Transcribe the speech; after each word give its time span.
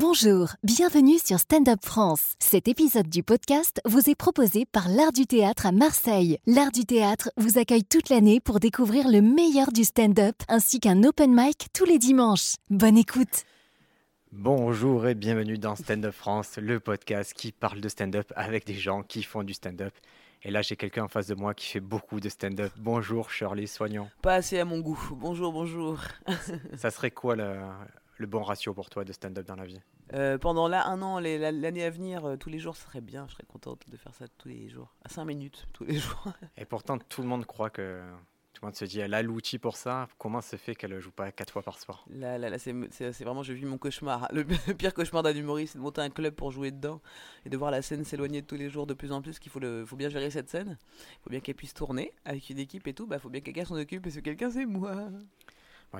Bonjour, 0.00 0.50
bienvenue 0.62 1.18
sur 1.18 1.40
Stand 1.40 1.68
Up 1.68 1.80
France. 1.82 2.34
Cet 2.38 2.68
épisode 2.68 3.08
du 3.08 3.24
podcast 3.24 3.80
vous 3.84 4.08
est 4.08 4.14
proposé 4.14 4.64
par 4.64 4.88
l'Art 4.88 5.10
du 5.10 5.26
théâtre 5.26 5.66
à 5.66 5.72
Marseille. 5.72 6.38
L'Art 6.46 6.70
du 6.70 6.84
théâtre 6.84 7.32
vous 7.36 7.58
accueille 7.58 7.82
toute 7.82 8.08
l'année 8.08 8.38
pour 8.38 8.60
découvrir 8.60 9.08
le 9.08 9.20
meilleur 9.22 9.72
du 9.72 9.82
stand-up 9.82 10.36
ainsi 10.46 10.78
qu'un 10.78 11.02
open 11.02 11.34
mic 11.34 11.66
tous 11.74 11.84
les 11.84 11.98
dimanches. 11.98 12.54
Bonne 12.70 12.96
écoute. 12.96 13.42
Bonjour 14.30 15.08
et 15.08 15.16
bienvenue 15.16 15.58
dans 15.58 15.74
Stand 15.74 16.04
Up 16.04 16.14
France, 16.14 16.58
le 16.62 16.78
podcast 16.78 17.34
qui 17.34 17.50
parle 17.50 17.80
de 17.80 17.88
stand-up 17.88 18.32
avec 18.36 18.66
des 18.66 18.74
gens 18.74 19.02
qui 19.02 19.24
font 19.24 19.42
du 19.42 19.52
stand-up. 19.52 19.94
Et 20.44 20.52
là, 20.52 20.62
j'ai 20.62 20.76
quelqu'un 20.76 21.02
en 21.02 21.08
face 21.08 21.26
de 21.26 21.34
moi 21.34 21.54
qui 21.54 21.66
fait 21.66 21.80
beaucoup 21.80 22.20
de 22.20 22.28
stand-up. 22.28 22.70
Bonjour 22.76 23.32
Shirley 23.32 23.66
Soignant. 23.66 24.08
Pas 24.22 24.34
assez 24.34 24.60
à 24.60 24.64
mon 24.64 24.78
goût. 24.78 25.08
Bonjour, 25.16 25.52
bonjour. 25.52 25.98
Ça 26.76 26.92
serait 26.92 27.10
quoi 27.10 27.34
le, 27.34 27.56
le 28.18 28.26
bon 28.26 28.42
ratio 28.42 28.74
pour 28.74 28.90
toi 28.90 29.04
de 29.04 29.12
stand-up 29.12 29.46
dans 29.46 29.56
la 29.56 29.64
vie 29.64 29.80
Euh, 30.12 30.38
pendant 30.38 30.68
là, 30.68 30.86
un 30.88 31.00
an, 31.02 31.18
l'année 31.20 31.84
à 31.84 31.90
venir, 31.90 32.24
euh, 32.24 32.36
tous 32.36 32.48
les 32.50 32.58
jours, 32.58 32.76
ce 32.76 32.84
serait 32.84 33.00
bien. 33.00 33.26
Je 33.28 33.34
serais 33.34 33.44
contente 33.46 33.82
de 33.88 33.96
faire 33.96 34.14
ça 34.14 34.26
tous 34.38 34.48
les 34.48 34.68
jours. 34.68 34.94
À 35.04 35.08
5 35.08 35.24
minutes, 35.24 35.68
tous 35.72 35.84
les 35.84 35.96
jours. 35.96 36.24
Et 36.56 36.64
pourtant, 36.64 36.98
tout 36.98 37.22
le 37.22 37.28
monde 37.28 37.46
croit 37.46 37.70
que. 37.70 38.00
Tout 38.54 38.64
le 38.64 38.68
monde 38.70 38.76
se 38.76 38.86
dit, 38.86 38.98
elle 38.98 39.14
a 39.14 39.22
l'outil 39.22 39.58
pour 39.60 39.76
ça. 39.76 40.08
Comment 40.18 40.40
se 40.40 40.56
fait 40.56 40.74
qu'elle 40.74 40.90
ne 40.90 40.98
joue 40.98 41.12
pas 41.12 41.30
quatre 41.30 41.52
fois 41.52 41.62
par 41.62 41.78
soir? 41.78 42.04
Là, 42.10 42.38
là, 42.38 42.50
là, 42.50 42.58
c'est 42.58 42.72
vraiment, 43.22 43.44
je 43.44 43.52
vis 43.52 43.64
mon 43.64 43.78
cauchemar. 43.78 44.26
Le, 44.32 44.42
le 44.42 44.74
pire 44.74 44.94
cauchemar 44.94 45.22
d'un 45.22 45.36
humoriste, 45.36 45.74
c'est 45.74 45.78
de 45.78 45.84
monter 45.84 46.00
un 46.00 46.10
club 46.10 46.34
pour 46.34 46.50
jouer 46.50 46.72
dedans 46.72 47.00
et 47.46 47.50
de 47.50 47.56
voir 47.56 47.70
la 47.70 47.82
scène 47.82 48.04
s'éloigner 48.04 48.42
de 48.42 48.46
tous 48.48 48.56
les 48.56 48.68
jours 48.68 48.88
de 48.88 48.94
plus 48.94 49.12
en 49.12 49.22
plus. 49.22 49.38
Qu'il 49.38 49.52
faut, 49.52 49.60
le, 49.60 49.84
faut 49.86 49.94
bien 49.94 50.08
gérer 50.08 50.30
cette 50.30 50.48
scène. 50.48 50.76
Il 50.80 51.22
faut 51.22 51.30
bien 51.30 51.38
qu'elle 51.38 51.54
puisse 51.54 51.74
tourner 51.74 52.12
avec 52.24 52.50
une 52.50 52.58
équipe 52.58 52.88
et 52.88 52.94
tout. 52.94 53.06
Bah, 53.06 53.20
faut 53.20 53.28
bien 53.28 53.40
que 53.40 53.44
quelqu'un 53.44 53.64
s'en 53.64 53.76
occupe 53.76 54.04
et 54.08 54.10
ce 54.10 54.18
quelqu'un, 54.18 54.50
c'est 54.50 54.66
moi. 54.66 55.08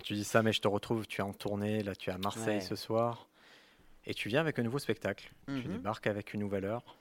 Tu 0.02 0.14
dis 0.14 0.24
ça, 0.24 0.42
mais 0.42 0.52
je 0.52 0.60
te 0.60 0.68
retrouve, 0.68 1.06
tu 1.06 1.20
es 1.20 1.24
en 1.24 1.32
tournée, 1.32 1.82
là 1.82 1.94
tu 1.96 2.10
es 2.10 2.12
à 2.12 2.18
Marseille 2.18 2.56
Ouais. 2.58 2.60
ce 2.60 2.76
soir. 2.76 3.26
Et 4.06 4.14
tu 4.14 4.28
viens 4.28 4.40
avec 4.40 4.58
un 4.58 4.62
nouveau 4.62 4.78
spectacle. 4.78 5.30
Tu 5.46 5.52
Mhm. 5.52 5.72
débarques 5.72 6.06
avec 6.06 6.32
une 6.34 6.40
nouvelle 6.40 6.64
heure. 6.64 6.96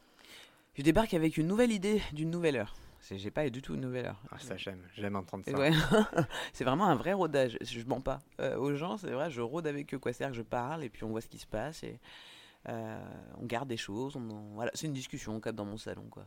Je 0.75 0.81
débarque 0.83 1.13
avec 1.13 1.37
une 1.37 1.47
nouvelle 1.47 1.71
idée 1.71 2.01
d'une 2.13 2.29
nouvelle 2.31 2.55
heure. 2.57 2.75
J'ai 3.11 3.31
pas 3.31 3.49
du 3.49 3.61
tout 3.61 3.75
une 3.75 3.81
nouvelle 3.81 4.07
heure. 4.07 4.21
Ah, 4.31 4.39
ça, 4.39 4.57
j'aime. 4.57 4.81
J'aime 4.95 5.15
entendre 5.15 5.45
ça. 5.45 5.57
Ouais. 5.57 5.71
c'est 6.53 6.63
vraiment 6.65 6.87
un 6.87 6.95
vrai 6.95 7.13
rodage. 7.13 7.57
Je 7.61 7.81
mens 7.83 8.01
pas 8.01 8.19
euh, 8.41 8.57
aux 8.57 8.75
gens, 8.75 8.97
c'est 8.97 9.11
vrai, 9.11 9.29
je 9.31 9.39
rôde 9.41 9.67
avec 9.67 9.93
eux. 9.93 9.99
C'est-à-dire 10.03 10.29
que 10.31 10.37
je 10.37 10.41
parle 10.41 10.83
et 10.83 10.89
puis 10.89 11.03
on 11.03 11.09
voit 11.09 11.21
ce 11.21 11.27
qui 11.29 11.37
se 11.37 11.47
passe 11.47 11.83
et 11.83 11.99
euh, 12.67 12.99
on 13.39 13.45
garde 13.45 13.69
des 13.69 13.77
choses. 13.77 14.15
on 14.17 14.29
en- 14.29 14.53
Voilà, 14.55 14.71
c'est 14.73 14.87
une 14.87 14.93
discussion 14.93 15.39
comme 15.39 15.55
dans 15.55 15.65
mon 15.65 15.77
salon. 15.77 16.07
Quoi. 16.09 16.25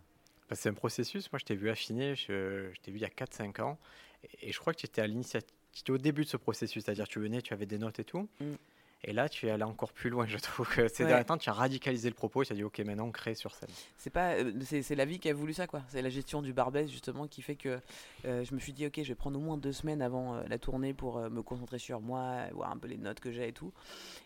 Bah, 0.49 0.57
c'est 0.57 0.69
un 0.71 0.75
processus. 0.75 1.31
Moi, 1.33 1.39
je 1.39 1.45
t'ai 1.45 1.55
vu 1.57 1.69
affiner, 1.69 2.15
je, 2.15 2.71
je 2.73 2.81
t'ai 2.81 2.91
vu 2.93 2.99
il 2.99 3.03
y 3.03 3.05
a 3.05 3.09
4-5 3.11 3.61
ans. 3.61 3.79
Et, 4.23 4.49
et 4.49 4.53
je 4.53 4.59
crois 4.59 4.73
que 4.73 4.79
tu 4.79 4.87
étais 4.87 5.03
à 5.03 5.07
l'initiative. 5.07 5.55
Tu 5.73 5.81
étais 5.81 5.93
au 5.93 5.99
début 5.99 6.25
de 6.25 6.29
ce 6.29 6.37
processus, 6.37 6.85
c'est-à-dire 6.85 7.07
tu 7.09 7.21
venais, 7.21 7.43
tu 7.43 7.53
avais 7.53 7.67
des 7.67 7.79
notes 7.79 7.99
et 8.01 8.05
tout. 8.05 8.29
Mm. 8.41 8.55
Et 9.05 9.15
là, 9.15 9.31
tu 9.31 9.47
es 9.47 9.51
allé 9.51 9.63
encore 9.63 9.95
plus 9.95 10.11
loin. 10.11 10.27
Je 10.27 10.37
trouve 10.37 10.69
que 10.69 10.87
ces 10.87 11.05
Ouais. 11.05 11.09
derniers 11.09 11.25
temps, 11.25 11.39
tu 11.39 11.49
as 11.49 11.55
radicalisé 11.55 12.11
le 12.11 12.15
propos 12.15 12.43
et 12.43 12.45
tu 12.47 12.53
as 12.53 12.57
dit, 12.57 12.65
OK, 12.65 12.81
maintenant, 12.81 13.07
on 13.07 13.11
crée 13.11 13.35
sur 13.35 13.55
scène. 13.55 13.71
C'est 13.97 14.11
pas, 14.11 14.33
euh, 14.35 14.53
c'est, 14.63 14.83
c'est 14.83 14.95
la 14.95 15.07
vie 15.07 15.19
qui 15.19 15.31
a 15.31 15.33
voulu 15.33 15.55
ça, 15.55 15.67
quoi. 15.67 15.81
C'est 15.89 16.03
la 16.03 16.11
gestion 16.11 16.43
du 16.43 16.53
Barbès 16.53 16.91
justement 16.91 17.27
qui 17.27 17.41
fait 17.41 17.55
que 17.57 17.81
euh, 18.27 18.45
je 18.45 18.55
me 18.55 18.61
suis 18.61 18.75
dit, 18.75 18.85
ok, 18.87 18.97
je 19.03 19.09
vais 19.09 19.15
prendre 19.15 19.39
au 19.39 19.43
moins 19.43 19.57
deux 19.57 19.73
semaines 19.73 20.03
avant 20.03 20.35
euh, 20.35 20.43
la 20.49 20.59
tournée 20.59 20.93
pour 20.93 21.17
euh, 21.17 21.31
me 21.31 21.41
concentrer 21.41 21.79
sur 21.79 22.03
moi, 22.03 22.45
voir 22.53 22.71
un 22.71 22.77
peu 22.77 22.89
les 22.89 22.99
notes 22.99 23.21
que 23.21 23.33
j'ai 23.33 23.49
et 23.49 23.53
tout. 23.55 23.73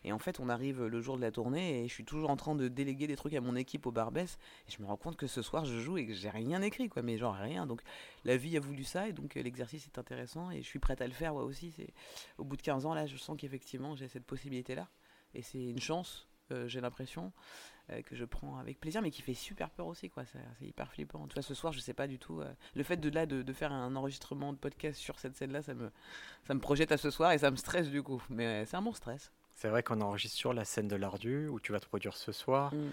Et 0.03 0.11
en 0.13 0.19
fait, 0.19 0.41
on 0.41 0.49
arrive 0.49 0.83
le 0.85 1.01
jour 1.01 1.17
de 1.19 1.23
la 1.23 1.31
tournée 1.31 1.85
et 1.85 1.87
je 1.89 1.95
suis 1.95 2.05
toujours 2.05 2.31
en 2.31 2.37
train 2.37 2.57
de 2.57 2.67
déléguer 2.67 3.07
des 3.07 3.15
trucs 3.15 3.35
à 3.35 3.41
mon 3.41 3.55
équipe 3.55 3.87
au 3.87 3.93
Barbès. 3.93 4.39
Et 4.69 4.73
je 4.73 4.83
me 4.83 4.89
rends 4.89 4.97
compte 4.97 5.17
que 5.17 5.29
ce 5.29 5.41
soir, 5.41 5.67
je 5.67 5.79
joue 5.79 5.99
et 5.99 6.07
que 6.07 6.15
j'ai 6.15 6.31
rien 6.31 6.61
écrit, 6.63 6.89
quoi. 6.89 7.03
Mais 7.03 7.17
genre 7.17 7.37
rien. 7.37 7.65
Donc 7.67 7.81
la 8.25 8.37
vie 8.37 8.57
a 8.57 8.61
voulu 8.61 8.85
ça 8.85 9.09
et 9.09 9.13
donc 9.13 9.37
euh, 9.37 9.43
l'exercice 9.43 9.87
est 9.87 9.99
intéressant 9.99 10.51
et 10.51 10.63
je 10.63 10.67
suis 10.67 10.79
prête 10.79 11.01
à 11.01 11.07
le 11.07 11.13
faire, 11.13 11.33
moi 11.35 11.45
aussi. 11.45 11.73
C'est 11.73 11.93
au 12.39 12.45
bout 12.45 12.57
de 12.57 12.63
15 12.63 12.87
ans 12.87 12.95
là, 12.95 13.07
je 13.07 13.17
sens 13.17 13.37
qu'effectivement 13.39 13.95
j'ai 13.97 14.09
cette 14.09 14.25
possibilité 14.25 14.75
là 14.75 14.89
et 15.35 15.43
c'est 15.43 15.63
une 15.63 15.81
chance. 15.81 16.27
euh, 16.53 16.69
j'ai 16.69 16.81
l'impression 16.81 17.33
euh, 17.91 18.03
que 18.03 18.15
je 18.17 18.25
prends 18.25 18.59
avec 18.59 18.79
plaisir, 18.81 19.03
mais 19.03 19.11
qui 19.11 19.23
fait 19.23 19.35
super 19.35 19.71
peur 19.71 19.87
aussi, 19.87 20.09
quoi. 20.11 20.25
C'est 20.25 20.67
hyper 20.67 20.91
flippant. 20.91 21.27
Tu 21.29 21.35
vois, 21.35 21.43
ce 21.43 21.55
soir, 21.55 21.73
je 21.73 21.81
sais 21.81 21.95
pas 21.95 22.07
du 22.07 22.19
tout. 22.19 22.41
euh, 22.41 22.53
le 22.75 22.83
fait 22.83 22.97
de 22.99 23.09
là 23.11 23.27
de, 23.27 23.43
de 23.43 23.53
faire 23.53 23.73
un 23.73 23.95
enregistrement 23.97 24.53
de 24.53 24.59
podcast 24.59 24.99
sur 24.99 25.19
cette 25.19 25.37
scène-là, 25.37 25.63
ça 25.63 25.75
me, 25.75 25.91
ça 26.47 26.55
me 26.55 26.61
projette 26.61 26.93
à 26.93 26.97
ce 26.97 27.11
soir 27.11 27.33
et 27.33 27.39
ça 27.39 27.51
me 27.51 27.57
stresse 27.57 27.91
du 27.91 28.03
coup. 28.03 28.23
Mais 28.31 28.65
c'est 28.67 28.77
un 28.77 28.83
bon 28.83 28.93
stress. 28.93 29.33
C'est 29.55 29.69
vrai 29.69 29.83
qu'on 29.83 30.01
enregistre 30.01 30.37
sur 30.37 30.53
la 30.53 30.65
scène 30.65 30.89
de 30.89 30.97
l'Ardu 30.97 31.47
où 31.49 31.61
tu 31.61 31.73
vas 31.73 31.81
te 31.81 31.87
produire 31.87 32.17
ce 32.17 32.33
soir. 32.33 32.75
Mm. 32.75 32.93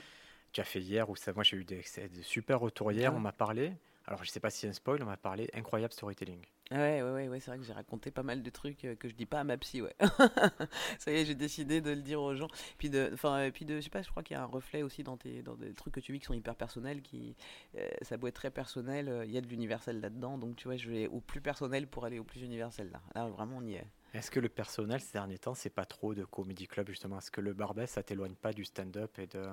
Tu 0.52 0.62
as 0.62 0.66
fait 0.66 0.81
hier 0.81 1.09
où 1.09 1.16
ça, 1.16 1.31
moi 1.34 1.44
j'ai 1.44 1.58
eu 1.58 1.64
des, 1.64 1.84
super 2.22 2.59
retours 2.59 2.91
hier. 2.91 3.09
Ah 3.09 3.14
ouais. 3.14 3.18
On 3.18 3.22
m'a 3.22 3.31
parlé. 3.31 3.74
Alors 4.12 4.26
je 4.26 4.30
sais 4.30 4.42
pas 4.42 4.50
si 4.50 4.60
c'est 4.60 4.68
un 4.68 4.74
spoil, 4.74 5.02
on 5.02 5.06
m'a 5.06 5.16
parlé 5.16 5.50
incroyable 5.54 5.94
storytelling. 5.94 6.42
Ah 6.70 6.76
Ouais, 6.76 7.02
ouais, 7.02 7.12
ouais, 7.12 7.28
ouais, 7.30 7.40
c'est 7.40 7.50
vrai 7.50 7.58
que 7.58 7.64
j'ai 7.64 7.72
raconté 7.72 8.12
pas 8.12 8.24
mal 8.24 8.44
de 8.44 8.50
trucs 8.50 8.84
euh, 8.84 8.94
que 8.94 9.08
je 9.08 9.16
dis 9.16 9.26
pas 9.26 9.40
à 9.40 9.46
ma 9.46 9.58
psy, 9.58 9.82
ouais. 9.82 9.96
ça 11.00 11.14
y 11.14 11.16
est, 11.16 11.24
j'ai 11.26 11.34
décidé 11.34 11.80
de 11.80 11.92
le 11.92 12.02
dire 12.02 12.22
aux 12.22 12.36
gens. 12.36 12.50
Puis 12.78 12.90
de, 12.90 13.10
enfin, 13.14 13.44
et 13.46 13.54
puis 13.54 13.64
de, 13.64 13.78
je 13.78 13.82
sais 13.82 13.90
pas, 13.90 14.02
je 14.02 14.10
crois 14.10 14.22
qu'il 14.22 14.36
y 14.36 14.38
a 14.38 14.44
un 14.44 14.48
reflet 14.48 14.84
aussi 14.84 15.02
dans 15.04 15.16
tes, 15.16 15.42
dans 15.44 15.56
des 15.56 15.74
trucs 15.74 15.94
que 15.94 16.02
tu 16.02 16.12
vis 16.12 16.20
qui 16.20 16.26
sont 16.26 16.34
hyper 16.34 16.58
personnels, 16.58 17.02
qui, 17.02 17.38
euh, 17.78 17.88
ça 18.02 18.18
doit 18.18 18.28
être 18.28 18.36
très 18.36 18.52
personnel. 18.52 19.08
euh, 19.08 19.24
Il 19.24 19.32
y 19.32 19.38
a 19.38 19.42
de 19.42 19.48
l'universel 19.48 20.02
là-dedans, 20.02 20.38
donc 20.38 20.58
tu 20.58 20.68
vois, 20.68 20.76
je 20.76 20.90
vais 20.92 21.08
au 21.08 21.22
plus 21.22 21.40
personnel 21.40 21.88
pour 21.88 22.04
aller 22.04 22.20
au 22.20 22.26
plus 22.26 22.42
universel 22.42 22.90
là. 22.92 23.02
Là, 23.16 23.30
vraiment, 23.30 23.60
on 23.60 23.66
y 23.66 23.76
est. 23.76 23.88
Est-ce 24.14 24.30
que 24.30 24.42
le 24.42 24.50
personnel 24.50 25.00
ces 25.00 25.14
derniers 25.14 25.38
temps, 25.38 25.54
c'est 25.56 25.70
pas 25.70 25.86
trop 25.86 26.14
de 26.14 26.26
comédie 26.26 26.68
club 26.68 26.90
justement? 26.90 27.20
Est-ce 27.20 27.32
que 27.32 27.40
le 27.40 27.54
Barbès, 27.54 27.90
ça 27.90 28.04
t'éloigne 28.04 28.36
pas 28.36 28.52
du 28.52 28.66
stand-up 28.66 29.18
et 29.20 29.28
de, 29.28 29.48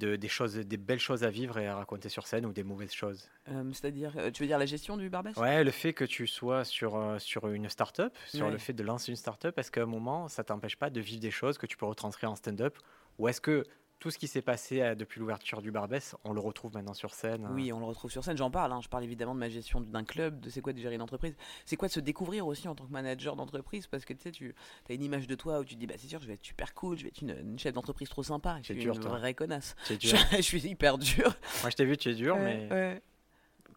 de- 0.00 0.16
des 0.16 0.28
choses, 0.28 0.54
des 0.56 0.76
belles 0.76 0.98
choses 0.98 1.22
à 1.22 1.30
vivre 1.30 1.58
et 1.58 1.66
à 1.68 1.76
raconter 1.76 2.08
sur 2.08 2.26
scène 2.26 2.46
ou 2.46 2.52
des 2.52 2.64
mauvaises 2.64 2.92
choses. 2.92 3.28
Euh, 3.48 3.70
C'est-à-dire, 3.72 4.14
euh, 4.16 4.30
tu 4.30 4.42
veux 4.42 4.46
dire 4.48 4.58
la 4.58 4.66
gestion 4.66 4.96
du 4.96 5.08
Barbès? 5.10 5.36
Ouais, 5.36 5.62
le 5.62 5.70
fait 5.70 5.92
que 5.92 6.04
tu 6.04 6.26
sois 6.26 6.64
sur, 6.64 6.96
euh, 6.96 7.18
sur 7.18 7.46
une 7.48 7.68
start-up, 7.68 8.12
sur 8.26 8.46
Ouais. 8.46 8.52
le 8.52 8.58
fait 8.58 8.72
de 8.72 8.82
lancer 8.82 9.10
une 9.12 9.16
start-up, 9.16 9.56
est-ce 9.58 9.70
qu'à 9.70 9.82
un 9.82 9.86
moment, 9.86 10.26
ça 10.28 10.42
t'empêche 10.42 10.76
pas 10.76 10.90
de 10.90 11.00
vivre 11.00 11.20
des 11.20 11.30
choses 11.30 11.58
que 11.58 11.66
tu 11.66 11.76
peux 11.76 11.86
retranscrire 11.86 12.30
en 12.30 12.36
stand-up? 12.36 12.76
Ou 13.18 13.28
est-ce 13.28 13.40
que 13.40 13.64
tout 14.00 14.10
ce 14.10 14.18
qui 14.18 14.26
s'est 14.26 14.42
passé 14.42 14.80
euh, 14.80 14.94
depuis 14.96 15.20
l'ouverture 15.20 15.60
du 15.62 15.70
Barbès, 15.70 16.16
on 16.24 16.32
le 16.32 16.40
retrouve 16.40 16.72
maintenant 16.74 16.94
sur 16.94 17.12
scène 17.14 17.44
euh 17.44 17.52
Oui, 17.54 17.70
on 17.72 17.78
le 17.78 17.84
retrouve 17.84 18.10
sur 18.10 18.24
scène. 18.24 18.36
J'en 18.36 18.50
parle. 18.50 18.72
hein. 18.72 18.80
Je 18.82 18.88
parle 18.88 19.04
évidemment 19.04 19.34
de 19.34 19.38
ma 19.40 19.48
gestion 19.48 19.80
d'un 19.80 20.04
club, 20.04 20.40
de 20.40 20.50
c'est 20.50 20.60
quoi 20.62 20.72
de 20.72 20.78
gérer 20.80 20.94
une 20.96 21.02
entreprise. 21.02 21.36
C'est 21.66 21.76
quoi 21.76 21.86
de 21.86 21.92
se 21.92 22.00
découvrir 22.00 22.46
aussi 22.46 22.66
en 22.66 22.74
tant 22.74 22.86
que 22.86 22.90
manager 22.92 23.36
d'entreprise? 23.36 23.86
Parce 23.86 24.04
que 24.04 24.12
tu 24.14 24.22
sais, 24.22 24.32
tu 24.32 24.54
as 24.88 24.92
une 24.94 25.02
image 25.04 25.26
de 25.26 25.34
toi 25.34 25.60
où 25.60 25.64
tu 25.64 25.74
te 25.74 25.80
dis, 25.80 25.86
bah 25.86 25.94
c'est 25.98 26.08
sûr, 26.08 26.18
je 26.20 26.26
vais 26.26 26.32
être 26.34 26.44
super 26.44 26.74
cool, 26.74 26.96
je 26.96 27.02
vais 27.04 27.08
être 27.10 27.20
une, 27.20 27.36
une 27.38 27.58
chef 27.58 27.74
d'entreprise 27.74 28.08
trop 28.08 28.22
sympa. 28.22 28.56
Je 28.62 28.68
C'est 28.68 28.72
suis 28.72 28.82
dur, 28.82 28.94
une 28.96 29.00
toi. 29.00 29.18
vraie 29.18 29.34
connasse. 29.34 29.76
Je, 29.88 29.96
je 30.36 30.40
suis 30.42 30.66
hyper 30.66 30.96
dur. 30.98 31.34
Moi, 31.60 31.70
je 31.70 31.76
t'ai 31.76 31.84
vu, 31.84 31.96
tu 31.96 32.08
es 32.10 32.14
dur, 32.14 32.34
Ouais, 32.36 32.68
mais 32.68 32.74
ouais. 32.74 33.02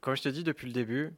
comme 0.01 0.15
je 0.15 0.21
te 0.23 0.29
dis 0.29 0.43
depuis 0.43 0.67
le 0.67 0.73
début, 0.73 1.11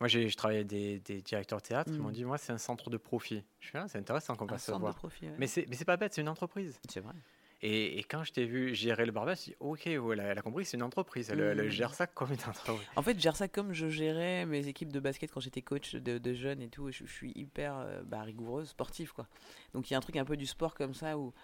moi, 0.00 0.08
j'ai, 0.08 0.28
je 0.28 0.36
travaillais 0.36 0.60
avec 0.60 0.68
des, 0.68 0.98
des 1.00 1.22
directeurs 1.22 1.60
de 1.60 1.66
théâtre, 1.66 1.90
ils 1.92 1.98
Mm. 1.98 2.02
m'ont 2.02 2.10
dit, 2.10 2.24
moi, 2.24 2.36
c'est 2.38 2.52
un 2.52 2.58
centre 2.58 2.90
de 2.90 2.96
profit. 2.98 3.42
Je 3.60 3.68
suis 3.68 3.78
là, 3.78 3.86
c'est 3.88 3.98
intéressant 3.98 4.34
qu'on 4.36 4.44
va 4.46 4.58
se 4.58 4.66
centre 4.66 4.78
de 4.78 4.82
voir. 4.82 4.94
profit. 4.94 5.26
ouais. 5.28 5.34
Mais 5.38 5.46
c'est 5.46 5.84
pas 5.86 5.96
bête, 5.96 6.12
c'est 6.14 6.20
une 6.20 6.28
entreprise. 6.28 6.78
c'est 6.90 7.00
vrai. 7.00 7.14
Et, 7.62 7.98
et 7.98 8.04
quand 8.04 8.24
je 8.24 8.32
t'ai 8.32 8.46
vu 8.46 8.74
gérer 8.74 9.04
le 9.04 9.12
Barbès, 9.12 9.38
je 9.38 9.50
dis, 9.50 9.56
ok, 9.60 9.82
ouais, 9.86 9.98
elle, 10.14 10.20
a, 10.20 10.24
elle 10.24 10.38
a 10.38 10.42
compris, 10.42 10.64
c'est 10.64 10.78
une 10.78 10.82
entreprise. 10.82 11.28
Elle, 11.30 11.40
elle 11.40 11.70
gère 11.70 11.92
ça 11.94 12.06
comme 12.06 12.32
une 12.32 12.38
entreprise. 12.48 12.86
En 12.96 13.02
fait, 13.02 13.14
je 13.14 13.20
gère 13.20 13.36
ça 13.36 13.48
comme 13.48 13.72
je 13.74 13.88
gérais 13.90 14.46
mes 14.46 14.66
équipes 14.66 14.90
de 14.92 14.98
basket 15.00 15.30
quand 15.30 15.40
j'étais 15.40 15.60
coach 15.60 15.94
de, 15.94 16.16
de 16.16 16.32
jeunes 16.34 16.62
et 16.62 16.68
tout. 16.68 16.90
Je, 16.90 17.04
je 17.04 17.12
suis 17.12 17.32
hyper 17.34 17.76
euh, 17.76 18.02
bah, 18.04 18.22
rigoureuse, 18.22 18.68
sportive 18.70 19.12
quoi. 19.12 19.26
Donc 19.74 19.90
il 19.90 19.92
y 19.92 19.94
a 19.94 19.98
un 19.98 20.00
truc 20.02 20.16
un 20.16 20.24
peu 20.24 20.38
du 20.38 20.46
sport 20.46 20.74
comme 20.74 20.94
ça 20.94 21.18
où 21.18 21.34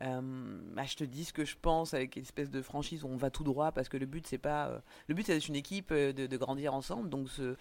euh, 0.00 0.60
bah, 0.74 0.84
je 0.84 0.96
te 0.96 1.04
dis 1.04 1.24
ce 1.26 1.32
que 1.34 1.44
je 1.44 1.56
pense 1.60 1.92
avec 1.92 2.16
une 2.16 2.22
espèce 2.22 2.50
de 2.50 2.62
franchise 2.62 3.04
où 3.04 3.08
on 3.08 3.16
va 3.16 3.30
tout 3.30 3.44
droit 3.44 3.72
parce 3.72 3.88
que 3.90 3.96
le 3.98 4.06
but 4.06 4.26
c'est 4.26 4.38
pas 4.38 4.68
euh, 4.68 4.78
le 5.08 5.14
but 5.14 5.26
c'est 5.26 5.34
d'être 5.34 5.48
une 5.48 5.56
équipe 5.56 5.90
euh, 5.90 6.12
de, 6.12 6.26
de 6.26 6.36
grandir 6.36 6.72
ensemble 6.72 7.08
donc 7.10 7.28
se- 7.28 7.56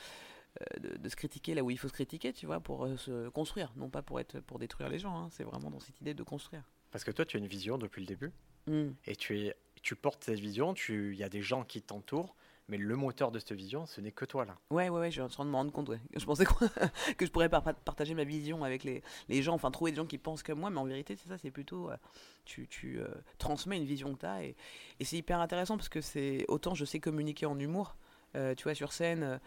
de, 0.79 0.97
de 0.97 1.09
se 1.09 1.15
critiquer 1.15 1.55
là 1.55 1.63
où 1.63 1.71
il 1.71 1.77
faut 1.79 1.87
se 1.87 1.93
critiquer 1.93 2.33
tu 2.33 2.45
vois 2.45 2.59
pour 2.59 2.87
se 2.97 3.29
construire 3.29 3.73
non 3.75 3.89
pas 3.89 4.01
pour 4.03 4.19
être 4.19 4.39
pour 4.41 4.59
détruire 4.59 4.89
les 4.89 4.97
gens 4.99 5.15
hein. 5.17 5.27
c'est 5.31 5.43
vraiment 5.43 5.69
dans 5.71 5.79
cette 5.79 5.99
idée 6.01 6.13
de 6.13 6.23
construire 6.23 6.63
Parce 6.91 7.03
que 7.03 7.11
toi, 7.11 7.25
tu 7.25 7.37
as 7.37 7.39
une 7.39 7.47
vision 7.47 7.77
depuis 7.77 8.01
le 8.01 8.07
début. 8.07 8.31
Mm. 8.67 8.89
et 9.05 9.15
tu, 9.15 9.39
es, 9.39 9.55
tu 9.81 9.95
portes 9.95 10.25
cette 10.25 10.39
vision, 10.39 10.73
il 10.89 11.15
y 11.15 11.23
a 11.23 11.29
des 11.29 11.41
gens 11.41 11.63
qui 11.63 11.81
t'entourent, 11.81 12.35
mais 12.67 12.75
le 12.75 12.97
moteur 12.97 13.31
de 13.31 13.39
cette 13.39 13.53
vision, 13.53 13.85
ce 13.85 14.01
n'est 14.01 14.11
que 14.11 14.25
toi 14.25 14.43
là. 14.43 14.57
Ouais, 14.71 14.89
ouais, 14.89 14.99
ouais, 14.99 15.07
je 15.07 15.13
suis 15.13 15.21
en 15.21 15.29
train 15.29 15.45
de 15.45 15.49
me 15.49 15.55
rendre 15.55 15.71
compte, 15.71 15.87
ouais. 15.87 16.01
Je 16.13 16.25
pensais 16.25 16.43
quoi 16.43 16.67
que 17.17 17.25
je 17.25 17.31
pourrais 17.31 17.47
par- 17.47 17.63
partager 17.63 18.13
ma 18.13 18.25
vision 18.25 18.65
avec 18.65 18.83
les, 18.83 19.01
les 19.29 19.41
gens, 19.41 19.53
enfin 19.53 19.71
trouver 19.71 19.91
des 19.91 19.95
gens 19.97 20.05
qui 20.05 20.17
pensent 20.17 20.43
comme 20.43 20.59
moi, 20.59 20.69
mais 20.69 20.79
en 20.79 20.83
vérité, 20.85 21.15
c'est 21.15 21.29
ça, 21.29 21.37
c'est 21.37 21.49
plutôt. 21.49 21.89
euh, 21.89 21.95
tu 22.43 22.67
tu 22.67 22.99
euh, 22.99 23.07
transmets 23.37 23.77
une 23.77 23.85
vision 23.85 24.13
que 24.13 24.19
tu 24.19 24.25
as, 24.25 24.43
et, 24.43 24.55
et 24.99 25.05
c'est 25.05 25.15
hyper 25.15 25.39
intéressant 25.39 25.77
parce 25.77 25.87
que 25.87 26.01
c'est. 26.01 26.43
Autant 26.49 26.75
je 26.75 26.83
sais 26.83 26.99
communiquer 26.99 27.45
en 27.45 27.57
humour, 27.57 27.95
euh, 28.35 28.53
tu 28.53 28.63
vois, 28.63 28.75
sur 28.75 28.91
scène, 28.91 29.39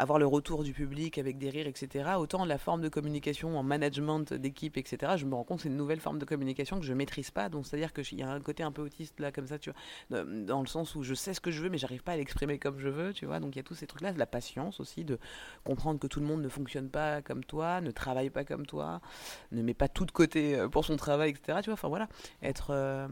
avoir 0.00 0.18
le 0.18 0.26
retour 0.26 0.64
du 0.64 0.72
public 0.72 1.18
avec 1.18 1.36
des 1.36 1.50
rires, 1.50 1.66
etc. 1.66 2.12
Autant 2.18 2.44
la 2.44 2.56
forme 2.56 2.80
de 2.80 2.88
communication 2.88 3.58
en 3.58 3.62
management 3.62 4.32
d'équipe, 4.32 4.76
etc. 4.78 5.12
Je 5.16 5.26
me 5.26 5.34
rends 5.34 5.44
compte 5.44 5.58
que 5.58 5.64
c'est 5.64 5.68
une 5.68 5.76
nouvelle 5.76 6.00
forme 6.00 6.18
de 6.18 6.24
communication 6.24 6.80
que 6.80 6.86
je 6.86 6.94
maîtrise 6.94 7.30
pas. 7.30 7.48
Donc 7.48 7.66
c'est-à-dire 7.66 7.92
qu'il 7.92 8.18
y 8.18 8.22
a 8.22 8.30
un 8.30 8.40
côté 8.40 8.62
un 8.62 8.72
peu 8.72 8.82
autiste 8.82 9.20
là, 9.20 9.30
comme 9.30 9.46
ça, 9.46 9.58
tu 9.58 9.70
dans 10.10 10.60
le 10.60 10.66
sens 10.66 10.94
où 10.94 11.02
je 11.02 11.14
sais 11.14 11.34
ce 11.34 11.40
que 11.40 11.50
je 11.50 11.62
veux, 11.62 11.68
mais 11.68 11.78
j'arrive 11.78 12.02
pas 12.02 12.12
à 12.12 12.16
l'exprimer 12.16 12.58
comme 12.58 12.78
je 12.78 12.88
veux, 12.88 13.12
tu 13.12 13.26
vois. 13.26 13.40
Donc 13.40 13.54
il 13.54 13.58
y 13.58 13.60
a 13.60 13.62
tous 13.62 13.74
ces 13.74 13.86
trucs-là, 13.86 14.12
de 14.12 14.18
la 14.18 14.26
patience 14.26 14.80
aussi, 14.80 15.04
de 15.04 15.18
comprendre 15.64 16.00
que 16.00 16.06
tout 16.06 16.20
le 16.20 16.26
monde 16.26 16.42
ne 16.42 16.48
fonctionne 16.48 16.88
pas 16.88 17.20
comme 17.20 17.44
toi, 17.44 17.80
ne 17.80 17.90
travaille 17.90 18.30
pas 18.30 18.44
comme 18.44 18.66
toi, 18.66 19.00
ne 19.52 19.62
met 19.62 19.74
pas 19.74 19.88
tout 19.88 20.06
de 20.06 20.12
côté 20.12 20.58
euh, 20.58 20.68
pour 20.68 20.84
son 20.84 20.96
travail, 20.96 21.30
etc. 21.30 21.58
Tu 21.62 21.66
vois, 21.66 21.74
enfin 21.74 21.88
voilà, 21.88 22.08
être 22.42 22.70
euh, 22.70 23.06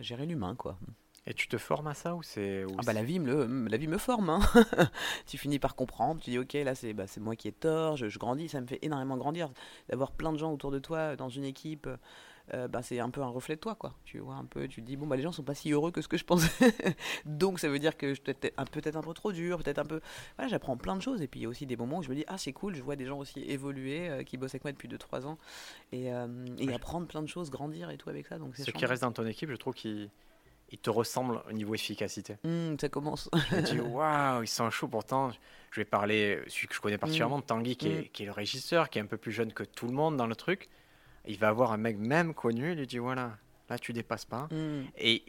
gérer 0.00 0.26
l'humain, 0.26 0.54
quoi. 0.56 0.78
Et 1.26 1.34
tu 1.34 1.48
te 1.48 1.58
formes 1.58 1.86
à 1.86 1.94
ça 1.94 2.14
ou 2.14 2.22
c'est 2.22 2.64
Ah 2.78 2.82
bah 2.84 2.92
la 2.92 3.00
c'est- 3.00 3.06
vie 3.06 3.18
me, 3.20 3.44
le- 3.46 3.68
la 3.68 3.76
vie 3.76 3.86
me 3.88 3.98
forme. 3.98 4.30
hein. 4.30 4.40
tu 5.26 5.36
finis 5.38 5.58
par 5.58 5.74
comprendre, 5.76 6.20
tu 6.20 6.30
dis 6.30 6.38
ok 6.38 6.54
là 6.54 6.74
c'est 6.74 6.92
bah, 6.94 7.06
c'est 7.06 7.20
moi 7.20 7.36
qui 7.36 7.48
ai 7.48 7.52
tort, 7.52 7.96
je, 7.96 8.08
je 8.08 8.18
grandis, 8.18 8.48
ça 8.48 8.60
me 8.60 8.66
fait 8.66 8.78
énormément 8.82 9.16
grandir 9.18 9.50
d'avoir 9.88 10.12
plein 10.12 10.32
de 10.32 10.38
gens 10.38 10.52
autour 10.52 10.70
de 10.70 10.78
toi 10.78 11.16
dans 11.16 11.28
une 11.28 11.44
équipe 11.44 11.88
euh, 12.52 12.66
bah, 12.66 12.82
c'est 12.82 12.98
un 12.98 13.10
peu 13.10 13.22
un 13.22 13.28
reflet 13.28 13.54
de 13.54 13.60
toi, 13.60 13.76
quoi. 13.76 13.94
Tu 14.04 14.18
vois, 14.18 14.34
un 14.34 14.44
peu, 14.44 14.66
tu 14.66 14.80
te 14.82 14.86
dis, 14.86 14.96
bon, 14.96 15.06
bah, 15.06 15.14
les 15.14 15.22
gens 15.22 15.30
sont 15.30 15.44
pas 15.44 15.54
si 15.54 15.70
heureux 15.70 15.92
que 15.92 16.02
ce 16.02 16.08
que 16.08 16.16
je 16.16 16.24
pensais. 16.24 16.50
Donc, 17.24 17.60
ça 17.60 17.68
veut 17.68 17.78
dire 17.78 17.96
que 17.96 18.08
je 18.08 18.14
suis 18.14 18.22
peut-être 18.24 18.52
un, 18.58 18.64
peut 18.64 18.82
un 18.92 19.00
peu 19.02 19.14
trop 19.14 19.30
dur, 19.30 19.58
peut-être 19.58 19.78
un 19.78 19.84
peu. 19.84 20.00
Voilà, 20.36 20.48
j'apprends 20.48 20.76
plein 20.76 20.96
de 20.96 21.00
choses. 21.00 21.22
Et 21.22 21.28
puis, 21.28 21.38
il 21.38 21.42
y 21.44 21.46
a 21.46 21.48
aussi 21.48 21.64
des 21.64 21.76
moments 21.76 21.98
où 21.98 22.02
je 22.02 22.08
me 22.08 22.16
dis, 22.16 22.24
ah, 22.26 22.38
c'est 22.38 22.52
cool, 22.52 22.74
je 22.74 22.82
vois 22.82 22.96
des 22.96 23.06
gens 23.06 23.18
aussi 23.18 23.38
évoluer, 23.42 24.08
euh, 24.08 24.24
qui 24.24 24.36
bossent 24.36 24.52
avec 24.56 24.64
moi 24.64 24.72
depuis 24.72 24.88
2-3 24.88 25.26
ans, 25.26 25.38
et, 25.92 26.12
euh, 26.12 26.26
et 26.58 26.72
apprendre 26.74 27.06
plein 27.06 27.22
de 27.22 27.28
choses, 27.28 27.50
grandir 27.50 27.88
et 27.90 27.98
tout 27.98 28.10
avec 28.10 28.26
ça. 28.26 28.36
Donc, 28.38 28.56
Ceux 28.56 28.72
qui 28.72 28.84
restent 28.84 29.02
dans 29.02 29.12
ton 29.12 29.26
équipe, 29.26 29.48
je 29.50 29.54
trouve 29.54 29.74
qu'ils 29.74 30.10
te 30.78 30.90
ressemblent 30.90 31.42
au 31.48 31.52
niveau 31.52 31.74
efficacité. 31.74 32.36
Mmh, 32.44 32.76
ça 32.80 32.88
commence. 32.88 33.28
je 33.50 33.56
me 33.56 33.62
dis, 33.62 33.80
waouh, 33.80 34.42
ils 34.42 34.48
sont 34.48 34.70
chauds. 34.70 34.88
Pourtant, 34.88 35.30
je 35.70 35.80
vais 35.80 35.84
parler, 35.84 36.40
celui 36.48 36.68
que 36.68 36.74
je 36.74 36.80
connais 36.80 36.98
particulièrement, 36.98 37.38
de 37.38 37.44
Tanguy, 37.44 37.76
qui, 37.76 37.88
est, 37.88 38.00
mmh. 38.00 38.08
qui 38.12 38.22
est 38.22 38.26
le 38.26 38.32
régisseur, 38.32 38.90
qui 38.90 38.98
est 38.98 39.02
un 39.02 39.06
peu 39.06 39.16
plus 39.16 39.32
jeune 39.32 39.52
que 39.52 39.64
tout 39.64 39.86
le 39.86 39.92
monde 39.92 40.16
dans 40.16 40.26
le 40.26 40.36
truc 40.36 40.68
il 41.26 41.38
va 41.38 41.48
avoir 41.48 41.72
un 41.72 41.76
mec 41.76 41.98
même 41.98 42.34
connu, 42.34 42.72
il 42.72 42.78
lui 42.78 42.86
dit 42.86 42.98
voilà, 42.98 43.36
là 43.68 43.78
tu 43.78 43.92
dépasses 43.92 44.24
pas. 44.24 44.48
Et 44.98 45.22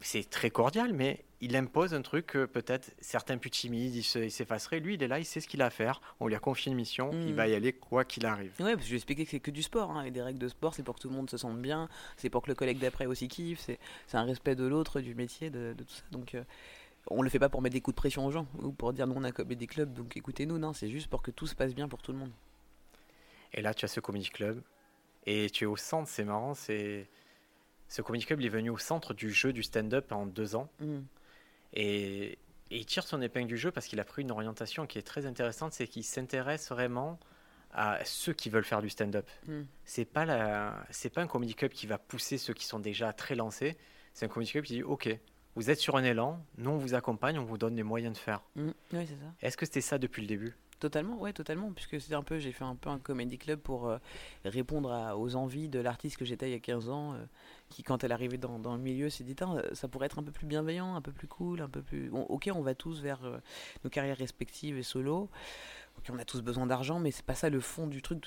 c'est 0.00 0.28
très 0.28 0.50
cordial, 0.50 0.92
mais 0.92 1.24
il 1.40 1.56
impose 1.56 1.94
un 1.94 2.02
truc 2.02 2.26
que 2.26 2.44
peut-être 2.44 2.92
certains 3.00 3.38
plus 3.38 3.50
timides, 3.50 3.94
il 3.94 4.02
s'effacerait. 4.02 4.80
Lui, 4.80 4.94
il 4.94 5.02
est 5.02 5.08
là, 5.08 5.18
il 5.18 5.24
sait 5.24 5.40
ce 5.40 5.48
qu'il 5.48 5.62
a 5.62 5.66
à 5.66 5.70
faire. 5.70 6.00
On 6.20 6.26
lui 6.26 6.34
a 6.34 6.38
confié 6.38 6.70
une 6.70 6.76
mission, 6.76 7.10
il 7.12 7.32
mm. 7.32 7.36
va 7.36 7.48
y 7.48 7.54
aller 7.54 7.72
quoi 7.72 8.04
qu'il 8.04 8.26
arrive. 8.26 8.52
Oui, 8.58 8.72
parce 8.72 8.76
que 8.76 8.84
je 8.84 8.90
lui 8.90 8.96
expliqué 8.96 9.24
que 9.24 9.30
c'est 9.30 9.40
que 9.40 9.50
du 9.50 9.62
sport. 9.62 9.90
Hein, 9.90 10.04
et 10.04 10.10
des 10.10 10.22
règles 10.22 10.38
de 10.38 10.48
sport, 10.48 10.74
c'est 10.74 10.82
pour 10.82 10.96
que 10.96 11.00
tout 11.00 11.08
le 11.08 11.14
monde 11.14 11.30
se 11.30 11.36
sente 11.36 11.60
bien, 11.60 11.88
c'est 12.16 12.30
pour 12.30 12.42
que 12.42 12.48
le 12.48 12.54
collègue 12.54 12.78
d'après 12.78 13.06
aussi 13.06 13.28
kiffe, 13.28 13.60
c'est 13.60 14.16
un 14.16 14.24
respect 14.24 14.54
de 14.54 14.64
l'autre, 14.64 15.00
du 15.00 15.14
métier, 15.14 15.50
de, 15.50 15.74
tout 15.76 15.84
ça. 15.88 16.02
Donc. 16.10 16.34
Euh, 16.34 16.42
on 17.08 17.22
le 17.22 17.30
fait 17.30 17.38
pas 17.38 17.48
pour 17.48 17.62
mettre 17.62 17.74
des 17.74 17.80
coups 17.80 17.94
de 17.94 18.00
pression 18.00 18.26
aux 18.26 18.32
gens 18.32 18.48
ou 18.60 18.72
pour 18.72 18.92
dire 18.92 19.06
nous 19.06 19.14
on 19.14 19.22
a 19.22 19.30
des 19.30 19.66
clubs 19.68 19.92
donc 19.92 20.16
écoutez-nous 20.16 20.58
non 20.58 20.72
c'est 20.72 20.90
juste 20.90 21.06
pour 21.06 21.22
que 21.22 21.30
tout 21.30 21.46
se 21.46 21.54
passe 21.54 21.72
bien 21.72 21.86
pour 21.86 22.02
tout 22.02 22.10
le 22.10 22.18
monde 22.18 22.32
et 23.52 23.62
là 23.62 23.72
tu 23.74 23.84
as 23.84 23.88
ce 23.88 24.00
comedy 24.00 24.28
club 24.28 24.60
et 25.26 25.50
tu 25.50 25.64
es 25.64 25.66
au 25.66 25.76
centre, 25.76 26.08
c'est 26.08 26.24
marrant, 26.24 26.54
c'est 26.54 27.08
ce 27.88 28.02
comedy 28.02 28.24
club 28.24 28.40
il 28.40 28.46
est 28.46 28.50
venu 28.50 28.70
au 28.70 28.78
centre 28.78 29.14
du 29.14 29.30
jeu 29.30 29.52
du 29.52 29.62
stand-up 29.62 30.12
en 30.12 30.26
deux 30.26 30.56
ans. 30.56 30.70
Mm. 30.80 30.98
Et, 31.74 32.38
il 32.68 32.84
tire 32.84 33.04
son 33.06 33.22
épingle 33.22 33.46
du 33.46 33.56
jeu 33.56 33.70
parce 33.70 33.86
qu'il 33.86 34.00
a 34.00 34.04
pris 34.04 34.22
une 34.22 34.32
orientation 34.32 34.88
qui 34.88 34.98
est 34.98 35.02
très 35.02 35.24
intéressante, 35.24 35.72
c'est 35.72 35.86
qu'il 35.86 36.02
s'intéresse 36.02 36.70
vraiment 36.70 37.20
à 37.70 38.04
ceux 38.04 38.32
qui 38.32 38.50
veulent 38.50 38.64
faire 38.64 38.82
du 38.82 38.90
stand-up. 38.90 39.28
Mm. 39.46 39.62
C'est 39.84 40.04
pas 40.04 40.24
la, 40.24 40.84
c'est 40.90 41.10
pas 41.10 41.22
un 41.22 41.28
comedy 41.28 41.54
club 41.54 41.70
qui 41.70 41.86
va 41.86 41.96
pousser 41.96 42.38
ceux 42.38 42.54
qui 42.54 42.64
sont 42.64 42.80
déjà 42.80 43.12
très 43.12 43.36
lancés. 43.36 43.76
C'est 44.14 44.26
un 44.26 44.28
comedy 44.28 44.50
club 44.50 44.64
qui 44.64 44.74
dit 44.74 44.82
OK, 44.82 45.08
vous 45.54 45.70
êtes 45.70 45.78
sur 45.78 45.96
un 45.96 46.02
élan, 46.02 46.44
nous 46.58 46.70
on 46.70 46.76
vous 46.76 46.94
accompagne, 46.94 47.38
on 47.38 47.44
vous 47.44 47.58
donne 47.58 47.76
les 47.76 47.84
moyens 47.84 48.14
de 48.14 48.18
faire. 48.18 48.42
Mm. 48.56 48.70
Oui, 48.94 49.06
c'est 49.06 49.14
ça. 49.14 49.32
Est-ce 49.42 49.56
que 49.56 49.64
c'était 49.64 49.80
ça 49.80 49.98
depuis 49.98 50.22
le 50.22 50.28
début? 50.28 50.56
Totalement, 50.78 51.18
ouais, 51.18 51.32
totalement, 51.32 51.72
puisque 51.72 51.98
c'était 51.98 52.14
un 52.14 52.22
peu, 52.22 52.38
j'ai 52.38 52.52
fait 52.52 52.64
un 52.64 52.74
peu 52.74 52.90
un 52.90 52.98
comedy 52.98 53.38
club 53.38 53.60
pour 53.60 53.88
euh, 53.88 53.96
répondre 54.44 55.14
aux 55.16 55.34
envies 55.34 55.70
de 55.70 55.78
l'artiste 55.78 56.18
que 56.18 56.26
j'étais 56.26 56.50
il 56.50 56.52
y 56.52 56.56
a 56.56 56.58
15 56.58 56.90
ans, 56.90 57.14
euh, 57.14 57.24
qui 57.70 57.82
quand 57.82 58.04
elle 58.04 58.12
arrivait 58.12 58.36
dans, 58.36 58.58
le 58.58 58.78
milieu 58.78 59.08
s'est 59.08 59.24
dit, 59.24 59.34
ça 59.72 59.88
pourrait 59.88 60.06
être 60.06 60.18
un 60.18 60.22
peu 60.22 60.32
plus 60.32 60.46
bienveillant, 60.46 60.94
un 60.94 61.00
peu 61.00 61.12
plus 61.12 61.28
cool, 61.28 61.62
un 61.62 61.68
peu 61.68 61.80
plus... 61.80 62.10
ok, 62.12 62.50
on 62.54 62.60
va 62.60 62.74
tous 62.74 63.00
vers 63.00 63.24
euh, 63.24 63.38
nos 63.84 63.90
carrières 63.90 64.18
respectives 64.18 64.76
et 64.76 64.82
solo, 64.82 65.30
ok, 65.96 66.10
on 66.12 66.18
a 66.18 66.26
tous 66.26 66.42
besoin 66.42 66.66
d'argent, 66.66 67.00
mais 67.00 67.10
c'est 67.10 67.24
pas 67.24 67.34
ça 67.34 67.48
le 67.48 67.60
fond 67.60 67.86
du 67.86 68.02
truc, 68.02 68.26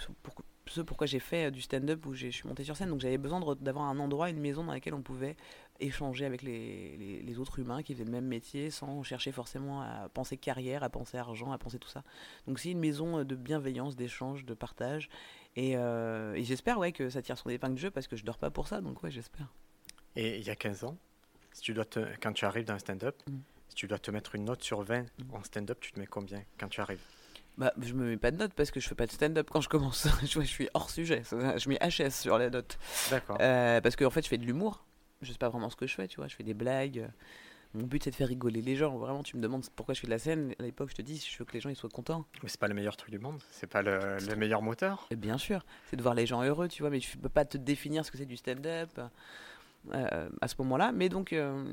ce 0.72 0.82
pourquoi 0.82 1.08
j'ai 1.08 1.20
fait 1.20 1.52
du 1.52 1.62
stand-up, 1.62 2.06
où 2.06 2.14
je 2.14 2.28
suis 2.28 2.48
monté 2.48 2.64
sur 2.64 2.76
scène, 2.76 2.90
donc 2.90 3.00
j'avais 3.00 3.18
besoin 3.18 3.40
d'avoir 3.60 3.86
un 3.86 4.00
endroit, 4.00 4.30
une 4.30 4.40
maison 4.40 4.64
dans 4.64 4.72
laquelle 4.72 4.94
on 4.94 5.02
pouvait 5.02 5.36
échanger 5.80 6.26
avec 6.26 6.42
les, 6.42 7.22
les, 7.24 7.40
autres 7.40 7.60
humains 7.60 7.84
qui 7.84 7.94
faisaient 7.94 8.06
le 8.06 8.12
même 8.12 8.26
métier 8.26 8.70
sans 8.70 9.02
chercher 9.04 9.32
forcément 9.32 9.82
à 9.82 10.10
penser 10.14 10.38
carrière, 10.38 10.84
à 10.84 10.90
penser 10.90 11.18
argent, 11.18 11.52
à 11.52 11.58
penser 11.58 11.80
tout 11.80 11.90
ça. 11.90 12.04
Donc 12.48 12.60
c'est 12.60 12.72
une 12.72 12.80
maison 12.80 13.24
de 13.24 13.36
bienveillance, 13.36 13.96
d'échange, 13.96 14.46
de 14.46 14.54
partage. 14.54 15.10
Et, 15.56 15.78
euh, 15.78 16.34
et 16.34 16.44
j'espère 16.44 16.78
ouais, 16.78 16.92
que 16.92 17.10
ça 17.10 17.22
tire 17.22 17.38
son 17.38 17.50
épingle 17.50 17.76
de 17.76 17.80
jeu 17.80 17.92
parce 17.92 18.08
que 18.08 18.16
je 18.16 18.26
dors 18.26 18.38
pas 18.38 18.50
pour 18.50 18.68
ça, 18.68 18.82
donc 18.82 19.02
ouais, 19.04 19.12
j'espère. 19.12 19.48
Et 20.16 20.38
il 20.38 20.46
y 20.46 20.50
a 20.50 20.56
15 20.56 20.84
ans, 20.84 20.98
si 21.54 21.62
tu 21.62 21.74
dois 21.74 21.86
te, 21.86 22.00
quand 22.22 22.34
tu 22.34 22.46
arrives 22.46 22.66
dans 22.66 22.74
un 22.74 22.80
stand-up, 22.80 23.16
mm. 23.28 23.38
si 23.70 23.76
tu 23.76 23.88
dois 23.88 24.00
te 24.00 24.12
mettre 24.12 24.36
une 24.36 24.46
note 24.46 24.64
sur 24.64 24.82
20 24.82 25.02
mm. 25.02 25.08
en 25.34 25.44
stand-up, 25.44 25.80
tu 25.80 25.92
te 25.92 26.00
mets 26.00 26.08
combien 26.08 26.44
quand 26.60 26.68
tu 26.68 26.82
arrives? 26.82 27.04
Bah, 27.60 27.72
je 27.80 27.94
me 27.94 28.10
mets 28.10 28.18
pas 28.18 28.32
de 28.32 28.38
note 28.38 28.54
parce 28.56 28.72
que 28.72 28.80
je 28.80 28.88
fais 28.88 28.96
pas 28.96 29.06
de 29.06 29.12
stand-up 29.12 29.48
quand 29.52 29.62
je 29.62 29.70
commence. 29.70 30.08
je, 30.24 30.42
suis 30.42 30.70
hors 30.74 30.90
sujet. 30.90 31.22
Je 31.30 31.70
mets 31.70 31.78
HS 31.78 32.10
sur 32.10 32.40
les 32.40 32.50
notes. 32.50 32.80
D'accord. 33.12 33.38
Euh, 33.40 33.80
parce 33.82 33.96
qu'en 33.96 34.06
en 34.06 34.10
fait, 34.10 34.24
je 34.24 34.30
fais 34.30 34.38
de 34.38 34.46
l'humour 34.46 34.84
je 35.22 35.32
sais 35.32 35.38
pas 35.38 35.50
vraiment 35.50 35.70
ce 35.70 35.76
que 35.76 35.88
je 35.88 35.96
fais, 35.96 36.08
tu 36.08 36.18
vois. 36.18 36.28
Je 36.28 36.36
fais 36.36 36.44
des 36.44 36.54
blagues. 36.54 37.10
Mon 37.74 37.84
but, 37.84 38.04
c'est 38.04 38.10
de 38.10 38.16
faire 38.16 38.28
rigoler 38.28 38.62
les 38.62 38.76
gens. 38.76 38.98
Vraiment, 38.98 39.22
tu 39.22 39.38
me 39.38 39.42
demandes 39.42 39.66
pourquoi 39.76 39.94
je 39.94 40.00
fais 40.00 40.08
de 40.08 40.12
la 40.12 40.20
scène. 40.20 40.56
À 40.60 40.64
l'époque, 40.64 40.90
je 40.90 40.96
te 40.96 41.02
dis, 41.02 41.20
je 41.20 41.38
veux 41.38 41.46
que 41.46 41.54
les 41.54 41.62
gens 41.62 41.70
ils 41.70 41.76
soient 41.76 41.90
contents. 41.90 42.26
Mais 42.42 42.50
c'est 42.50 42.60
pas 42.60 42.68
le 42.68 42.74
meilleur 42.74 42.98
truc 42.98 43.12
du 43.12 43.20
monde. 43.20 43.40
C'est 43.52 43.68
pas 43.68 43.82
le, 43.82 44.18
meilleur 44.36 44.62
moteur. 44.62 45.08
Et 45.12 45.16
bien 45.16 45.38
sûr, 45.38 45.66
c'est 45.90 45.96
de 45.96 46.02
voir 46.02 46.16
les 46.16 46.26
gens 46.26 46.44
heureux, 46.44 46.68
tu 46.68 46.82
vois. 46.82 46.90
Mais 46.90 47.00
tu 47.00 47.18
peux 47.18 47.30
pas 47.30 47.46
te 47.46 47.58
définir 47.58 48.06
ce 48.06 48.12
que 48.12 48.18
c'est 48.18 48.26
du 48.26 48.38
stand-up. 48.38 48.90
Euh, 49.94 50.30
à 50.42 50.48
ce 50.48 50.56
moment-là. 50.60 50.92
Mais 50.92 51.10
donc, 51.10 51.32
euh, 51.34 51.64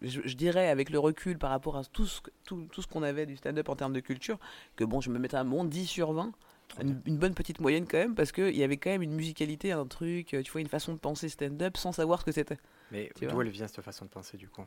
je, 0.00 0.34
dirais 0.34 0.68
avec 0.68 0.90
le 0.90 0.98
recul 0.98 1.38
par 1.38 1.50
rapport 1.50 1.76
à 1.76 1.84
tout 1.84 2.06
ce, 2.06 2.20
tout, 2.44 2.66
tout 2.72 2.82
ce 2.82 2.86
qu'on 2.86 3.02
avait 3.02 3.26
du 3.26 3.36
stand-up 3.36 3.68
en 3.68 3.76
termes 3.76 3.92
de 3.92 4.00
culture, 4.00 4.38
que 4.74 4.84
bon, 4.84 5.00
je 5.00 5.10
me 5.10 5.18
mettrais 5.18 5.38
à 5.38 5.44
mon 5.44 5.64
10 5.64 5.86
sur 5.86 6.12
20 6.12 6.32
une, 6.80 7.18
bonne 7.18 7.34
petite 7.34 7.60
moyenne 7.60 7.86
quand 7.86 7.98
même, 7.98 8.14
parce 8.14 8.32
qu'il 8.32 8.56
y 8.56 8.62
avait 8.62 8.78
quand 8.78 8.90
même 8.90 9.02
une 9.02 9.12
musicalité, 9.12 9.72
un 9.72 9.86
truc, 9.86 10.28
tu 10.28 10.50
vois, 10.50 10.62
une 10.62 10.68
façon 10.68 10.94
de 10.94 10.98
penser 10.98 11.28
stand-up 11.28 11.76
sans 11.76 11.92
savoir 11.92 12.20
ce 12.20 12.24
que 12.24 12.32
c'était. 12.32 12.58
Mais 12.90 13.10
d'où 13.20 13.40
elle 13.42 13.50
vient 13.50 13.68
cette 13.68 13.84
façon 13.84 14.06
de 14.06 14.10
penser 14.10 14.38
du 14.38 14.48
coup? 14.48 14.64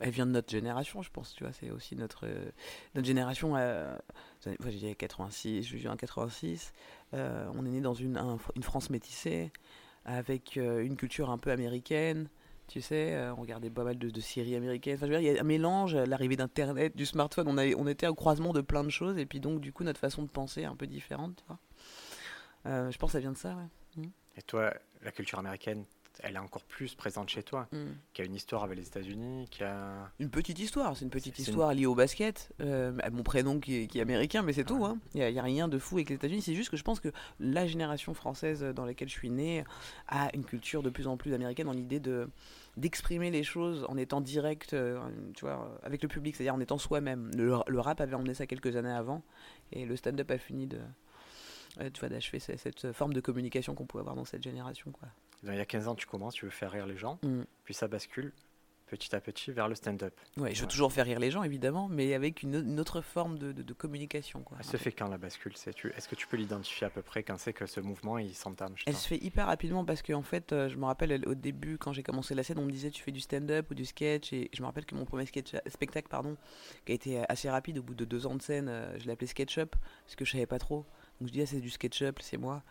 Elle 0.00 0.10
vient 0.10 0.26
de 0.26 0.32
notre 0.32 0.50
génération, 0.50 1.02
je 1.02 1.10
pense, 1.10 1.34
tu 1.34 1.44
vois, 1.44 1.52
c'est 1.52 1.70
aussi 1.70 1.94
notre, 1.94 2.26
euh, 2.26 2.50
notre 2.94 3.06
génération. 3.06 3.54
Euh, 3.56 3.96
j'ai 4.66 4.94
86, 4.94 5.62
je 5.62 5.76
suis 5.76 5.88
en 5.88 5.96
86, 5.96 6.72
euh, 7.14 7.48
on 7.54 7.64
est 7.64 7.70
né 7.70 7.80
dans 7.80 7.94
une, 7.94 8.20
une 8.56 8.62
France 8.62 8.90
métissée, 8.90 9.52
avec 10.04 10.56
euh, 10.56 10.84
une 10.84 10.96
culture 10.96 11.30
un 11.30 11.38
peu 11.38 11.50
américaine. 11.50 12.28
Tu 12.66 12.80
sais, 12.80 13.14
on 13.36 13.42
regardait 13.42 13.68
pas 13.68 13.84
mal 13.84 13.98
de, 13.98 14.08
de 14.08 14.20
séries 14.22 14.56
américaines. 14.56 14.94
Enfin, 14.96 15.06
je 15.06 15.12
veux 15.12 15.18
dire, 15.18 15.32
il 15.32 15.34
y 15.34 15.38
a 15.38 15.40
un 15.42 15.44
mélange, 15.44 15.94
l'arrivée 15.94 16.36
d'Internet, 16.36 16.96
du 16.96 17.04
smartphone. 17.04 17.46
On, 17.48 17.86
était 17.86 18.06
au 18.06 18.14
croisement 18.14 18.54
de 18.54 18.62
plein 18.62 18.84
de 18.84 18.88
choses. 18.88 19.18
Et 19.18 19.26
puis, 19.26 19.38
donc, 19.38 19.60
du 19.60 19.70
coup, 19.70 19.84
notre 19.84 20.00
façon 20.00 20.22
de 20.22 20.28
penser 20.28 20.62
est 20.62 20.64
un 20.64 20.74
peu 20.74 20.86
différente. 20.86 21.36
Tu 21.36 21.44
vois. 21.46 22.90
je 22.90 22.96
pense 22.96 23.10
que 23.10 23.12
ça 23.12 23.20
vient 23.20 23.32
de 23.32 23.36
ça. 23.36 23.54
Et 24.36 24.42
toi, 24.42 24.72
la 25.02 25.12
culture 25.12 25.38
américaine, 25.38 25.84
elle 26.22 26.36
est 26.36 26.38
encore 26.40 26.64
plus 26.64 26.94
présente 26.94 27.28
chez 27.28 27.42
toi, 27.42 27.66
mm. 27.72 27.84
qui 28.12 28.22
a 28.22 28.24
une 28.24 28.34
histoire 28.34 28.64
avec 28.64 28.78
les 28.78 28.86
États-Unis, 28.86 29.48
qui 29.50 29.64
a 29.64 30.10
une 30.18 30.30
petite 30.30 30.58
histoire. 30.58 30.96
C'est 30.96 31.04
une 31.04 31.10
petite 31.10 31.38
histoire 31.38 31.74
liée 31.74 31.86
au 31.86 31.94
basket. 31.94 32.52
Euh, 32.60 32.92
mon 33.12 33.22
prénom 33.22 33.60
qui 33.60 33.88
est, 33.92 34.00
américain, 34.00 34.42
mais 34.42 34.52
c'est 34.52 34.64
tout. 34.64 34.84
Hein. 34.84 34.98
Il 35.14 35.26
n'y 35.26 35.38
a, 35.38 35.42
rien 35.42 35.68
de 35.68 35.78
fou 35.78 35.96
avec 35.96 36.10
les 36.10 36.16
États-Unis. 36.16 36.42
C'est 36.42 36.54
juste 36.54 36.70
que 36.70 36.76
je 36.76 36.84
pense 36.84 37.00
que 37.00 37.08
la 37.40 37.66
génération 37.66 38.14
française 38.14 38.62
dans 38.62 38.84
laquelle 38.84 39.08
je 39.08 39.14
suis 39.14 39.30
né 39.30 39.64
a 40.08 40.34
une 40.34 40.44
culture 40.44 40.82
de 40.82 40.90
plus 40.90 41.06
en 41.06 41.16
plus 41.16 41.34
américaine 41.34 41.66
dans 41.66 41.72
l'idée 41.72 42.00
de 42.00 42.28
d'exprimer 42.76 43.30
les 43.30 43.44
choses 43.44 43.86
en 43.88 43.96
étant 43.96 44.20
direct, 44.20 44.74
euh, 44.74 44.98
tu 45.36 45.44
vois, 45.44 45.78
avec 45.84 46.02
le 46.02 46.08
public, 46.08 46.34
c'est-à-dire 46.34 46.56
en 46.56 46.60
étant 46.60 46.76
soi-même. 46.76 47.30
Le, 47.36 47.56
le, 47.68 47.80
rap 47.80 48.00
avait 48.00 48.16
emmené 48.16 48.34
ça 48.34 48.48
quelques 48.48 48.74
années 48.74 48.90
avant, 48.90 49.22
et 49.70 49.86
le 49.86 49.94
stand-up 49.94 50.28
a 50.32 50.38
fini 50.38 50.66
de, 50.66 50.80
euh, 51.80 51.90
tu 51.92 52.00
vois, 52.00 52.08
d'achever 52.08 52.40
cette 52.40 52.90
forme 52.92 53.12
de 53.12 53.20
communication 53.20 53.76
qu'on 53.76 53.86
pouvait 53.86 54.00
avoir 54.00 54.16
dans 54.16 54.24
cette 54.24 54.42
génération, 54.42 54.90
quoi 54.90 55.08
il 55.52 55.56
y 55.56 55.60
a 55.60 55.66
15 55.66 55.88
ans, 55.88 55.94
tu 55.94 56.06
commences, 56.06 56.34
tu 56.34 56.44
veux 56.44 56.50
faire 56.50 56.70
rire 56.70 56.86
les 56.86 56.96
gens, 56.96 57.18
mm. 57.22 57.42
puis 57.64 57.74
ça 57.74 57.88
bascule 57.88 58.32
petit 58.86 59.14
à 59.14 59.20
petit 59.20 59.50
vers 59.50 59.68
le 59.68 59.74
stand-up. 59.74 60.14
Oui, 60.36 60.54
je 60.54 60.60
veux 60.62 60.68
toujours 60.68 60.92
faire 60.92 61.06
rire 61.06 61.18
les 61.18 61.30
gens, 61.30 61.42
évidemment, 61.42 61.88
mais 61.88 62.14
avec 62.14 62.42
une, 62.42 62.78
autre 62.78 63.00
forme 63.00 63.38
de, 63.38 63.72
communication. 63.72 64.42
Quoi, 64.42 64.58
Elle 64.60 64.66
se 64.66 64.76
fait 64.76 64.92
quand 64.92 65.08
la 65.08 65.18
bascule 65.18 65.52
Est-ce 65.52 66.08
que 66.08 66.14
tu 66.14 66.26
peux 66.26 66.36
l'identifier 66.36 66.86
à 66.86 66.90
peu 66.90 67.02
près 67.02 67.22
quand 67.22 67.36
c'est 67.38 67.52
que 67.52 67.66
ce 67.66 67.80
mouvement 67.80 68.18
il 68.18 68.34
s'entame 68.34 68.74
Elle 68.86 68.96
se 68.96 69.08
fait 69.08 69.22
hyper 69.22 69.46
rapidement 69.46 69.84
parce 69.84 70.02
qu'en 70.02 70.18
en 70.18 70.22
fait, 70.22 70.52
euh, 70.52 70.68
je 70.68 70.76
me 70.76 70.84
rappelle 70.84 71.26
au 71.26 71.34
début, 71.34 71.76
quand 71.76 71.92
j'ai 71.92 72.02
commencé 72.02 72.34
la 72.34 72.42
scène, 72.42 72.58
on 72.58 72.64
me 72.64 72.70
disait 72.70 72.90
tu 72.90 73.02
fais 73.02 73.10
du 73.10 73.20
stand-up 73.20 73.70
ou 73.70 73.74
du 73.74 73.84
sketch, 73.84 74.32
et 74.32 74.50
je 74.52 74.62
me 74.62 74.66
rappelle 74.66 74.86
que 74.86 74.94
mon 74.94 75.04
premier 75.04 75.26
sketch, 75.26 75.54
spectacle, 75.66 76.08
pardon, 76.08 76.36
qui 76.84 76.92
a 76.92 76.94
été 76.94 77.22
assez 77.28 77.50
rapide, 77.50 77.78
au 77.78 77.82
bout 77.82 77.94
de 77.94 78.04
deux 78.04 78.26
ans 78.26 78.34
de 78.34 78.42
scène, 78.42 78.68
euh, 78.68 78.98
je 78.98 79.06
l'ai 79.06 79.12
appelé 79.12 79.26
SketchUp, 79.26 79.74
parce 80.04 80.16
que 80.16 80.24
je 80.24 80.32
savais 80.32 80.46
pas 80.46 80.58
trop. 80.58 80.86
Donc 81.20 81.28
je 81.28 81.32
dis, 81.32 81.42
ah, 81.42 81.46
c'est 81.46 81.60
du 81.60 81.70
SketchUp, 81.70 82.20
c'est 82.20 82.38
moi. 82.38 82.62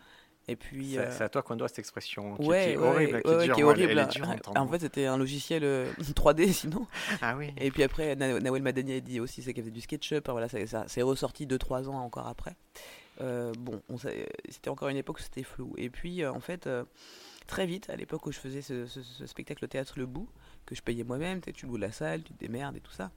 Et 0.48 0.56
puis. 0.56 0.92
C'est 0.92 1.22
euh, 1.22 1.26
à 1.26 1.28
toi 1.28 1.42
qu'on 1.42 1.56
doit 1.56 1.68
cette 1.68 1.78
expression 1.78 2.36
qui, 2.36 2.46
ouais, 2.46 2.72
est 2.72 2.76
horrible. 2.76 3.22
qui, 3.22 3.60
est 3.60 3.62
horrible. 3.62 4.08
en 4.56 4.68
fait, 4.68 4.80
c'était 4.80 5.06
un 5.06 5.16
logiciel 5.16 5.62
3D 6.00 6.52
sinon. 6.52 6.86
Ah 7.22 7.34
oui. 7.36 7.52
Et 7.58 7.70
puis 7.70 7.82
après, 7.82 8.16
Nawel 8.16 8.62
Madani 8.62 8.94
a 8.94 9.00
dit 9.00 9.20
aussi 9.20 9.42
c'est 9.42 9.52
qu'elle 9.52 9.64
faisait 9.64 9.72
du 9.72 9.80
SketchUp. 9.80 10.28
Voilà, 10.28 10.48
ça, 10.48 10.66
ça 10.66 10.84
c'est 10.86 11.02
ressorti 11.02 11.46
2-3 11.46 11.88
ans 11.88 11.98
encore 11.98 12.26
après. 12.26 12.56
Euh, 13.20 13.52
bon, 13.58 13.80
c'était 14.48 14.70
encore 14.70 14.88
une 14.88 14.96
époque 14.96 15.18
où 15.18 15.22
c'était 15.22 15.44
flou. 15.44 15.74
Et 15.76 15.88
puis, 15.88 16.22
euh, 16.22 16.32
en 16.32 16.40
fait, 16.40 16.68
très 17.46 17.66
vite, 17.66 17.88
à 17.90 17.96
l'époque 17.96 18.26
où 18.26 18.32
je 18.32 18.38
faisais 18.38 18.62
ce, 18.62 18.86
spectacle 19.26 19.64
au 19.64 19.68
théâtre 19.68 19.94
Le 19.96 20.06
Bout, 20.06 20.28
que 20.66 20.74
je 20.74 20.82
payais 20.82 21.04
moi-même, 21.04 21.40
tu 21.40 21.66
loues 21.66 21.76
la 21.76 21.92
salle, 21.92 22.22
tu 22.22 22.32
te 22.32 22.38
démerdes 22.38 22.76
et 22.76 22.80
tout 22.80 22.92
ça. 22.92 23.10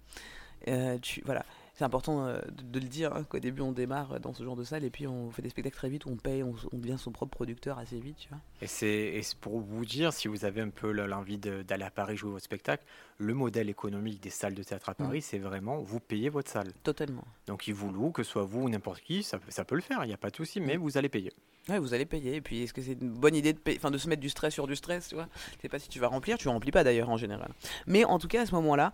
tu, 1.02 1.22
voilà 1.26 1.46
c'est 1.78 1.84
important 1.84 2.26
euh, 2.26 2.40
de, 2.64 2.80
le 2.80 2.88
dire 2.88 3.14
hein, 3.14 3.24
qu'au 3.24 3.38
début 3.38 3.62
on 3.62 3.72
démarre 3.72 4.20
dans 4.20 4.34
ce 4.34 4.44
genre 4.44 4.56
de 4.56 4.64
salle 4.64 4.84
et 4.84 4.90
puis 4.90 5.06
on 5.06 5.30
fait 5.30 5.44
des 5.44 5.50
spectacles 5.50 5.76
très 5.76 5.90
vite, 5.90 6.08
on 6.08 6.16
paye, 6.16 6.42
on, 6.42 6.56
devient 6.74 6.98
son 6.98 7.12
propre 7.12 7.36
producteur 7.36 7.78
assez 7.78 8.00
vite. 8.00 8.18
Tu 8.18 8.30
vois. 8.30 8.40
Et 8.62 8.68
c'est 8.68 9.22
pour 9.40 9.60
vous 9.60 9.86
dire, 9.86 10.12
si 10.12 10.28
vous 10.28 10.44
avez 10.44 10.62
un 10.62 10.70
peu 10.70 10.92
l'envie 10.92 11.38
d'aller 11.38 11.84
à 11.84 11.92
Paris 11.92 12.18
jouer 12.18 12.32
votre 12.32 12.44
spectacle, 12.44 12.84
le 13.20 13.36
modèle 13.36 13.70
économique 13.70 14.22
des 14.22 14.32
salles 14.32 14.56
de 14.56 14.64
théâtre 14.64 14.90
à 14.90 14.94
mm. 14.94 14.96
Paris, 14.96 15.22
c'est 15.22 15.38
vraiment 15.38 15.78
vous 15.78 16.00
payez 16.00 16.30
votre 16.30 16.50
salle. 16.50 16.74
Totalement. 16.82 17.26
Donc 17.46 17.68
ils 17.68 17.76
vous 17.76 17.92
louent, 17.92 18.12
que 18.12 18.24
ce 18.24 18.32
soit 18.32 18.44
vous 18.44 18.64
ou 18.64 18.70
n'importe 18.70 19.02
qui, 19.02 19.22
ça, 19.22 19.40
ça, 19.48 19.64
peut 19.64 19.76
le 19.76 19.82
faire, 19.82 20.04
il 20.04 20.08
n'y 20.08 20.14
a 20.14 20.18
pas 20.18 20.32
de 20.32 20.36
souci, 20.36 20.60
mais 20.60 20.78
mm. 20.78 20.82
vous 20.82 20.98
allez 20.98 21.10
payer. 21.10 21.32
Ouais, 21.70 21.78
vous 21.78 21.94
allez 21.94 22.06
payer. 22.06 22.36
Et 22.36 22.42
puis, 22.42 22.64
est-ce 22.64 22.74
que 22.74 22.82
c'est 22.82 22.94
une 22.94 23.12
bonne 23.12 23.36
idée 23.36 23.54
de, 23.54 23.60
payer, 23.60 23.78
enfin, 23.78 23.92
de 23.92 23.98
se 23.98 24.08
mettre 24.08 24.22
du 24.22 24.30
stress 24.30 24.54
sur 24.54 24.68
du 24.68 24.76
stress, 24.76 25.10
tu 25.10 25.16
vois? 25.16 25.28
Sais 25.62 25.70
pas 25.70 25.80
si 25.80 25.90
tu 25.90 26.00
vas 26.00 26.08
remplir, 26.08 26.38
tu 26.38 26.48
remplis 26.48 26.72
pas 26.72 26.84
d'ailleurs 26.84 27.10
en 27.10 27.18
général. 27.18 27.52
Mais 27.86 28.06
en 28.06 28.20
tout 28.20 28.30
cas, 28.30 28.44
à 28.44 28.46
ce 28.46 28.56
moment-là, 28.56 28.94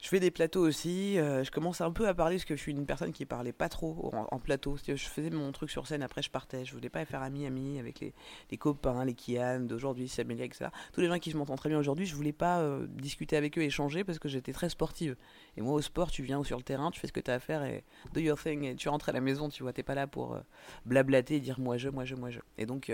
je 0.00 0.08
fais 0.08 0.20
des 0.20 0.30
plateaux 0.30 0.66
aussi. 0.66 1.18
Euh, 1.18 1.44
je 1.44 1.50
commence 1.50 1.80
un 1.80 1.90
peu 1.90 2.08
à 2.08 2.14
parler 2.14 2.36
parce 2.36 2.46
que 2.46 2.56
je 2.56 2.60
suis 2.60 2.72
une 2.72 2.86
personne 2.86 3.12
qui 3.12 3.26
parlait 3.26 3.52
pas 3.52 3.68
trop 3.68 4.12
en, 4.30 4.38
plateau. 4.38 4.76
Je 4.86 4.94
faisais 4.94 5.30
mon 5.30 5.52
truc 5.52 5.70
sur 5.70 5.86
scène, 5.86 6.02
après 6.02 6.22
je 6.22 6.30
partais. 6.30 6.64
Je 6.64 6.72
voulais 6.72 6.88
pas 6.88 7.04
faire 7.04 7.22
ami-ami 7.22 7.78
avec 7.78 8.00
les, 8.00 8.56
copains, 8.56 9.04
les 9.04 9.14
Kian 9.14 9.60
d'aujourd'hui, 9.60 10.08
Samuel, 10.08 10.40
etc. 10.40 10.70
Tous 10.92 11.02
les 11.02 11.08
gens 11.08 11.18
qui 11.18 11.30
je 11.30 11.36
m'entends 11.36 11.56
très 11.56 11.68
bien 11.68 11.78
aujourd'hui, 11.78 12.06
je 12.06 12.14
voulais 12.14 12.32
pas 12.32 12.60
euh, 12.60 12.86
discuter 12.88 13.36
avec 13.36 13.58
eux, 13.58 13.62
échanger 13.62 14.02
parce 14.02 14.18
que 14.18 14.28
j'étais 14.28 14.52
très 14.52 14.70
sportive. 14.70 15.16
Et 15.56 15.60
moi, 15.60 15.74
au 15.74 15.82
sport, 15.82 16.10
tu 16.10 16.22
viens 16.22 16.42
sur 16.44 16.56
le 16.56 16.62
terrain, 16.62 16.90
tu 16.90 16.98
fais 16.98 17.06
ce 17.06 17.12
que 17.12 17.20
tu 17.20 17.30
as 17.30 17.34
à 17.34 17.38
faire 17.38 17.62
et 17.64 17.84
do 18.14 18.20
your 18.20 18.40
thing. 18.40 18.64
Et 18.64 18.76
tu 18.76 18.88
rentres 18.88 19.10
à 19.10 19.12
la 19.12 19.20
maison, 19.20 19.50
tu 19.50 19.62
vois, 19.62 19.74
t'es 19.74 19.82
pas 19.82 19.94
là 19.94 20.06
pour 20.06 20.34
euh, 20.34 20.40
blablater 20.86 21.36
et 21.36 21.40
dire 21.40 21.60
moi 21.60 21.76
je, 21.76 21.90
moi 21.90 22.04
je, 22.06 22.14
moi 22.14 22.30
je. 22.30 22.40
Et 22.56 22.64
donc. 22.64 22.90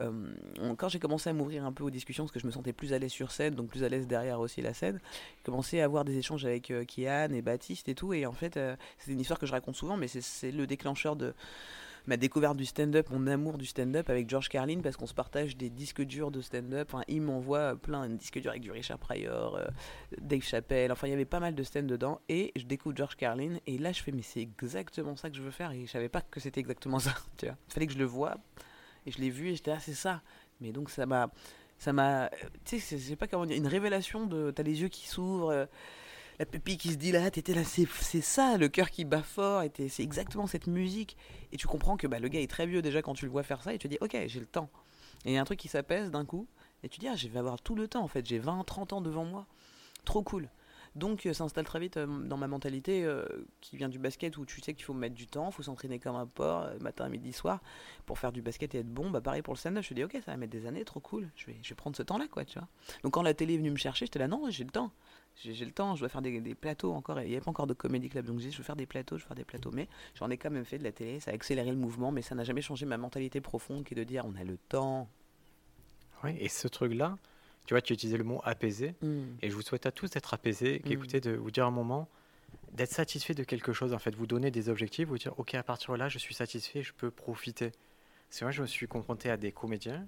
Euh, 0.00 0.12
quand 0.76 0.88
j'ai 0.88 0.98
commencé 0.98 1.30
à 1.30 1.32
m'ouvrir 1.32 1.64
un 1.64 1.72
peu 1.72 1.84
aux 1.84 1.90
discussions, 1.90 2.24
parce 2.24 2.32
que 2.32 2.40
je 2.40 2.46
me 2.46 2.52
sentais 2.52 2.72
plus 2.72 2.92
à 2.92 2.98
l'aise 2.98 3.10
sur 3.10 3.30
scène, 3.30 3.54
donc 3.54 3.68
plus 3.68 3.84
à 3.84 3.88
l'aise 3.88 4.06
derrière 4.06 4.40
aussi 4.40 4.60
la 4.60 4.74
scène, 4.74 5.00
j'ai 5.36 5.42
commencé 5.44 5.80
à 5.80 5.84
avoir 5.84 6.04
des 6.04 6.16
échanges 6.18 6.44
avec 6.44 6.70
euh, 6.70 6.84
Kian 6.84 7.32
et 7.32 7.42
Baptiste 7.42 7.88
et 7.88 7.94
tout. 7.94 8.12
Et 8.12 8.26
en 8.26 8.32
fait, 8.32 8.56
euh, 8.56 8.76
c'est 8.98 9.12
une 9.12 9.20
histoire 9.20 9.38
que 9.38 9.46
je 9.46 9.52
raconte 9.52 9.76
souvent, 9.76 9.96
mais 9.96 10.08
c'est 10.08 10.50
le 10.52 10.66
déclencheur 10.66 11.16
de 11.16 11.34
ma 12.06 12.16
découverte 12.16 12.56
du 12.56 12.64
stand-up, 12.64 13.08
mon 13.10 13.26
amour 13.26 13.58
du 13.58 13.66
stand-up 13.66 14.08
avec 14.08 14.30
George 14.30 14.48
Carlin, 14.48 14.80
parce 14.80 14.96
qu'on 14.96 15.06
se 15.06 15.12
partage 15.12 15.58
des 15.58 15.68
disques 15.68 16.00
durs 16.00 16.30
de 16.30 16.40
stand-up. 16.40 16.88
Enfin, 16.90 17.04
il 17.06 17.20
m'envoie 17.20 17.76
plein 17.76 18.08
de 18.08 18.14
disques 18.14 18.40
durs 18.40 18.50
avec 18.50 18.62
du 18.62 18.70
Richard 18.70 18.98
Pryor, 18.98 19.60
Dave 20.18 20.40
Chappelle. 20.40 20.90
Enfin, 20.90 21.06
il 21.06 21.10
y 21.10 21.12
avait 21.12 21.26
pas 21.26 21.40
mal 21.40 21.54
de 21.54 21.62
stand 21.62 21.86
dedans. 21.86 22.20
Et 22.30 22.52
je 22.56 22.64
découvre 22.64 22.96
George 22.96 23.16
Carlin. 23.16 23.58
Et 23.66 23.76
là, 23.76 23.92
je 23.92 24.02
fais, 24.02 24.12
mais 24.12 24.22
c'est 24.22 24.40
exactement 24.40 25.16
ça 25.16 25.28
que 25.28 25.36
je 25.36 25.42
veux 25.42 25.50
faire. 25.50 25.72
Et 25.72 25.84
je 25.84 25.90
savais 25.90 26.08
pas 26.08 26.22
que 26.22 26.40
c'était 26.40 26.60
exactement 26.60 26.98
ça. 26.98 27.14
Tu 27.36 27.44
vois. 27.44 27.56
Il 27.68 27.74
fallait 27.74 27.86
que 27.86 27.92
je 27.92 27.98
le 27.98 28.06
vois 28.06 28.38
et 29.06 29.10
je 29.10 29.18
l'ai 29.18 29.30
vu 29.30 29.50
et 29.50 29.54
j'étais 29.54 29.70
ah 29.70 29.80
c'est 29.80 29.94
ça. 29.94 30.22
Mais 30.60 30.72
donc 30.72 30.90
ça 30.90 31.06
m'a 31.06 31.30
ça 31.78 31.92
m'a 31.92 32.30
tu 32.64 32.80
sais 32.80 32.98
c'est 32.98 33.16
pas 33.16 33.26
comment 33.26 33.46
dire 33.46 33.56
une 33.56 33.66
révélation 33.66 34.26
de 34.26 34.50
t'as 34.50 34.62
les 34.62 34.80
yeux 34.80 34.88
qui 34.88 35.06
s'ouvrent 35.06 35.50
euh, 35.50 35.66
la 36.38 36.46
pupille 36.46 36.76
qui 36.76 36.90
se 36.90 36.96
dilate 36.96 37.38
et 37.38 37.54
là 37.54 37.62
c'est 37.64 38.20
ça 38.20 38.56
le 38.56 38.68
cœur 38.68 38.90
qui 38.90 39.04
bat 39.04 39.22
fort 39.22 39.62
et 39.62 39.70
c'est 39.88 40.02
exactement 40.02 40.46
cette 40.46 40.66
musique. 40.66 41.16
Et 41.52 41.56
tu 41.56 41.66
comprends 41.66 41.96
que 41.96 42.06
bah, 42.06 42.18
le 42.18 42.28
gars 42.28 42.40
est 42.40 42.50
très 42.50 42.66
vieux 42.66 42.82
déjà 42.82 43.02
quand 43.02 43.14
tu 43.14 43.24
le 43.24 43.30
vois 43.30 43.42
faire 43.42 43.62
ça 43.62 43.74
et 43.74 43.78
tu 43.78 43.88
te 43.88 43.94
dis 43.94 43.98
ok 44.00 44.16
j'ai 44.26 44.40
le 44.40 44.46
temps. 44.46 44.70
Et 45.24 45.32
il 45.32 45.34
y 45.34 45.38
a 45.38 45.40
un 45.40 45.44
truc 45.44 45.58
qui 45.58 45.68
s'apaise 45.68 46.10
d'un 46.10 46.24
coup 46.24 46.46
et 46.82 46.88
tu 46.88 47.00
dis 47.00 47.08
ah 47.08 47.16
je 47.16 47.28
vais 47.28 47.38
avoir 47.38 47.60
tout 47.60 47.74
le 47.74 47.88
temps 47.88 48.02
en 48.02 48.08
fait. 48.08 48.26
J'ai 48.26 48.38
20 48.38 48.64
30 48.64 48.92
ans 48.94 49.00
devant 49.00 49.24
moi. 49.24 49.46
Trop 50.04 50.22
cool 50.22 50.48
donc 50.98 51.26
euh, 51.26 51.32
ça 51.32 51.38
s'installe 51.38 51.64
très 51.64 51.80
vite 51.80 51.96
euh, 51.96 52.06
dans 52.06 52.36
ma 52.36 52.48
mentalité 52.48 53.04
euh, 53.04 53.24
qui 53.60 53.76
vient 53.76 53.88
du 53.88 53.98
basket 53.98 54.36
où 54.36 54.44
tu 54.44 54.60
sais 54.60 54.74
qu'il 54.74 54.84
faut 54.84 54.94
mettre 54.94 55.14
du 55.14 55.26
temps, 55.26 55.48
il 55.48 55.52
faut 55.52 55.62
s'entraîner 55.62 55.98
comme 55.98 56.16
un 56.16 56.26
porc 56.26 56.66
matin, 56.80 57.08
midi, 57.08 57.32
soir 57.32 57.60
pour 58.06 58.18
faire 58.18 58.32
du 58.32 58.42
basket 58.42 58.74
et 58.74 58.78
être 58.78 58.92
bon. 58.92 59.10
Bah 59.10 59.20
pareil 59.20 59.42
pour 59.42 59.54
le 59.54 59.58
stand-up, 59.58 59.82
je 59.82 59.94
me 59.94 59.96
dis 59.96 60.04
ok 60.04 60.12
ça 60.24 60.32
va 60.32 60.36
mettre 60.36 60.52
des 60.52 60.66
années, 60.66 60.84
trop 60.84 61.00
cool, 61.00 61.28
je 61.36 61.46
vais, 61.46 61.56
vais 61.66 61.74
prendre 61.74 61.96
ce 61.96 62.02
temps-là 62.02 62.26
quoi, 62.30 62.44
tu 62.44 62.58
vois. 62.58 62.68
Donc 63.02 63.14
quand 63.14 63.22
la 63.22 63.34
télé 63.34 63.54
est 63.54 63.58
venue 63.58 63.70
me 63.70 63.76
chercher, 63.76 64.06
j'étais 64.06 64.18
là 64.18 64.28
non, 64.28 64.50
j'ai 64.50 64.64
le 64.64 64.70
temps. 64.70 64.90
J'ai 65.44 65.64
le 65.64 65.70
temps, 65.70 65.94
je 65.94 66.00
dois 66.00 66.08
faire 66.08 66.20
des, 66.20 66.40
plateaux 66.56 66.92
encore. 66.92 67.20
Il 67.20 67.28
n'y 67.28 67.34
avait 67.34 67.44
pas 67.44 67.50
encore 67.50 67.68
de 67.68 67.74
comédie 67.74 68.08
club, 68.08 68.26
donc 68.26 68.40
je 68.40 68.46
dis, 68.46 68.52
je 68.52 68.58
veux 68.58 68.64
faire 68.64 68.74
des 68.74 68.86
plateaux, 68.86 69.18
je 69.18 69.22
veux 69.22 69.28
faire 69.28 69.36
des 69.36 69.44
plateaux. 69.44 69.70
Mais 69.72 69.86
j'en 70.16 70.30
ai 70.30 70.36
quand 70.36 70.50
même 70.50 70.64
fait 70.64 70.78
de 70.78 70.82
la 70.82 70.90
télé, 70.90 71.20
ça 71.20 71.30
a 71.30 71.34
accéléré 71.34 71.70
le 71.70 71.76
mouvement, 71.76 72.10
mais 72.10 72.22
ça 72.22 72.34
n'a 72.34 72.42
jamais 72.42 72.60
changé 72.60 72.86
ma 72.86 72.96
mentalité 72.96 73.40
profonde 73.40 73.84
qui 73.84 73.94
est 73.94 73.96
de 73.96 74.02
dire 74.02 74.24
on 74.26 74.34
a 74.34 74.42
le 74.42 74.56
temps. 74.68 75.08
Oui, 76.24 76.36
et 76.40 76.48
ce 76.48 76.66
truc-là, 76.66 77.16
tu 77.68 77.74
vois, 77.74 77.82
tu 77.82 77.92
utilisais 77.92 78.16
le 78.16 78.24
mot 78.24 78.40
apaisé. 78.44 78.94
Mm. 79.02 79.24
Et 79.42 79.50
je 79.50 79.54
vous 79.54 79.60
souhaite 79.60 79.84
à 79.84 79.92
tous 79.92 80.08
d'être 80.08 80.32
apaisés, 80.32 80.80
mm. 80.86 80.90
écoutez, 80.90 81.20
de 81.20 81.32
vous 81.32 81.50
dire 81.50 81.66
un 81.66 81.70
moment, 81.70 82.08
d'être 82.72 82.92
satisfait 82.92 83.34
de 83.34 83.44
quelque 83.44 83.74
chose, 83.74 83.92
en 83.92 83.98
fait. 83.98 84.14
Vous 84.14 84.26
donner 84.26 84.50
des 84.50 84.70
objectifs, 84.70 85.06
vous 85.06 85.18
dire, 85.18 85.38
OK, 85.38 85.54
à 85.54 85.62
partir 85.62 85.92
de 85.92 85.98
là, 85.98 86.08
je 86.08 86.16
suis 86.16 86.34
satisfait, 86.34 86.82
je 86.82 86.94
peux 86.94 87.10
profiter. 87.10 87.72
C'est 88.30 88.46
vrai, 88.46 88.52
je 88.52 88.62
me 88.62 88.66
suis 88.66 88.88
confronté 88.88 89.28
à 89.28 89.36
des 89.36 89.52
comédiens 89.52 90.06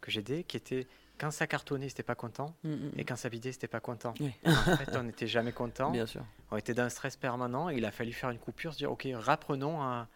que 0.00 0.10
j'ai 0.10 0.18
aidés 0.18 0.42
qui 0.42 0.56
étaient 0.56 0.88
quand 1.16 1.30
ça 1.30 1.46
cartonnait, 1.46 1.88
c'était 1.88 2.02
pas 2.02 2.16
content, 2.16 2.56
mm, 2.64 2.88
et 2.96 3.04
quand 3.04 3.14
ça 3.14 3.28
vidait, 3.28 3.52
c'était 3.52 3.68
pas 3.68 3.78
content. 3.78 4.12
En 4.44 4.76
fait, 4.76 4.96
on 4.96 5.04
n'était 5.04 5.28
jamais 5.28 5.52
content. 5.52 5.90
Bien 5.92 6.06
sûr. 6.06 6.24
On 6.50 6.56
était 6.56 6.74
dans 6.74 6.82
un 6.82 6.88
stress 6.88 7.16
permanent. 7.16 7.70
Et 7.70 7.76
il 7.76 7.84
a 7.84 7.92
fallu 7.92 8.12
faire 8.12 8.30
une 8.30 8.40
coupure, 8.40 8.72
se 8.72 8.78
dire 8.78 8.90
ok, 8.90 9.06
rapprenons 9.14 9.80
à, 9.80 10.08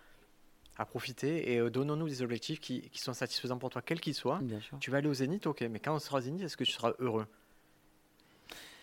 à 0.81 0.87
profiter 0.87 1.53
et 1.53 1.59
euh, 1.59 1.69
donnons-nous 1.69 2.09
des 2.09 2.23
objectifs 2.23 2.59
qui, 2.59 2.81
qui, 2.81 3.01
sont 3.01 3.13
satisfaisants 3.13 3.59
pour 3.59 3.69
toi, 3.69 3.83
quels 3.83 4.01
qu'ils 4.01 4.15
soient. 4.15 4.41
Tu 4.81 4.91
vas 4.91 4.99
aller 4.99 5.09
au 5.09 5.15
zénith, 5.15 5.47
ok, 5.47 5.61
mais 5.71 5.79
quand 5.79 5.95
on 5.95 5.99
sera 5.99 6.19
au 6.19 6.21
zénith, 6.23 6.43
est-ce 6.43 6.57
que 6.57 6.65
tu 6.65 6.73
seras 6.73 6.95
heureux? 6.99 7.27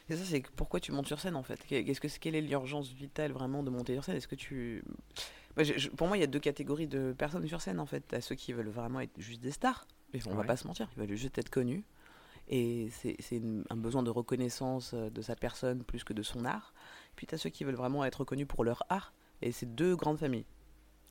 Et 0.08 0.16
ça, 0.16 0.24
c'est 0.24 0.44
pourquoi 0.56 0.80
tu 0.80 0.92
montes 0.92 1.08
sur 1.08 1.20
scène 1.20 1.36
en 1.36 1.42
fait? 1.42 1.60
Qu'est-ce 1.66 2.00
que 2.00 2.08
quelle 2.20 2.36
est 2.36 2.42
l'urgence 2.42 2.92
vitale 2.92 3.32
vraiment 3.32 3.64
de 3.64 3.72
monter 3.72 3.94
sur 3.96 4.04
scène? 4.04 4.16
Est-ce 4.16 4.28
que 4.28 4.36
tu 4.36 4.84
pour 5.96 6.08
moi, 6.08 6.18
il 6.18 6.20
y 6.20 6.24
a 6.24 6.28
deux 6.28 6.40
catégories 6.40 6.88
de 6.88 7.16
personnes 7.18 7.48
sur 7.48 7.62
scène 7.62 7.80
en 7.80 7.88
fait. 7.88 8.14
À 8.14 8.22
ceux 8.22 8.36
qui 8.36 8.54
veulent 8.54 8.70
vraiment 8.70 9.00
être 9.00 9.20
juste 9.20 9.42
des 9.42 9.52
stars, 9.52 9.88
mais 10.14 10.20
on 10.28 10.36
va 10.36 10.44
pas 10.44 10.56
se 10.56 10.68
mentir, 10.68 10.88
ils 10.96 11.00
veulent 11.00 11.18
juste 11.18 11.40
être 11.40 11.50
connus. 11.50 11.84
Et 12.48 12.90
c'est 12.92 13.42
un 13.70 13.76
besoin 13.76 14.04
de 14.04 14.10
reconnaissance 14.10 14.92
euh, 14.94 15.10
de 15.10 15.22
sa 15.22 15.36
personne 15.36 15.84
plus 15.84 16.06
que 16.06 16.14
de 16.14 16.24
son 16.24 16.46
art. 16.46 16.74
Puis 17.18 17.28
tu 17.28 17.36
as 17.36 17.38
ceux 17.38 17.50
qui 17.50 17.66
veulent 17.66 17.76
vraiment 17.76 18.06
être 18.06 18.20
reconnus 18.22 18.48
pour 18.48 18.64
leur 18.64 18.84
art. 18.88 19.14
Et 19.42 19.52
c'est 19.52 19.76
deux 19.76 19.98
grandes 19.98 20.20
familles. 20.20 20.46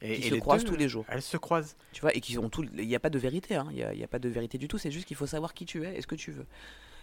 Et, 0.02 0.20
qui 0.20 0.28
se 0.28 0.34
croisent 0.34 0.64
tous 0.64 0.76
les 0.76 0.88
jours. 0.88 1.04
Elles 1.08 1.22
se 1.22 1.36
croisent. 1.36 1.76
Tu 1.92 2.00
vois, 2.00 2.14
et 2.14 2.20
qui 2.20 2.38
ont 2.38 2.48
tout. 2.48 2.64
Il 2.76 2.86
n'y 2.86 2.94
a 2.94 3.00
pas 3.00 3.10
de 3.10 3.18
vérité, 3.18 3.56
hein. 3.56 3.68
il 3.70 3.76
n'y 3.76 4.04
a, 4.04 4.08
pas 4.08 4.18
de 4.18 4.28
vérité 4.28 4.58
du 4.58 4.68
tout, 4.68 4.78
c'est 4.78 4.90
juste 4.90 5.06
qu'il 5.06 5.16
faut 5.16 5.26
savoir 5.26 5.54
qui 5.54 5.64
tu 5.64 5.84
es 5.84 5.96
et 5.96 6.02
ce 6.02 6.06
que 6.06 6.14
tu 6.14 6.32
veux. 6.32 6.46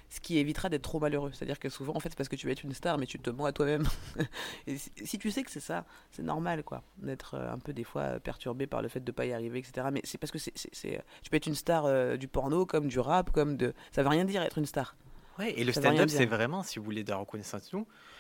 Ce 0.10 0.20
qui 0.20 0.38
évitera 0.38 0.70
d'être 0.70 0.84
trop 0.84 1.00
malheureux. 1.00 1.32
C'est-à-dire 1.34 1.58
que 1.58 1.70
souvent, 1.70 1.96
en 1.96 2.00
fait, 2.00 2.10
c'est 2.10 2.18
parce 2.18 2.30
que 2.30 2.36
tu 2.36 2.46
veux 2.46 2.52
être 2.52 2.64
une 2.64 2.74
star, 2.74 3.00
mais 3.00 3.08
tu 3.08 3.18
te 3.18 3.32
mens 3.32 3.46
à 3.46 3.52
toi-même. 3.52 3.88
et 4.68 4.78
si, 4.78 5.18
tu 5.18 5.32
sais 5.32 5.42
que 5.42 5.50
c'est 5.50 5.60
ça, 5.60 5.86
c'est 6.12 6.22
normal, 6.22 6.64
quoi, 6.64 6.84
d'être 6.98 7.34
euh, 7.34 7.52
un 7.52 7.58
peu 7.58 7.74
des 7.74 7.84
fois 7.84 8.20
perturbé 8.20 8.68
par 8.68 8.84
le 8.84 8.90
fait 8.90 9.00
de 9.00 9.10
ne 9.12 9.16
pas 9.16 9.26
y 9.26 9.34
arriver, 9.34 9.58
etc. 9.58 9.88
Mais 9.92 10.02
c'est 10.04 10.20
parce 10.20 10.32
que 10.32 10.38
c'est, 10.38 10.54
tu 10.54 11.30
peux 11.32 11.38
être 11.38 11.48
une 11.48 11.56
star 11.56 11.86
euh, 11.86 12.16
du 12.16 12.28
porno, 12.28 12.68
comme 12.68 12.88
du 12.88 13.00
rap, 13.00 13.32
comme 13.32 13.58
de. 13.58 13.74
Ça 13.92 14.04
veut 14.04 14.10
rien 14.10 14.26
dire 14.26 14.44
être 14.44 14.60
une 14.60 14.68
star. 14.68 14.96
Ouais, 15.40 15.60
et 15.60 15.64
le 15.64 15.72
stand-up, 15.72 16.10
c'est 16.10 16.28
vraiment, 16.28 16.62
si 16.62 16.78
vous 16.78 16.86
voulez 16.86 17.04
de 17.04 17.10
la 17.10 17.18
reconnaissance, 17.18 17.72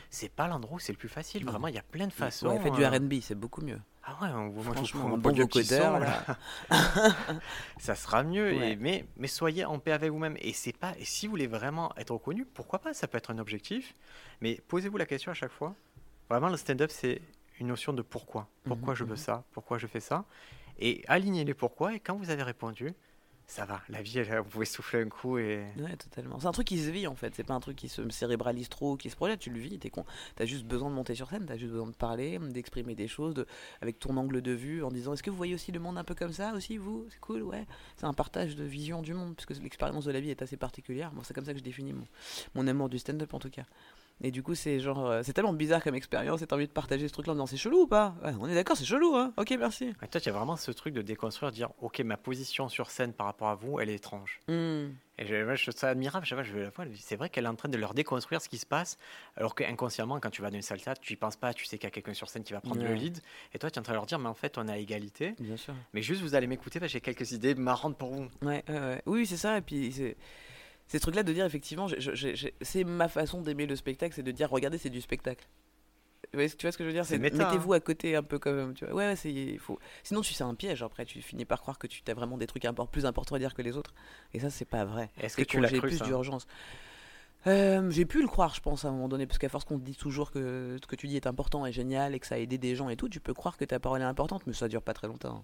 c'est 0.10 0.30
pas 0.30 0.48
l'endroit 0.48 0.78
où 0.78 0.80
c'est 0.80 0.94
le 0.94 0.98
plus 0.98 1.10
facile. 1.10 1.46
Vraiment, 1.46 1.68
il 1.68 1.76
y 1.76 1.80
a 1.80 1.84
plein 1.84 2.08
de 2.08 2.14
façons. 2.14 2.48
Ouais, 2.48 2.60
faites 2.60 2.74
du 2.74 2.84
euh, 2.84 2.90
RB, 2.90 3.14
c'est 3.22 3.36
beaucoup 3.36 3.62
mieux. 3.62 3.80
Ah 4.20 4.26
ouais, 4.26 4.52
moi 4.52 4.76
je 4.84 4.98
un 4.98 5.18
bon 5.18 5.34
vocodeur 5.34 6.00
là. 6.00 6.24
ça 7.80 7.96
sera 7.96 8.24
mieux. 8.24 8.54
Et, 8.54 8.76
mais, 8.76 9.06
mais 9.18 9.28
soyez 9.28 9.66
en 9.66 9.80
paix 9.80 9.92
avec 9.92 10.12
vous-même. 10.12 10.38
Et 10.40 10.54
c'est 10.54 10.76
pas. 10.78 10.94
Et 11.00 11.06
si 11.06 11.26
vous 11.26 11.32
voulez 11.32 11.48
vraiment 11.48 11.92
être 11.98 12.12
reconnu, 12.12 12.46
pourquoi 12.46 12.80
pas 12.80 12.94
Ça 12.94 13.08
peut 13.08 13.18
être 13.18 13.32
un 13.32 13.40
objectif. 13.40 13.96
Mais 14.42 14.62
posez-vous 14.68 14.98
la 14.98 15.06
question 15.06 15.32
à 15.32 15.36
chaque 15.36 15.52
fois. 15.52 15.76
Vraiment, 16.30 16.50
le 16.50 16.58
stand-up, 16.58 16.92
c'est 16.92 17.22
une 17.60 17.68
notion 17.68 17.94
de 17.94 18.02
pourquoi. 18.02 18.48
Pourquoi 18.64 18.94
mhm, 18.94 18.98
je 18.98 19.04
veux 19.04 19.12
mhm. 19.12 19.18
ça? 19.18 19.44
Pourquoi 19.52 19.78
je 19.78 19.88
fais 19.88 20.00
ça? 20.00 20.26
Et 20.80 21.04
alignez 21.08 21.44
les 21.44 21.54
pourquoi. 21.54 21.94
Et 21.94 22.00
quand 22.00 22.16
vous 22.16 22.30
avez 22.30 22.44
répondu, 22.44 22.94
ça 23.46 23.66
va, 23.66 23.82
la 23.90 24.02
vie, 24.02 24.24
vous 24.24 24.50
pouvez 24.50 24.66
souffler 24.66 25.02
un 25.02 25.10
coup 25.10 25.38
et. 25.38 25.64
Ouais, 25.78 25.96
totalement. 25.98 26.40
C'est 26.40 26.48
un 26.48 26.52
truc 26.52 26.68
qui 26.68 26.80
se 26.80 26.90
vit 26.90 27.08
en 27.08 27.16
fait, 27.16 27.36
c'est 27.36 27.44
pas 27.44 27.54
un 27.54 27.60
truc 27.60 27.76
qui 27.76 27.90
se 27.90 28.08
cérébralise 28.10 28.70
trop, 28.70 28.98
qui 28.98 29.10
se 29.10 29.16
projette, 29.16 29.40
tu 29.40 29.50
le 29.50 29.60
vis, 29.60 29.78
t'es 29.80 29.90
con. 29.90 30.06
T'as 30.36 30.46
juste 30.46 30.66
besoin 30.66 30.90
de 30.90 30.96
monter 30.96 31.14
sur 31.14 31.30
scène, 31.30 31.46
t'as 31.46 31.58
juste 31.58 31.72
besoin 31.72 31.88
de 31.88 31.96
parler, 31.96 32.40
d'exprimer 32.40 32.96
des 32.96 33.08
choses 33.08 33.46
avec 33.82 34.00
ton 34.00 34.18
angle 34.18 34.42
de 34.42 34.52
vue 34.52 34.84
en 34.84 34.92
disant 34.92 35.14
est-ce 35.14 35.24
que 35.24 35.30
vous 35.30 35.38
voyez 35.38 35.54
aussi 35.54 35.72
le 35.72 35.80
monde 35.80 35.98
un 35.98 36.04
peu 36.04 36.16
comme 36.16 36.34
ça 36.34 36.54
aussi, 36.54 36.78
vous? 36.78 37.06
C'est 37.10 37.20
cool, 37.20 37.44
ouais. 37.44 37.66
C'est 37.98 38.06
un 38.06 38.14
partage 38.14 38.56
de 38.56 38.64
vision 38.64 39.02
du 39.02 39.14
monde, 39.14 39.36
puisque 39.36 39.62
l'expérience 39.62 40.06
de 40.06 40.12
la 40.12 40.20
vie 40.20 40.30
est 40.30 40.42
assez 40.42 40.58
particulière. 40.58 41.12
C'est 41.24 41.34
comme 41.34 41.46
ça 41.46 41.54
que 41.54 41.60
je 41.60 41.64
définis 41.64 41.94
mon 42.56 42.68
amour 42.68 42.90
du 42.90 42.98
stand-up 43.00 43.34
en 43.34 43.40
tout 43.40 43.50
cas. 43.50 43.66
Et 44.26 44.32
du 44.32 44.42
coup, 44.42 44.56
c'est 44.56 44.80
genre, 44.80 45.06
euh, 45.06 45.22
c'est 45.22 45.34
tellement 45.34 45.52
bizarre 45.52 45.84
comme 45.84 45.96
expérience 45.96 46.42
et 46.42 46.48
t'as 46.48 46.56
envie 46.56 46.68
de 46.68 46.72
partager 46.72 47.10
ce 47.10 47.14
truc-là 47.14 47.34
en 47.34 47.36
disant 47.36 47.46
c'est 47.46 47.58
chelou 47.58 47.82
ou 47.82 47.88
pas? 47.88 48.16
On 48.40 48.48
est 48.48 48.56
d'accord, 48.56 48.78
c'est 48.78 48.86
chelou, 48.86 49.16
hein 49.16 49.34
Ok, 49.36 49.54
merci. 49.60 49.94
Et 50.02 50.08
toi, 50.08 50.22
tu 50.22 50.30
as 50.30 50.32
vraiment 50.32 50.56
ce 50.56 50.72
truc 50.72 50.94
de 50.94 51.02
déconstruire, 51.02 51.52
de 51.52 51.56
dire 51.56 51.72
ok, 51.82 52.00
ma 52.00 52.16
position 52.16 52.70
sur 52.70 52.90
scène 52.90 53.12
par 53.12 53.28
rapport 53.28 53.50
à 53.50 53.56
vous, 53.56 53.82
elle 53.82 53.90
est 53.90 53.96
étrange. 53.96 54.40
Hmm. 54.48 54.92
Et 55.20 55.28
je, 55.28 55.56
je, 55.56 55.64
trouve 55.64 55.80
ça 55.80 55.90
admirable, 55.90 56.26
je, 56.26 56.42
je, 56.42 56.70
c'est 56.96 57.18
vrai 57.18 57.30
qu'elle 57.30 57.46
est 57.46 57.50
en 57.50 57.56
train 57.56 57.70
de 57.70 57.78
leur 57.78 57.94
déconstruire 57.94 58.42
ce 58.42 58.50
qui 58.50 58.58
se 58.58 58.66
passe, 58.66 58.98
alors 59.38 59.54
qu'inconsciemment, 59.54 60.20
quand 60.20 60.32
tu 60.32 60.42
vas 60.42 60.50
dans 60.50 60.56
une 60.56 60.64
salle 60.64 60.82
théâtre, 60.82 61.02
tu 61.02 61.14
y 61.14 61.16
penses 61.16 61.36
pas, 61.36 61.54
tu 61.54 61.66
sais 61.66 61.78
qu'il 61.78 61.86
y 61.86 61.88
a 61.88 61.92
quelqu'un 61.92 62.16
sur 62.16 62.30
scène 62.30 62.44
qui 62.44 62.54
va 62.54 62.62
prendre 62.62 62.82
le 62.82 62.94
lead, 62.94 63.20
et 63.54 63.60
toi, 63.60 63.70
tu 63.70 63.76
es 63.76 63.80
en 63.80 63.84
train 63.84 63.94
de 63.94 63.98
leur 63.98 64.08
dire, 64.08 64.18
mais 64.18 64.30
en 64.30 64.34
fait, 64.34 64.58
on 64.58 64.68
a 64.68 64.78
égalité. 64.78 65.36
Bien 65.40 65.58
sûr. 65.58 65.76
Mais 65.94 66.02
juste, 66.02 66.22
vous 66.22 66.34
allez 66.34 66.48
m'écouter, 66.48 66.80
j'ai 66.88 67.00
quelques 67.00 67.32
idées 67.32 67.54
marrantes 67.54 67.98
pour 67.98 68.10
vous. 68.10 68.28
Ouais, 68.42 68.64
oui, 69.06 69.28
c'est 69.28 69.38
ça, 69.38 69.58
et 69.58 69.62
puis 69.62 69.92
c'est 69.92 70.16
ces 70.88 71.00
trucs-là 71.00 71.24
de 71.24 71.34
dire 71.34 71.46
effectivement, 71.46 71.88
c'est 72.62 72.84
ma 72.84 73.08
façon 73.08 73.42
d'aimer 73.42 73.66
le 73.66 73.76
spectacle, 73.76 74.14
c'est 74.16 74.24
de 74.24 74.32
dire 74.32 74.50
regardez, 74.50 74.78
c'est 74.78 74.90
du 74.90 75.02
spectacle. 75.02 75.48
Tu 76.32 76.38
vois 76.38 76.72
ce 76.72 76.78
que 76.78 76.84
je 76.84 76.86
veux 76.86 76.94
dire? 76.94 77.06
C'est 77.06 77.20
mettez-vous 77.20 77.74
à 77.74 77.80
côté 77.80 78.16
un 78.16 78.24
peu 78.24 78.40
comme 78.40 78.74
tu 78.74 78.86
vois. 78.86 78.94
Ouais, 78.94 79.16
c'est 79.16 79.58
faut. 79.58 79.80
Sinon 80.04 80.22
tu 80.22 80.34
c'est 80.34 80.44
un 80.44 80.56
piège. 80.56 80.82
Après 80.82 81.06
tu 81.06 81.22
finis 81.22 81.46
par 81.46 81.62
croire 81.62 81.78
que 81.78 81.86
tu 81.86 82.02
as 82.08 82.14
vraiment 82.14 82.38
des 82.38 82.48
trucs 82.48 82.66
plus 82.92 83.06
importants 83.06 83.36
à 83.36 83.40
dire 83.40 83.54
que 83.54 83.62
les 83.62 83.78
autres. 83.78 83.94
Et 84.34 84.40
ça 84.40 84.50
c'est 84.50 84.66
pas 84.66 84.86
vrai. 84.86 85.12
Est-ce 85.20 85.38
que 85.38 85.44
tu 85.44 85.60
l'as 85.60 85.70
cru 85.70 85.82
plus 85.82 86.02
d'urgence 86.02 86.48
euh, 87.46 87.92
j'ai 87.92 88.06
pu 88.06 88.22
le 88.22 88.28
croire, 88.28 88.56
je 88.56 88.62
pense, 88.62 88.86
à 88.86 88.88
un 88.88 88.92
moment 88.92 89.10
donné, 89.10 89.28
parce 89.28 89.38
qu'à 89.38 89.50
force 89.50 89.66
qu'on 89.66 89.78
te 89.78 89.84
dit 89.84 89.96
toujours 89.96 90.32
que 90.32 90.78
ce 90.82 90.88
que 90.88 90.96
tu 90.96 91.08
dis 91.08 91.18
est 91.18 91.28
important 91.28 91.66
et 91.66 91.74
génial 91.74 92.16
et 92.16 92.20
que 92.20 92.26
ça 92.26 92.36
a 92.36 92.38
aidé 92.38 92.58
des 92.58 92.76
gens 92.76 92.88
et 92.88 92.96
tout, 92.96 93.10
tu 93.10 93.20
peux 93.20 93.34
croire 93.34 93.58
que 93.58 93.66
ta 93.66 93.80
parole 93.80 94.02
est 94.02 94.06
importante, 94.06 94.44
mais 94.48 94.54
ça 94.54 94.70
dure 94.70 94.82
pas 94.82 94.94
très 94.94 95.08
longtemps. 95.08 95.44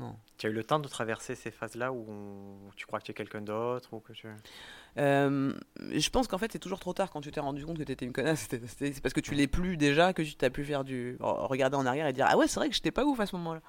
Non. 0.00 0.16
Tu 0.38 0.46
as 0.46 0.50
eu 0.50 0.52
le 0.54 0.64
temps 0.64 0.78
de 0.78 0.88
traverser 0.88 1.34
ces 1.34 1.50
phases-là 1.50 1.92
où 1.92 2.06
tu 2.74 2.86
crois 2.86 2.98
que 3.00 3.04
tu 3.04 3.10
es 3.10 3.14
quelqu'un 3.14 3.42
d'autre 3.42 3.92
ou 3.92 4.00
que 4.00 4.14
tu... 4.14 4.26
Euh, 4.96 5.52
je 5.78 6.10
pense 6.10 6.26
qu'en 6.26 6.38
fait, 6.38 6.50
c'est 6.50 6.58
toujours 6.58 6.80
trop 6.80 6.94
tard 6.94 7.10
quand 7.10 7.20
tu 7.20 7.30
t'es 7.30 7.40
rendu 7.40 7.64
compte 7.64 7.78
que 7.78 7.84
tu 7.84 7.92
étais 7.92 8.06
une 8.06 8.12
connasse. 8.12 8.48
C'est 8.78 9.00
parce 9.02 9.12
que 9.12 9.20
tu 9.20 9.34
l'es 9.34 9.46
plus 9.46 9.76
déjà 9.76 10.12
que 10.12 10.22
tu 10.22 10.34
t'as 10.34 10.50
pu 10.50 10.64
faire 10.64 10.84
du. 10.84 11.16
regarder 11.20 11.76
en 11.76 11.84
arrière 11.86 12.06
et 12.06 12.12
dire 12.12 12.26
Ah 12.28 12.36
ouais, 12.36 12.48
c'est 12.48 12.58
vrai 12.58 12.68
que 12.68 12.74
j'étais 12.74 12.90
pas 12.90 13.04
ouf 13.04 13.20
à 13.20 13.26
ce 13.26 13.36
moment-là. 13.36 13.60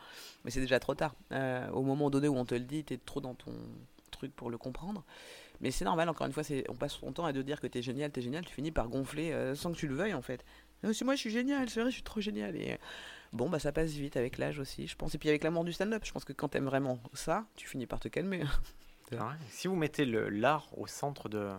Mais 0.43 0.51
c'est 0.51 0.61
déjà 0.61 0.79
trop 0.79 0.95
tard. 0.95 1.13
Euh, 1.31 1.69
au 1.71 1.83
moment 1.83 2.09
donné 2.09 2.27
où 2.27 2.37
on 2.37 2.45
te 2.45 2.55
le 2.55 2.61
dit, 2.61 2.83
tu 2.83 2.93
es 2.93 2.97
trop 2.97 3.21
dans 3.21 3.35
ton 3.35 3.51
truc 4.09 4.33
pour 4.33 4.49
le 4.49 4.57
comprendre. 4.57 5.03
Mais 5.59 5.69
c'est 5.69 5.85
normal, 5.85 6.09
encore 6.09 6.25
une 6.25 6.33
fois, 6.33 6.43
on 6.69 6.75
passe 6.75 6.93
son 6.93 7.11
temps 7.11 7.25
à 7.25 7.33
te 7.33 7.39
dire 7.39 7.59
que 7.59 7.67
t'es 7.67 7.83
génial, 7.83 8.09
t'es 8.09 8.21
génial, 8.21 8.43
tu 8.45 8.53
finis 8.53 8.71
par 8.71 8.89
gonfler 8.89 9.31
euh, 9.31 9.53
sans 9.53 9.71
que 9.71 9.77
tu 9.77 9.87
le 9.87 9.93
veuilles 9.93 10.15
en 10.15 10.23
fait. 10.23 10.43
C'est 10.93 11.05
moi, 11.05 11.13
je 11.13 11.19
suis 11.19 11.29
génial, 11.29 11.69
c'est 11.69 11.81
vrai, 11.81 11.91
je 11.91 11.95
suis 11.95 12.03
trop 12.03 12.21
génial. 12.21 12.55
Et 12.55 12.79
bon, 13.33 13.49
bah 13.49 13.59
ça 13.59 13.71
passe 13.71 13.91
vite 13.91 14.17
avec 14.17 14.37
l'âge 14.37 14.59
aussi, 14.59 14.87
je 14.87 14.95
pense. 14.95 15.15
Et 15.15 15.17
puis 15.17 15.29
avec 15.29 15.43
l'amour 15.43 15.63
du 15.63 15.73
stand-up, 15.73 16.03
je 16.05 16.11
pense 16.11 16.25
que 16.25 16.33
quand 16.33 16.49
t'aimes 16.49 16.65
vraiment 16.65 16.99
ça, 17.13 17.45
tu 17.55 17.67
finis 17.67 17.85
par 17.85 17.99
te 17.99 18.07
calmer. 18.07 18.43
Si 19.49 19.67
vous 19.67 19.75
mettez 19.75 20.05
l'art 20.05 20.69
au 20.77 20.87
centre 20.87 21.27
de, 21.27 21.49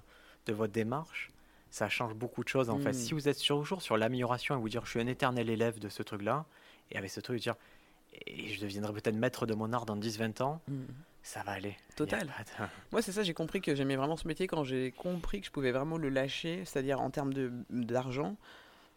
de, 0.46 0.54
votre 0.54 0.72
démarche, 0.72 1.30
ça 1.70 1.86
change 1.88 2.14
beaucoup 2.14 2.42
de 2.42 2.48
choses 2.48 2.70
en 2.70 2.78
fait. 2.78 2.92
Hmm. 2.92 2.94
Si 2.94 3.12
vous 3.12 3.28
êtes 3.28 3.38
toujours 3.44 3.82
sur 3.82 3.98
l'amélioration 3.98 4.56
et 4.56 4.58
vous 4.58 4.70
dire 4.70 4.86
je 4.86 4.90
suis 4.92 5.00
un 5.00 5.06
éternel 5.06 5.50
élève 5.50 5.78
de 5.78 5.90
ce 5.90 6.02
truc-là, 6.02 6.46
et 6.90 6.96
avec 6.96 7.10
ce 7.10 7.20
truc, 7.20 7.40
dire 7.40 7.56
et 8.26 8.48
je 8.48 8.60
deviendrai 8.60 8.92
peut-être 8.92 9.16
maître 9.16 9.46
de 9.46 9.54
mon 9.54 9.72
art 9.72 9.86
dans 9.86 9.96
10-20 9.96 10.42
ans, 10.42 10.60
hmm. 10.68 10.84
ça 11.22 11.42
va 11.42 11.52
aller. 11.52 11.76
Total. 11.96 12.32
Moi, 12.92 13.02
c'est 13.02 13.12
ça, 13.12 13.22
j'ai 13.22 13.34
compris 13.34 13.60
que 13.60 13.74
j'aimais 13.74 13.96
vraiment 13.96 14.16
ce 14.16 14.28
métier 14.28 14.46
quand 14.46 14.64
j'ai 14.64 14.92
compris 14.92 15.40
que 15.40 15.46
je 15.46 15.50
pouvais 15.50 15.72
vraiment 15.72 15.96
le 15.96 16.08
lâcher, 16.08 16.62
c'est-à-dire 16.64 17.00
en 17.00 17.10
termes 17.10 17.32
d'argent. 17.70 18.36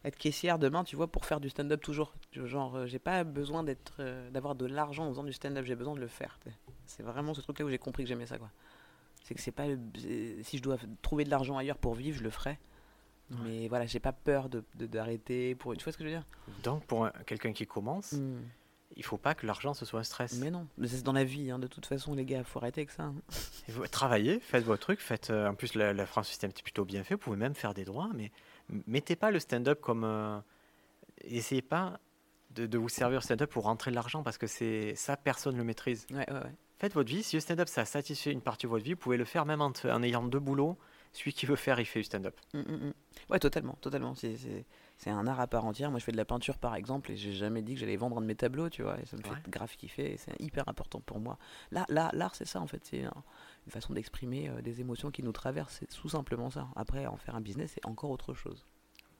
Être 0.05 0.17
caissière 0.17 0.59
demain, 0.59 0.83
tu 0.83 0.95
vois, 0.95 1.07
pour 1.07 1.25
faire 1.25 1.39
du 1.39 1.49
stand-up 1.49 1.81
toujours. 1.81 2.13
Genre, 2.31 2.75
euh, 2.75 2.85
j'ai 2.85 2.99
pas 2.99 3.23
besoin 3.23 3.63
d'être, 3.63 3.95
euh, 3.99 4.29
d'avoir 4.29 4.53
de 4.53 4.67
l'argent 4.67 5.07
en 5.07 5.09
faisant 5.09 5.23
du 5.23 5.33
stand-up, 5.33 5.65
j'ai 5.65 5.75
besoin 5.75 5.95
de 5.95 5.99
le 5.99 6.07
faire. 6.07 6.39
C'est 6.85 7.01
vraiment 7.01 7.33
ce 7.33 7.41
truc-là 7.41 7.65
où 7.65 7.69
j'ai 7.69 7.79
compris 7.79 8.03
que 8.03 8.09
j'aimais 8.09 8.27
ça, 8.27 8.37
quoi. 8.37 8.51
C'est 9.23 9.33
que 9.33 9.41
c'est 9.41 9.51
pas. 9.51 9.65
Si 10.43 10.57
je 10.57 10.61
dois 10.61 10.77
trouver 11.01 11.23
de 11.23 11.31
l'argent 11.31 11.57
ailleurs 11.57 11.79
pour 11.79 11.95
vivre, 11.95 12.19
je 12.19 12.23
le 12.23 12.29
ferai. 12.29 12.59
Mais 13.43 13.67
voilà, 13.67 13.87
j'ai 13.87 13.99
pas 13.99 14.13
peur 14.13 14.49
de, 14.49 14.63
d'arrêter. 14.75 15.55
Pour... 15.55 15.75
Tu 15.75 15.83
vois 15.83 15.91
ce 15.91 15.97
que 15.97 16.03
je 16.03 16.09
veux 16.09 16.15
dire? 16.15 16.27
Donc, 16.61 16.85
pour 16.85 17.09
quelqu'un 17.25 17.53
qui 17.53 17.65
commence, 17.65 18.11
hmm. 18.11 18.43
il 18.95 19.03
faut 19.03 19.17
pas 19.17 19.33
que 19.33 19.47
l'argent 19.47 19.73
ce 19.73 19.83
soit 19.83 19.99
un 19.99 20.03
stress. 20.03 20.37
Mais 20.37 20.51
non, 20.51 20.67
c'est 20.85 21.01
dans 21.01 21.13
la 21.13 21.23
vie, 21.23 21.49
hein, 21.49 21.57
de 21.57 21.65
toute 21.65 21.87
façon, 21.87 22.13
les 22.13 22.25
gars, 22.25 22.43
faut 22.43 22.59
arrêter 22.59 22.81
avec 22.81 22.91
ça. 22.91 23.05
Hein. 23.05 23.15
Vous 23.69 23.87
travaillez, 23.87 24.39
faites 24.39 24.63
votre 24.63 24.83
truc, 24.83 24.99
faites. 24.99 25.31
Euh, 25.31 25.49
en 25.49 25.55
plus, 25.55 25.73
la, 25.73 25.91
la 25.91 26.05
France 26.05 26.27
système 26.27 26.51
est 26.51 26.61
plutôt 26.61 26.85
bien 26.85 27.03
fait, 27.03 27.15
vous 27.15 27.21
pouvez 27.21 27.37
même 27.37 27.55
faire 27.55 27.73
des 27.73 27.83
droits, 27.83 28.11
mais 28.13 28.31
mettez 28.87 29.15
pas 29.15 29.31
le 29.31 29.39
stand-up 29.39 29.81
comme. 29.81 30.03
Euh, 30.03 30.39
essayez 31.23 31.61
pas 31.61 31.99
de, 32.51 32.65
de 32.65 32.77
vous 32.77 32.89
servir 32.89 33.23
stand-up 33.23 33.49
pour 33.49 33.63
rentrer 33.63 33.91
de 33.91 33.95
l'argent 33.95 34.23
parce 34.23 34.37
que 34.37 34.47
c'est 34.47 34.95
ça, 34.95 35.17
personne 35.17 35.57
le 35.57 35.63
maîtrise. 35.63 36.05
Ouais, 36.11 36.29
ouais, 36.31 36.39
ouais 36.39 36.55
faites 36.77 36.93
votre 36.93 37.09
vie. 37.09 37.23
Si 37.23 37.35
le 37.35 37.39
stand-up, 37.39 37.67
ça 37.67 37.85
satisfait 37.85 38.31
une 38.31 38.41
partie 38.41 38.65
de 38.65 38.69
votre 38.69 38.83
vie, 38.83 38.93
vous 38.93 38.99
pouvez 38.99 39.17
le 39.17 39.25
faire 39.25 39.45
même 39.45 39.61
en, 39.61 39.71
ayant 40.03 40.23
deux 40.23 40.39
boulots. 40.39 40.77
Celui 41.13 41.31
qui 41.31 41.45
veut 41.45 41.55
faire, 41.55 41.79
il 41.79 41.85
fait 41.85 41.99
du 41.99 42.03
stand-up. 42.03 42.37
Mm, 42.53 42.59
mm, 42.59 42.87
mm. 42.87 42.93
Ouais, 43.29 43.39
totalement, 43.39 43.77
totalement. 43.79 44.13
C'est 44.15 45.09
un 45.09 45.27
art 45.27 45.39
à 45.39 45.47
part 45.47 45.65
entière. 45.65 45.89
Moi, 45.89 45.99
je 45.99 46.03
fais 46.03 46.11
de 46.11 46.17
la 46.17 46.25
peinture, 46.25 46.57
par 46.57 46.75
exemple, 46.75 47.11
et 47.11 47.17
j'ai 47.17 47.31
jamais 47.31 47.61
dit 47.61 47.73
que 47.75 47.79
j'allais 47.79 47.95
vendre 47.95 48.17
un 48.17 48.21
de 48.21 48.25
mes 48.25 48.35
tableaux, 48.35 48.69
tu 48.69 48.83
vois. 48.83 48.99
Et 48.99 49.05
ça 49.05 49.15
me 49.15 49.21
fait 49.21 49.49
grave 49.49 49.73
kiffer. 49.77 50.17
C'est 50.17 50.39
hyper 50.41 50.67
important 50.67 50.99
pour 50.99 51.19
moi. 51.19 51.37
Là, 51.71 51.85
là, 51.87 52.09
l'art, 52.13 52.35
c'est 52.35 52.45
ça, 52.45 52.59
en 52.59 52.67
fait. 52.67 52.83
C'est 52.83 53.05
une 53.65 53.71
façon 53.71 53.93
d'exprimer 53.93 54.49
euh, 54.49 54.61
des 54.61 54.81
émotions 54.81 55.11
qui 55.11 55.23
nous 55.23 55.31
traversent. 55.31 55.77
C'est 55.79 55.87
tout 55.87 56.09
simplement 56.09 56.49
ça. 56.49 56.67
Après, 56.75 57.05
en 57.05 57.17
faire 57.17 57.35
un 57.35 57.41
business, 57.41 57.71
c'est 57.75 57.85
encore 57.85 58.11
autre 58.11 58.33
chose. 58.33 58.65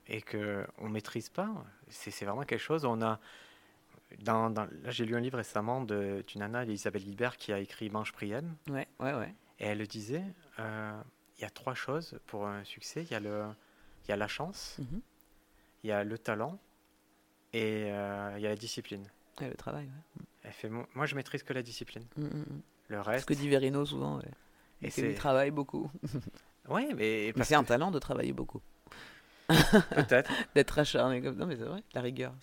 Et 0.07 0.21
que 0.21 0.65
on 0.77 0.89
maîtrise 0.89 1.29
pas. 1.29 1.51
C'est 1.89 2.25
vraiment 2.25 2.43
quelque 2.43 2.59
chose. 2.59 2.85
On 2.85 3.01
a 3.01 3.19
dans, 4.19 4.49
là, 4.49 4.67
j'ai 4.91 5.05
lu 5.05 5.15
un 5.15 5.19
livre 5.19 5.37
récemment 5.37 5.81
d'une 5.81 6.23
nana, 6.35 6.63
Elisabeth 6.63 7.03
Guibert, 7.03 7.37
qui 7.37 7.51
a 7.51 7.59
écrit 7.59 7.89
Mange 7.89 8.13
Prienne. 8.13 8.55
Ouais, 8.69 8.87
ouais, 8.99 9.13
ouais. 9.13 9.33
Et 9.59 9.65
elle 9.65 9.79
le 9.79 9.87
disait 9.87 10.23
euh, 10.59 11.01
il 11.37 11.41
y 11.41 11.45
a 11.45 11.49
trois 11.49 11.73
choses 11.73 12.19
pour 12.27 12.45
un 12.47 12.63
succès 12.63 13.03
il 13.03 13.11
y 13.11 13.15
a, 13.15 13.19
le, 13.19 13.45
y 14.07 14.11
a 14.11 14.15
la 14.15 14.27
chance, 14.27 14.77
mhm. 14.79 15.01
il 15.83 15.89
y 15.89 15.91
a 15.91 16.03
le 16.03 16.17
talent 16.17 16.59
et 17.53 17.85
euh, 17.91 18.33
il 18.37 18.43
y 18.43 18.45
a 18.45 18.49
la 18.49 18.55
discipline. 18.55 19.05
Et 19.41 19.47
le 19.47 19.55
travail, 19.55 19.85
ouais. 19.85 20.23
Elle 20.43 20.51
fait, 20.51 20.69
moi, 20.69 21.05
je 21.05 21.15
maîtrise 21.15 21.41
que 21.43 21.53
la 21.53 21.63
discipline. 21.63 22.05
Mm, 22.17 22.23
mm, 22.23 22.39
mm. 22.39 22.61
Le 22.89 23.01
reste. 23.01 23.21
Ce 23.21 23.25
que 23.25 23.33
dit 23.33 23.49
Verino 23.49 23.85
souvent. 23.85 24.19
Et 24.81 24.89
c'est. 24.89 25.09
Il 25.09 25.15
travaille 25.15 25.51
beaucoup. 25.51 25.89
oui, 26.69 26.87
mais. 26.95 27.33
mais 27.35 27.43
c'est 27.43 27.55
un 27.55 27.63
talent 27.63 27.91
de 27.91 27.99
travailler 27.99 28.33
beaucoup. 28.33 28.61
Peut-être. 29.47 30.31
D'être 30.55 30.79
acharné 30.79 31.21
comme 31.21 31.35
Non, 31.35 31.45
mais 31.45 31.55
c'est 31.55 31.63
vrai, 31.63 31.83
la 31.93 32.01
rigueur. 32.01 32.33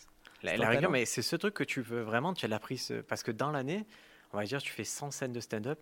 La, 0.43 0.69
rigueur, 0.69 0.91
mais 0.91 1.05
c'est 1.05 1.23
ce 1.23 1.37
truc 1.37 1.55
que 1.55 1.65
tu 1.65 1.83
veux 1.83 2.03
vraiment, 2.03 2.35
tu 2.35 2.47
as 2.47 2.55
appris. 2.55 2.79
Ce... 2.79 2.95
Parce 2.95 3.23
que 3.23 3.31
dans 3.31 3.53
l'année, 3.53 3.87
on 4.33 4.37
va 4.37 4.45
dire, 4.45 4.61
tu 4.61 4.73
fais 4.73 4.85
100 4.85 5.13
scènes 5.13 5.33
de 5.33 5.41
stand-up. 5.41 5.79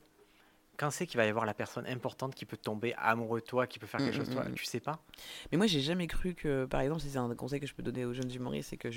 Quand 0.77 0.91
c'est 0.91 1.07
qu'il 1.07 1.19
va 1.19 1.27
y 1.27 1.29
avoir 1.29 1.45
la 1.45 1.53
personne 1.53 1.87
importante 1.87 2.35
qui 2.35 2.47
peut 2.47 2.57
tomber 2.57 2.95
amoureux 2.97 3.41
de 3.41 3.45
toi, 3.45 3.67
qui 3.67 3.79
peut 3.79 3.87
faire 3.87 4.01
quelque 4.01 4.15
mm, 4.15 4.19
chose 4.19 4.29
de 4.29 4.35
toi, 4.35 4.45
mm, 4.45 4.53
mm. 4.53 4.55
tu 4.55 4.65
sais 4.65 4.81
pas? 4.81 5.03
Mais 5.51 5.59
moi, 5.59 5.67
j'ai 5.67 5.81
jamais 5.81 6.07
cru 6.07 6.35
que, 6.35 6.65
par 6.65 6.81
exemple, 6.81 7.01
c'est 7.01 7.17
un 7.19 7.35
conseil 7.35 7.61
que 7.61 7.67
je 7.67 7.75
peux 7.75 7.83
donner 7.83 8.05
aux 8.05 8.15
jeunes 8.15 8.33
humoristes, 8.33 8.71
c'est 8.71 8.77
que 8.79 8.89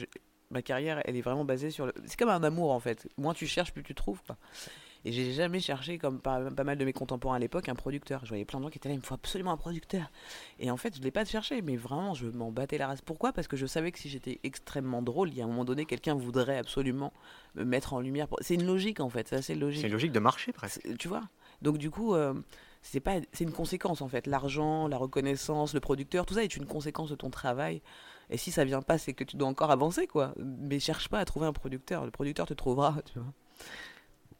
ma 0.49 0.61
carrière, 0.61 1.01
elle 1.03 1.17
est 1.17 1.21
vraiment 1.21 1.43
basée 1.43 1.71
sur. 1.71 1.85
Le... 1.85 1.93
C'est 2.05 2.17
comme 2.17 2.29
un 2.29 2.43
amour 2.43 2.71
en 2.71 2.79
fait. 2.79 3.07
Moins 3.17 3.33
tu 3.33 3.47
cherches, 3.47 3.73
plus 3.73 3.83
tu 3.83 3.95
trouves. 3.95 4.21
Quoi. 4.25 4.37
Et 5.05 5.11
j'ai 5.11 5.33
jamais 5.33 5.59
cherché, 5.59 5.97
comme 5.97 6.19
pas, 6.19 6.39
mal 6.39 6.77
de 6.77 6.85
mes 6.85 6.93
contemporains 6.93 7.35
à 7.35 7.39
l'époque, 7.39 7.67
un 7.67 7.75
producteur. 7.75 8.21
Je 8.23 8.29
voyais 8.29 8.45
plein 8.45 8.59
de 8.59 8.63
gens 8.63 8.69
qui 8.69 8.77
étaient 8.77 8.89
là, 8.89 8.95
il 8.95 8.99
me 8.99 9.03
faut 9.03 9.15
absolument 9.15 9.51
un 9.51 9.57
producteur. 9.57 10.09
Et 10.59 10.71
en 10.71 10.77
fait, 10.77 10.95
je 10.95 10.99
ne 10.99 11.03
l'ai 11.03 11.11
pas 11.11 11.25
cherché, 11.25 11.61
mais 11.61 11.75
vraiment, 11.75 12.13
je 12.13 12.27
m'en 12.27 12.51
battais 12.51 12.77
la 12.77 12.87
race. 12.87 13.01
Pourquoi? 13.01 13.33
Parce 13.33 13.47
que 13.47 13.57
je 13.57 13.65
savais 13.65 13.91
que 13.91 13.99
si 13.99 14.09
j'étais 14.09 14.39
extrêmement 14.43 15.01
drôle, 15.01 15.29
il 15.29 15.35
y 15.35 15.41
a 15.41 15.45
un 15.45 15.47
moment 15.47 15.65
donné, 15.65 15.85
quelqu'un 15.85 16.15
voudrait 16.15 16.57
absolument 16.57 17.11
me 17.55 17.65
mettre 17.65 17.93
en 17.93 17.99
lumière. 17.99 18.27
C'est 18.41 18.55
une 18.55 18.65
logique, 18.65 18.99
en 18.99 19.09
fait, 19.09 19.27
c'est 19.27 19.35
assez 19.35 19.55
logique. 19.55 19.81
C'est 19.81 19.87
une 19.87 19.93
logique 19.93 20.13
de 20.13 20.19
marché, 20.19 20.53
presque. 20.53 20.81
Tu 20.97 21.07
vois? 21.07 21.23
Donc, 21.61 21.77
du 21.77 21.89
coup. 21.89 22.15
Euh, 22.15 22.33
c'est 22.83 22.99
pas 22.99 23.15
c'est 23.31 23.45
une 23.45 23.53
conséquence 23.53 24.01
en 24.01 24.09
fait 24.09 24.27
l'argent 24.27 24.87
la 24.87 24.97
reconnaissance 24.97 25.73
le 25.73 25.79
producteur 25.79 26.25
tout 26.25 26.33
ça 26.33 26.43
est 26.43 26.57
une 26.57 26.65
conséquence 26.65 27.09
de 27.09 27.15
ton 27.15 27.29
travail 27.29 27.81
et 28.29 28.37
si 28.37 28.51
ça 28.51 28.65
vient 28.65 28.81
pas 28.81 28.97
c'est 28.97 29.13
que 29.13 29.23
tu 29.23 29.37
dois 29.37 29.47
encore 29.47 29.71
avancer 29.71 30.05
quoi 30.05 30.33
mais 30.37 30.79
cherche 30.79 31.07
pas 31.07 31.19
à 31.19 31.25
trouver 31.25 31.47
un 31.47 31.53
producteur 31.53 32.03
le 32.03 32.11
producteur 32.11 32.45
te 32.45 32.53
trouvera 32.53 32.97
tu 33.05 33.19
vois 33.19 33.33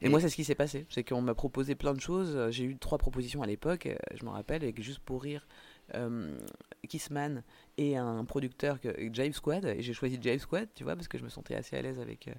et, 0.04 0.10
moi, 0.10 0.20
c'est 0.20 0.30
ce 0.30 0.36
qui 0.36 0.44
s'est 0.44 0.56
passé. 0.56 0.86
C'est 0.89 1.04
qu'on 1.04 1.22
m'a 1.22 1.34
proposé 1.34 1.76
plein 1.76 1.94
de 1.94 2.02
choses. 2.02 2.38
J'ai 2.52 2.66
eu 2.66 2.78
trois 2.78 2.98
propositions 2.98 3.42
à 3.42 3.48
l'époque, 3.48 3.86
euh, 3.86 3.96
je 4.13 4.26
me 4.26 4.30
rappelle, 4.30 4.62
avec 4.63 4.82
juste 4.82 5.00
pour 5.00 5.24
rire, 5.24 5.48
euh, 5.96 6.38
Kissman 6.88 7.44
et 7.78 7.96
un 7.96 8.26
producteur, 8.26 8.82
que, 8.82 8.89
Jive 9.13 9.34
Squad. 9.34 9.66
Et 9.66 9.82
j'ai 9.82 9.94
choisi 9.94 10.20
Jive 10.22 10.39
Squad, 10.39 10.68
tu 10.76 10.84
vois, 10.84 10.96
parce 10.96 11.08
que 11.08 11.18
je 11.18 11.24
me 11.24 11.30
sentais 11.30 11.56
assez 11.56 11.78
à 11.78 11.82
l'aise 11.82 12.00
avec, 12.00 12.28
euh, 12.28 12.34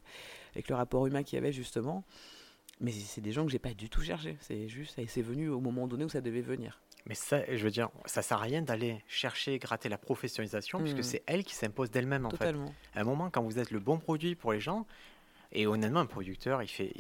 avec 0.55 0.69
le 0.69 0.75
rapport 0.75 1.07
humain 1.07 1.23
qu'il 1.23 1.37
y 1.37 1.39
avait, 1.39 1.53
justement. 1.53 2.05
Mais 2.81 2.91
c'est 2.91 3.21
des 3.21 3.33
gens 3.33 3.47
que 3.47 3.53
j'ai 3.53 3.59
pas 3.59 3.73
du 3.73 3.89
tout 3.89 4.03
cherché. 4.03 4.37
C'est 4.41 4.69
juste, 4.69 5.01
c'est 5.07 5.23
venu 5.23 5.49
au 5.49 5.61
moment 5.61 5.87
donné 5.87 6.05
où 6.05 6.09
ça 6.09 6.21
devait 6.21 6.43
venir. 6.43 6.83
Mais 7.07 7.15
ça, 7.15 7.43
je 7.55 7.63
veux 7.63 7.71
dire, 7.71 7.89
ça 8.05 8.21
sert 8.21 8.39
à 8.39 8.43
rien 8.43 8.63
d'aller 8.63 9.03
chercher, 9.07 9.59
gratter 9.59 9.89
la 9.89 9.99
professionnalisation, 9.99 10.81
puisque 10.81 10.99
hmm. 10.99 11.03
c'est 11.03 11.23
elle 11.27 11.45
qui 11.45 11.55
s'impose 11.55 11.91
d'elle-même, 11.91 12.27
en 12.27 12.31
fait. 12.31 12.55
À 12.95 13.01
un 13.01 13.05
moment, 13.05 13.31
quand 13.31 13.43
vous 13.43 13.59
êtes 13.59 13.71
le 13.71 13.79
bon 13.79 13.99
produit 13.99 14.35
pour 14.35 14.53
les 14.53 14.61
gens, 14.61 14.87
et 15.53 15.67
honnêtement, 15.67 16.01
un 16.01 16.07
producteur, 16.07 16.63
il 16.63 16.69
fait, 16.69 16.93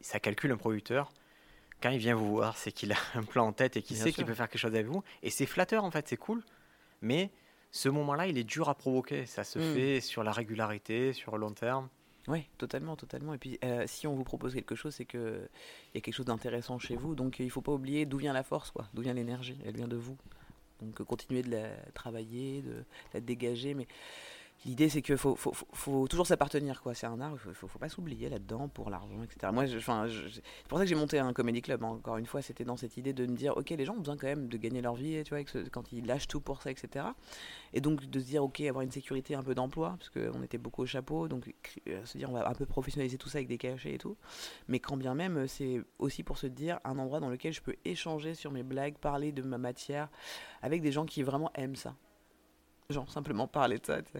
ça 0.00 0.20
calcule 0.20 0.52
un 0.52 0.56
producteur. 0.56 1.12
Quand 1.80 1.90
il 1.90 1.98
vient 1.98 2.14
vous 2.14 2.28
voir, 2.28 2.56
c'est 2.56 2.72
qu'il 2.72 2.92
a 2.92 2.96
un 3.14 3.22
plan 3.22 3.46
en 3.46 3.52
tête 3.52 3.76
et 3.76 3.82
qu'il 3.82 3.96
sait 3.96 4.12
qu'il 4.12 4.24
peut 4.24 4.34
faire 4.34 4.48
quelque 4.48 4.60
chose 4.60 4.74
avec 4.74 4.86
vous. 4.86 5.02
Et 5.22 5.30
c'est 5.30 5.46
flatteur, 5.46 5.84
en 5.84 5.90
fait, 5.90 6.08
c'est 6.08 6.16
cool. 6.16 6.42
Mais 7.02 7.30
ce 7.70 7.88
moment-là, 7.88 8.26
il 8.26 8.36
est 8.38 8.44
dur 8.44 8.68
à 8.68 8.74
provoquer. 8.74 9.26
Ça 9.26 9.44
se 9.44 9.58
hmm. 9.58 9.74
fait 9.74 10.00
sur 10.00 10.24
la 10.24 10.32
régularité, 10.32 11.12
sur 11.12 11.32
le 11.32 11.40
long 11.40 11.52
terme. 11.52 11.88
Oui, 12.26 12.46
totalement, 12.58 12.94
totalement. 12.96 13.32
Et 13.32 13.38
puis, 13.38 13.58
euh, 13.64 13.84
si 13.86 14.06
on 14.06 14.14
vous 14.14 14.24
propose 14.24 14.52
quelque 14.52 14.74
chose, 14.74 14.94
c'est 14.94 15.06
qu'il 15.06 15.48
y 15.94 15.98
a 15.98 16.00
quelque 16.00 16.14
chose 16.14 16.26
d'intéressant 16.26 16.78
chez 16.78 16.94
vous. 16.94 17.14
Donc, 17.14 17.38
il 17.38 17.46
ne 17.46 17.50
faut 17.50 17.62
pas 17.62 17.72
oublier 17.72 18.04
d'où 18.04 18.18
vient 18.18 18.34
la 18.34 18.42
force, 18.42 18.70
quoi. 18.70 18.88
D'où 18.92 19.02
vient 19.02 19.14
l'énergie. 19.14 19.56
Elle 19.64 19.76
vient 19.76 19.88
de 19.88 19.96
vous. 19.96 20.16
Donc, 20.82 21.02
continuez 21.04 21.42
de 21.42 21.50
la 21.50 21.68
travailler, 21.94 22.62
de 22.62 22.84
la 23.14 23.20
dégager. 23.20 23.74
Mais 23.74 23.86
L'idée, 24.64 24.88
c'est 24.88 25.02
qu'il 25.02 25.16
faut, 25.16 25.36
faut, 25.36 25.52
faut, 25.72 26.08
toujours 26.08 26.26
s'appartenir, 26.26 26.82
quoi. 26.82 26.92
C'est 26.92 27.06
un 27.06 27.20
art, 27.20 27.32
il 27.46 27.54
faut, 27.54 27.68
faut, 27.68 27.78
pas 27.78 27.88
s'oublier 27.88 28.28
là-dedans 28.28 28.68
pour 28.68 28.90
l'argent, 28.90 29.22
etc. 29.22 29.52
Moi, 29.52 29.68
c'est 29.68 29.76
pour 30.66 30.78
ça 30.78 30.84
que 30.84 30.88
j'ai 30.88 30.96
monté 30.96 31.20
un 31.20 31.32
comedy 31.32 31.62
club. 31.62 31.84
Hein. 31.84 31.90
Encore 31.90 32.16
une 32.16 32.26
fois, 32.26 32.42
c'était 32.42 32.64
dans 32.64 32.76
cette 32.76 32.96
idée 32.96 33.12
de 33.12 33.24
me 33.26 33.36
dire, 33.36 33.56
ok, 33.56 33.70
les 33.70 33.84
gens 33.84 33.94
ont 33.94 34.00
besoin 34.00 34.16
quand 34.16 34.26
même 34.26 34.48
de 34.48 34.56
gagner 34.56 34.82
leur 34.82 34.94
vie, 34.94 35.22
tu 35.22 35.32
vois, 35.32 35.44
quand 35.70 35.92
ils 35.92 36.04
lâchent 36.04 36.26
tout 36.26 36.40
pour 36.40 36.60
ça, 36.60 36.72
etc. 36.72 37.06
Et 37.72 37.80
donc 37.80 38.04
de 38.04 38.18
se 38.18 38.24
dire, 38.24 38.42
ok, 38.42 38.60
avoir 38.62 38.82
une 38.82 38.90
sécurité 38.90 39.36
un 39.36 39.44
peu 39.44 39.54
d'emploi, 39.54 39.96
parce 39.96 40.10
qu'on 40.10 40.42
était 40.42 40.58
beaucoup 40.58 40.82
au 40.82 40.86
chapeau, 40.86 41.28
donc 41.28 41.54
euh, 41.86 42.04
se 42.04 42.18
dire, 42.18 42.28
on 42.28 42.34
va 42.34 42.48
un 42.48 42.54
peu 42.54 42.66
professionnaliser 42.66 43.16
tout 43.16 43.28
ça 43.28 43.38
avec 43.38 43.46
des 43.46 43.58
cachets 43.58 43.94
et 43.94 43.98
tout. 43.98 44.16
Mais 44.66 44.80
quand 44.80 44.96
bien 44.96 45.14
même, 45.14 45.46
c'est 45.46 45.80
aussi 46.00 46.24
pour 46.24 46.36
se 46.36 46.48
dire 46.48 46.80
un 46.84 46.98
endroit 46.98 47.20
dans 47.20 47.30
lequel 47.30 47.52
je 47.52 47.62
peux 47.62 47.76
échanger 47.84 48.34
sur 48.34 48.50
mes 48.50 48.64
blagues, 48.64 48.96
parler 48.98 49.30
de 49.30 49.42
ma 49.42 49.58
matière 49.58 50.08
avec 50.62 50.82
des 50.82 50.90
gens 50.90 51.06
qui 51.06 51.22
vraiment 51.22 51.52
aiment 51.54 51.76
ça. 51.76 51.94
Genre 52.90 53.08
simplement 53.10 53.46
parler 53.46 53.78
de 53.78 53.86
ça, 53.86 54.02
tu. 54.02 54.18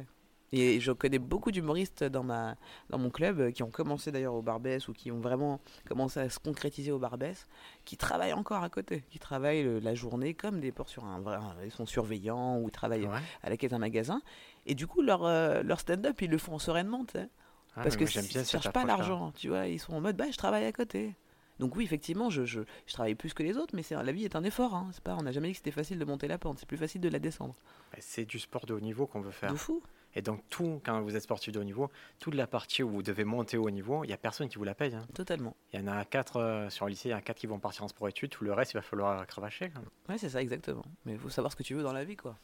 Et 0.52 0.80
je 0.80 0.92
connais 0.92 1.18
beaucoup 1.18 1.50
d'humoristes 1.50 2.04
dans, 2.04 2.22
ma, 2.22 2.56
dans 2.90 2.98
mon 2.98 3.10
club 3.10 3.40
euh, 3.40 3.50
qui 3.50 3.62
ont 3.62 3.70
commencé 3.70 4.10
d'ailleurs 4.10 4.34
au 4.34 4.42
Barbès 4.42 4.88
ou 4.88 4.92
qui 4.92 5.10
ont 5.12 5.20
vraiment 5.20 5.60
commencé 5.86 6.20
à 6.20 6.30
se 6.30 6.38
concrétiser 6.38 6.90
au 6.90 6.98
Barbès, 6.98 7.46
qui 7.84 7.96
travaillent 7.96 8.32
encore 8.32 8.62
à 8.62 8.70
côté, 8.70 9.04
qui 9.10 9.18
travaillent 9.18 9.80
la 9.80 9.94
journée 9.94 10.34
comme 10.34 10.60
des 10.60 10.72
ports 10.72 10.88
sur 10.88 11.04
un 11.04 11.20
vrai. 11.20 11.38
Ils 11.64 11.70
sont 11.70 11.86
surveillants 11.86 12.58
ou 12.58 12.68
ils 12.68 12.72
travaillent 12.72 13.08
à 13.42 13.50
la 13.50 13.56
quête 13.56 13.72
d'un 13.72 13.78
magasin. 13.78 14.22
Et 14.66 14.74
du 14.74 14.86
coup, 14.86 15.02
leur, 15.02 15.24
euh, 15.24 15.62
leur 15.62 15.80
stand-up, 15.80 16.20
ils 16.22 16.30
le 16.30 16.38
font 16.38 16.58
sereinement. 16.58 17.04
Ah, 17.14 17.82
parce 17.82 17.96
que 17.96 18.04
ils 18.04 18.38
ne 18.38 18.44
cherchent 18.44 18.72
pas 18.72 18.84
l'argent, 18.84 19.32
tu 19.32 19.48
vois, 19.48 19.66
ils 19.66 19.78
sont 19.78 19.92
en 19.92 20.00
mode 20.00 20.16
bah 20.16 20.24
je 20.30 20.36
travaille 20.36 20.64
à 20.64 20.72
côté. 20.72 21.14
Donc 21.58 21.76
oui, 21.76 21.84
effectivement, 21.84 22.30
je, 22.30 22.44
je, 22.44 22.60
je, 22.86 22.92
travaille 22.92 23.14
plus 23.14 23.34
que 23.34 23.42
les 23.42 23.56
autres, 23.56 23.74
mais 23.74 23.82
la 23.90 24.12
vie 24.12 24.24
est 24.24 24.36
un 24.36 24.44
effort. 24.44 24.74
Hein. 24.74 24.90
C'est 24.92 25.02
pas, 25.02 25.16
on 25.16 25.22
n'a 25.22 25.32
jamais 25.32 25.48
dit 25.48 25.52
que 25.52 25.58
c'était 25.58 25.72
facile 25.72 25.98
de 25.98 26.04
monter 26.04 26.28
la 26.28 26.38
pente, 26.38 26.58
c'est 26.58 26.68
plus 26.68 26.76
facile 26.76 27.00
de 27.00 27.08
la 27.08 27.18
descendre. 27.18 27.56
C'est 27.98 28.24
du 28.24 28.38
sport 28.38 28.64
de 28.66 28.74
haut 28.74 28.80
niveau 28.80 29.06
qu'on 29.06 29.20
veut 29.20 29.32
faire. 29.32 29.52
De 29.52 29.56
fou. 29.56 29.82
Et 30.14 30.22
donc 30.22 30.42
tout, 30.48 30.80
quand 30.84 31.00
vous 31.02 31.16
êtes 31.16 31.22
sportif 31.22 31.52
de 31.52 31.60
haut 31.60 31.64
niveau, 31.64 31.90
toute 32.18 32.34
la 32.34 32.46
partie 32.46 32.82
où 32.82 32.88
vous 32.88 33.02
devez 33.02 33.24
monter 33.24 33.56
au 33.56 33.66
haut 33.66 33.70
niveau, 33.70 34.04
il 34.04 34.08
n'y 34.08 34.12
a 34.12 34.16
personne 34.16 34.48
qui 34.48 34.56
vous 34.56 34.64
la 34.64 34.74
paye. 34.74 34.94
Hein. 34.94 35.06
Totalement. 35.14 35.54
Il 35.72 35.80
y 35.80 35.82
en 35.82 35.86
a 35.86 36.04
quatre 36.04 36.36
euh, 36.36 36.70
sur 36.70 36.86
le 36.86 36.90
lycée, 36.90 37.10
il 37.10 37.12
y 37.12 37.14
en 37.14 37.18
a 37.18 37.22
quatre 37.22 37.38
qui 37.38 37.46
vont 37.46 37.58
partir 37.58 37.84
en 37.84 37.88
sport 37.88 38.08
études, 38.08 38.30
tout 38.30 38.44
le 38.44 38.52
reste, 38.52 38.72
il 38.72 38.76
va 38.76 38.82
falloir 38.82 39.26
cravacher. 39.26 39.70
Ouais, 40.08 40.18
c'est 40.18 40.30
ça, 40.30 40.40
exactement. 40.40 40.84
Mais 41.04 41.12
il 41.12 41.18
faut 41.18 41.28
savoir 41.28 41.52
ce 41.52 41.56
que 41.56 41.62
tu 41.62 41.74
veux 41.74 41.82
dans 41.82 41.92
la 41.92 42.04
vie, 42.04 42.16
quoi. 42.16 42.36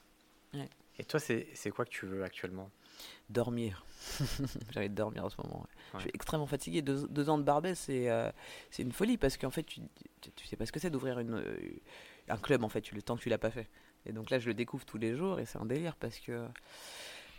Et 0.99 1.05
toi, 1.05 1.19
c'est 1.19 1.71
quoi 1.75 1.85
que 1.85 1.91
tu 1.91 2.07
veux 2.07 2.23
actuellement? 2.23 2.71
Dormir. 3.29 3.85
J'avais 4.71 4.89
de 4.89 4.95
dormir 4.95 5.25
en 5.25 5.29
ce 5.29 5.37
moment. 5.43 5.67
Je 5.95 6.03
suis 6.03 6.11
extrêmement 6.15 6.47
fatigué. 6.47 6.83
Deux, 6.83 7.29
ans 7.29 7.39
de 7.39 7.43
Barbès, 7.43 7.77
c'est 7.77 8.09
c'est 8.71 8.85
une 8.85 8.93
folie 8.93 9.17
parce 9.17 9.37
qu'en 9.37 9.51
fait, 9.51 9.65
tu, 9.65 9.81
tu, 10.37 10.47
sais 10.47 10.55
pas 10.55 10.65
ce 10.65 10.71
que 10.71 10.79
c'est 10.79 10.91
d'ouvrir 10.91 11.19
une, 11.19 11.43
un 12.29 12.37
club 12.37 12.63
en 12.63 12.69
fait, 12.69 12.93
le 12.93 13.03
temps 13.03 13.17
que 13.17 13.23
tu 13.23 13.29
l'as 13.29 13.39
pas 13.39 13.51
fait. 13.51 13.69
Et 14.07 14.13
donc 14.13 14.31
là, 14.31 14.39
je 14.39 14.47
le 14.47 14.55
découvre 14.55 14.85
tous 14.85 14.99
les 14.99 15.17
jours 15.17 15.41
et 15.41 15.47
c'est 15.47 15.59
un 15.59 15.65
délire 15.65 15.97
parce 15.97 16.19
que 16.19 16.47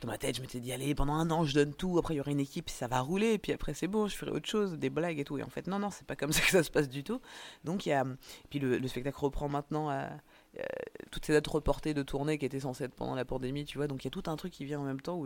dans 0.02 0.08
ma 0.08 0.18
tête, 0.18 0.36
je 0.36 0.42
m'étais 0.42 0.60
dit, 0.60 0.72
allez, 0.72 0.94
pendant 0.96 1.14
un 1.14 1.30
an, 1.32 1.46
je 1.46 1.54
donne 1.54 1.74
tout. 1.74 1.98
Après, 1.98 2.14
il 2.14 2.18
y 2.18 2.20
aura 2.20 2.32
une 2.32 2.40
équipe, 2.40 2.70
ça 2.70 2.88
va 2.88 3.00
rouler. 3.02 3.34
Et 3.34 3.38
puis 3.38 3.52
après, 3.52 3.74
c'est 3.74 3.88
bon, 3.88 4.08
je 4.08 4.16
ferai 4.16 4.32
autre 4.32 4.48
chose, 4.48 4.74
des 4.74 4.90
blagues 4.90 5.20
et 5.20 5.26
tout. 5.26 5.38
Et 5.38 5.44
en 5.44 5.50
fait, 5.50 5.68
non, 5.68 5.80
non, 5.80 5.90
c'est 5.90 6.06
pas 6.06 6.16
comme 6.16 6.32
ça 6.34 6.42
que 6.42 6.52
ça 6.52 6.64
se 6.64 6.72
passe 6.72 6.90
du 6.90 7.04
tout. 7.04 7.22
Donc, 7.64 7.86
il 7.86 7.90
y 7.90 7.94
a. 7.94 8.06
Puis 8.50 8.60
le, 8.60 8.78
le 8.78 8.88
spectacle 8.88 9.18
reprend 9.20 9.50
maintenant 9.50 9.90
à 9.90 10.10
euh, 10.60 10.64
toutes 11.12 11.26
ces 11.26 11.34
dates 11.34 11.48
reportées 11.48 11.94
de 11.94 12.02
tournée 12.02 12.38
qui 12.38 12.46
étaient 12.46 12.62
censées 12.62 12.86
être 12.86 12.94
pendant 12.94 13.16
la 13.16 13.26
pandémie, 13.26 13.66
tu 13.66 13.78
vois. 13.78 13.88
Donc 13.88 14.04
il 14.04 14.08
y 14.08 14.10
a 14.10 14.12
tout 14.12 14.24
un 14.28 14.36
truc 14.36 14.54
qui 14.54 14.64
vient 14.64 14.80
en 14.80 14.84
même 14.84 15.02
temps. 15.02 15.22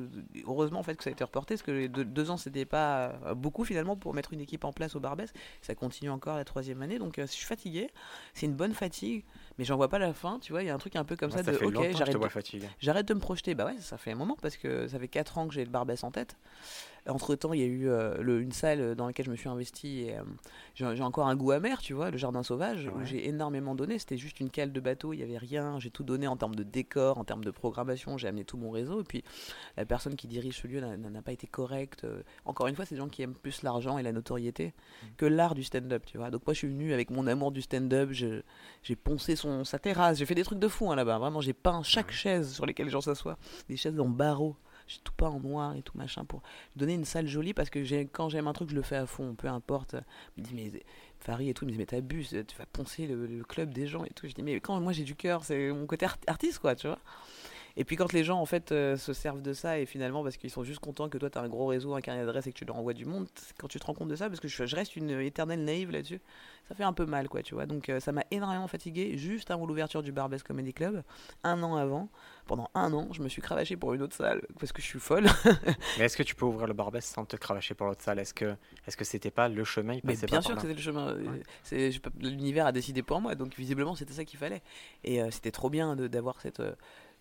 Heureusement 0.46 0.80
en 0.80 0.84
fait 0.84 0.96
que 0.96 1.04
ça 1.04 1.10
a 1.10 1.14
été 1.14 1.24
reporté, 1.24 1.56
parce 1.56 1.64
que 1.64 1.72
les 1.72 1.88
deux, 1.88 2.32
ans 2.32 2.38
c'était 2.38 2.66
pas 2.66 3.20
euh, 3.26 3.36
beaucoup 3.36 3.64
finalement 3.64 3.96
pour 3.96 4.14
mettre 4.14 4.34
une 4.34 4.42
équipe 4.42 4.64
en 4.66 4.74
place 4.74 4.96
au 4.96 5.00
Barbès. 5.00 5.32
Ça 5.62 5.76
continue 5.76 6.10
encore 6.10 6.38
la 6.38 6.46
troisième 6.46 6.82
année, 6.82 7.00
donc 7.00 7.20
euh, 7.20 7.28
je 7.28 7.32
suis 7.32 7.46
fatigué. 7.46 7.90
C'est 8.34 8.46
une 8.46 8.56
bonne 8.56 8.74
fatigue, 8.74 9.24
mais 9.60 9.66
j'en 9.66 9.76
vois 9.76 9.90
pas 9.90 10.00
la 10.00 10.14
fin, 10.14 10.40
tu 10.40 10.54
vois. 10.54 10.64
Il 10.64 10.68
y 10.68 10.70
a 10.70 10.74
un 10.74 10.78
truc 10.78 10.96
un 10.96 11.04
peu 11.04 11.18
comme 11.18 11.32
ça, 11.32 11.44
de 11.44 11.52
ok, 11.52 11.92
j'arrête 11.92 12.18
de, 12.18 12.60
j'arrête 12.80 13.08
de 13.08 13.14
me 13.14 13.20
projeter. 13.20 13.56
Bah 13.56 13.66
ouais, 13.66 13.76
ça 13.80 13.98
fait 13.98 14.12
un 14.12 14.16
moment 14.16 14.38
parce 14.42 14.56
que 14.56 14.88
ça 14.88 14.98
fait 14.98 15.10
4 15.10 15.38
ans 15.38 15.48
que 15.50 15.54
j'ai 15.54 15.66
le 15.66 15.70
Barbès 15.70 16.02
en 16.06 16.12
tête. 16.12 16.38
Entre 17.10 17.36
temps, 17.36 17.54
il 17.54 17.60
y 17.60 17.64
a 17.64 17.68
eu 17.68 17.90
euh, 17.90 18.40
une 18.40 18.52
salle 18.52 18.96
dans 18.96 19.08
laquelle 19.08 19.26
je 19.26 19.32
me 19.32 19.36
suis 19.36 19.50
investi 19.50 20.02
et 20.02 20.18
euh, 20.18 20.24
j'ai 20.76 21.04
encore 21.04 21.28
un 21.28 21.36
goût 21.36 21.52
amer, 21.52 21.82
tu 21.82 21.94
vois, 21.94 22.12
le 22.12 22.18
jardin 22.18 22.44
sauvage, 22.44 22.90
où 22.96 23.06
j'ai 23.06 23.28
énormément 23.28 23.76
donné. 23.76 24.00
C'était 24.00 24.18
juste 24.18 24.40
une 24.40 24.50
cale 24.50 24.72
de 24.72 24.80
bateau, 24.80 25.14
il 25.14 25.18
n'y 25.18 25.24
avait 25.24 25.38
rien. 25.38 25.80
J'ai 25.80 25.90
tout 25.90 26.04
donné 26.04 26.28
en 26.28 26.38
termes 26.38 26.56
de 26.56 26.64
décor, 26.64 27.18
en 27.18 27.24
termes 27.24 27.44
de 27.44 27.52
programmation. 27.52 28.18
J'ai 28.18 28.28
amené 28.28 28.46
tout 28.46 28.58
mon 28.58 28.72
réseau. 28.72 29.02
Et 29.02 29.04
puis, 29.04 29.24
la 29.78 29.86
personne 29.86 30.16
qui 30.16 30.28
dirige 30.28 30.62
ce 30.62 30.68
lieu 30.68 30.80
n'a 30.80 31.22
pas 31.22 31.32
été 31.32 31.48
correcte. 31.48 32.04
Euh, 32.04 32.22
encore 32.46 32.68
une 32.68 32.76
fois, 32.76 32.86
c'est 32.86 32.96
des 32.96 33.02
gens 33.02 33.10
qui 33.10 33.22
aiment 33.22 33.34
plus 33.34 33.64
l'argent 33.64 33.98
et 33.98 34.04
la 34.04 34.12
notoriété 34.12 34.68
mm. 34.68 35.08
que 35.18 35.26
l'art 35.26 35.56
du 35.56 35.64
stand-up, 35.64 36.04
tu 36.06 36.18
vois. 36.18 36.30
Donc, 36.30 36.46
moi, 36.46 36.54
je 36.54 36.60
suis 36.60 36.68
venu 36.68 36.94
avec 36.94 37.10
mon 37.10 37.28
amour 37.28 37.52
du 37.52 37.62
stand-up. 37.62 38.12
J'ai 38.12 38.96
poncé 38.96 39.36
son, 39.36 39.64
sa 39.64 39.80
terrasse. 39.80 40.18
J'ai 40.18 40.26
fait 40.26 40.36
des 40.36 40.44
trucs 40.44 40.60
de 40.60 40.68
fou 40.68 40.92
hein, 40.92 40.96
là-bas. 40.96 41.18
Vraiment, 41.18 41.42
j'ai 41.42 41.54
peint 41.54 41.84
chaque 41.84 42.12
chaise 42.12 42.54
sur 42.54 42.66
lesquelles 42.66 42.88
les 42.88 42.92
gens 42.92 43.02
s'assoient. 43.02 43.38
Des 43.68 43.78
chaises 43.78 44.00
en 44.00 44.08
barreaux 44.08 44.56
j'ai 44.90 45.00
tout 45.04 45.14
pas 45.14 45.30
en 45.30 45.40
noir 45.40 45.76
et 45.76 45.82
tout 45.84 45.98
machin 45.98 46.26
pour 46.26 46.42
donner 46.76 46.96
une 46.96 47.06
salle 47.06 47.28
jolie 47.28 47.54
parce 47.54 47.70
que 47.70 47.80
quand 48.06 48.28
j'aime 48.30 48.48
un 48.48 48.54
truc 48.54 48.70
je 48.70 48.76
le 48.76 48.82
fais 48.82 48.96
à 48.96 49.06
fond 49.06 49.36
peu 49.36 49.48
importe. 49.48 49.96
Il 50.36 50.44
me 50.44 50.48
dit 50.48 50.54
mais 50.56 50.84
Farid 51.20 51.48
et 51.48 51.54
tout 51.54 51.64
il 51.64 51.68
me 51.68 51.72
dit 51.72 51.78
mais 51.78 51.86
t'abuses 51.86 52.30
tu 52.48 52.58
vas 52.58 52.66
poncer 52.66 53.08
le, 53.08 53.44
club 53.44 53.74
des 53.74 53.88
gens 53.88 54.04
et 54.04 54.10
tout. 54.10 54.28
Je 54.28 54.34
dis 54.34 54.44
mais 54.44 54.60
quand 54.60 54.80
moi 54.82 54.92
j'ai 54.92 55.04
du 55.04 55.16
cœur 55.16 55.46
c'est 55.46 55.72
mon 55.72 55.86
côté 55.86 56.08
artiste 56.28 56.60
quoi 56.60 56.76
tu 56.76 56.88
vois 56.88 57.00
et 57.80 57.86
puis 57.86 57.96
quand 57.96 58.12
les 58.12 58.26
gens 58.26 58.42
en 58.42 58.46
fait 58.46 58.74
euh, 58.74 58.98
se 58.98 59.14
servent 59.14 59.42
de 59.42 59.54
ça 59.54 59.80
et 59.80 59.86
finalement 59.86 60.22
parce 60.22 60.36
qu'ils 60.36 60.50
sont 60.50 60.66
juste 60.66 60.82
contents 60.82 61.08
que 61.08 61.18
toi 61.18 61.30
tu 61.30 61.38
as 61.38 61.42
un 61.42 61.48
gros 61.48 61.66
réseau, 61.66 61.96
un 61.96 62.02
carnet 62.02 62.26
d'adresses 62.26 62.48
et 62.48 62.52
que 62.52 62.58
tu 62.58 62.66
leur 62.66 62.76
envoies 62.76 62.94
du 62.94 63.06
monde, 63.06 63.30
quand 63.58 63.70
tu 63.70 63.80
te 63.80 63.86
rends 63.86 63.94
compte 63.94 64.10
de 64.10 64.18
ça, 64.18 64.28
parce 64.28 64.42
que 64.42 64.50
je, 64.50 64.76
reste 64.76 64.98
une 64.98 65.10
éternelle 65.22 65.64
naïve 65.64 65.90
là-dessus, 65.90 66.20
ça 66.68 66.76
fait 66.76 66.84
un 66.84 66.92
peu 66.92 67.06
mal 67.06 67.30
quoi, 67.30 67.42
tu 67.42 67.54
vois. 67.54 67.66
Donc 67.68 67.88
euh, 67.88 68.02
ça 68.02 68.12
m'a 68.12 68.26
énormément 68.32 68.68
fatigué 68.68 69.18
juste 69.18 69.50
avant 69.50 69.66
l'ouverture 69.66 70.04
du 70.04 70.12
Barbès 70.12 70.44
Comedy 70.44 70.74
Club, 70.74 71.04
un 71.46 71.64
an 71.64 71.78
avant. 71.78 72.10
Pendant 72.48 72.70
un 72.74 72.92
an, 72.94 73.08
je 73.12 73.22
me 73.22 73.30
suis 73.30 73.42
cravaché 73.42 73.78
pour 73.78 73.94
une 73.94 74.02
autre 74.02 74.16
salle 74.16 74.42
parce 74.60 74.74
que 74.74 74.82
je 74.82 74.88
suis 74.88 75.00
folle. 75.00 75.28
Mais 75.98 76.06
est-ce 76.06 76.18
que 76.18 76.24
tu 76.24 76.36
peux 76.36 76.46
ouvrir 76.46 76.68
le 76.68 76.74
Barbès 76.74 77.06
sans 77.06 77.24
te 77.24 77.38
cravacher 77.38 77.76
pour 77.76 77.88
l'autre 77.88 78.02
salle? 78.02 78.20
Est-ce 78.20 78.34
que 78.34 78.56
est-ce 78.88 78.98
que 78.98 79.06
c'était 79.06 79.32
pas 79.32 79.48
le 79.48 79.64
chemin 79.64 79.94
il 79.94 80.02
Mais 80.04 80.16
Bien 80.16 80.42
sûr 80.42 80.56
que 80.56 80.62
c'était 80.62 80.74
le 80.74 80.82
chemin. 80.82 81.16
C'est 81.64 81.92
L'univers 82.20 82.66
a 82.66 82.72
décidé 82.74 83.04
pour 83.04 83.22
moi, 83.22 83.36
donc 83.36 83.56
visiblement 83.56 83.96
c'était 83.96 84.14
ça 84.14 84.26
qu'il 84.26 84.40
fallait. 84.40 84.64
Et 85.06 85.22
euh, 85.22 85.30
c'était 85.32 85.52
trop 85.52 85.70
bien 85.70 85.96
d'avoir 85.96 86.42
cette 86.42 86.62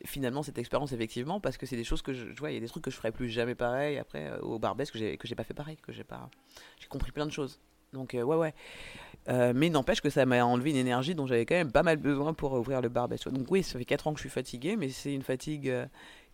finalement 0.05 0.43
cette 0.43 0.59
expérience 0.59 0.93
effectivement 0.93 1.41
parce 1.41 1.57
que 1.57 1.67
c'est 1.67 1.77
des 1.77 1.85
choses 1.85 2.03
que 2.03 2.13
je, 2.13 2.27
vois 2.39 2.51
il 2.51 2.55
y 2.55 2.57
a 2.57 2.61
des 2.61 2.69
trucs 2.69 2.85
que 2.85 2.91
je 2.91 2.97
ferais 2.97 3.13
plus 3.13 3.29
jamais 3.29 3.55
pareil 3.55 3.99
après 3.99 4.29
euh, 4.29 4.39
au 4.41 4.59
Barbès 4.59 4.91
que 4.91 4.99
j'ai 4.99 5.17
que 5.17 5.27
j'ai 5.27 5.35
pas 5.35 5.45
fait 5.45 5.55
pareil 5.55 5.77
que 5.77 5.93
j'ai 5.93 6.05
pas 6.05 6.31
j'ai 6.79 6.89
compris 6.89 7.13
plein 7.13 7.27
de 7.27 7.33
choses. 7.33 7.61
Donc 7.93 8.15
euh, 8.15 8.23
ouais 8.23 8.37
ouais. 8.37 8.55
Euh, 9.29 9.53
mais 9.55 9.71
n'empêche 9.71 10.01
que 10.01 10.11
ça 10.11 10.27
m'a 10.27 10.45
enlevé 10.45 10.71
une 10.71 10.77
énergie 10.77 11.15
dont 11.15 11.27
j'avais 11.27 11.47
quand 11.47 11.55
même 11.55 11.73
pas 11.73 11.83
mal 11.83 11.97
besoin 11.97 12.35
pour 12.35 12.53
ouvrir 12.53 12.81
le 12.81 12.89
Barbès 12.89 13.27
donc 13.27 13.51
oui 13.51 13.63
ça 13.63 13.79
fait 13.79 13.85
4 13.85 14.07
ans 14.07 14.13
que 14.13 14.19
je 14.19 14.23
suis 14.23 14.31
fatigué 14.31 14.77
mais 14.77 14.91
c'est 14.91 15.13
une 15.13 15.23
fatigue 15.23 15.75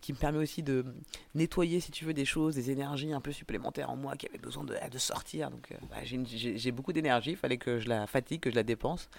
qui 0.01 0.13
me 0.13 0.17
permet 0.17 0.37
aussi 0.37 0.63
de 0.63 0.85
nettoyer 1.33 1.79
si 1.79 1.91
tu 1.91 2.05
veux 2.05 2.13
des 2.13 2.25
choses 2.25 2.55
des 2.55 2.71
énergies 2.71 3.13
un 3.13 3.21
peu 3.21 3.31
supplémentaires 3.31 3.89
en 3.89 3.95
moi 3.95 4.15
qui 4.15 4.27
avaient 4.27 4.37
besoin 4.37 4.63
de, 4.63 4.75
de 4.91 4.97
sortir. 4.97 5.49
Donc 5.49 5.73
bah, 5.89 5.97
j'ai 6.03 6.71
beaucoup 6.71 6.93
d'énergie 6.93 7.31
il 7.31 7.37
fallait 7.37 7.57
que 7.57 7.79
je 7.79 7.87
la 7.87 8.05
fatigue 8.05 8.41
que 8.41 8.51
je 8.51 8.55
la 8.55 8.63
dépense. 8.63 9.09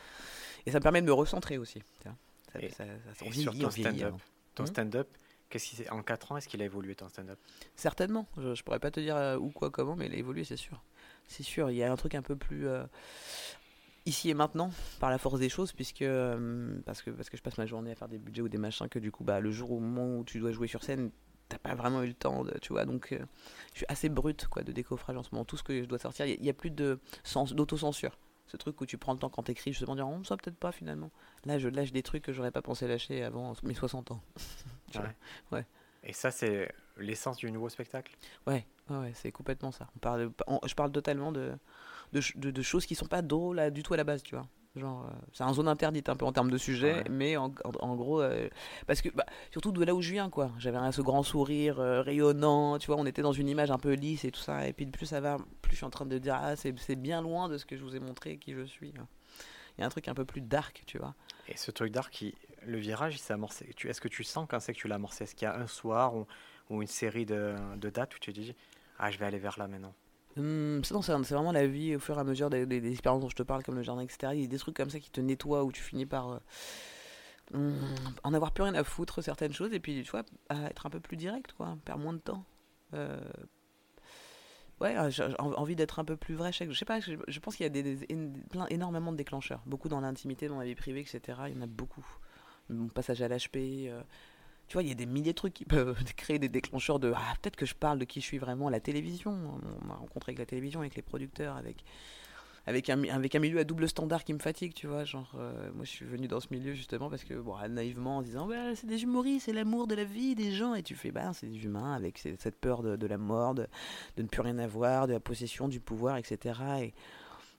Et 0.66 0.70
ça 0.70 0.78
me 0.78 0.82
permet 0.82 1.00
de 1.00 1.06
me 1.06 1.12
recentrer 1.12 1.58
aussi 1.58 1.82
ça, 2.02 2.14
ça, 2.52 2.84
ça, 3.14 3.70
stand-up 3.70 4.14
ton 4.56 4.64
hmm 4.64 4.66
stand-up, 4.66 5.08
qu'est-ce 5.48 5.90
en 5.92 6.02
4 6.02 6.32
ans, 6.32 6.36
est-ce 6.36 6.48
qu'il 6.48 6.60
a 6.62 6.64
évolué 6.64 6.94
ton 6.96 7.08
stand-up? 7.08 7.38
Certainement. 7.76 8.26
Je, 8.36 8.48
ne 8.48 8.62
pourrais 8.62 8.80
pas 8.80 8.90
te 8.90 8.98
dire 8.98 9.16
euh, 9.16 9.36
où, 9.36 9.50
quoi, 9.50 9.70
comment, 9.70 9.94
mais 9.94 10.06
il 10.06 10.14
a 10.14 10.16
évolué, 10.16 10.42
c'est 10.44 10.56
sûr. 10.56 10.82
C'est 11.28 11.42
sûr. 11.42 11.70
Il 11.70 11.76
y 11.76 11.84
a 11.84 11.92
un 11.92 11.96
truc 11.96 12.14
un 12.14 12.22
peu 12.22 12.36
plus 12.36 12.66
euh, 12.66 12.84
ici 14.06 14.30
et 14.30 14.34
maintenant, 14.34 14.70
par 14.98 15.10
la 15.10 15.18
force 15.18 15.38
des 15.38 15.48
choses, 15.48 15.72
puisque 15.72 16.02
euh, 16.02 16.78
parce 16.84 17.02
que 17.02 17.10
parce 17.10 17.30
que 17.30 17.36
je 17.36 17.42
passe 17.42 17.58
ma 17.58 17.66
journée 17.66 17.92
à 17.92 17.94
faire 17.94 18.08
des 18.08 18.18
budgets 18.18 18.42
ou 18.42 18.48
des 18.48 18.58
machins 18.58 18.88
que 18.88 18.98
du 18.98 19.12
coup, 19.12 19.24
bah, 19.24 19.40
le 19.40 19.50
jour 19.50 19.70
au 19.72 19.78
moment 19.78 20.18
où 20.18 20.24
tu 20.24 20.40
dois 20.40 20.52
jouer 20.52 20.68
sur 20.68 20.82
scène, 20.82 21.10
t'as 21.48 21.58
pas 21.58 21.74
vraiment 21.74 22.02
eu 22.02 22.08
le 22.08 22.14
temps, 22.14 22.44
de, 22.44 22.56
tu 22.60 22.72
vois. 22.72 22.84
Donc, 22.84 23.08
je 23.10 23.76
suis 23.76 23.86
assez 23.88 24.08
brute, 24.08 24.48
quoi, 24.48 24.62
de 24.62 24.72
décoffrage 24.72 25.16
en 25.16 25.22
ce 25.22 25.28
moment. 25.32 25.44
Tout 25.44 25.56
ce 25.56 25.62
que 25.62 25.82
je 25.82 25.86
dois 25.86 25.98
sortir, 25.98 26.26
il 26.26 26.40
n'y 26.40 26.48
a, 26.48 26.50
a, 26.50 26.54
plus 26.54 26.70
de 26.70 26.98
sens 27.22 27.52
d'autocensure 27.52 28.18
ce 28.46 28.56
truc 28.56 28.80
où 28.80 28.86
tu 28.86 28.98
prends 28.98 29.12
le 29.12 29.18
temps 29.18 29.28
quand 29.28 29.44
t'écris 29.44 29.72
justement 29.72 29.96
dire 29.96 30.08
on 30.08 30.20
oh, 30.20 30.24
ça 30.24 30.36
peut-être 30.36 30.56
pas 30.56 30.72
finalement. 30.72 31.10
Là 31.44 31.58
je 31.58 31.68
lâche 31.68 31.92
des 31.92 32.02
trucs 32.02 32.22
que 32.22 32.32
j'aurais 32.32 32.50
pas 32.50 32.62
pensé 32.62 32.86
lâcher 32.86 33.22
avant 33.22 33.54
mes 33.62 33.74
60 33.74 34.12
ans. 34.12 34.20
Ouais. 35.52 35.66
et 36.04 36.14
ça 36.14 36.30
c'est 36.30 36.72
l'essence 36.96 37.36
du 37.36 37.50
nouveau 37.50 37.68
spectacle? 37.68 38.16
Ouais 38.46 38.66
ouais, 38.88 39.12
c'est 39.14 39.30
complètement 39.32 39.72
ça. 39.72 39.88
On 39.96 39.98
parle 39.98 40.30
je 40.64 40.74
parle 40.74 40.92
totalement 40.92 41.32
de 41.32 41.52
de, 42.12 42.50
de 42.50 42.62
choses 42.62 42.86
qui 42.86 42.94
sont 42.94 43.06
pas 43.06 43.20
drôles 43.20 43.70
du 43.72 43.82
tout 43.82 43.92
à 43.92 43.96
la 43.96 44.04
base 44.04 44.22
tu 44.22 44.36
vois 44.36 44.46
Genre, 44.76 45.06
euh, 45.06 45.14
c'est 45.32 45.44
un 45.44 45.54
zone 45.54 45.68
interdite 45.68 46.10
un 46.10 46.16
peu 46.16 46.26
en 46.26 46.32
termes 46.32 46.50
de 46.50 46.58
sujet, 46.58 47.02
mais 47.10 47.38
en, 47.38 47.52
en, 47.80 47.96
gros, 47.96 48.20
euh, 48.20 48.48
parce 48.86 49.00
que 49.00 49.08
bah, 49.08 49.24
surtout 49.50 49.72
de 49.72 49.82
là 49.82 49.94
où 49.94 50.02
je 50.02 50.12
viens, 50.12 50.28
quoi. 50.28 50.50
J'avais 50.58 50.76
ce 50.92 51.00
grand 51.00 51.22
sourire 51.22 51.80
euh, 51.80 52.02
rayonnant, 52.02 52.78
tu 52.78 52.88
vois, 52.88 52.96
on 52.96 53.06
était 53.06 53.22
dans 53.22 53.32
une 53.32 53.48
image 53.48 53.70
un 53.70 53.78
peu 53.78 53.94
lisse 53.94 54.24
et 54.26 54.30
tout 54.30 54.40
ça. 54.40 54.68
Et 54.68 54.74
puis 54.74 54.84
plus 54.86 55.06
ça 55.06 55.20
va, 55.20 55.38
plus 55.62 55.72
je 55.72 55.76
suis 55.76 55.86
en 55.86 55.90
train 55.90 56.04
de 56.04 56.18
dire, 56.18 56.38
ah, 56.38 56.56
c'est 56.56 56.96
bien 56.96 57.22
loin 57.22 57.48
de 57.48 57.56
ce 57.56 57.64
que 57.64 57.76
je 57.76 57.82
vous 57.82 57.96
ai 57.96 58.00
montré 58.00 58.36
qui 58.36 58.52
je 58.52 58.64
suis. 58.64 58.88
Il 58.90 59.80
y 59.80 59.82
a 59.82 59.86
un 59.86 59.90
truc 59.90 60.08
un 60.08 60.14
peu 60.14 60.26
plus 60.26 60.42
dark, 60.42 60.82
tu 60.86 60.98
vois. 60.98 61.14
Et 61.48 61.56
ce 61.56 61.70
truc 61.70 61.92
dark, 61.92 62.24
le 62.62 62.78
virage, 62.78 63.14
il 63.14 63.18
s'est 63.18 63.32
amorcé. 63.32 63.74
Est-ce 63.84 64.00
que 64.00 64.08
tu 64.08 64.24
sens 64.24 64.46
quand 64.48 64.60
c'est 64.60 64.74
que 64.74 64.78
tu 64.78 64.88
l'as 64.88 64.96
amorcé? 64.96 65.24
Est-ce 65.24 65.34
qu'il 65.34 65.46
y 65.46 65.50
a 65.50 65.56
un 65.56 65.66
soir 65.66 66.14
ou, 66.14 66.26
ou 66.68 66.82
une 66.82 66.88
série 66.88 67.24
de, 67.24 67.54
de 67.76 67.88
dates 67.88 68.14
où 68.14 68.18
tu 68.18 68.32
te 68.32 68.40
dis, 68.40 68.54
ah, 68.98 69.10
je 69.10 69.18
vais 69.18 69.24
aller 69.24 69.38
vers 69.38 69.58
là 69.58 69.68
maintenant? 69.68 69.94
Hum, 70.36 70.82
c'est 70.84 70.92
vraiment 71.34 71.52
la 71.52 71.66
vie 71.66 71.96
au 71.96 71.98
fur 71.98 72.16
et 72.16 72.20
à 72.20 72.24
mesure 72.24 72.50
des, 72.50 72.90
expériences 72.90 73.22
dont 73.22 73.28
je 73.28 73.36
te 73.36 73.42
parle, 73.42 73.62
comme 73.62 73.76
le 73.76 73.82
jardin, 73.82 74.02
etc. 74.02 74.32
Il 74.34 74.42
y 74.42 74.44
a 74.44 74.46
des 74.46 74.58
trucs 74.58 74.76
comme 74.76 74.90
ça 74.90 75.00
qui 75.00 75.10
te 75.10 75.20
nettoient, 75.20 75.64
où 75.64 75.72
tu 75.72 75.80
finis 75.82 76.04
par 76.04 76.32
euh, 76.32 76.38
hum, 77.54 77.74
en 78.22 78.34
avoir 78.34 78.52
plus 78.52 78.62
rien 78.62 78.74
à 78.74 78.84
foutre 78.84 79.22
certaines 79.22 79.54
choses, 79.54 79.72
et 79.72 79.80
puis 79.80 80.02
tu 80.02 80.10
vois, 80.10 80.24
être 80.50 80.86
un 80.86 80.90
peu 80.90 81.00
plus 81.00 81.16
direct, 81.16 81.52
quoi, 81.54 81.78
perdre 81.84 82.02
moins 82.02 82.12
de 82.12 82.18
temps. 82.18 82.44
Euh, 82.92 83.18
ouais, 84.80 84.94
euh, 84.98 85.08
j'ai 85.08 85.24
envie 85.38 85.74
d'être 85.74 85.98
un 85.98 86.04
peu 86.04 86.16
plus 86.16 86.34
vrai. 86.34 86.52
Je 86.52 86.70
sais 86.72 86.84
pas, 86.84 87.00
je, 87.00 87.38
pense 87.40 87.56
qu'il 87.56 87.64
y 87.64 87.66
a 87.66 87.70
des, 87.70 87.96
plein, 88.50 88.66
énormément 88.66 89.12
de 89.12 89.16
déclencheurs, 89.16 89.62
beaucoup 89.64 89.88
dans 89.88 90.00
l'intimité, 90.00 90.48
dans 90.48 90.58
la 90.58 90.66
vie 90.66 90.74
privée, 90.74 91.00
etc. 91.00 91.38
Il 91.48 91.54
y 91.54 91.58
en 91.58 91.62
a 91.62 91.66
beaucoup. 91.66 92.06
Mon 92.68 92.88
passage 92.88 93.22
à 93.22 93.28
l'HP, 93.28 93.88
tu 94.68 94.74
vois, 94.74 94.82
il 94.82 94.88
y 94.88 94.92
a 94.92 94.94
des 94.94 95.06
milliers 95.06 95.32
de 95.32 95.36
trucs 95.36 95.54
qui 95.54 95.64
peuvent 95.64 95.96
créer 96.16 96.38
des 96.38 96.48
déclencheurs 96.48 96.98
de 96.98 97.12
ah, 97.14 97.34
peut-être 97.40 97.56
que 97.56 97.66
je 97.66 97.74
parle 97.74 97.98
de 97.98 98.04
qui 98.04 98.20
je 98.20 98.26
suis 98.26 98.38
vraiment, 98.38 98.68
la 98.68 98.80
télévision. 98.80 99.32
On 99.32 99.86
m'a 99.86 99.94
rencontré 99.94 100.30
avec 100.30 100.38
la 100.38 100.46
télévision, 100.46 100.80
avec 100.80 100.96
les 100.96 101.02
producteurs, 101.02 101.56
avec, 101.56 101.84
avec, 102.66 102.90
un, 102.90 103.04
avec 103.04 103.34
un 103.36 103.38
milieu 103.38 103.60
à 103.60 103.64
double 103.64 103.88
standard 103.88 104.24
qui 104.24 104.34
me 104.34 104.40
fatigue, 104.40 104.74
tu 104.74 104.88
vois. 104.88 105.04
Genre, 105.04 105.32
euh, 105.38 105.70
moi 105.72 105.84
je 105.84 105.90
suis 105.90 106.04
venu 106.04 106.26
dans 106.26 106.40
ce 106.40 106.48
milieu 106.50 106.74
justement 106.74 107.08
parce 107.08 107.22
que, 107.22 107.34
bon, 107.34 107.56
naïvement 107.68 108.18
en 108.18 108.22
disant 108.22 108.48
c'est 108.74 108.88
des 108.88 109.04
humoristes, 109.04 109.46
c'est 109.46 109.52
l'amour 109.52 109.86
de 109.86 109.94
la 109.94 110.04
vie 110.04 110.34
des 110.34 110.52
gens. 110.52 110.74
Et 110.74 110.82
tu 110.82 110.96
fais, 110.96 111.12
bah, 111.12 111.32
c'est 111.32 111.46
des 111.46 111.64
humains 111.64 111.94
avec 111.94 112.18
cette 112.18 112.56
peur 112.56 112.82
de, 112.82 113.06
la 113.06 113.18
mort, 113.18 113.54
de, 113.54 113.68
ne 114.18 114.24
plus 114.24 114.40
rien 114.40 114.58
avoir, 114.58 115.06
de 115.06 115.12
la 115.12 115.20
possession, 115.20 115.68
du 115.68 115.78
pouvoir, 115.78 116.16
etc. 116.16 116.60
Et 116.80 116.94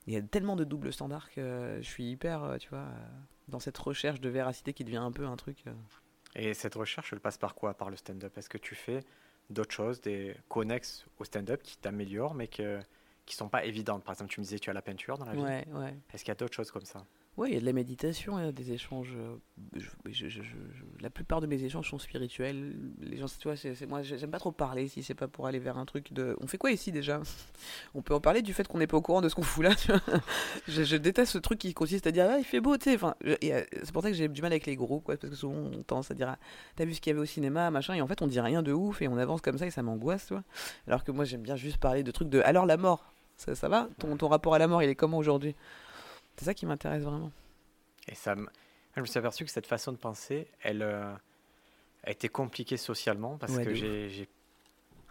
il 0.06 0.12
y 0.12 0.16
a 0.16 0.22
tellement 0.22 0.56
de 0.56 0.64
double 0.64 0.92
standards 0.92 1.30
que 1.30 1.78
je 1.80 1.86
suis 1.86 2.10
hyper, 2.10 2.42
euh, 2.44 2.56
tu 2.58 2.68
vois, 2.68 2.86
dans 3.48 3.60
cette 3.60 3.78
recherche 3.78 4.20
de 4.20 4.28
véracité 4.28 4.74
qui 4.74 4.84
devient 4.84 4.96
un 4.96 5.12
peu 5.12 5.26
un 5.26 5.36
truc. 5.36 5.64
Euh, 5.66 5.72
et 6.34 6.54
cette 6.54 6.74
recherche, 6.74 7.12
elle 7.12 7.20
passe 7.20 7.38
par 7.38 7.54
quoi 7.54 7.74
Par 7.74 7.90
le 7.90 7.96
stand-up? 7.96 8.36
Est-ce 8.36 8.48
que 8.48 8.58
tu 8.58 8.74
fais 8.74 9.00
d'autres 9.50 9.72
choses, 9.72 10.00
des 10.00 10.36
connexes 10.48 11.06
au 11.18 11.24
stand-up 11.24 11.62
qui 11.62 11.76
t'améliorent, 11.78 12.34
mais 12.34 12.48
que, 12.48 12.80
qui 13.26 13.34
sont 13.34 13.48
pas 13.48 13.64
évidentes? 13.64 14.04
Par 14.04 14.12
exemple, 14.14 14.30
tu 14.30 14.40
me 14.40 14.44
disais 14.44 14.58
tu 14.58 14.70
as 14.70 14.74
la 14.74 14.82
peinture 14.82 15.18
dans 15.18 15.24
la 15.24 15.32
vie. 15.32 15.42
Ouais, 15.42 15.66
ouais. 15.72 15.94
Est-ce 16.12 16.24
qu'il 16.24 16.30
y 16.30 16.32
a 16.32 16.36
d'autres 16.36 16.54
choses 16.54 16.70
comme 16.70 16.84
ça? 16.84 17.04
Oui, 17.38 17.50
il 17.50 17.54
y 17.54 17.56
a 17.56 17.60
de 17.60 17.66
la 17.66 17.72
méditation, 17.72 18.36
il 18.40 18.44
y 18.44 18.48
a 18.48 18.50
des 18.50 18.72
échanges. 18.72 19.14
euh, 19.16 19.36
la 21.00 21.08
plupart 21.08 21.40
de 21.40 21.46
mes 21.46 21.62
échanges 21.62 21.88
sont 21.88 22.00
spirituels. 22.00 22.74
Les 23.00 23.16
gens, 23.16 23.26
tu 23.26 23.46
vois, 23.46 23.56
c'est, 23.56 23.76
c'est- 23.76 23.86
moi, 23.86 24.02
j'aime 24.02 24.32
pas 24.32 24.40
trop 24.40 24.50
parler 24.50 24.88
si 24.88 25.04
c'est 25.04 25.14
pas 25.14 25.28
pour 25.28 25.46
aller 25.46 25.60
vers 25.60 25.78
un 25.78 25.84
truc 25.84 26.12
de. 26.12 26.36
On 26.40 26.48
fait 26.48 26.58
quoi 26.58 26.72
ici 26.72 26.90
déjà? 26.90 27.20
On 27.94 28.02
peut 28.02 28.12
en 28.12 28.18
parler 28.18 28.42
du 28.42 28.52
fait 28.52 28.66
qu'on 28.66 28.78
n'est 28.78 28.88
pas 28.88 28.96
au 28.96 29.02
courant 29.02 29.20
de 29.20 29.28
ce 29.28 29.36
qu'on 29.36 29.42
fout 29.42 29.62
là. 29.62 29.72
tu 29.76 29.92
vois? 29.92 30.00
je, 30.66 30.96
déteste 30.96 31.30
ce 31.30 31.38
truc 31.38 31.60
qui 31.60 31.74
consiste 31.74 32.08
à 32.08 32.10
dire 32.10 32.26
ah, 32.28 32.38
il 32.40 32.44
fait 32.44 32.60
beau, 32.60 32.76
tu 32.76 32.90
sais. 32.90 32.96
Enfin, 32.96 33.14
euh, 33.24 33.36
c'est 33.40 33.92
pour 33.92 34.02
ça 34.02 34.10
que 34.10 34.16
j'ai 34.16 34.26
du 34.26 34.42
mal 34.42 34.50
avec 34.50 34.66
les 34.66 34.74
groupes, 34.74 35.04
quoi, 35.04 35.16
parce 35.16 35.30
que 35.30 35.36
souvent 35.36 35.54
on 35.54 35.82
tendance 35.84 36.10
à 36.10 36.14
dire 36.14 36.30
ah, 36.30 36.38
t'as 36.74 36.86
vu 36.86 36.94
ce 36.94 37.00
qu'il 37.00 37.12
y 37.12 37.14
avait 37.14 37.22
au 37.22 37.24
cinéma, 37.24 37.70
machin, 37.70 37.94
et 37.94 38.00
en 38.00 38.08
fait 38.08 38.20
on 38.20 38.26
dit 38.26 38.40
rien 38.40 38.64
de 38.64 38.72
ouf 38.72 39.00
et 39.00 39.06
on 39.06 39.16
avance 39.16 39.42
comme 39.42 39.58
ça 39.58 39.66
et 39.66 39.70
ça 39.70 39.84
m'angoisse, 39.84 40.26
tu 40.26 40.34
vois. 40.34 40.42
Alors 40.88 41.04
que 41.04 41.12
moi 41.12 41.24
j'aime 41.24 41.42
bien 41.42 41.54
juste 41.54 41.76
parler 41.76 42.02
de 42.02 42.10
trucs 42.10 42.30
de 42.30 42.40
alors 42.40 42.66
la 42.66 42.76
mort, 42.76 43.12
ça, 43.36 43.54
ça 43.54 43.68
va? 43.68 43.88
Ton, 44.00 44.16
ton 44.16 44.26
rapport 44.26 44.54
à 44.54 44.58
la 44.58 44.66
mort, 44.66 44.82
il 44.82 44.88
est 44.88 44.96
comment 44.96 45.18
aujourd'hui? 45.18 45.54
C'est 46.38 46.44
ça 46.44 46.54
qui 46.54 46.66
m'intéresse 46.66 47.02
vraiment. 47.02 47.32
Et 48.08 48.14
ça, 48.14 48.34
je 48.96 49.00
me 49.00 49.06
suis 49.06 49.18
aperçu 49.18 49.44
que 49.44 49.50
cette 49.50 49.66
façon 49.66 49.92
de 49.92 49.96
penser, 49.96 50.46
elle 50.62 50.82
euh, 50.82 51.12
a 52.04 52.10
été 52.10 52.28
compliquée 52.28 52.76
socialement 52.76 53.36
parce 53.36 53.52
Ouais, 53.52 53.64
que 53.64 53.74
j'ai, 53.74 54.28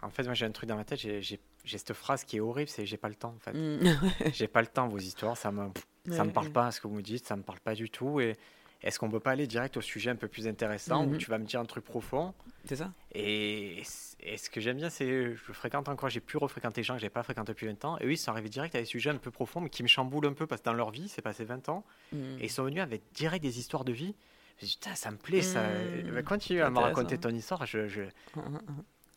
En 0.02 0.10
fait, 0.10 0.24
moi 0.24 0.34
j'ai 0.34 0.46
un 0.46 0.50
truc 0.50 0.68
dans 0.68 0.76
ma 0.76 0.84
tête, 0.84 0.98
j'ai, 0.98 1.40
cette 1.64 1.92
phrase 1.92 2.24
qui 2.24 2.38
est 2.38 2.40
horrible, 2.40 2.68
c'est 2.68 2.86
j'ai 2.86 2.96
pas 2.96 3.08
le 3.08 3.14
temps 3.14 3.34
en 3.36 3.40
fait. 3.40 3.52
Mm. 3.52 4.00
J'ai 4.32 4.48
pas 4.48 4.62
le 4.62 4.66
temps, 4.68 4.88
vos 4.88 4.98
histoires, 4.98 5.36
ça 5.36 5.52
me, 5.52 5.68
ça 6.10 6.24
me 6.24 6.32
parle 6.32 6.46
ouais. 6.46 6.52
pas, 6.52 6.70
ce 6.72 6.80
que 6.80 6.88
vous 6.88 6.94
me 6.94 7.02
dites, 7.02 7.26
ça 7.26 7.36
me 7.36 7.42
parle 7.42 7.60
pas 7.60 7.74
du 7.74 7.90
tout. 7.90 8.20
Et 8.20 8.36
est-ce 8.82 8.98
qu'on 8.98 9.10
peut 9.10 9.20
pas 9.20 9.32
aller 9.32 9.46
direct 9.46 9.76
au 9.76 9.80
sujet 9.80 10.10
un 10.10 10.16
peu 10.16 10.28
plus 10.28 10.46
intéressant 10.46 11.04
où 11.04 11.10
Mhm. 11.10 11.18
tu 11.18 11.30
vas 11.30 11.38
me 11.38 11.44
dire 11.44 11.60
un 11.60 11.64
truc 11.64 11.84
profond 11.84 12.32
C'est 12.64 12.76
ça 12.76 12.92
et, 13.14 13.82
et 14.20 14.36
ce 14.36 14.50
que 14.50 14.60
j'aime 14.60 14.76
bien, 14.76 14.90
c'est 14.90 15.34
je 15.34 15.52
fréquente 15.52 15.88
encore, 15.88 16.08
j'ai 16.10 16.20
pu 16.20 16.36
refréquenter 16.36 16.80
des 16.80 16.84
gens 16.84 16.94
que 16.94 17.00
j'ai 17.00 17.10
pas 17.10 17.22
fréquenté 17.22 17.52
depuis 17.52 17.66
20 17.66 17.84
ans. 17.84 17.98
Et 17.98 18.06
oui, 18.06 18.14
ils 18.14 18.18
sont 18.18 18.30
arrivés 18.30 18.48
direct 18.48 18.74
à 18.74 18.78
des 18.80 18.84
sujets 18.84 19.10
un 19.10 19.16
peu 19.16 19.30
profonds, 19.30 19.60
mais 19.60 19.70
qui 19.70 19.82
me 19.82 19.88
chamboulent 19.88 20.26
un 20.26 20.32
peu 20.32 20.46
parce 20.46 20.60
que 20.60 20.66
dans 20.66 20.72
leur 20.74 20.90
vie, 20.90 21.08
c'est 21.08 21.22
passé 21.22 21.44
20 21.44 21.68
ans. 21.68 21.84
Mm. 22.12 22.16
Et 22.40 22.44
ils 22.44 22.50
sont 22.50 22.64
venus 22.64 22.82
avec 22.82 23.02
direct 23.14 23.42
des 23.42 23.58
histoires 23.58 23.84
de 23.84 23.92
vie. 23.92 24.14
Je 24.60 24.66
me 24.66 24.70
putain, 24.70 24.94
ça 24.96 25.10
me 25.12 25.16
plaît, 25.16 25.42
ça. 25.42 25.62
Mhm. 25.62 26.22
Continue 26.24 26.62
à 26.62 26.70
me 26.70 26.78
raconter 26.80 27.16
ton 27.18 27.30
histoire. 27.30 27.64
Je, 27.64 27.86
je... 27.86 28.02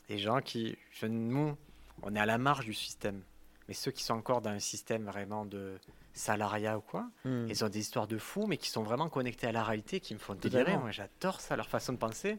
Les 0.10 0.18
gens 0.20 0.40
qui, 0.42 0.78
je, 0.92 1.08
nous, 1.08 1.56
on 2.04 2.16
est 2.16 2.20
à 2.20 2.26
la 2.28 2.38
marge 2.38 2.66
du 2.66 2.74
système. 2.76 3.22
Mais 3.68 3.74
ceux 3.74 3.92
qui 3.92 4.04
sont 4.04 4.14
encore 4.14 4.42
dans 4.42 4.50
un 4.52 4.60
système 4.60 5.06
vraiment 5.06 5.46
de 5.46 5.78
salariat 6.14 6.78
ou 6.78 6.82
quoi, 6.82 7.10
Mm. 7.26 7.48
ils 7.50 7.64
ont 7.64 7.70
des 7.70 7.80
histoires 7.80 8.08
de 8.08 8.18
fous, 8.18 8.48
mais 8.48 8.58
qui 8.58 8.70
sont 8.70 8.84
vraiment 8.84 9.10
connectés 9.10 9.48
à 9.48 9.52
la 9.52 9.64
réalité, 9.64 10.00
qui 10.00 10.14
me 10.14 10.20
font 10.20 10.36
délirer. 10.36 10.78
Moi, 10.78 10.92
j'adore 10.92 11.40
ça, 11.42 11.56
leur 11.56 11.70
façon 11.70 11.94
de 11.94 11.98
penser. 11.98 12.38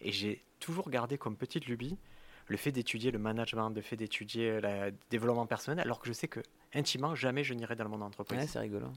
Et 0.00 0.12
j'ai 0.12 0.44
toujours 0.60 0.88
gardé 0.90 1.18
comme 1.18 1.36
petite 1.36 1.66
lubie 1.66 1.98
le 2.46 2.56
fait 2.56 2.72
d'étudier 2.72 3.10
le 3.10 3.18
management, 3.18 3.70
le 3.70 3.80
fait 3.82 3.96
d'étudier 3.96 4.60
le 4.60 4.92
développement 5.10 5.46
personnel, 5.46 5.84
alors 5.84 6.00
que 6.00 6.08
je 6.08 6.12
sais 6.12 6.26
que 6.26 6.40
intimement, 6.74 7.14
jamais 7.14 7.44
je 7.44 7.54
n'irai 7.54 7.76
dans 7.76 7.84
le 7.84 7.90
monde 7.90 8.02
entreprise. 8.02 8.38
Ouais, 8.40 8.46
c'est 8.46 8.58
rigolo. 8.58 8.88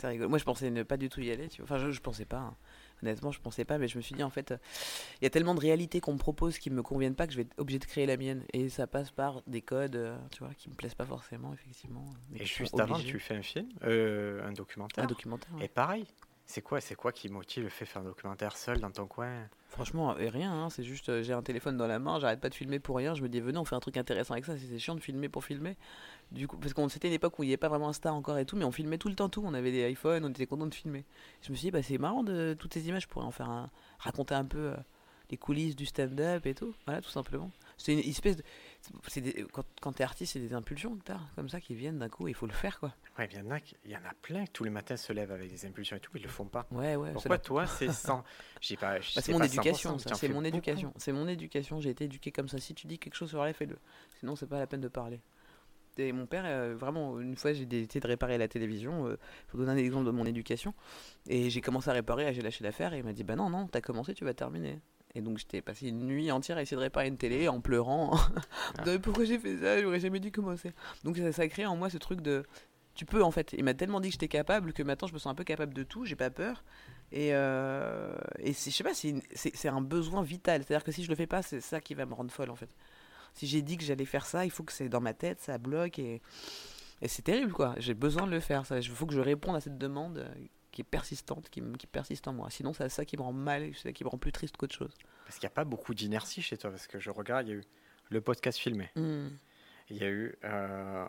C'est 0.00 0.08
rigolo. 0.08 0.28
Moi, 0.28 0.38
je 0.38 0.44
pensais 0.44 0.70
ne 0.70 0.82
pas 0.82 0.96
du 0.96 1.08
tout 1.08 1.20
y 1.20 1.30
aller. 1.30 1.48
Tu 1.48 1.62
vois. 1.62 1.64
Enfin, 1.76 1.78
je, 1.84 1.90
je 1.90 2.00
pensais 2.00 2.24
pas. 2.24 2.38
hein. 2.38 2.54
Honnêtement, 3.02 3.30
je 3.32 3.40
pensais 3.40 3.64
pas, 3.64 3.78
mais 3.78 3.88
je 3.88 3.96
me 3.96 4.02
suis 4.02 4.14
dit, 4.14 4.22
en 4.22 4.28
fait, 4.30 4.50
euh, 4.52 4.56
il 5.20 5.24
y 5.24 5.26
a 5.26 5.30
tellement 5.30 5.54
de 5.54 5.60
réalités 5.60 6.00
qu'on 6.00 6.12
me 6.12 6.18
propose 6.18 6.58
qui 6.58 6.68
me 6.70 6.82
conviennent 6.82 7.14
pas 7.14 7.26
que 7.26 7.32
je 7.32 7.38
vais 7.38 7.42
être 7.44 7.58
obligé 7.58 7.78
de 7.78 7.84
créer 7.86 8.04
la 8.06 8.16
mienne. 8.18 8.44
Et 8.52 8.68
ça 8.68 8.86
passe 8.86 9.10
par 9.10 9.42
des 9.46 9.62
codes, 9.62 9.96
euh, 9.96 10.18
tu 10.30 10.44
vois, 10.44 10.52
qui 10.54 10.68
me 10.68 10.74
plaisent 10.74 10.94
pas 10.94 11.06
forcément, 11.06 11.52
effectivement. 11.54 12.04
mais 12.30 12.40
Et 12.42 12.44
juste 12.44 12.78
avant, 12.78 12.98
tu 12.98 13.18
fais 13.18 13.36
un 13.36 13.42
film, 13.42 13.68
euh, 13.84 14.46
un 14.46 14.52
documentaire. 14.52 15.04
Un 15.04 15.06
documentaire. 15.06 15.54
ouais. 15.54 15.64
Et 15.64 15.68
pareil, 15.68 16.06
c'est 16.44 16.60
quoi, 16.62 16.80
c'est 16.80 16.94
quoi 16.96 17.12
qui 17.12 17.28
motive 17.30 17.62
le 17.62 17.68
fait 17.70 17.84
de 17.84 17.90
faire 17.90 18.02
un 18.02 18.06
documentaire 18.06 18.56
seul 18.56 18.80
dans 18.80 18.90
ton 18.90 19.06
coin? 19.06 19.48
Franchement, 19.68 20.16
euh, 20.18 20.28
rien, 20.28 20.52
hein, 20.52 20.68
c'est 20.68 20.82
juste, 20.82 21.08
euh, 21.08 21.22
j'ai 21.22 21.32
un 21.32 21.42
téléphone 21.42 21.76
dans 21.76 21.86
la 21.86 22.00
main, 22.00 22.18
j'arrête 22.18 22.40
pas 22.40 22.48
de 22.50 22.54
filmer 22.56 22.80
pour 22.80 22.96
rien. 22.96 23.14
Je 23.14 23.22
me 23.22 23.28
dis, 23.28 23.40
venez, 23.40 23.56
on 23.56 23.64
fait 23.64 23.76
un 23.76 23.80
truc 23.80 23.96
intéressant 23.96 24.32
avec 24.34 24.44
ça. 24.44 24.56
C'est 24.58 24.78
chiant 24.80 24.96
de 24.96 25.00
filmer 25.00 25.28
pour 25.28 25.44
filmer. 25.44 25.76
Du 26.32 26.46
coup, 26.46 26.56
parce 26.58 26.72
qu'on 26.74 26.88
c'était 26.88 27.08
une 27.08 27.14
époque 27.14 27.38
où 27.38 27.42
il 27.42 27.46
n'y 27.46 27.52
avait 27.52 27.56
pas 27.56 27.68
vraiment 27.68 27.88
Insta 27.88 28.12
encore 28.12 28.38
et 28.38 28.44
tout, 28.44 28.54
mais 28.56 28.64
on 28.64 28.70
filmait 28.70 28.98
tout 28.98 29.08
le 29.08 29.16
temps 29.16 29.28
tout. 29.28 29.42
On 29.44 29.52
avait 29.54 29.72
des 29.72 29.90
iPhones, 29.90 30.24
on 30.24 30.28
était 30.30 30.46
content 30.46 30.66
de 30.66 30.74
filmer. 30.74 31.04
Je 31.42 31.50
me 31.50 31.56
suis 31.56 31.66
dit, 31.66 31.70
bah, 31.72 31.82
c'est 31.82 31.98
marrant 31.98 32.22
de 32.22 32.54
toutes 32.58 32.72
ces 32.74 32.88
images, 32.88 33.02
je 33.02 33.08
pourrais 33.08 33.26
en 33.26 33.32
faire 33.32 33.50
un, 33.50 33.68
raconter 33.98 34.34
un 34.34 34.44
peu 34.44 34.58
euh, 34.58 34.76
les 35.30 35.36
coulisses 35.36 35.74
du 35.74 35.86
stand-up 35.86 36.46
et 36.46 36.54
tout. 36.54 36.72
Voilà, 36.86 37.00
tout 37.00 37.10
simplement. 37.10 37.50
C'est 37.76 37.94
une 37.94 37.98
espèce 38.00 38.36
de. 38.36 38.42
des- 39.16 39.46
quand 39.52 39.64
quand 39.80 39.92
t'es 39.92 40.04
artiste, 40.04 40.34
c'est 40.34 40.38
des 40.40 40.52
impulsions 40.54 40.94
que 40.96 41.02
t'as, 41.02 41.18
comme 41.34 41.48
ça, 41.48 41.60
qui 41.60 41.74
viennent 41.74 41.98
d'un 41.98 42.08
coup 42.08 42.28
et 42.28 42.30
il 42.30 42.34
faut 42.34 42.46
le 42.46 42.52
faire, 42.52 42.78
quoi. 42.78 42.94
Ouais, 43.18 43.28
il 43.32 43.38
y 43.38 43.40
en 43.40 43.50
a, 43.50 43.58
qui- 43.58 43.74
il 43.84 43.90
y 43.90 43.96
en 43.96 44.04
a 44.04 44.12
plein 44.22 44.44
qui 44.44 44.52
tous 44.52 44.64
les 44.64 44.70
matins 44.70 44.96
se 44.96 45.12
lèvent 45.12 45.32
avec 45.32 45.50
des 45.50 45.66
impulsions 45.66 45.96
et 45.96 46.00
tout, 46.00 46.10
mais 46.14 46.20
ils 46.20 46.24
le 46.24 46.28
font 46.28 46.44
pas. 46.44 46.66
Ouais, 46.70 46.94
ouais. 46.94 47.12
Pourquoi 47.12 47.38
toi, 47.38 47.66
c'est 47.66 47.90
sans. 47.90 48.22
J'ai 48.60 48.76
pas. 48.76 48.98
Bah, 48.98 49.04
c'est 49.20 49.32
mon 49.32 49.42
éducation, 49.42 49.96
100%, 49.96 49.98
ça. 50.10 50.14
C'est 50.14 50.28
mon 50.28 50.44
éducation. 50.44 50.92
C'est 50.96 51.12
mon 51.12 51.26
éducation. 51.26 51.80
J'ai 51.80 51.90
été 51.90 52.04
éduqué 52.04 52.30
comme 52.30 52.48
ça. 52.48 52.58
Si 52.58 52.74
tu 52.74 52.86
dis 52.86 52.98
quelque 53.00 53.14
chose 53.16 53.30
sur 53.30 53.42
la 53.42 53.52
fais-le. 53.52 53.78
Sinon, 54.20 54.36
c'est 54.36 54.46
pas 54.46 54.58
la 54.60 54.66
peine 54.68 54.80
de 54.82 54.88
parler. 54.88 55.20
Et 55.98 56.12
mon 56.12 56.26
père, 56.26 56.44
euh, 56.46 56.74
vraiment, 56.78 57.20
une 57.20 57.36
fois, 57.36 57.52
j'ai 57.52 57.64
essayé 57.64 58.00
de 58.00 58.06
réparer 58.06 58.38
la 58.38 58.48
télévision. 58.48 59.10
Il 59.10 59.16
faut 59.48 59.58
donner 59.58 59.72
un 59.72 59.76
exemple 59.76 60.06
de 60.06 60.10
mon 60.10 60.24
éducation. 60.24 60.74
Et 61.28 61.50
j'ai 61.50 61.60
commencé 61.60 61.90
à 61.90 61.92
réparer, 61.92 62.32
j'ai 62.32 62.42
lâché 62.42 62.64
l'affaire. 62.64 62.94
Et 62.94 62.98
il 62.98 63.04
m'a 63.04 63.12
dit 63.12 63.24
Bah 63.24 63.36
non, 63.36 63.50
non, 63.50 63.66
t'as 63.66 63.80
commencé, 63.80 64.14
tu 64.14 64.24
vas 64.24 64.34
terminer. 64.34 64.78
Et 65.14 65.20
donc, 65.20 65.38
j'étais 65.38 65.60
passé 65.60 65.88
une 65.88 66.06
nuit 66.06 66.30
entière 66.30 66.56
à 66.56 66.62
essayer 66.62 66.76
de 66.76 66.82
réparer 66.82 67.08
une 67.08 67.16
télé 67.16 67.48
en 67.48 67.60
pleurant. 67.60 68.16
De, 68.86 68.96
Pourquoi 68.96 69.24
j'ai 69.24 69.38
fait 69.38 69.56
ça? 69.58 69.80
J'aurais 69.80 70.00
jamais 70.00 70.20
dû 70.20 70.30
commencer. 70.30 70.72
Donc, 71.02 71.16
ça, 71.16 71.32
ça 71.32 71.42
a 71.42 71.48
créé 71.48 71.66
en 71.66 71.76
moi 71.76 71.90
ce 71.90 71.98
truc 71.98 72.20
de. 72.20 72.44
Tu 72.94 73.06
peux 73.06 73.22
en 73.22 73.30
fait. 73.30 73.54
Il 73.56 73.64
m'a 73.64 73.74
tellement 73.74 74.00
dit 74.00 74.08
que 74.08 74.12
j'étais 74.12 74.28
capable 74.28 74.72
que 74.72 74.82
maintenant 74.82 75.08
je 75.08 75.14
me 75.14 75.18
sens 75.18 75.30
un 75.30 75.34
peu 75.34 75.44
capable 75.44 75.72
de 75.72 75.84
tout, 75.84 76.04
j'ai 76.04 76.16
pas 76.16 76.30
peur. 76.30 76.64
Et, 77.12 77.30
euh, 77.32 78.14
et 78.38 78.52
je 78.52 78.70
sais 78.70 78.84
pas, 78.84 78.94
c'est 78.94 79.68
un 79.68 79.80
besoin 79.80 80.22
vital. 80.22 80.62
C'est-à-dire 80.64 80.84
que 80.84 80.92
si 80.92 81.04
je 81.04 81.08
le 81.08 81.14
fais 81.14 81.26
pas, 81.26 81.42
c'est 81.42 81.60
ça 81.60 81.80
qui 81.80 81.94
va 81.94 82.04
me 82.04 82.14
rendre 82.14 82.30
folle 82.30 82.50
en 82.50 82.56
fait. 82.56 82.68
Si 83.34 83.46
j'ai 83.46 83.62
dit 83.62 83.76
que 83.76 83.84
j'allais 83.84 84.04
faire 84.04 84.26
ça, 84.26 84.44
il 84.44 84.50
faut 84.50 84.64
que 84.64 84.72
c'est 84.72 84.88
dans 84.88 85.00
ma 85.00 85.14
tête, 85.14 85.40
ça 85.40 85.58
bloque 85.58 85.98
et, 85.98 86.20
et 87.02 87.08
c'est 87.08 87.22
terrible 87.22 87.52
quoi. 87.52 87.74
J'ai 87.78 87.94
besoin 87.94 88.26
de 88.26 88.30
le 88.30 88.40
faire. 88.40 88.64
Il 88.70 88.88
faut 88.88 89.06
que 89.06 89.14
je 89.14 89.20
réponde 89.20 89.56
à 89.56 89.60
cette 89.60 89.78
demande 89.78 90.18
euh, 90.18 90.28
qui 90.72 90.82
est 90.82 90.84
persistante, 90.84 91.48
qui, 91.50 91.62
persiste 91.86 92.28
en 92.28 92.32
moi. 92.32 92.48
Sinon, 92.50 92.72
c'est 92.72 92.88
ça 92.88 93.04
qui 93.04 93.16
me 93.16 93.22
rend 93.22 93.32
mal, 93.32 93.70
c'est 93.74 93.88
ça 93.88 93.92
qui 93.92 94.04
me 94.04 94.08
rend 94.08 94.18
plus 94.18 94.32
triste 94.32 94.56
qu'autre 94.56 94.74
chose. 94.74 94.94
Parce 95.24 95.38
qu'il 95.38 95.46
n'y 95.46 95.52
a 95.52 95.54
pas 95.54 95.64
beaucoup 95.64 95.94
d'inertie 95.94 96.42
chez 96.42 96.56
toi, 96.56 96.70
parce 96.70 96.86
que 96.86 96.98
je 96.98 97.10
regarde, 97.10 97.46
il 97.48 97.50
y 97.50 97.54
a 97.54 97.56
eu 97.56 97.64
le 98.10 98.20
podcast 98.20 98.58
filmé, 98.58 98.88
Hmm, 98.96 99.28
il 99.88 99.96
y 99.96 100.04
a 100.04 100.08
eu 100.08 100.34
euh, 100.44 101.06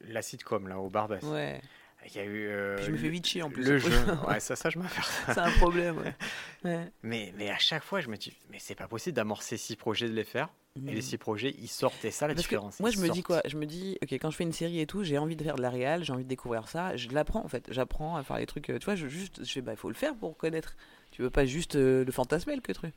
la 0.00 0.22
sitcom 0.22 0.68
là 0.68 0.78
au 0.78 0.88
Barbès, 0.88 1.22
Ouais. 1.24 1.60
Il 2.06 2.16
y 2.16 2.18
a 2.20 2.24
eu 2.24 2.48
euh, 2.48 2.76
Puis 2.76 2.86
je 2.86 2.90
me 2.90 2.96
fais 2.96 3.08
vite 3.08 3.26
chier 3.26 3.42
en 3.42 3.50
plus. 3.50 3.64
le 3.64 3.78
jeu. 3.78 3.90
Ouais, 4.28 4.40
ça, 4.40 4.56
ça, 4.56 4.70
je 4.70 4.78
m'en 4.78 4.84
fais. 4.88 5.02
c'est 5.32 5.38
un 5.38 5.50
problème. 5.52 5.98
Ouais. 5.98 6.14
Ouais. 6.64 6.92
Mais, 7.02 7.34
mais 7.36 7.50
à 7.50 7.58
chaque 7.58 7.82
fois, 7.82 8.00
je 8.00 8.08
me 8.08 8.16
dis, 8.16 8.32
mais 8.48 8.58
c'est 8.60 8.76
pas 8.76 8.86
possible 8.86 9.16
d'amorcer 9.16 9.56
six 9.56 9.74
projets, 9.74 10.08
de 10.08 10.12
les 10.14 10.22
faire. 10.22 10.48
Et 10.86 10.92
les 10.94 11.02
six 11.02 11.18
projets, 11.18 11.54
ils 11.58 11.66
sortent. 11.68 12.04
Et 12.04 12.12
ça, 12.12 12.28
la 12.28 12.34
Parce 12.34 12.44
différence. 12.46 12.78
moi, 12.78 12.90
je 12.90 12.98
me 13.00 13.08
dis 13.08 13.22
quoi? 13.24 13.42
Je 13.46 13.56
me 13.56 13.66
dis, 13.66 13.98
ok, 14.00 14.12
quand 14.12 14.30
je 14.30 14.36
fais 14.36 14.44
une 14.44 14.52
série 14.52 14.78
et 14.80 14.86
tout, 14.86 15.02
j'ai 15.02 15.18
envie 15.18 15.34
de 15.36 15.42
faire 15.42 15.56
de 15.56 15.60
la 15.62 15.70
réal, 15.70 16.04
j'ai 16.04 16.12
envie 16.12 16.22
de 16.22 16.28
découvrir 16.28 16.68
ça. 16.68 16.96
Je 16.96 17.08
l'apprends 17.10 17.44
en 17.44 17.48
fait. 17.48 17.66
J'apprends 17.70 18.16
à 18.16 18.22
faire 18.22 18.38
les 18.38 18.46
trucs. 18.46 18.70
euh, 18.70 18.78
Tu 18.78 18.84
vois, 18.84 18.94
je 18.94 19.08
juste, 19.08 19.44
je 19.44 19.52
fais, 19.52 19.60
bah, 19.60 19.72
il 19.72 19.76
faut 19.76 19.88
le 19.88 19.94
faire 19.96 20.14
pour 20.14 20.36
connaître. 20.36 20.76
Tu 21.12 21.22
veux 21.22 21.30
pas 21.30 21.44
juste 21.44 21.76
euh, 21.76 22.04
le 22.04 22.10
fantasmer 22.10 22.56
le 22.56 22.62
truc. 22.62 22.92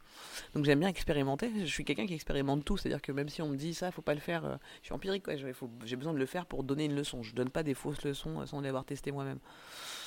Donc 0.55 0.65
j'aime 0.65 0.79
bien 0.79 0.87
expérimenter. 0.89 1.51
Je 1.59 1.65
suis 1.65 1.83
quelqu'un 1.85 2.07
qui 2.07 2.13
expérimente 2.13 2.63
tout. 2.65 2.77
C'est-à-dire 2.77 3.01
que 3.01 3.11
même 3.11 3.27
si 3.29 3.41
on 3.41 3.49
me 3.49 3.57
dit 3.57 3.73
ça, 3.73 3.91
faut 3.91 4.01
pas 4.01 4.13
le 4.13 4.19
faire. 4.21 4.45
euh, 4.45 4.55
je 4.81 4.85
suis 4.87 4.93
empirique. 4.93 5.25
J'ai 5.83 5.95
besoin 5.97 6.13
de 6.13 6.17
le 6.17 6.25
faire 6.25 6.45
pour 6.45 6.63
donner 6.63 6.85
une 6.85 6.95
leçon. 6.95 7.21
Je 7.23 7.35
donne 7.35 7.49
pas 7.49 7.61
des 7.61 7.73
fausses 7.73 8.03
leçons 8.03 8.39
euh, 8.41 8.45
sans 8.45 8.61
les 8.61 8.69
avoir 8.69 8.85
testées 8.85 9.11
moi-même. 9.11 9.39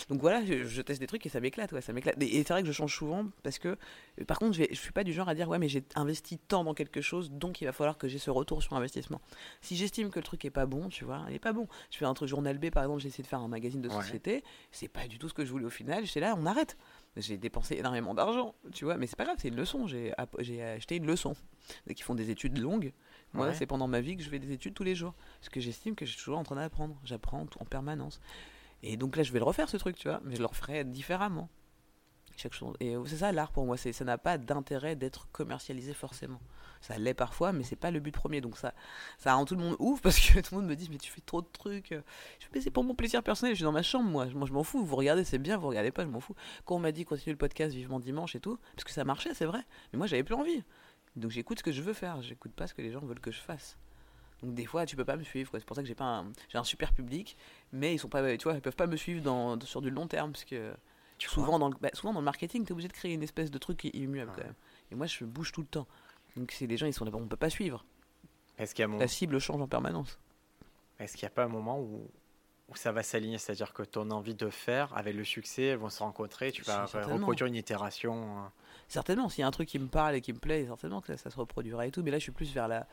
Donc 0.08 0.20
voilà, 0.22 0.44
je, 0.44 0.64
je 0.64 0.80
teste 0.82 1.00
des 1.00 1.06
trucs 1.06 1.26
et 1.26 1.28
ça 1.28 1.38
m'éclate, 1.40 1.70
ouais, 1.72 1.82
ça 1.82 1.92
m'éclate. 1.92 2.16
Et, 2.22 2.38
et 2.38 2.42
c'est 2.44 2.54
vrai 2.54 2.62
que 2.62 2.68
je 2.68 2.72
change 2.72 2.94
souvent 2.96 3.26
parce 3.42 3.58
que, 3.58 3.76
par 4.26 4.38
contre, 4.38 4.54
je, 4.54 4.60
vais, 4.60 4.68
je 4.70 4.76
suis 4.78 4.92
pas 4.92 5.04
du 5.04 5.12
genre 5.12 5.28
à 5.28 5.34
dire 5.34 5.48
ouais, 5.48 5.58
mais 5.58 5.68
j'ai 5.68 5.84
investi 5.94 6.38
tant 6.38 6.64
dans 6.64 6.72
quelque 6.72 7.02
chose, 7.02 7.30
donc 7.30 7.60
il 7.60 7.66
va 7.66 7.72
falloir 7.72 7.98
que 7.98 8.08
j'ai 8.08 8.18
ce 8.18 8.30
retour 8.30 8.62
sur 8.62 8.72
investissement. 8.74 9.20
Si 9.60 9.76
j'estime 9.76 10.10
que 10.10 10.18
le 10.18 10.24
truc 10.24 10.44
est 10.46 10.50
pas 10.50 10.64
bon, 10.66 10.88
tu 10.88 11.04
vois, 11.04 11.26
il 11.28 11.34
est 11.34 11.38
pas 11.40 11.52
bon. 11.52 11.68
Je 11.90 11.98
fais 11.98 12.06
un 12.06 12.14
truc 12.14 12.28
journal 12.28 12.56
B, 12.58 12.70
par 12.70 12.84
exemple, 12.84 13.02
j'ai 13.02 13.08
essayé 13.08 13.22
de 13.24 13.28
faire 13.28 13.40
un 13.40 13.48
magazine 13.48 13.82
de 13.82 13.88
Ouais. 13.90 13.94
société, 14.02 14.44
c'est 14.72 14.88
pas 14.88 15.06
du 15.08 15.18
tout 15.18 15.28
ce 15.28 15.34
que 15.34 15.44
je 15.44 15.50
voulais 15.50 15.66
au 15.66 15.70
final. 15.70 16.06
J'étais 16.06 16.20
là, 16.20 16.34
on 16.38 16.46
arrête. 16.46 16.76
J'ai 17.18 17.36
dépensé 17.36 17.74
énormément 17.76 18.14
d'argent, 18.14 18.54
tu 18.72 18.84
vois, 18.84 18.96
mais 18.96 19.06
c'est 19.08 19.16
pas 19.16 19.24
grave, 19.24 19.36
c'est 19.38 19.48
une 19.48 19.56
leçon. 19.56 19.86
J'ai 19.88 20.14
acheté 20.62 20.96
une 20.96 21.06
leçon. 21.06 21.34
Donc 21.86 21.98
ils 21.98 22.02
font 22.02 22.14
des 22.14 22.30
études 22.30 22.58
longues. 22.58 22.92
Moi, 23.34 23.48
Ouais. 23.48 23.54
c'est 23.54 23.66
pendant 23.66 23.88
ma 23.88 24.00
vie 24.00 24.16
que 24.16 24.22
je 24.22 24.28
fais 24.30 24.38
des 24.38 24.52
études 24.52 24.72
tous 24.74 24.84
les 24.84 24.94
jours. 24.94 25.14
Parce 25.40 25.48
que 25.48 25.60
j'estime 25.60 25.94
que 25.96 26.06
je 26.06 26.12
suis 26.12 26.18
toujours 26.22 26.38
en 26.38 26.44
train 26.44 26.56
d'apprendre. 26.56 26.96
J'apprends 27.04 27.44
en 27.58 27.64
permanence. 27.64 28.20
Et 28.82 28.96
donc 28.96 29.16
là, 29.16 29.22
je 29.24 29.32
vais 29.32 29.40
le 29.40 29.44
refaire 29.44 29.68
ce 29.68 29.76
truc, 29.76 29.96
tu 29.96 30.08
vois, 30.08 30.20
mais 30.24 30.36
je 30.36 30.40
le 30.40 30.46
referai 30.46 30.84
différemment. 30.84 31.48
Chaque 32.38 32.52
chose. 32.54 32.76
Et 32.78 32.94
c'est 33.06 33.16
ça 33.16 33.32
l'art 33.32 33.50
pour 33.50 33.66
moi, 33.66 33.76
ça 33.76 34.04
n'a 34.04 34.16
pas 34.16 34.38
d'intérêt 34.38 34.94
d'être 34.94 35.28
commercialisé 35.32 35.92
forcément. 35.92 36.40
Ça 36.80 36.96
l'est 36.96 37.12
parfois, 37.12 37.50
mais 37.50 37.64
c'est 37.64 37.74
pas 37.74 37.90
le 37.90 37.98
but 37.98 38.12
premier. 38.12 38.40
Donc 38.40 38.56
ça, 38.56 38.74
ça 39.18 39.34
rend 39.34 39.44
tout 39.44 39.56
le 39.56 39.60
monde 39.60 39.74
ouf 39.80 40.00
parce 40.02 40.20
que 40.20 40.38
tout 40.38 40.54
le 40.54 40.60
monde 40.60 40.70
me 40.70 40.76
dit 40.76 40.88
mais 40.88 40.98
tu 40.98 41.10
fais 41.10 41.20
trop 41.20 41.42
de 41.42 41.48
trucs. 41.52 41.90
Je 41.90 42.46
fais 42.52 42.60
c'est 42.60 42.70
pour 42.70 42.84
mon 42.84 42.94
plaisir 42.94 43.24
personnel. 43.24 43.54
Je 43.54 43.56
suis 43.56 43.64
dans 43.64 43.72
ma 43.72 43.82
chambre 43.82 44.08
moi. 44.08 44.28
Je 44.28 44.34
m'en 44.36 44.62
fous. 44.62 44.84
Vous 44.84 44.94
regardez 44.94 45.24
c'est 45.24 45.38
bien, 45.38 45.56
vous 45.56 45.66
regardez 45.66 45.90
pas, 45.90 46.04
je 46.04 46.08
m'en 46.08 46.20
fous. 46.20 46.36
Quand 46.64 46.76
on 46.76 46.78
m'a 46.78 46.92
dit 46.92 47.04
continue 47.04 47.32
le 47.32 47.38
podcast 47.38 47.74
vivement 47.74 47.98
dimanche 47.98 48.36
et 48.36 48.40
tout, 48.40 48.56
parce 48.76 48.84
que 48.84 48.92
ça 48.92 49.02
marchait, 49.02 49.34
c'est 49.34 49.46
vrai. 49.46 49.64
Mais 49.92 49.98
moi 49.98 50.06
j'avais 50.06 50.22
plus 50.22 50.36
envie. 50.36 50.62
Donc 51.16 51.32
j'écoute 51.32 51.58
ce 51.58 51.64
que 51.64 51.72
je 51.72 51.82
veux 51.82 51.92
faire. 51.92 52.22
J'écoute 52.22 52.52
pas 52.52 52.68
ce 52.68 52.74
que 52.74 52.82
les 52.82 52.92
gens 52.92 53.00
veulent 53.00 53.18
que 53.18 53.32
je 53.32 53.40
fasse. 53.40 53.76
Donc 54.44 54.54
des 54.54 54.66
fois 54.66 54.86
tu 54.86 54.94
peux 54.94 55.04
pas 55.04 55.16
me 55.16 55.24
suivre. 55.24 55.50
C'est 55.54 55.64
pour 55.64 55.74
ça 55.74 55.82
que 55.82 55.88
j'ai 55.88 55.96
pas 55.96 56.24
un, 56.54 56.64
super 56.64 56.92
public, 56.92 57.36
mais 57.72 57.94
ils 57.94 57.98
sont 57.98 58.08
pas, 58.08 58.36
tu 58.36 58.44
vois, 58.44 58.54
ils 58.54 58.60
peuvent 58.60 58.76
pas 58.76 58.86
me 58.86 58.96
suivre 58.96 59.58
sur 59.64 59.82
du 59.82 59.90
long 59.90 60.06
terme 60.06 60.30
parce 60.30 60.44
que 60.44 60.72
Tu 61.18 61.28
souvent 61.28 61.58
dans 61.58 61.68
le, 61.68 61.74
bah, 61.80 61.90
souvent 61.94 62.12
dans 62.12 62.20
le 62.20 62.24
marketing, 62.24 62.62
tu 62.64 62.68
es 62.68 62.72
obligé 62.72 62.88
de 62.88 62.92
créer 62.92 63.12
une 63.12 63.22
espèce 63.22 63.50
de 63.50 63.58
truc 63.58 63.78
qui 63.78 63.88
est 63.88 63.96
immuable 63.96 64.30
Ouais. 64.30 64.36
quand 64.38 64.44
même. 64.44 64.54
Et 64.90 64.94
moi, 64.94 65.06
je 65.06 65.24
bouge 65.24 65.52
tout 65.52 65.60
le 65.62 65.66
temps. 65.66 65.86
Donc 66.36 66.52
c'est 66.52 66.66
les 66.66 66.76
gens, 66.76 66.86
ils 66.86 66.92
sont 66.94 67.04
là, 67.04 67.10
on 67.14 67.26
peut 67.26 67.36
pas 67.36 67.50
suivre. 67.50 67.84
Est-ce 68.58 68.74
qu'il 68.74 68.84
y 68.88 68.92
a. 68.94 68.98
La 68.98 69.08
cible 69.08 69.38
change 69.40 69.60
en 69.60 69.68
permanence. 69.68 70.18
Est-ce 70.98 71.16
qu'il 71.16 71.24
n'y 71.26 71.32
a 71.32 71.34
pas 71.34 71.44
un 71.44 71.48
moment 71.48 71.80
où, 71.80 72.08
où 72.68 72.76
ça 72.76 72.92
va 72.92 73.02
s'aligner 73.02 73.38
C'est-à-dire 73.38 73.72
que 73.72 73.82
ton 73.82 74.10
envie 74.10 74.34
de 74.34 74.50
faire, 74.50 74.96
avec 74.96 75.14
le 75.14 75.24
succès, 75.24 75.64
elles 75.64 75.78
vont 75.78 75.90
se 75.90 76.02
rencontrer, 76.02 76.52
tu 76.52 76.62
vas 76.62 76.84
reproduire 76.84 77.46
une 77.46 77.56
itération 77.56 78.38
hein. 78.38 78.52
Certainement, 78.88 79.28
s'il 79.28 79.42
y 79.42 79.44
a 79.44 79.46
un 79.46 79.50
truc 79.50 79.68
qui 79.68 79.78
me 79.78 79.86
parle 79.86 80.14
et 80.14 80.22
qui 80.22 80.32
me 80.32 80.38
plaît, 80.38 80.64
certainement 80.64 81.02
que 81.02 81.14
ça, 81.14 81.28
se 81.28 81.36
reproduira 81.36 81.86
et 81.86 81.90
tout. 81.90 82.02
Mais 82.02 82.10
là, 82.10 82.16
je 82.16 82.22
suis 82.22 82.32
plus 82.32 82.54
vers 82.54 82.68
la, 82.68 82.86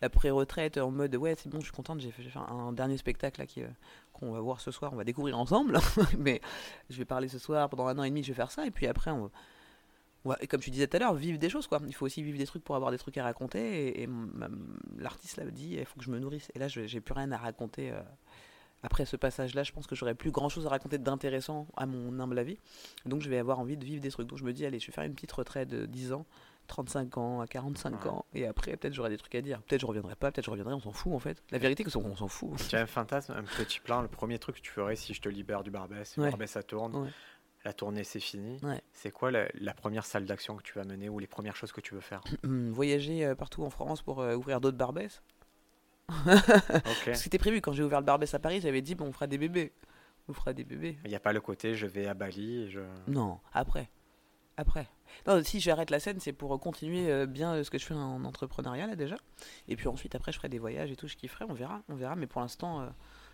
la 0.00 0.08
pré-retraite 0.08 0.78
en 0.78 0.92
mode 0.92 1.16
ouais, 1.16 1.34
c'est 1.36 1.48
bon, 1.48 1.58
je 1.58 1.64
suis 1.64 1.72
contente, 1.72 1.98
j'ai 1.98 2.12
fait, 2.12 2.22
un, 2.36 2.72
dernier 2.72 2.96
spectacle 2.96 3.40
là, 3.40 3.46
qui, 3.46 3.64
euh, 3.64 3.68
qu'on 4.12 4.30
va 4.30 4.38
voir 4.38 4.60
ce 4.60 4.70
soir, 4.70 4.92
on 4.92 4.96
va 4.96 5.02
découvrir 5.02 5.36
ensemble. 5.36 5.80
mais 6.18 6.40
je 6.88 6.98
vais 6.98 7.04
parler 7.04 7.26
ce 7.26 7.40
soir, 7.40 7.68
pendant 7.68 7.88
un 7.88 7.98
an 7.98 8.04
et 8.04 8.10
demi, 8.10 8.22
je 8.22 8.28
vais 8.28 8.36
faire 8.36 8.52
ça. 8.52 8.64
Et 8.64 8.70
puis 8.70 8.86
après, 8.86 9.10
on, 9.10 9.28
et 10.40 10.46
comme 10.46 10.60
tu 10.60 10.70
disais 10.70 10.86
tout 10.86 10.98
à 10.98 11.00
l'heure, 11.00 11.14
vivre 11.14 11.38
des 11.38 11.48
choses 11.48 11.66
quoi. 11.66 11.80
Il 11.86 11.94
faut 11.94 12.06
aussi 12.06 12.22
vivre 12.22 12.38
des 12.38 12.46
trucs 12.46 12.62
pour 12.62 12.76
avoir 12.76 12.92
des 12.92 12.98
trucs 12.98 13.16
à 13.18 13.24
raconter. 13.24 14.02
Et, 14.02 14.08
l'artiste 14.98 15.36
l'a 15.36 15.46
dit, 15.46 15.76
il 15.78 15.84
faut 15.84 15.98
que 15.98 16.04
je 16.04 16.10
me 16.10 16.20
nourrisse. 16.20 16.50
Et 16.54 16.60
là, 16.60 16.68
j'ai 16.68 17.00
plus 17.00 17.14
rien 17.14 17.32
à 17.32 17.38
raconter. 17.38 17.90
Euh, 17.90 18.00
après 18.82 19.04
ce 19.04 19.16
passage-là, 19.16 19.62
je 19.62 19.72
pense 19.72 19.86
que 19.86 19.94
j'aurais 19.94 20.14
plus 20.14 20.30
grand-chose 20.30 20.66
à 20.66 20.70
raconter 20.70 20.98
d'intéressant 20.98 21.66
à 21.76 21.86
mon 21.86 22.18
humble 22.18 22.38
avis. 22.38 22.58
Donc 23.06 23.20
je 23.22 23.28
vais 23.28 23.38
avoir 23.38 23.58
envie 23.58 23.76
de 23.76 23.84
vivre 23.84 24.00
des 24.00 24.10
trucs. 24.10 24.26
Donc 24.26 24.38
je 24.38 24.44
me 24.44 24.52
dis, 24.52 24.64
allez, 24.64 24.78
je 24.78 24.86
vais 24.86 24.92
faire 24.92 25.04
une 25.04 25.14
petite 25.14 25.32
retraite 25.32 25.68
de 25.68 25.86
10 25.86 26.12
ans, 26.12 26.26
35 26.66 27.18
ans, 27.18 27.40
à 27.40 27.46
45 27.46 28.06
ans. 28.06 28.24
Et 28.34 28.46
après, 28.46 28.76
peut-être 28.76 28.94
j'aurai 28.94 29.10
des 29.10 29.18
trucs 29.18 29.34
à 29.34 29.42
dire. 29.42 29.60
Peut-être 29.62 29.82
je 29.82 29.86
reviendrai 29.86 30.16
pas, 30.16 30.30
peut-être 30.32 30.46
je 30.46 30.50
reviendrai, 30.50 30.74
on 30.74 30.80
s'en 30.80 30.92
fout 30.92 31.12
en 31.12 31.18
fait. 31.18 31.42
La 31.50 31.58
vérité, 31.58 31.84
c'est 31.84 32.00
qu'on 32.00 32.16
s'en 32.16 32.28
fout. 32.28 32.50
Tu 32.68 32.76
as 32.76 32.80
un 32.80 32.86
fantasme, 32.86 33.32
un 33.32 33.42
petit 33.42 33.80
plan. 33.80 34.02
Le 34.02 34.08
premier 34.08 34.38
truc 34.38 34.56
que 34.56 34.60
tu 34.60 34.70
ferais 34.70 34.96
si 34.96 35.14
je 35.14 35.20
te 35.20 35.28
libère 35.28 35.62
du 35.62 35.70
Barbès, 35.70 36.16
le 36.16 36.24
Barbès 36.24 36.50
ça 36.50 36.62
tourne 36.62 37.10
la 37.64 37.72
tournée 37.72 38.04
c'est 38.04 38.20
fini. 38.20 38.60
C'est 38.92 39.10
quoi 39.10 39.30
la, 39.30 39.74
première 39.74 40.04
salle 40.04 40.24
d'action 40.24 40.56
que 40.56 40.62
tu 40.62 40.74
vas 40.74 40.84
mener 40.84 41.08
ou 41.08 41.18
les 41.18 41.26
premières 41.26 41.56
choses 41.56 41.72
que 41.72 41.80
tu 41.80 41.94
veux 41.94 42.00
faire? 42.00 42.22
Voyager 42.42 43.24
euh, 43.24 43.34
partout 43.34 43.62
en 43.64 43.70
France 43.70 44.02
pour 44.02 44.20
euh, 44.20 44.34
ouvrir 44.34 44.60
d'autres 44.60 44.76
Barbès. 44.76 45.22
C'était 47.14 47.38
prévu 47.38 47.60
quand 47.60 47.72
j'ai 47.72 47.82
ouvert 47.82 48.00
le 48.00 48.06
Barbès 48.06 48.32
à 48.34 48.38
Paris, 48.38 48.60
j'avais 48.60 48.82
dit 48.82 48.94
bon, 48.94 49.06
on 49.06 49.12
fera 49.12 49.26
des 49.26 49.38
bébés. 49.38 49.72
On 50.28 50.32
fera 50.32 50.52
des 50.52 50.64
bébés. 50.64 50.98
Il 51.04 51.10
n'y 51.10 51.16
a 51.16 51.20
pas 51.20 51.32
le 51.32 51.40
côté 51.40 51.74
je 51.74 51.86
vais 51.86 52.06
à 52.06 52.14
Bali 52.14 52.62
et 52.62 52.70
je... 52.70 52.80
Non, 53.08 53.40
après. 53.52 53.90
Après. 54.56 54.86
Non, 55.26 55.42
si 55.42 55.58
j'arrête 55.58 55.90
la 55.90 55.98
scène, 55.98 56.20
c'est 56.20 56.32
pour 56.32 56.58
continuer 56.60 57.10
euh, 57.10 57.26
bien 57.26 57.62
ce 57.64 57.70
que 57.70 57.78
je 57.78 57.86
fais 57.86 57.94
en 57.94 58.24
entrepreneuriat 58.24 58.86
là 58.86 58.94
déjà. 58.94 59.16
Et 59.68 59.76
puis 59.76 59.88
ensuite, 59.88 60.14
après, 60.14 60.32
je 60.32 60.36
ferai 60.36 60.48
des 60.48 60.58
voyages 60.58 60.90
et 60.90 60.96
tout, 60.96 61.08
ce 61.08 61.16
qui 61.16 61.28
ferai, 61.28 61.46
on 61.48 61.54
verra. 61.54 61.82
On 61.88 61.94
verra, 61.94 62.14
mais 62.14 62.26
pour 62.26 62.40
l'instant, 62.42 62.86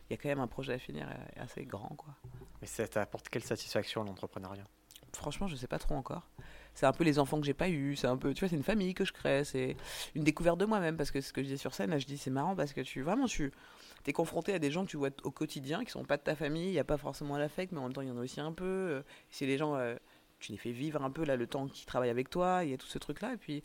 il 0.09 0.13
y 0.13 0.15
a 0.15 0.23
quand 0.23 0.29
même 0.29 0.41
un 0.41 0.47
projet 0.47 0.75
à 0.75 0.79
finir 0.79 1.09
assez 1.37 1.65
grand. 1.65 1.95
quoi. 1.97 2.15
Mais 2.61 2.67
ça 2.67 2.87
t'apporte 2.87 3.29
quelle 3.29 3.43
satisfaction 3.43 4.05
l'entrepreneuriat? 4.05 4.65
Franchement, 5.13 5.49
je 5.49 5.57
sais 5.57 5.67
pas 5.67 5.79
trop 5.79 5.95
encore. 5.95 6.29
C'est 6.77 6.85
un 6.85 6.93
peu 6.93 7.05
les 7.05 7.19
enfants 7.19 7.41
que 7.41 7.47
j'ai 7.47 7.55
pas 7.55 7.71
eu, 7.71 7.97
c'est 7.97 8.07
un 8.07 8.19
peu, 8.19 8.35
tu 8.35 8.41
vois, 8.41 8.51
c'est 8.51 8.57
une 8.57 8.63
famille 8.63 8.93
que 8.93 9.07
je 9.07 9.13
crée, 9.13 9.45
c'est 9.45 9.77
une 10.15 10.25
découverte 10.25 10.59
de 10.59 10.67
moi-même 10.67 10.99
parce 10.99 11.11
que 11.11 11.23
ce 11.23 11.33
que 11.33 11.41
je 11.41 11.47
disais 11.47 11.57
sur 11.57 11.73
scène, 11.73 11.89
là, 11.91 11.99
je 11.99 12.05
dis 12.05 12.19
c'est 12.19 12.31
marrant 12.31 12.55
parce 12.55 12.75
que 12.75 12.83
tu 12.83 13.01
vraiment 13.01 13.27
tu 13.27 13.51
es 14.07 14.13
confronté 14.13 14.53
à 14.53 14.59
des 14.59 14.71
gens 14.71 14.85
que 14.85 14.91
tu 14.91 14.99
vois 14.99 15.09
au 15.25 15.31
quotidien 15.31 15.85
qui 15.85 15.91
sont 15.91 16.05
pas 16.05 16.19
de 16.19 16.23
ta 16.23 16.37
famille, 16.37 16.69
il 16.69 16.75
y 16.75 16.79
a 16.79 16.85
pas 16.85 16.99
forcément 16.99 17.39
l'affect, 17.39 17.73
mais 17.73 17.79
en 17.79 17.85
même 17.85 17.95
temps 17.95 18.03
il 18.03 18.09
y 18.09 18.11
en 18.11 18.19
a 18.19 18.21
aussi 18.21 18.41
un 18.41 18.53
peu. 18.53 18.65
Euh, 18.65 19.03
c'est 19.31 19.47
les 19.47 19.57
gens, 19.57 19.75
euh, 19.75 19.97
tu 20.39 20.53
les 20.53 20.59
fais 20.59 20.71
vivre 20.71 21.03
un 21.03 21.11
peu 21.11 21.25
là 21.25 21.37
le 21.37 21.47
temps 21.47 21.67
qu'ils 21.67 21.87
travaillent 21.87 22.11
avec 22.11 22.29
toi, 22.29 22.61
il 22.63 22.71
y 22.71 22.75
a 22.75 22.77
tout 22.77 22.87
ce 22.87 22.99
truc 22.99 23.23
là 23.23 23.33
et 23.33 23.39
puis 23.39 23.65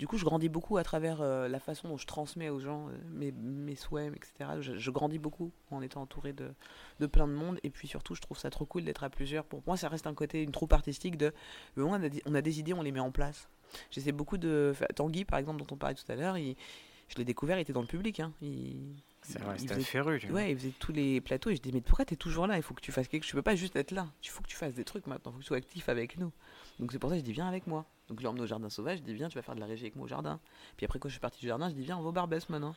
du 0.00 0.06
coup, 0.06 0.16
je 0.16 0.24
grandis 0.24 0.48
beaucoup 0.48 0.78
à 0.78 0.82
travers 0.82 1.20
euh, 1.20 1.46
la 1.46 1.60
façon 1.60 1.86
dont 1.86 1.98
je 1.98 2.06
transmets 2.06 2.48
aux 2.48 2.58
gens 2.58 2.88
euh, 2.88 2.92
mes, 3.12 3.32
mes, 3.32 3.74
souhaits, 3.74 4.10
etc. 4.16 4.58
Je, 4.58 4.90
grandis 4.90 5.18
beaucoup 5.18 5.52
en 5.70 5.82
étant 5.82 6.00
entouré 6.00 6.32
de, 6.32 6.52
de, 7.00 7.06
plein 7.06 7.28
de 7.28 7.34
monde. 7.34 7.60
Et 7.64 7.68
puis 7.68 7.86
surtout, 7.86 8.14
je 8.14 8.22
trouve 8.22 8.38
ça 8.38 8.48
trop 8.48 8.64
cool 8.64 8.84
d'être 8.84 9.04
à 9.04 9.10
plusieurs. 9.10 9.44
Pour 9.44 9.62
moi, 9.66 9.76
ça 9.76 9.90
reste 9.90 10.06
un 10.06 10.14
côté, 10.14 10.42
une 10.42 10.52
troupe 10.52 10.72
artistique 10.72 11.18
de. 11.18 11.34
On 11.76 11.92
a, 11.92 12.08
on 12.24 12.34
a 12.34 12.40
des 12.40 12.60
idées, 12.60 12.72
on 12.72 12.80
les 12.80 12.92
met 12.92 13.00
en 13.00 13.10
place. 13.10 13.50
J'essaie 13.90 14.12
beaucoup 14.12 14.38
de. 14.38 14.72
Tanguy, 14.96 15.26
par 15.26 15.38
exemple, 15.38 15.58
dont 15.58 15.66
on 15.70 15.76
parlait 15.76 15.96
tout 15.96 16.10
à 16.10 16.16
l'heure, 16.16 16.36
je 16.36 17.16
l'ai 17.16 17.24
découvert, 17.26 17.58
il 17.58 17.60
était 17.60 17.74
dans 17.74 17.82
le 17.82 17.86
public. 17.86 18.20
Hein. 18.20 18.32
Il, 18.40 18.94
c'est 19.20 19.38
vrai, 19.38 19.58
c'était 19.58 19.80
féru. 19.80 20.18
Ouais, 20.30 20.52
il 20.52 20.56
faisait 20.56 20.72
tous 20.78 20.92
les 20.92 21.20
plateaux 21.20 21.50
et 21.50 21.56
je 21.56 21.60
dis 21.60 21.72
mais 21.72 21.82
pourquoi 21.82 22.06
tu 22.06 22.14
es 22.14 22.16
toujours 22.16 22.46
là? 22.46 22.56
Il 22.56 22.62
faut 22.62 22.72
que 22.72 22.80
tu 22.80 22.90
fasses 22.90 23.06
quelque 23.06 23.24
chose. 23.24 23.32
Tu 23.32 23.36
peux 23.36 23.42
pas 23.42 23.54
juste 23.54 23.76
être 23.76 23.90
là. 23.90 24.08
Il 24.22 24.30
faut 24.30 24.42
que 24.42 24.48
tu 24.48 24.56
fasses 24.56 24.72
des 24.72 24.84
trucs 24.84 25.06
maintenant. 25.06 25.32
Il 25.32 25.34
faut 25.34 25.38
que 25.40 25.44
tu 25.44 25.48
sois 25.48 25.56
actif 25.58 25.90
avec 25.90 26.18
nous. 26.18 26.32
Donc 26.78 26.90
c'est 26.90 26.98
pour 26.98 27.10
ça 27.10 27.16
que 27.16 27.20
je 27.20 27.24
dis 27.26 27.34
viens 27.34 27.46
avec 27.46 27.66
moi. 27.66 27.84
Donc 28.10 28.18
je 28.18 28.24
l'emmène 28.24 28.42
au 28.42 28.46
jardin 28.46 28.68
sauvage, 28.68 28.98
je 28.98 29.02
dis 29.04 29.14
viens, 29.14 29.28
tu 29.28 29.36
vas 29.36 29.42
faire 29.42 29.54
de 29.54 29.60
la 29.60 29.66
régie 29.66 29.84
avec 29.84 29.96
moi 29.96 30.04
au 30.04 30.08
jardin. 30.08 30.40
Puis 30.76 30.84
après 30.84 30.98
quand 30.98 31.08
je 31.08 31.14
suis 31.14 31.20
parti 31.20 31.40
du 31.40 31.46
jardin, 31.46 31.70
je 31.70 31.74
dis 31.74 31.82
viens, 31.82 31.96
on 31.96 32.02
va 32.02 32.08
au 32.08 32.12
Barbès 32.12 32.48
maintenant. 32.48 32.74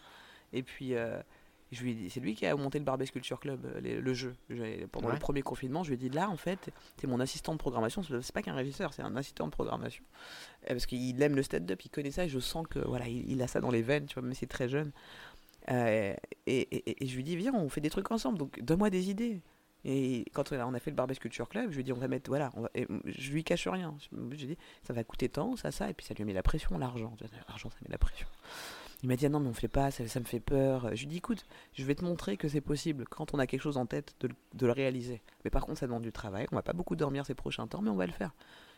Et 0.54 0.62
puis 0.62 0.94
euh, 0.94 1.20
je 1.72 1.84
lui 1.84 2.10
c'est 2.12 2.20
lui 2.20 2.36
qui 2.36 2.46
a 2.46 2.56
monté 2.56 2.78
le 2.78 2.86
Barbès 2.86 3.10
Culture 3.10 3.40
Club, 3.40 3.66
euh, 3.66 4.02
le 4.02 4.14
jeu. 4.14 4.36
Pendant 4.92 5.12
le 5.12 5.18
premier 5.18 5.42
confinement, 5.42 5.84
je 5.84 5.90
lui 5.90 5.96
ai 5.96 5.98
dit 5.98 6.10
là 6.10 6.30
en 6.30 6.38
fait, 6.38 6.70
es 7.04 7.08
mon 7.08 7.20
assistant 7.20 7.54
de 7.54 7.58
programmation. 7.58 8.04
C'est 8.04 8.32
pas 8.32 8.44
qu'un 8.44 8.54
régisseur, 8.54 8.94
c'est 8.94 9.02
un 9.02 9.16
assistant 9.16 9.48
de 9.48 9.52
programmation. 9.52 10.04
Parce 10.68 10.86
qu'il 10.86 11.20
aime 11.22 11.36
le 11.36 11.42
stand-up, 11.44 11.82
il 11.84 11.90
connaît 11.90 12.12
ça 12.12 12.26
et 12.26 12.30
je 12.30 12.40
sens 12.40 12.68
que 12.70 12.80
voilà, 12.80 13.08
il, 13.08 13.42
a 13.42 13.48
ça 13.48 13.60
dans 13.60 13.72
les 13.72 13.82
veines, 13.82 14.06
tu 14.06 14.14
vois, 14.14 14.24
mais 14.24 14.36
c'est 14.36 14.46
très 14.46 14.70
jeune. 14.70 14.92
Euh, 15.72 16.14
et, 16.46 17.04
et, 17.04 17.08
je 17.08 17.16
lui 17.16 17.24
dis 17.24 17.36
viens, 17.36 17.54
on 17.56 17.70
fait 17.70 17.82
des 17.82 17.90
trucs 17.90 18.12
ensemble. 18.12 18.38
Donc 18.38 18.62
donne-moi 18.62 18.92
des 18.92 19.10
idées. 19.10 19.42
Et 19.86 20.26
quand 20.34 20.52
on 20.54 20.74
a 20.74 20.80
fait 20.80 20.92
le 20.92 20.96
Barbès 20.96 21.20
Culture 21.20 21.50
Club, 21.50 21.70
je 21.70 21.76
lui 21.76 21.82
ai 21.82 21.84
dit 21.84 21.92
on 21.92 21.98
va 21.98 22.08
mettre 22.08 22.30
voilà, 22.30 22.52
je 23.06 23.32
lui 23.32 23.44
cache 23.44 23.68
rien. 23.68 23.96
Je 24.00 24.16
lui 24.16 24.44
ai 24.44 24.48
dit 24.48 24.58
ça 24.84 24.94
va 24.94 25.04
coûter 25.04 25.28
tant, 25.28 25.56
ça, 25.58 25.72
ça, 25.72 25.90
et 25.90 25.94
puis 25.94 26.06
ça 26.06 26.14
lui 26.14 26.24
a 26.24 26.26
mis 26.26 26.34
la 26.34 26.44
pression, 26.44 26.78
l'argent. 26.78 27.16
L'argent, 27.50 27.70
ça 27.70 27.78
met 27.82 27.92
la 27.92 27.98
pression. 27.98 28.28
Il 29.02 29.10
m'a 29.10 29.18
dit 29.18 29.26
ah 29.26 29.30
non 29.30 29.42
mais 29.42 29.50
on 29.50 29.54
fait 29.54 29.68
pas, 29.68 29.92
ça, 29.92 30.08
ça, 30.08 30.20
me 30.22 30.26
fait 30.26 30.40
peur. 30.40 30.96
Je 30.96 31.02
lui 31.02 31.08
ai 31.08 31.10
dit 31.10 31.18
écoute, 31.18 31.46
je 31.74 31.84
vais 31.84 31.96
te 31.96 32.06
montrer 32.06 32.38
que 32.38 32.48
c'est 32.48 32.62
possible 32.62 33.06
quand 33.10 33.34
on 33.34 33.40
a 33.40 33.46
quelque 33.46 33.62
chose 33.62 33.76
en 33.76 33.86
tête 33.86 34.16
de, 34.22 34.30
le 34.66 34.72
réaliser. 34.72 35.22
Mais 35.44 35.50
par 35.50 35.66
contre 35.66 35.80
ça 35.80 35.88
demande 35.88 36.04
du 36.04 36.14
travail, 36.14 36.48
on 36.54 36.56
va 36.56 36.64
pas 36.64 36.74
beaucoup 36.74 36.96
dormir 36.96 37.26
ces 37.26 37.36
prochains 37.36 37.68
temps, 37.68 37.82
mais 37.82 37.90
on 37.90 37.98
va 37.98 38.06
le 38.06 38.14
faire. 38.14 38.32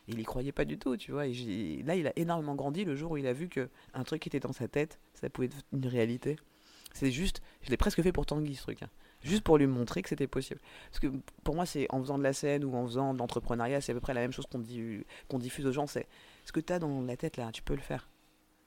Il 0.07 0.19
y 0.19 0.23
croyait 0.23 0.51
pas 0.51 0.65
du 0.65 0.79
tout, 0.79 0.97
tu 0.97 1.11
vois. 1.11 1.27
Là 1.27 1.95
il 1.95 2.07
a 2.07 2.13
énormément 2.15 2.55
grandi 2.55 2.83
le 2.83 2.95
jour 2.95 3.11
où 3.11 3.17
il 3.17 3.27
a 3.27 3.33
vu 3.33 3.47
que 3.47 3.69
un 3.93 4.03
truc 4.03 4.23
qui 4.23 4.29
était 4.29 4.39
dans 4.39 4.53
sa 4.53 4.67
tête, 4.67 4.99
ça 5.13 5.29
pouvait 5.29 5.47
être 5.47 5.57
une 5.71 5.85
réalité. 5.85 6.37
C'est 6.93 7.11
juste, 7.11 7.43
je 7.61 7.69
l'ai 7.69 7.77
presque 7.77 8.01
fait 8.01 8.11
pour 8.11 8.25
Tanguy 8.25 8.55
ce 8.55 8.63
truc. 8.63 8.81
Hein 8.81 8.89
juste 9.25 9.43
pour 9.43 9.57
lui 9.57 9.67
montrer 9.67 10.01
que 10.01 10.09
c'était 10.09 10.27
possible. 10.27 10.61
Parce 10.89 10.99
que 10.99 11.07
pour 11.43 11.55
moi, 11.55 11.65
c'est 11.65 11.87
en 11.89 11.99
faisant 11.99 12.17
de 12.17 12.23
la 12.23 12.33
scène 12.33 12.63
ou 12.63 12.75
en 12.75 12.85
faisant 12.85 13.13
de 13.13 13.19
l'entrepreneuriat, 13.19 13.81
c'est 13.81 13.91
à 13.91 13.95
peu 13.95 14.01
près 14.01 14.13
la 14.13 14.21
même 14.21 14.31
chose 14.31 14.45
qu'on 14.45 14.63
qu'on 15.27 15.39
diffuse 15.39 15.65
aux 15.65 15.71
gens. 15.71 15.87
C'est 15.87 16.07
ce 16.45 16.51
que 16.51 16.59
tu 16.59 16.71
as 16.71 16.79
dans 16.79 17.01
la 17.01 17.17
tête 17.17 17.37
là, 17.37 17.51
tu 17.51 17.63
peux 17.63 17.75
le 17.75 17.81
faire. 17.81 18.07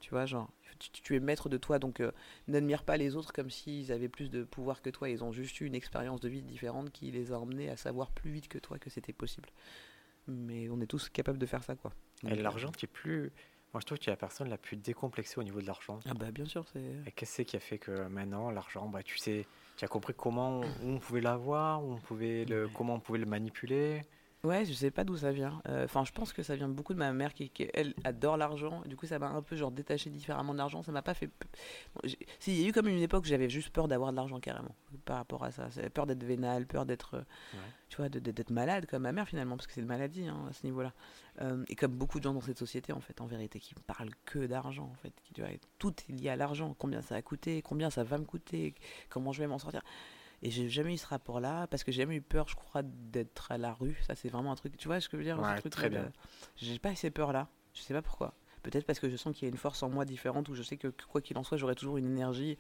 Tu 0.01 0.11
vois, 0.11 0.27
genre, 0.27 0.49
tu, 0.79 1.16
es 1.16 1.21
maître 1.21 1.49
de 1.49 1.57
toi, 1.57 1.79
donc 1.79 2.01
euh, 2.01 2.12
n'admire 2.47 2.85
pas 2.85 2.97
les 2.97 3.16
autres 3.16 3.33
comme 3.33 3.51
s'ils 3.51 3.90
avaient 3.90 4.09
plus 4.09 4.31
de 4.31 4.44
pouvoir 4.44 4.81
que 4.81 4.90
toi. 4.90 5.09
Ils 5.09 5.25
ont 5.25 5.33
juste 5.33 5.61
eu 5.61 5.66
une 5.66 5.75
expérience 5.75 6.21
de 6.21 6.29
vie 6.29 6.42
différente 6.42 6.90
qui 6.90 7.11
les 7.11 7.33
a 7.33 7.38
emmenés 7.38 7.68
à 7.68 7.77
savoir 7.77 8.11
plus 8.11 8.31
vite 8.31 8.49
que 8.49 8.59
toi 8.59 8.79
que 8.79 8.90
c'était 8.90 9.12
possible. 9.12 9.49
Mais 10.29 10.68
on 10.68 10.81
est 10.81 10.87
tous 10.87 11.09
capables 11.09 11.38
de 11.38 11.47
faire 11.47 11.64
ça, 11.64 11.75
quoi. 11.75 11.92
Et 12.29 12.37
l'argent, 12.37 12.71
tu 12.71 12.85
es 12.85 12.88
plus. 12.88 13.33
Moi, 13.73 13.81
je 13.81 13.87
trouve 13.87 13.99
que 13.99 14.05
tu 14.05 14.11
es 14.11 14.12
la 14.12 14.16
personne 14.16 14.49
la 14.49 14.59
plus 14.59 14.77
décomplexée 14.77 15.38
au 15.38 15.42
niveau 15.42 15.61
de 15.61 15.66
l'argent. 15.66 16.01
Ah, 16.07 16.14
bah, 16.14 16.31
bien 16.31 16.44
sûr. 16.44 16.66
c'est... 16.73 17.03
Et 17.07 17.12
qu'est-ce 17.12 17.42
qui 17.42 17.57
a 17.57 17.61
fait 17.61 17.79
que 17.79 18.07
maintenant, 18.09 18.51
l'argent, 18.51 18.88
bah, 18.88 19.03
tu 19.03 19.18
sais 19.18 19.47
tu 19.78 19.84
as 19.84 19.88
compris 19.88 20.12
comment 20.12 20.60
on 20.84 20.98
pouvait 20.98 21.20
l'avoir, 21.20 21.82
on 21.82 21.96
pouvait 21.96 22.44
le, 22.44 22.68
comment 22.68 22.94
on 22.94 23.00
pouvait 23.00 23.20
le 23.20 23.26
manipuler? 23.26 24.02
Ouais, 24.44 24.64
je 24.64 24.72
sais 24.72 24.92
pas 24.92 25.03
d'où 25.03 25.16
ça 25.16 25.33
vient. 25.33 25.61
Euh, 25.68 25.85
enfin, 25.85 26.05
je 26.05 26.12
pense 26.12 26.33
que 26.33 26.44
ça 26.44 26.55
vient 26.55 26.68
beaucoup 26.68 26.94
de 26.94 26.98
ma 26.98 27.12
mère 27.12 27.35
qui, 27.35 27.51
elle, 27.74 27.92
adore 28.05 28.37
l'argent. 28.37 28.83
Du 28.87 28.94
coup, 28.94 29.05
ça 29.05 29.18
m'a 29.18 29.27
un 29.29 29.42
peu 29.42 29.57
genre 29.57 29.72
détaché 29.72 30.11
différemment 30.11 30.53
de 30.53 30.59
l'argent. 30.59 30.81
Ça 30.81 30.92
m'a 30.92 31.03
pas 31.03 31.14
fait. 31.14 31.29
si, 32.38 32.53
il 32.53 32.61
y 32.61 32.64
a 32.64 32.68
eu 32.68 32.72
comme 32.72 32.87
une 32.87 33.03
époque 33.03 33.24
où 33.24 33.27
j'avais 33.27 33.51
juste 33.51 33.70
peur 33.70 33.88
d'avoir 33.88 34.12
de 34.12 34.16
l'argent 34.16 34.38
carrément 34.38 34.77
par 35.05 35.16
rapport 35.16 35.42
à 35.42 35.51
ça. 35.51 35.68
Peur 35.92 36.07
d'être 36.07 36.22
vénal, 36.22 36.66
peur 36.68 36.87
d'être, 36.87 37.14
euh, 37.14 37.22
tu 37.88 37.96
vois, 37.96 38.09
d'être 38.09 38.51
malade 38.51 38.87
comme 38.87 39.03
ma 39.03 39.12
mère 39.12 39.27
finalement, 39.27 39.57
parce 39.57 39.66
que 39.66 39.72
c'est 39.72 39.81
une 39.81 39.88
maladie 39.88 40.29
hein, 40.29 40.46
à 40.48 40.53
ce 40.53 40.64
niveau-là. 40.64 40.92
Euh, 41.40 41.64
et 41.68 41.74
comme 41.74 41.92
beaucoup 41.92 42.18
de 42.18 42.24
gens 42.24 42.33
dans 42.33 42.40
cette 42.40 42.59
société, 42.59 42.92
en 42.92 43.01
fait, 43.01 43.20
en 43.20 43.27
vérité, 43.27 43.59
qui 43.59 43.74
parlent 43.74 44.14
que 44.24 44.46
d'argent, 44.46 44.85
en 44.85 44.96
fait, 45.03 45.12
qui, 45.24 45.33
tu 45.33 45.40
vois, 45.40 45.51
tout 45.79 45.94
est 46.09 46.12
lié 46.12 46.29
à 46.29 46.37
l'argent. 46.37 46.77
Combien 46.79 47.03
ça 47.03 47.16
a 47.16 47.22
coûté, 47.22 47.61
combien 47.61 47.90
ça 47.90 48.05
va 48.05 48.18
me 48.18 48.24
coûter, 48.24 48.77
comment 49.09 49.33
je 49.33 49.40
vais 49.40 49.48
m'en 49.48 49.59
sortir. 49.59 49.83
Et 50.42 50.51
j'ai 50.51 50.68
jamais 50.68 50.94
eu 50.94 50.98
ce 50.98 51.07
rapport-là 51.07 51.66
parce 51.66 51.83
que 51.83 51.90
j'ai 51.90 52.03
jamais 52.03 52.16
eu 52.16 52.22
peur, 52.22 52.48
je 52.48 52.55
crois, 52.55 52.83
d'être 52.85 53.51
à 53.51 53.59
la 53.59 53.72
rue. 53.72 53.96
Ça, 54.07 54.14
c'est 54.14 54.29
vraiment 54.29 54.53
un 54.53 54.57
truc. 54.57 54.77
Tu 54.77 54.88
vois 54.88 55.01
ce 55.01 55.09
que 55.09 55.16
je 55.16 55.22
veux 55.22 55.24
dire 55.24 55.40
ouais, 55.40 55.61
Très 55.70 55.90
bien. 55.90 56.12
J'ai 56.57 56.79
pas 56.79 56.94
ces 56.94 57.11
peurs-là. 57.11 57.48
Je 57.74 57.83
sais 57.83 57.94
pas 57.94 58.03
pourquoi. 58.03 58.35
Peut-être 58.62 58.85
parce 58.85 58.98
que 58.98 59.09
je 59.09 59.16
sens 59.16 59.35
qu'il 59.35 59.46
y 59.46 59.51
a 59.51 59.53
une 59.53 59.59
force 59.59 59.83
en 59.83 59.88
moi 59.88 60.05
différente 60.05 60.48
où 60.48 60.55
je 60.55 60.62
sais 60.62 60.77
que 60.77 60.88
quoi 61.11 61.20
qu'il 61.20 61.38
en 61.38 61.44
soit, 61.44 61.57
j'aurai 61.57 61.74
toujours 61.74 61.96
une 61.96 62.07
énergie 62.07 62.59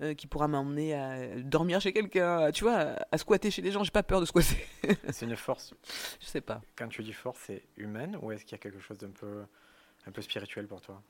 euh, 0.00 0.14
qui 0.14 0.26
pourra 0.26 0.48
m'emmener 0.48 0.94
à 0.94 1.40
dormir 1.40 1.80
chez 1.80 1.92
quelqu'un, 1.92 2.52
tu 2.52 2.64
vois, 2.64 2.96
à 3.10 3.18
squatter 3.18 3.50
chez 3.50 3.62
les 3.62 3.72
gens. 3.72 3.82
J'ai 3.82 3.90
pas 3.90 4.02
peur 4.02 4.20
de 4.20 4.26
squatter. 4.26 4.64
c'est 5.10 5.26
une 5.26 5.36
force. 5.36 5.74
Je 6.20 6.26
sais 6.26 6.40
pas. 6.40 6.62
Quand 6.76 6.88
tu 6.88 7.02
dis 7.02 7.12
force, 7.12 7.40
c'est 7.46 7.64
humaine 7.76 8.16
ou 8.22 8.30
est-ce 8.32 8.44
qu'il 8.44 8.52
y 8.52 8.54
a 8.54 8.58
quelque 8.58 8.80
chose 8.80 8.98
d'un 8.98 9.10
peu, 9.10 9.44
un 10.06 10.12
peu 10.12 10.22
spirituel 10.22 10.66
pour 10.66 10.80
toi? 10.80 11.02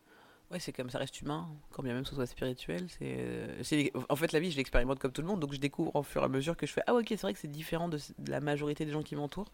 Ouais, 0.50 0.61
c'est 0.61 0.72
comme 0.72 0.90
ça 0.90 0.98
reste 0.98 1.20
humain, 1.20 1.48
quand 1.72 1.83
bien 1.83 1.94
même 1.94 2.04
ce 2.04 2.14
soit 2.14 2.26
spirituel. 2.26 2.87
C'est, 2.88 3.16
euh, 3.18 3.90
en 4.09 4.16
fait, 4.16 4.33
la 4.33 4.40
vie, 4.40 4.50
je 4.50 4.57
l'expérimente 4.57 4.98
comme 4.98 5.12
tout 5.12 5.22
le 5.22 5.26
monde, 5.26 5.40
donc 5.40 5.52
je 5.52 5.59
découvre 5.59 5.94
au 5.96 6.02
fur 6.02 6.22
et 6.22 6.24
à 6.26 6.28
mesure 6.28 6.57
que 6.57 6.66
je 6.66 6.72
fais 6.72 6.83
Ah, 6.87 6.94
ok, 6.94 7.07
c'est 7.09 7.22
vrai 7.22 7.33
que 7.33 7.38
c'est 7.38 7.48
différent 7.48 7.88
de, 7.88 7.99
la 8.28 8.40
majorité 8.40 8.84
des 8.84 8.92
gens 8.92 9.03
qui 9.03 9.16
m'entourent. 9.16 9.51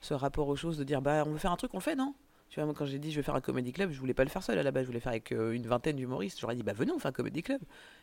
Ce 0.00 0.14
rapport 0.14 0.48
aux 0.48 0.56
choses, 0.56 0.78
de 0.78 0.84
dire 0.84 1.00
Bah, 1.02 1.24
on 1.26 1.30
veut 1.30 1.38
faire 1.38 1.52
un 1.52 1.56
truc, 1.56 1.72
on 1.74 1.78
le 1.78 1.82
fait, 1.82 1.96
non? 1.96 2.14
Tu 2.50 2.60
vois, 2.60 2.66
moi, 2.66 2.74
quand 2.76 2.84
j'ai 2.84 2.98
dit 2.98 3.10
je 3.10 3.16
vais 3.16 3.22
faire 3.22 3.34
un 3.34 3.40
comedy 3.40 3.72
club, 3.72 3.90
je 3.92 3.98
voulais 3.98 4.14
pas 4.14 4.24
le 4.24 4.30
faire 4.30 4.42
seul 4.42 4.58
à 4.58 4.62
la 4.62 4.70
base, 4.70 4.82
je 4.82 4.88
voulais 4.88 5.00
faire 5.00 5.12
avec 5.12 5.32
euh, 5.32 5.52
une 5.52 5.66
vingtaine 5.66 5.96
d'humoristes. 5.96 6.38
J'aurais 6.38 6.54
dit 6.56 6.62
Bah, 6.62 6.74
venez, 6.74 6.92
on 6.92 6.98
fait 6.98 7.08
un 7.08 7.12
comedy 7.12 7.42
club. 7.42 7.60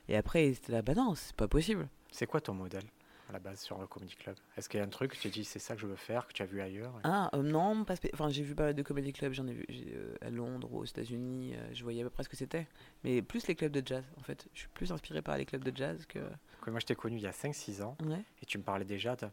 Et 0.07 0.18
après, 0.18 0.53
c'était 0.53 0.72
là 0.72 0.82
Bah, 0.82 0.95
non, 0.95 1.14
c'est 1.16 1.36
pas 1.36 1.47
possible. 1.47 1.88
C'est 2.12 2.26
quoi 2.26 2.41
ton 2.41 2.55
modèle? 2.55 2.86
À 3.30 3.32
la 3.34 3.40
base 3.40 3.62
sur 3.62 3.80
le 3.80 3.88
Comedy 3.88 4.16
Club 4.16 4.36
Est-ce 4.58 4.68
qu'il 4.68 4.80
y 4.80 4.84
a 4.84 4.86
un 4.86 4.90
truc 4.90 5.12
que 5.12 5.16
tu 5.16 5.24
t'es 5.24 5.30
dit 5.30 5.46
c'est 5.46 5.60
ça 5.60 5.76
que 5.76 5.82
je 5.82 5.88
veux 5.88 5.96
faire, 5.96 6.28
que 6.28 6.34
tu 6.34 6.42
as 6.42 6.46
vu 6.46 6.62
ailleurs 6.62 7.00
Ah 7.04 7.30
euh, 7.36 7.44
non, 7.44 7.86
pas 7.86 7.96
enfin, 8.14 8.30
j'ai 8.30 8.44
vu 8.44 8.56
pas 8.56 8.66
mal 8.66 8.74
de 8.74 8.82
Comedy 8.82 9.14
Club, 9.14 9.34
j'en 9.34 9.48
ai 9.48 9.54
vu 9.54 9.66
euh, 9.70 10.16
à 10.22 10.30
Londres 10.30 10.74
aux 10.74 10.86
États-Unis, 10.86 11.54
euh, 11.56 11.70
je 11.72 11.84
voyais 11.84 12.02
à 12.02 12.04
peu 12.06 12.10
près 12.10 12.24
ce 12.24 12.30
que 12.30 12.36
c'était. 12.36 12.68
Mais 13.04 13.22
plus 13.22 13.48
les 13.48 13.56
clubs 13.56 13.72
de 13.72 13.86
jazz 13.86 14.04
en 14.18 14.24
fait. 14.24 14.48
Je 14.54 14.62
suis 14.62 14.70
plus 14.70 14.92
inspiré 14.92 15.22
par 15.22 15.38
les 15.38 15.46
clubs 15.46 15.64
de 15.64 15.76
jazz 15.76 16.06
que. 16.08 16.20
moi 16.68 16.80
je 16.80 16.86
t'ai 16.86 16.96
connu 16.96 17.18
il 17.18 17.24
y 17.24 17.28
a 17.28 17.32
5-6 17.32 17.84
ans 17.84 17.96
et 18.42 18.46
tu 18.46 18.58
me 18.58 18.64
parlais 18.64 18.86
déjà 18.86 19.16
de 19.16 19.28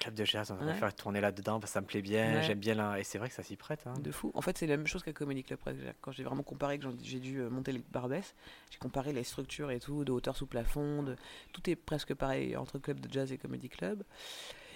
club 0.00 0.14
de 0.14 0.24
jazz, 0.24 0.50
on 0.50 0.64
va 0.64 0.74
faire 0.74 0.94
tourner 0.94 1.20
là-dedans, 1.20 1.60
ça 1.64 1.80
me 1.80 1.86
plaît 1.86 2.02
bien, 2.02 2.42
j'aime 2.42 2.58
bien 2.58 2.74
là. 2.74 2.98
Et 2.98 3.04
c'est 3.04 3.18
vrai 3.18 3.28
que 3.28 3.34
ça 3.34 3.42
s'y 3.42 3.56
prête. 3.56 3.86
Hein. 3.86 3.94
De 4.00 4.10
fou. 4.10 4.32
En 4.34 4.40
fait, 4.40 4.56
c'est 4.58 4.66
la 4.66 4.76
même 4.76 4.86
chose 4.86 5.02
qu'à 5.02 5.12
Comedy 5.12 5.44
Club. 5.44 5.58
Quand 6.00 6.12
j'ai 6.12 6.24
vraiment 6.24 6.42
comparé, 6.42 6.78
que 6.78 6.86
j'ai 7.02 7.20
dû 7.20 7.38
euh, 7.38 7.50
monter 7.50 7.72
les 7.72 7.82
Barbès, 7.92 8.34
j'ai 8.70 8.78
comparé 8.78 9.12
les 9.12 9.24
structures 9.24 9.70
et 9.70 9.78
tout, 9.78 10.04
de 10.04 10.12
hauteur 10.12 10.36
sous 10.36 10.46
plafond, 10.46 11.02
de... 11.02 11.16
tout 11.52 11.68
est 11.68 11.76
presque 11.76 12.14
pareil 12.14 12.56
entre 12.56 12.78
club 12.78 12.98
de 13.00 13.12
jazz 13.12 13.30
et 13.30 13.38
Comedy 13.38 13.68
Club. 13.68 14.02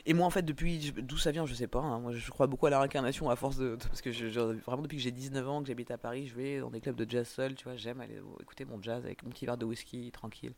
Et 0.07 0.12
moi, 0.12 0.27
en 0.27 0.31
fait, 0.31 0.43
depuis 0.43 0.93
d'où 0.93 1.16
ça 1.16 1.31
vient, 1.31 1.47
je 1.47 1.55
sais 1.55 1.66
pas. 1.66 1.81
Hein. 1.81 2.01
Moi, 2.01 2.12
je 2.12 2.31
crois 2.31 2.47
beaucoup 2.47 2.66
à 2.66 2.70
la 2.70 2.79
réincarnation 2.79 3.31
à 3.31 3.37
force 3.37 3.57
de. 3.57 3.77
Parce 3.77 4.03
que 4.03 4.12
je, 4.12 4.29
vraiment, 4.29 4.83
depuis 4.83 4.99
que 4.99 5.03
j'ai 5.03 5.11
19 5.11 5.49
ans, 5.49 5.62
que 5.62 5.68
j'habite 5.68 5.91
à 5.91 5.97
Paris, 5.97 6.27
je 6.27 6.35
vais 6.35 6.61
dans 6.61 6.70
des 6.70 6.81
clubs 6.81 6.97
de 6.97 7.11
jazz 7.11 7.27
seul, 7.27 7.55
tu 7.55 7.64
vois. 7.64 7.77
J'aime 7.77 8.01
aller 8.01 8.20
écouter 8.41 8.66
mon 8.66 8.83
jazz 8.83 9.03
avec 9.05 9.22
mon 9.22 9.31
petit 9.31 9.47
verre 9.47 9.57
de 9.57 9.64
whisky, 9.64 10.11
tranquille. 10.12 10.53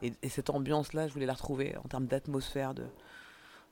Et, 0.00 0.12
et 0.22 0.28
cette 0.30 0.48
ambiance-là, 0.48 1.08
je 1.08 1.12
voulais 1.12 1.26
la 1.26 1.34
retrouver 1.34 1.76
en 1.76 1.88
termes 1.88 2.06
d'atmosphère, 2.06 2.72
de, 2.72 2.84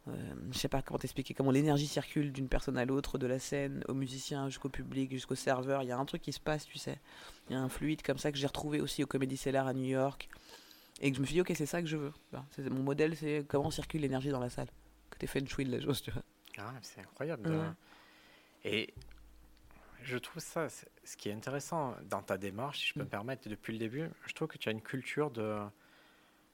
euh, 0.09 0.12
je 0.52 0.59
sais 0.59 0.68
pas 0.68 0.82
comment 0.82 0.98
t'expliquer 0.98 1.34
comment 1.34 1.50
l'énergie 1.50 1.86
circule 1.86 2.32
d'une 2.32 2.48
personne 2.48 2.78
à 2.78 2.84
l'autre, 2.84 3.18
de 3.18 3.26
la 3.26 3.38
scène 3.38 3.82
au 3.88 3.94
musicien 3.94 4.48
jusqu'au 4.48 4.68
public, 4.68 5.11
jusqu'au 5.11 5.34
serveur. 5.34 5.82
Il 5.82 5.88
y 5.88 5.92
a 5.92 5.98
un 5.98 6.04
truc 6.04 6.22
qui 6.22 6.32
se 6.32 6.40
passe, 6.40 6.64
tu 6.64 6.78
sais. 6.78 6.98
Il 7.48 7.54
y 7.54 7.57
a 7.57 7.61
un 7.61 7.68
fluide 7.68 8.02
comme 8.02 8.18
ça 8.18 8.30
que 8.30 8.38
j'ai 8.38 8.46
retrouvé 8.46 8.80
aussi 8.80 9.02
au 9.02 9.07
Comedy 9.07 9.36
Cellar 9.36 9.66
à 9.66 9.72
New 9.72 9.84
York. 9.84 10.28
Et 11.00 11.11
que 11.11 11.16
je 11.16 11.20
me 11.20 11.26
suis 11.26 11.34
dit, 11.34 11.40
ok, 11.40 11.52
c'est 11.54 11.66
ça 11.66 11.82
que 11.82 11.88
je 11.88 11.96
veux. 11.96 12.12
mon 12.70 12.82
modèle, 12.82 13.16
c'est 13.16 13.44
comment 13.48 13.70
circule 13.70 14.00
l'énergie 14.00 14.30
dans 14.30 14.40
la 14.40 14.48
salle. 14.48 14.68
Que 15.11 15.18
t'es 15.18 15.26
fait 15.26 15.40
une 15.40 15.48
chouille 15.48 15.66
de 15.66 15.72
la 15.72 15.80
chose, 15.80 16.00
tu 16.00 16.11
vois. 16.11 16.22
Ah, 16.59 16.72
c'est 16.80 17.00
incroyable. 17.00 17.74
Et 18.64 18.94
je 20.02 20.16
trouve 20.18 20.42
ça, 20.42 20.68
ce 20.68 21.16
qui 21.16 21.28
est 21.28 21.32
intéressant 21.32 21.94
dans 22.04 22.22
ta 22.22 22.38
démarche, 22.38 22.80
si 22.80 22.86
je 22.88 22.94
peux 22.94 23.00
mm. 23.00 23.04
me 23.04 23.09
permettre, 23.09 23.48
depuis 23.48 23.72
le 23.72 23.78
début, 23.78 24.09
je 24.26 24.32
trouve 24.32 24.48
que 24.48 24.59
tu 24.59 24.68
as 24.68 24.72
une 24.72 24.80
culture 24.80 25.30
de 25.30 25.61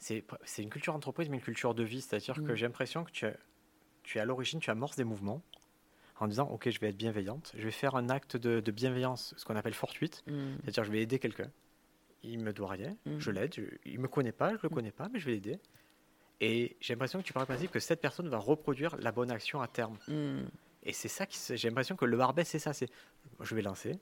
c'est 0.03 0.62
une 0.62 0.70
culture 0.70 0.94
entreprise, 0.94 1.28
mais 1.28 1.36
une 1.36 1.42
culture 1.42 1.74
de 1.74 1.82
vie. 1.82 2.00
C'est-à-dire 2.00 2.34
que 2.34 2.53
mm. 2.53 2.55
j'ai 2.55 2.66
l'impression 2.66 3.05
que 3.05 3.11
tu, 3.11 3.26
tu 4.03 4.18
es 4.18 4.20
à 4.20 4.24
l'origine, 4.24 4.61
tu 4.61 4.70
amorces 4.70 4.96
des 4.96 5.05
mouvements 5.05 5.42
en 6.18 6.26
disant 6.26 6.48
Ok, 6.50 6.68
je 6.70 6.80
vais 6.80 6.88
être 6.88 6.96
bienveillante, 6.96 7.53
je 7.57 7.62
vais 7.62 7.70
faire 7.70 7.94
un 7.94 8.09
acte 8.09 8.36
de, 8.36 8.70
bienveillance, 8.70 9.34
ce 9.36 9.44
qu'on 9.44 9.57
appelle 9.57 9.74
fortuite. 9.74 10.24
Mm. 10.26 10.57
C'est-à-dire, 10.62 10.84
je 10.84 10.92
vais 10.92 11.03
aider 11.03 11.18
quelqu'un. 11.18 11.50
Il 12.24 12.40
me 12.40 12.53
doit 12.53 12.68
rien, 12.68 12.96
mm. 13.07 13.18
je 13.18 13.30
l'aide. 13.30 13.55
Il 13.84 14.00
me 14.00 14.09
connaît 14.09 14.32
pas, 14.32 14.57
je 14.57 14.62
le 14.62 14.68
connais 14.68 14.92
pas, 14.92 15.09
mais 15.12 15.18
je 15.18 15.26
vais 15.26 15.32
l'aider. 15.32 15.59
Et 16.40 16.76
j'ai 16.80 16.94
l'impression 16.94 17.20
que 17.20 17.24
tu 17.24 17.32
parles 17.32 17.46
principe 17.46 17.70
que 17.70 17.78
cette 17.78 18.00
personne 18.00 18.28
va 18.28 18.38
reproduire 18.38 18.96
la 18.96 19.12
bonne 19.12 19.30
action 19.30 19.61
à 19.62 19.68
terme. 19.68 19.96
Et 20.82 20.92
c'est 20.92 21.09
ça 21.09 21.26
qui. 21.26 21.38
J'ai 21.57 21.68
l'impression 21.68 21.94
que 21.94 22.05
le 22.05 22.16
barbet, 22.16 22.42
c'est 22.42 22.59
ça. 22.59 22.72
C'est 22.72 22.88
je 23.40 23.55
vais 23.55 23.62
lancer, 23.62 23.96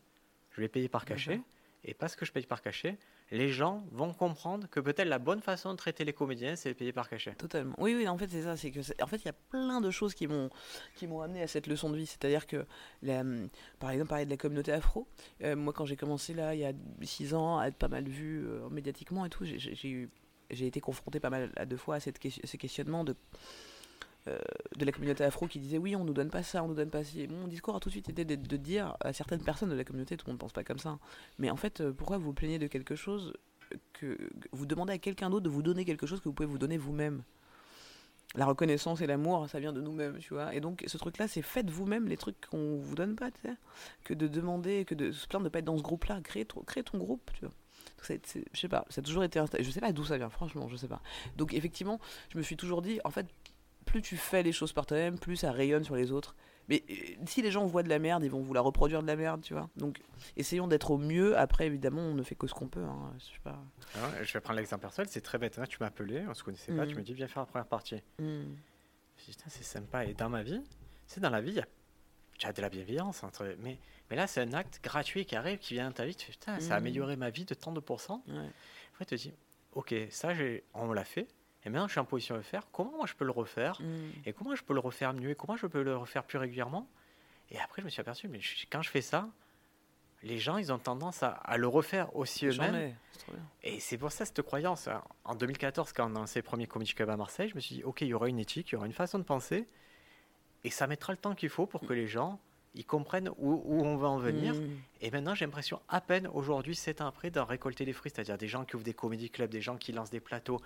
je 0.53 0.63
vais 0.63 0.69
payer 0.69 0.89
par 0.89 1.05
cachet. 1.05 1.43
Et 1.85 1.95
parce 1.95 2.17
que 2.17 2.25
je 2.25 2.33
paye 2.33 2.47
par 2.47 2.63
cachet, 2.63 2.99
les 3.31 3.49
gens 3.49 3.85
vont 3.93 4.13
comprendre 4.13 4.69
que 4.69 4.81
peut-être 4.81 5.09
la 5.09 5.19
bonne 5.19 5.41
façon 5.41 5.71
de 5.71 5.77
traiter 5.77 6.05
les 6.05 6.13
comédiens, 6.13 6.57
c'est 6.57 6.71
de 6.71 6.75
payer 6.75 6.93
par 6.93 7.09
cachet. 7.09 7.35
Totalement. 7.35 7.75
Oui, 7.79 7.95
oui, 7.97 8.09
en 8.09 8.19
fait, 8.19 8.29
c'est 8.29 8.43
ça. 8.43 8.57
C'est 8.57 8.71
que, 8.71 8.81
en 9.03 9.07
fait, 9.07 9.19
il 9.19 9.27
y 9.27 9.29
a 9.29 9.35
plein 9.51 9.81
de 9.81 9.91
choses 9.91 10.15
qui 10.15 10.27
m'ont, 10.27 10.51
qui 10.97 11.07
m'ont 11.07 11.21
amené 11.21 11.43
à 11.43 11.47
cette 11.47 11.67
leçon 11.67 11.91
de 11.91 11.97
vie. 11.97 12.07
C'est-à-dire 12.07 12.47
que, 12.47 12.67
par 13.79 13.91
exemple, 13.91 14.09
parler 14.09 14.25
de 14.25 14.31
la 14.31 14.37
communauté 14.37 14.73
afro. 14.73 15.07
Euh, 15.43 15.55
moi, 15.55 15.73
quand 15.73 15.85
j'ai 15.85 15.97
commencé 15.97 16.35
là, 16.35 16.55
il 16.55 16.61
y 16.61 16.65
a 16.65 16.73
six 17.03 17.35
ans, 17.35 17.59
à 17.59 17.69
être 17.69 17.77
pas 17.77 17.89
mal 17.89 18.09
vu 18.09 18.47
euh, 18.47 18.69
médiatiquement 18.69 19.25
et 19.25 19.31
tout, 19.31 19.45
j'ai, 19.45 19.89
eu, 19.89 20.11
j'ai 20.51 20.67
été 20.67 20.81
confronté 20.81 21.21
pas 21.21 21.31
mal 21.31 21.53
à 21.57 21.67
deux 21.67 21.77
fois 21.77 21.97
à 21.97 22.01
cette, 22.01 22.19
ce 22.23 22.57
questionnement 22.57 23.05
de 23.05 23.15
de 24.27 24.85
la 24.85 24.93
communauté 24.93 25.25
afro 25.25 25.47
qui 25.47 25.59
disait 25.59 25.79
oui 25.79 25.97
on 25.97 26.05
nous 26.05 26.13
donne 26.13 26.31
pas 26.31 26.43
ça 26.43 26.63
on 26.63 26.69
nous 26.69 26.75
donne 26.75 26.91
pas 26.91 27.03
ci 27.03 27.27
mon 27.29 27.49
discours 27.49 27.75
a 27.75 27.81
tout 27.81 27.89
de 27.89 27.95
suite 27.95 28.09
été 28.11 28.25
de, 28.25 28.57
dire 28.57 28.97
à 29.01 29.13
certaines 29.13 29.43
personnes 29.43 29.71
de 29.71 29.75
la 29.75 29.85
communauté 29.85 30.17
tout 30.17 30.27
le 30.27 30.33
monde 30.33 30.41
pense 30.41 30.53
pas 30.53 30.63
comme 30.63 30.79
ça 30.79 30.99
mais 31.39 31.51
en 31.51 31.57
fait 31.57 31.81
euh, 31.81 31.93
pourquoi 31.93 32.19
vous 32.19 32.35
plaignez 32.35 32.59
de 32.59 32.67
quelque 32.67 32.95
chose 32.95 33.33
que 33.93 34.17
vous 34.53 34.67
demandez 34.67 34.93
à 34.93 34.99
quelqu'un 34.99 35.31
d'autre 35.31 35.45
de 35.45 35.51
vous 35.51 35.63
donner 35.63 35.85
quelque 35.85 36.07
chose 36.07 36.21
que 36.21 36.29
vous 36.29 36.35
pouvez 36.35 36.49
vous 36.49 36.59
donner 36.59 36.77
vous-même? 36.77 37.23
La 38.37 38.47
reconnaissance 38.47 39.01
et 39.01 39.09
l'amour, 39.09 39.49
ça 39.49 39.59
vient 39.59 39.73
de 39.73 39.81
nous-mêmes, 39.81 40.19
tu 40.19 40.35
vois. 40.35 40.55
Et 40.55 40.61
donc, 40.61 40.85
ce 40.87 40.97
truc-là, 40.99 41.27
c'est 41.27 41.43
faites 41.43 41.69
vous-même 41.69 42.07
les 42.07 42.17
trucs 42.17 42.41
qu'on 42.47 42.77
vous 42.77 42.95
donne 42.95 43.17
pas, 43.17 43.33
tu 43.33 43.41
sais. 43.43 43.57
Que 44.05 44.15
de 44.15 44.29
demander, 44.29 44.85
que 44.85 44.95
de 44.95 45.11
se 45.11 45.27
plaindre 45.27 45.45
de 45.45 45.49
pas 45.49 45.59
être 45.59 45.65
dans 45.65 45.77
ce 45.77 45.83
groupe-là. 45.83 46.21
Crée 46.23 46.45
ton 46.45 46.99
groupe, 46.99 47.29
tu 47.35 47.45
vois. 47.45 47.55
je 48.09 48.61
sais 48.61 48.69
pas, 48.69 48.87
ça 48.89 49.01
a 49.01 49.03
toujours 49.03 49.25
été. 49.25 49.43
Je 49.59 49.71
sais 49.71 49.81
pas 49.81 49.93
d'où 49.93 50.05
ça 50.05 50.17
vient, 50.17 50.31
franchement, 50.31 50.69
je 50.69 50.77
sais 50.77 50.87
pas. 50.87 51.03
Donc, 51.37 51.55
effectivement, 51.55 51.99
je 52.29 52.39
me 52.39 52.43
suis 52.45 52.57
toujours 52.57 52.83
dit, 52.83 53.01
en 53.03 53.11
fait, 53.11 53.27
plus 53.91 54.03
tu 54.03 54.17
fais 54.17 54.43
les 54.43 54.53
choses 54.53 54.73
par 54.73 54.87
toi-même, 54.87 55.19
plus 55.19 55.37
ça 55.37 55.51
rayonne 55.51 55.85
sur 55.85 55.97
les 55.97 56.13
autres. 56.13 56.37
Mais 56.69 56.85
euh, 56.89 56.95
si 57.27 57.43
les 57.43 57.51
gens 57.51 57.67
voient 57.67 57.83
de 57.83 57.89
la 57.89 57.99
merde, 57.99 58.23
ils 58.23 58.31
vont 58.31 58.41
vous 58.41 58.55
la 58.55 58.61
reproduire 58.61 59.03
de 59.03 59.07
la 59.09 59.17
merde, 59.17 59.43
tu 59.43 59.55
vois. 59.55 59.69
Donc, 59.77 60.01
essayons 60.37 60.69
d'être 60.69 60.93
au 60.93 60.99
mieux. 60.99 61.37
Après, 61.37 61.67
évidemment, 61.67 62.03
on 62.03 62.15
ne 62.15 62.23
fait 62.23 62.37
que 62.37 62.47
ce 62.47 62.55
qu'on 62.55 62.69
peut. 62.69 62.85
Hein. 62.85 63.13
Je, 63.19 63.25
sais 63.25 63.41
pas. 63.43 63.59
Ah 63.97 64.23
je 64.23 64.33
vais 64.33 64.41
prendre 64.41 64.59
l'exemple 64.59 64.83
personnel. 64.83 65.09
C'est 65.11 65.21
très 65.21 65.39
bête. 65.39 65.57
Là, 65.57 65.67
tu 65.67 65.79
m'as 65.81 65.87
appelé, 65.87 66.25
on 66.29 66.35
se 66.35 66.45
connaissait 66.45 66.73
pas. 66.73 66.87
Tu 66.87 66.95
mm. 66.95 66.99
me 66.99 67.03
dis, 67.03 67.15
viens 67.15 67.27
faire 67.27 67.43
la 67.43 67.47
première 67.47 67.67
partie. 67.67 67.97
Mm. 68.21 68.43
Je 69.19 69.25
dis, 69.25 69.37
c'est 69.49 69.65
sympa. 69.65 70.05
Et 70.05 70.15
dans 70.15 70.29
ma 70.29 70.45
vie, 70.45 70.63
c'est 71.07 71.21
dans 71.21 71.31
la 71.31 71.41
vie, 71.41 71.61
tu 72.39 72.47
as 72.47 72.53
de 72.53 72.63
la 72.63 72.69
bienveillance. 72.69 73.25
Entre... 73.25 73.57
Mais, 73.59 73.79
mais 74.09 74.15
là, 74.15 74.29
c'est 74.29 74.41
un 74.41 74.53
acte 74.53 74.79
gratuit 74.81 75.27
qui 75.27 75.35
arrive, 75.35 75.59
qui 75.59 75.75
vient 75.75 75.89
dans 75.89 75.95
ta 75.95 76.07
vie. 76.07 76.15
Tu 76.15 76.27
fais, 76.27 76.33
putain, 76.33 76.61
ça 76.61 76.75
a 76.75 76.77
mm. 76.77 76.83
amélioré 76.83 77.17
ma 77.17 77.31
vie 77.31 77.45
de 77.45 77.55
tant 77.55 77.73
de 77.73 77.81
pourcents. 77.81 78.23
Ouais. 78.29 78.49
Après, 78.93 79.07
tu 79.07 79.17
te 79.17 79.21
dis, 79.21 79.35
ok, 79.73 79.93
ça, 80.11 80.29
on 80.75 80.93
l'a 80.93 81.05
fait. 81.05 81.27
Et 81.65 81.71
maintenant, 81.71 81.87
je 81.87 81.93
suis 81.93 82.01
en 82.01 82.05
position 82.05 82.35
de 82.35 82.41
le 82.41 82.45
faire. 82.45 82.67
Comment 82.73 82.93
moi 82.93 83.07
je 83.07 83.15
peux 83.15 83.25
le 83.25 83.31
refaire 83.31 83.81
mm. 83.81 84.11
Et 84.27 84.33
comment 84.33 84.55
je 84.55 84.63
peux 84.63 84.75
le 84.75 84.81
refaire 84.81 85.13
mieux 85.13 85.31
Et 85.31 85.35
comment 85.35 85.57
je 85.57 85.67
peux 85.67 85.83
le 85.83 85.97
refaire 85.97 86.25
plus 86.25 86.39
régulièrement 86.39 86.89
Et 87.51 87.59
après, 87.59 87.83
je 87.83 87.87
me 87.87 87.91
suis 87.91 88.01
aperçu, 88.01 88.29
mais 88.29 88.41
quand 88.71 88.83
je 88.83 88.91
fais 88.91 89.03
ça, 89.03 89.29
les 90.23 90.39
gens, 90.39 90.59
ils 90.59 90.71
ont 90.73 90.79
tendance 90.79 91.23
à, 91.23 91.57
le 91.57 91.67
refaire 91.67 92.15
aussi 92.15 92.47
eux-mêmes. 92.47 92.95
Et 93.63 93.81
c'est 93.81 93.97
pour 93.97 94.13
ça 94.13 94.25
cette 94.25 94.43
croyance. 94.43 94.89
En 95.25 95.35
2014, 95.35 95.93
quand 95.93 96.11
on 96.11 96.17
a 96.17 96.21
lancé 96.21 96.41
le 96.41 96.45
premier 96.45 96.67
Comedy 96.67 96.93
Club 96.93 97.09
à 97.09 97.17
Marseille, 97.17 97.49
je 97.49 97.55
me 97.55 97.61
suis 97.61 97.77
dit, 97.77 97.85
ok, 97.85 98.03
il 98.03 98.09
y 98.09 98.15
aura 98.15 98.29
une 98.29 98.39
éthique, 98.39 98.71
il 98.71 98.75
y 98.75 98.77
aura 98.77 98.87
une 98.87 98.93
façon 98.93 99.19
de 99.19 99.25
penser, 99.25 99.67
et 100.63 100.71
ça 100.71 100.87
mettra 100.87 101.13
le 101.13 101.17
temps 101.17 101.35
qu'il 101.35 101.49
faut 101.49 101.67
pour 101.67 101.81
que 101.81 101.95
les 101.95 102.07
gens 102.07 102.39
ils 102.75 102.85
comprennent 102.85 103.31
où, 103.39 103.85
on 103.85 103.97
va 103.97 104.09
en 104.09 104.19
venir. 104.19 104.55
Mm. 104.55 104.69
Et 105.01 105.11
maintenant, 105.11 105.35
j'ai 105.35 105.45
l'impression, 105.45 105.81
à 105.89 106.01
peine 106.01 106.29
aujourd'hui, 106.29 106.75
sept 106.75 107.01
ans 107.01 107.07
après, 107.07 107.31
d'en 107.31 107.45
récolter 107.45 107.85
les 107.85 107.93
fruits. 107.93 108.13
C'est-à-dire 108.15 108.39
des 108.39 108.49
gens 108.49 108.65
qui 108.65 108.77
ouvrent 108.77 108.85
des 108.85 108.95
comédie 108.95 109.31
clubs, 109.31 109.51
des 109.51 109.61
gens 109.61 109.77
qui 109.77 109.93
lancent 109.93 110.11
des 110.11 110.21
plateaux, 110.21 110.61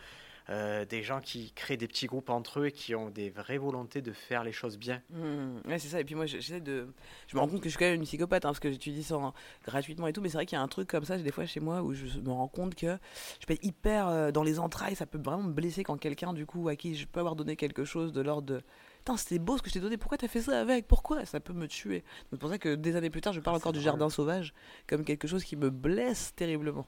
euh, 0.51 0.85
des 0.85 1.03
gens 1.03 1.21
qui 1.21 1.53
créent 1.53 1.79
des 1.79 1.89
petits 1.89 2.07
groupes 2.07 2.29
entre 2.29 2.61
eux 2.61 2.67
et 2.67 2.73
qui 2.73 2.95
ont 2.95 3.09
des 3.09 3.31
vraies 3.31 3.57
volontés 3.57 4.03
de 4.03 4.13
faire 4.13 4.45
les 4.45 4.53
choses 4.53 4.77
bien. 4.77 5.01
Mmh, 5.09 5.69
ouais, 5.69 5.79
c'est 5.79 5.89
ça. 5.89 6.01
Et 6.01 6.05
puis 6.05 6.15
moi, 6.15 6.27
j'essaie 6.27 6.61
de. 6.61 6.93
Je 7.29 7.37
me 7.37 7.41
rends 7.41 7.49
compte 7.49 7.61
que 7.61 7.65
je 7.65 7.71
suis 7.71 7.79
quand 7.79 7.87
même 7.87 7.95
une 7.95 8.05
psychopathe 8.05 8.45
hein, 8.45 8.49
parce 8.49 8.61
que 8.61 8.71
j'étudie 8.71 9.03
ça 9.03 9.17
gratuitement 9.65 10.07
et 10.07 10.13
tout. 10.13 10.21
Mais 10.21 10.29
c'est 10.29 10.37
vrai 10.37 10.45
qu'il 10.45 10.57
y 10.57 10.61
a 10.61 10.63
un 10.63 10.69
truc 10.69 10.89
comme 10.89 11.05
ça, 11.05 11.17
des 11.17 11.33
fois 11.33 11.47
chez 11.47 11.61
moi, 11.61 11.83
où 11.83 11.95
je 11.95 12.21
me 12.21 12.31
rends 12.31 12.49
compte 12.49 12.75
que 12.75 12.99
je 13.41 13.47
peux 13.47 13.55
être 13.55 13.65
hyper 13.65 14.09
euh, 14.09 14.31
dans 14.33 14.43
les 14.43 14.59
entrailles. 14.59 14.97
Ça 14.97 15.07
peut 15.07 15.19
vraiment 15.19 15.45
me 15.45 15.53
blesser 15.53 15.83
quand 15.83 15.97
quelqu'un, 15.97 16.35
du 16.35 16.45
coup, 16.45 16.69
à 16.69 16.77
qui 16.77 16.95
je 16.95 17.07
peux 17.07 17.21
avoir 17.21 17.37
donné 17.37 17.57
quelque 17.57 17.85
chose 17.85 18.13
de 18.13 18.21
l'ordre 18.21 18.47
de. 18.47 18.63
Putain, 18.99 19.17
c'était 19.17 19.39
beau 19.39 19.57
ce 19.57 19.63
que 19.63 19.71
je 19.71 19.75
t'ai 19.75 19.81
donné. 19.81 19.97
Pourquoi 19.97 20.19
t'as 20.19 20.29
fait 20.29 20.43
ça 20.43 20.61
avec? 20.61 20.87
Pourquoi? 20.87 21.25
Ça 21.25 21.41
peut 21.41 21.55
me 21.55 21.69
tuer. 21.69 22.05
C'est 22.31 22.39
pour 22.39 22.51
ça 22.51 22.59
que 22.59 22.75
des 22.75 22.97
années 22.97 23.11
plus 23.11 23.23
tard, 23.23 23.33
je 23.33 23.41
parle 23.41 23.57
encore 23.57 23.73
du 23.73 23.81
jardin 23.81 24.11
sauvage 24.11 24.53
comme 24.87 25.05
quelque 25.05 25.27
chose 25.27 25.45
qui 25.45 25.57
me 25.57 25.71
blesse 25.71 26.35
terriblement. 26.37 26.87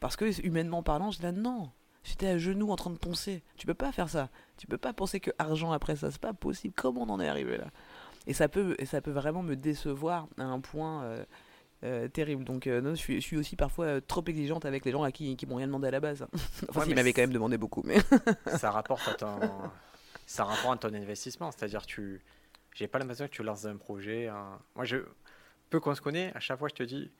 Parce 0.00 0.16
que 0.16 0.44
humainement 0.44 0.82
parlant, 0.82 1.10
je 1.10 1.18
dis 1.18 1.24
là, 1.24 1.32
non, 1.32 1.70
J'étais 2.02 2.28
à 2.28 2.38
genoux 2.38 2.70
en 2.70 2.76
train 2.76 2.90
de 2.90 2.98
poncer. 2.98 3.42
Tu 3.56 3.66
peux 3.66 3.74
pas 3.74 3.92
faire 3.92 4.08
ça. 4.08 4.30
Tu 4.56 4.66
peux 4.66 4.78
pas 4.78 4.92
penser 4.92 5.20
que 5.20 5.30
argent 5.38 5.72
après 5.72 5.96
ça. 5.96 6.10
C'est 6.10 6.20
pas 6.20 6.32
possible. 6.32 6.74
Comment 6.76 7.02
on 7.02 7.10
en 7.10 7.20
est 7.20 7.28
arrivé 7.28 7.58
là? 7.58 7.66
Et 8.26 8.32
ça, 8.32 8.48
peut, 8.48 8.74
et 8.78 8.86
ça 8.86 9.00
peut 9.00 9.10
vraiment 9.10 9.42
me 9.42 9.56
décevoir 9.56 10.28
à 10.38 10.44
un 10.44 10.60
point 10.60 11.02
euh, 11.04 11.24
euh, 11.84 12.08
terrible. 12.08 12.44
Donc, 12.44 12.66
euh, 12.66 12.80
non, 12.80 12.90
je, 12.90 12.96
suis, 12.96 13.20
je, 13.20 13.26
suis, 13.26 13.36
aussi 13.36 13.56
parfois 13.56 14.00
trop 14.00 14.24
exigeante 14.26 14.64
avec 14.66 14.84
les 14.84 14.92
gens 14.92 15.02
à 15.02 15.10
qui, 15.10 15.36
qui 15.36 15.46
m'ont 15.46 15.56
rien 15.56 15.66
demandé 15.66 15.88
à 15.88 15.90
la 15.90 16.00
base. 16.00 16.26
enfin, 16.68 16.84
ils 16.86 16.94
m'avaient 16.94 17.12
quand 17.12 17.22
même 17.22 17.32
demandé 17.32 17.56
beaucoup. 17.58 17.82
Mais 17.84 17.98
ça 18.58 18.70
rapporte 18.70 19.08
à 19.08 19.14
ton, 19.14 19.38
ça 20.26 20.44
rapporte 20.44 20.84
à 20.84 20.88
ton 20.90 20.94
investissement. 20.94 21.50
C'est-à-dire, 21.50 21.86
tu. 21.86 22.22
J'ai 22.74 22.86
pas 22.86 22.98
l'impression 22.98 23.26
que 23.26 23.32
tu 23.32 23.42
lances 23.42 23.64
un 23.64 23.76
projet. 23.76 24.30
Moi, 24.76 24.84
je. 24.84 24.98
Peu 25.70 25.80
qu'on 25.80 25.94
se 25.94 26.00
connaît, 26.00 26.32
à 26.34 26.40
chaque 26.40 26.58
fois, 26.58 26.68
je 26.68 26.74
te 26.74 26.82
dis, 26.82 27.10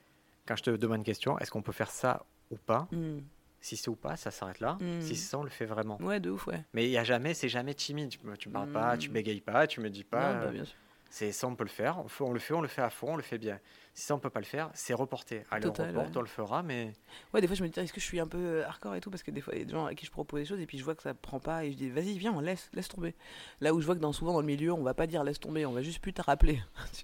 quand 0.45 0.57
je 0.57 0.63
te 0.63 0.69
demande 0.71 0.97
une 0.97 1.03
question, 1.03 1.39
est-ce 1.39 1.51
qu'on 1.51 1.61
peut 1.61 1.71
faire 1.71 1.89
ça 1.89 2.25
ou 2.51 2.57
pas? 2.57 2.87
Hmm. 2.91 3.19
Si 3.61 3.77
c'est 3.77 3.89
ou 3.89 3.95
pas, 3.95 4.17
ça 4.17 4.31
s'arrête 4.31 4.59
là. 4.59 4.77
Si 4.99 5.15
c'est 5.15 5.29
ça, 5.29 5.37
on 5.37 5.43
le 5.43 5.49
fait 5.49 5.65
vraiment. 5.65 6.01
Ouais, 6.01 6.19
de 6.19 6.31
ouf, 6.31 6.47
ouais. 6.47 6.63
Mais 6.73 6.85
il 6.85 6.91
y 6.91 6.97
a 6.97 7.03
jamais, 7.03 7.33
c'est 7.35 7.49
jamais 7.49 7.75
timide. 7.75 8.09
Tu, 8.09 8.17
tu 8.39 8.49
me 8.49 8.53
parles 8.53 8.71
pas, 8.71 8.97
tu 8.97 9.09
hmm. 9.09 9.13
bégayes 9.13 9.41
pas, 9.41 9.67
tu 9.67 9.81
me 9.81 9.89
dis 9.89 10.03
pas. 10.03 10.33
Non, 10.33 10.45
bah, 10.45 10.51
bien 10.51 10.65
sûr. 10.65 10.75
C'est 11.11 11.33
ça, 11.33 11.45
on 11.45 11.55
peut 11.55 11.65
le 11.65 11.69
faire. 11.69 11.97
On, 12.21 12.31
le 12.31 12.39
fait, 12.39 12.53
on 12.53 12.61
le 12.61 12.69
fait 12.69 12.81
à 12.81 12.89
fond, 12.89 13.13
on 13.13 13.15
le 13.17 13.21
fait 13.21 13.37
bien. 13.37 13.59
Si 13.93 14.05
ça, 14.05 14.15
on 14.15 14.19
peut 14.19 14.29
pas 14.29 14.39
le 14.39 14.45
faire, 14.45 14.71
c'est 14.73 14.93
reporté. 14.93 15.43
Allez, 15.51 15.67
on 15.67 15.73
reporte, 15.73 16.15
on 16.15 16.21
le 16.21 16.27
fera, 16.27 16.63
mais. 16.63 16.93
Ouais, 17.33 17.41
des 17.41 17.47
fois, 17.47 17.55
je 17.57 17.63
me 17.63 17.67
dis, 17.67 17.77
est-ce 17.77 17.91
que 17.91 17.99
je 17.99 18.05
suis 18.05 18.21
un 18.21 18.27
peu 18.27 18.37
euh, 18.37 18.65
hardcore 18.65 18.95
et 18.95 19.01
tout? 19.01 19.09
Parce 19.09 19.21
que 19.21 19.29
des 19.29 19.41
fois, 19.41 19.53
il 19.53 19.59
y 19.59 19.61
a 19.61 19.65
des 19.65 19.73
gens 19.73 19.85
à 19.85 19.93
qui 19.93 20.05
je 20.05 20.11
propose 20.11 20.39
des 20.39 20.45
choses 20.45 20.61
et 20.61 20.65
puis 20.65 20.77
je 20.77 20.85
vois 20.85 20.95
que 20.95 21.03
ça 21.03 21.13
prend 21.13 21.41
pas 21.41 21.65
et 21.65 21.73
je 21.73 21.75
dis, 21.75 21.89
vas-y, 21.89 22.17
viens, 22.17 22.41
laisse, 22.41 22.69
laisse 22.73 22.87
tomber. 22.87 23.13
Là 23.59 23.73
où 23.73 23.81
je 23.81 23.85
vois 23.85 23.95
que 23.95 23.99
dans, 23.99 24.13
souvent 24.13 24.31
dans 24.31 24.39
le 24.39 24.45
milieu, 24.45 24.71
on 24.71 24.83
va 24.83 24.93
pas 24.93 25.05
dire 25.05 25.25
laisse 25.25 25.41
tomber, 25.41 25.65
on 25.65 25.73
va 25.73 25.81
juste 25.81 25.99
plus 25.99 26.13
te 26.13 26.21
rappeler. 26.21 26.61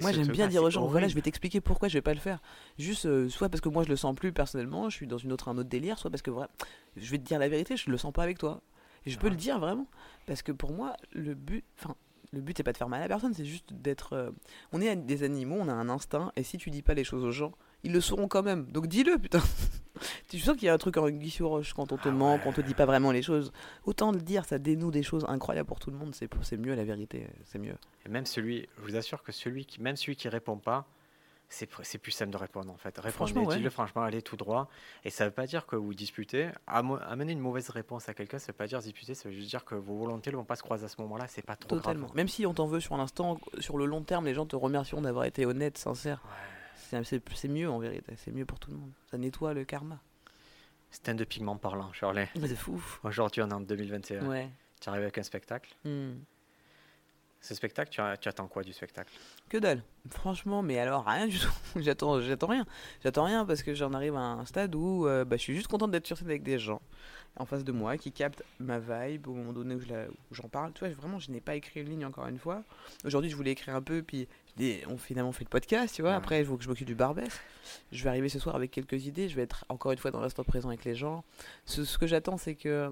moi, 0.00 0.12
j'aime 0.12 0.28
bien 0.28 0.48
dire 0.48 0.62
aux 0.62 0.70
gens, 0.70 0.86
voilà, 0.86 1.06
je 1.06 1.14
vais 1.14 1.20
t'expliquer 1.20 1.60
pourquoi 1.60 1.88
je 1.88 1.98
vais 1.98 2.02
pas 2.02 2.14
le 2.14 2.20
faire. 2.20 2.40
Juste, 2.78 3.04
euh, 3.04 3.28
soit 3.28 3.50
parce 3.50 3.60
que 3.60 3.68
moi, 3.68 3.82
je 3.82 3.90
le 3.90 3.96
sens 3.96 4.16
plus 4.16 4.32
personnellement, 4.32 4.88
je 4.88 4.96
suis 4.96 5.06
dans 5.06 5.18
une 5.18 5.30
autre, 5.30 5.48
un 5.48 5.58
autre 5.58 5.68
délire, 5.68 5.98
soit 5.98 6.10
parce 6.10 6.22
que 6.22 6.30
vrai, 6.30 6.46
je 6.96 7.10
vais 7.10 7.18
te 7.18 7.24
dire 7.24 7.38
la 7.38 7.50
vérité, 7.50 7.76
je 7.76 7.90
le 7.90 7.98
sens 7.98 8.14
pas 8.14 8.22
avec 8.22 8.38
toi 8.38 8.62
Et 9.04 9.10
je 9.10 9.18
peux 9.18 9.28
le 9.28 9.36
dire 9.36 9.58
vraiment. 9.58 9.86
Parce 10.24 10.40
que 10.40 10.52
pour 10.52 10.72
moi, 10.72 10.96
le 11.12 11.34
but. 11.34 11.62
Enfin, 11.78 11.94
le 12.32 12.40
but, 12.40 12.56
c'est 12.56 12.62
pas 12.62 12.72
de 12.72 12.76
faire 12.78 12.88
mal 12.88 13.00
à 13.00 13.04
la 13.04 13.08
personne, 13.08 13.34
c'est 13.34 13.44
juste 13.44 13.72
d'être. 13.72 14.12
euh, 14.14 14.30
On 14.72 14.80
est 14.80 14.94
des 14.96 15.22
animaux, 15.22 15.56
on 15.58 15.68
a 15.68 15.72
un 15.72 15.88
instinct, 15.88 16.32
et 16.36 16.42
si 16.42 16.58
tu 16.58 16.70
dis 16.70 16.82
pas 16.82 16.94
les 16.94 17.04
choses 17.04 17.24
aux 17.24 17.30
gens, 17.30 17.52
ils 17.84 17.92
le 17.92 18.00
sauront 18.00 18.28
quand 18.28 18.42
même. 18.42 18.66
Donc 18.72 18.86
dis-le, 18.88 19.18
putain. 19.18 19.40
tu 20.28 20.38
sens 20.38 20.56
qu'il 20.56 20.66
y 20.66 20.68
a 20.68 20.74
un 20.74 20.78
truc 20.78 20.96
en 20.96 21.08
Guy 21.08 21.30
sur 21.30 21.48
roche 21.48 21.72
quand 21.72 21.92
on 21.92 21.96
te 21.96 22.08
Ah 22.08 22.12
ment, 22.12 22.34
ouais. 22.34 22.40
quand 22.42 22.50
on 22.50 22.52
te 22.52 22.60
dit 22.60 22.74
pas 22.74 22.86
vraiment 22.86 23.12
les 23.12 23.22
choses. 23.22 23.52
Autant 23.84 24.12
le 24.12 24.20
dire, 24.20 24.44
ça 24.44 24.58
dénoue 24.58 24.90
des 24.90 25.02
choses 25.02 25.24
incroyables 25.28 25.68
pour 25.68 25.78
tout 25.78 25.90
le 25.90 25.96
monde. 25.96 26.14
C'est 26.14 26.28
c'est 26.42 26.56
mieux 26.56 26.74
la 26.74 26.84
vérité, 26.84 27.26
c'est 27.44 27.58
mieux. 27.58 27.76
Et 28.04 28.08
même 28.08 28.26
celui, 28.26 28.68
je 28.78 28.82
vous 28.82 28.96
assure 28.96 29.22
que 29.22 29.32
celui 29.32 29.64
qui, 29.66 29.80
même 29.80 29.96
celui 29.96 30.16
qui 30.16 30.28
répond 30.28 30.56
pas, 30.58 30.86
c'est 31.48 31.68
c'est 31.82 31.98
plus 31.98 32.10
simple 32.12 32.30
de 32.32 32.36
répondre 32.36 32.72
en 32.72 32.76
fait. 32.76 33.00
Franchement, 33.10 33.44
ouais. 33.44 33.54
dites-le 33.56 33.70
franchement, 33.70 34.02
allez 34.02 34.22
tout 34.22 34.36
droit. 34.36 34.68
Et 35.04 35.10
ça 35.10 35.24
veut 35.24 35.30
pas 35.30 35.46
dire 35.46 35.66
que 35.66 35.76
vous 35.76 35.94
disputez. 35.94 36.50
Amener 36.66 37.32
une 37.32 37.38
mauvaise 37.40 37.68
réponse 37.70 38.08
à 38.08 38.14
quelqu'un, 38.14 38.38
ça 38.38 38.48
veut 38.48 38.56
pas 38.56 38.66
dire 38.66 38.80
disputer, 38.80 39.14
ça 39.14 39.28
veut 39.28 39.34
juste 39.34 39.48
dire 39.50 39.64
que 39.64 39.74
vos 39.74 39.96
volontés 39.96 40.30
ne 40.32 40.36
vont 40.36 40.44
pas 40.44 40.56
se 40.56 40.62
croiser 40.62 40.84
à 40.84 40.88
ce 40.88 41.00
moment-là. 41.02 41.26
C'est 41.28 41.42
pas 41.42 41.56
trop 41.56 41.68
Totalement. 41.68 42.06
grave. 42.06 42.16
Même 42.16 42.28
si 42.28 42.46
on 42.46 42.54
t'en 42.54 42.66
veut 42.66 42.80
sur 42.80 42.96
l'instant, 42.96 43.38
sur 43.60 43.78
le 43.78 43.86
long 43.86 44.02
terme, 44.02 44.24
les 44.26 44.34
gens 44.34 44.46
te 44.46 44.56
remercieront 44.56 45.02
d'avoir 45.02 45.24
été 45.24 45.46
honnête, 45.46 45.78
sincère. 45.78 46.20
Ouais. 46.24 46.30
C'est- 46.90 47.04
C'est 47.04 47.34
c'est 47.34 47.48
mieux 47.48 47.68
en 47.70 47.78
vérité, 47.78 48.14
c'est 48.16 48.30
mieux 48.32 48.44
pour 48.46 48.58
tout 48.60 48.70
le 48.70 48.76
monde. 48.76 48.92
Ça 49.10 49.18
nettoie 49.18 49.54
le 49.54 49.64
karma. 49.64 49.98
Stand 50.90 51.16
de 51.18 51.24
pigment 51.24 51.56
parlant. 51.56 51.90
Mais 52.14 52.28
C'est 52.46 52.54
fou. 52.56 52.80
Aujourd'hui, 53.02 53.42
on 53.42 53.50
est 53.50 53.52
en 53.52 53.60
2021. 53.60 54.24
Ouais. 54.26 54.48
Tu 54.80 54.88
arrives 54.88 55.02
avec 55.02 55.18
un 55.18 55.22
spectacle. 55.22 55.74
Hmm. 55.84 56.12
Ce 57.46 57.54
spectacle, 57.54 57.90
tu, 57.92 58.00
as- 58.00 58.16
tu 58.16 58.28
attends 58.28 58.48
quoi 58.48 58.64
du 58.64 58.72
spectacle? 58.72 59.12
Que 59.48 59.58
dalle. 59.58 59.80
Franchement, 60.10 60.62
mais 60.62 60.80
alors 60.80 61.04
rien 61.06 61.28
du 61.28 61.38
tout. 61.38 61.48
j'attends, 61.76 62.20
j'attends 62.20 62.48
rien. 62.48 62.66
J'attends 63.04 63.22
rien 63.24 63.46
parce 63.46 63.62
que 63.62 63.72
j'en 63.72 63.92
arrive 63.92 64.16
à 64.16 64.20
un 64.20 64.44
stade 64.46 64.74
où 64.74 65.06
euh, 65.06 65.24
bah, 65.24 65.36
je 65.36 65.42
suis 65.42 65.54
juste 65.54 65.68
contente 65.68 65.92
d'être 65.92 66.08
sur 66.08 66.18
scène 66.18 66.26
avec 66.28 66.42
des 66.42 66.58
gens 66.58 66.80
en 67.36 67.44
face 67.46 67.62
de 67.62 67.70
moi 67.70 67.98
qui 67.98 68.10
captent 68.10 68.42
ma 68.58 68.80
vibe 68.80 69.28
au 69.28 69.34
moment 69.34 69.52
donné 69.52 69.76
où, 69.76 69.80
je 69.80 69.86
j'en 70.32 70.48
parle. 70.48 70.72
Tu 70.72 70.80
vois, 70.84 70.88
vraiment, 70.94 71.20
je 71.20 71.30
n'ai 71.30 71.40
pas 71.40 71.54
écrit 71.54 71.82
une 71.82 71.88
ligne 71.90 72.04
encore 72.04 72.26
une 72.26 72.38
fois. 72.38 72.64
Aujourd'hui, 73.04 73.30
je 73.30 73.36
voulais 73.36 73.52
écrire 73.52 73.76
un 73.76 73.82
peu, 73.82 74.02
puis 74.02 74.26
dit, 74.56 74.80
on 74.88 74.96
finalement 74.98 75.30
fait 75.32 75.44
le 75.44 75.50
podcast, 75.50 75.94
tu 75.94 76.02
vois. 76.02 76.12
Ouais. 76.12 76.16
Après, 76.16 76.40
il 76.40 76.46
faut 76.46 76.56
que 76.56 76.64
je 76.64 76.68
m'occupe 76.68 76.86
du 76.88 76.94
Barbès. 76.96 77.40
Je 77.92 78.02
vais 78.02 78.08
arriver 78.10 78.28
ce 78.28 78.40
soir 78.40 78.56
avec 78.56 78.72
quelques 78.72 79.06
idées. 79.06 79.28
Je 79.28 79.36
vais 79.36 79.42
être 79.42 79.64
encore 79.68 79.92
une 79.92 79.98
fois 79.98 80.10
dans 80.10 80.20
l'instant 80.20 80.42
présent 80.42 80.68
avec 80.70 80.84
les 80.84 80.96
gens. 80.96 81.22
Ce, 81.64 81.84
ce 81.84 81.96
que 81.96 82.06
j'attends, 82.08 82.38
c'est 82.38 82.54
que. 82.56 82.90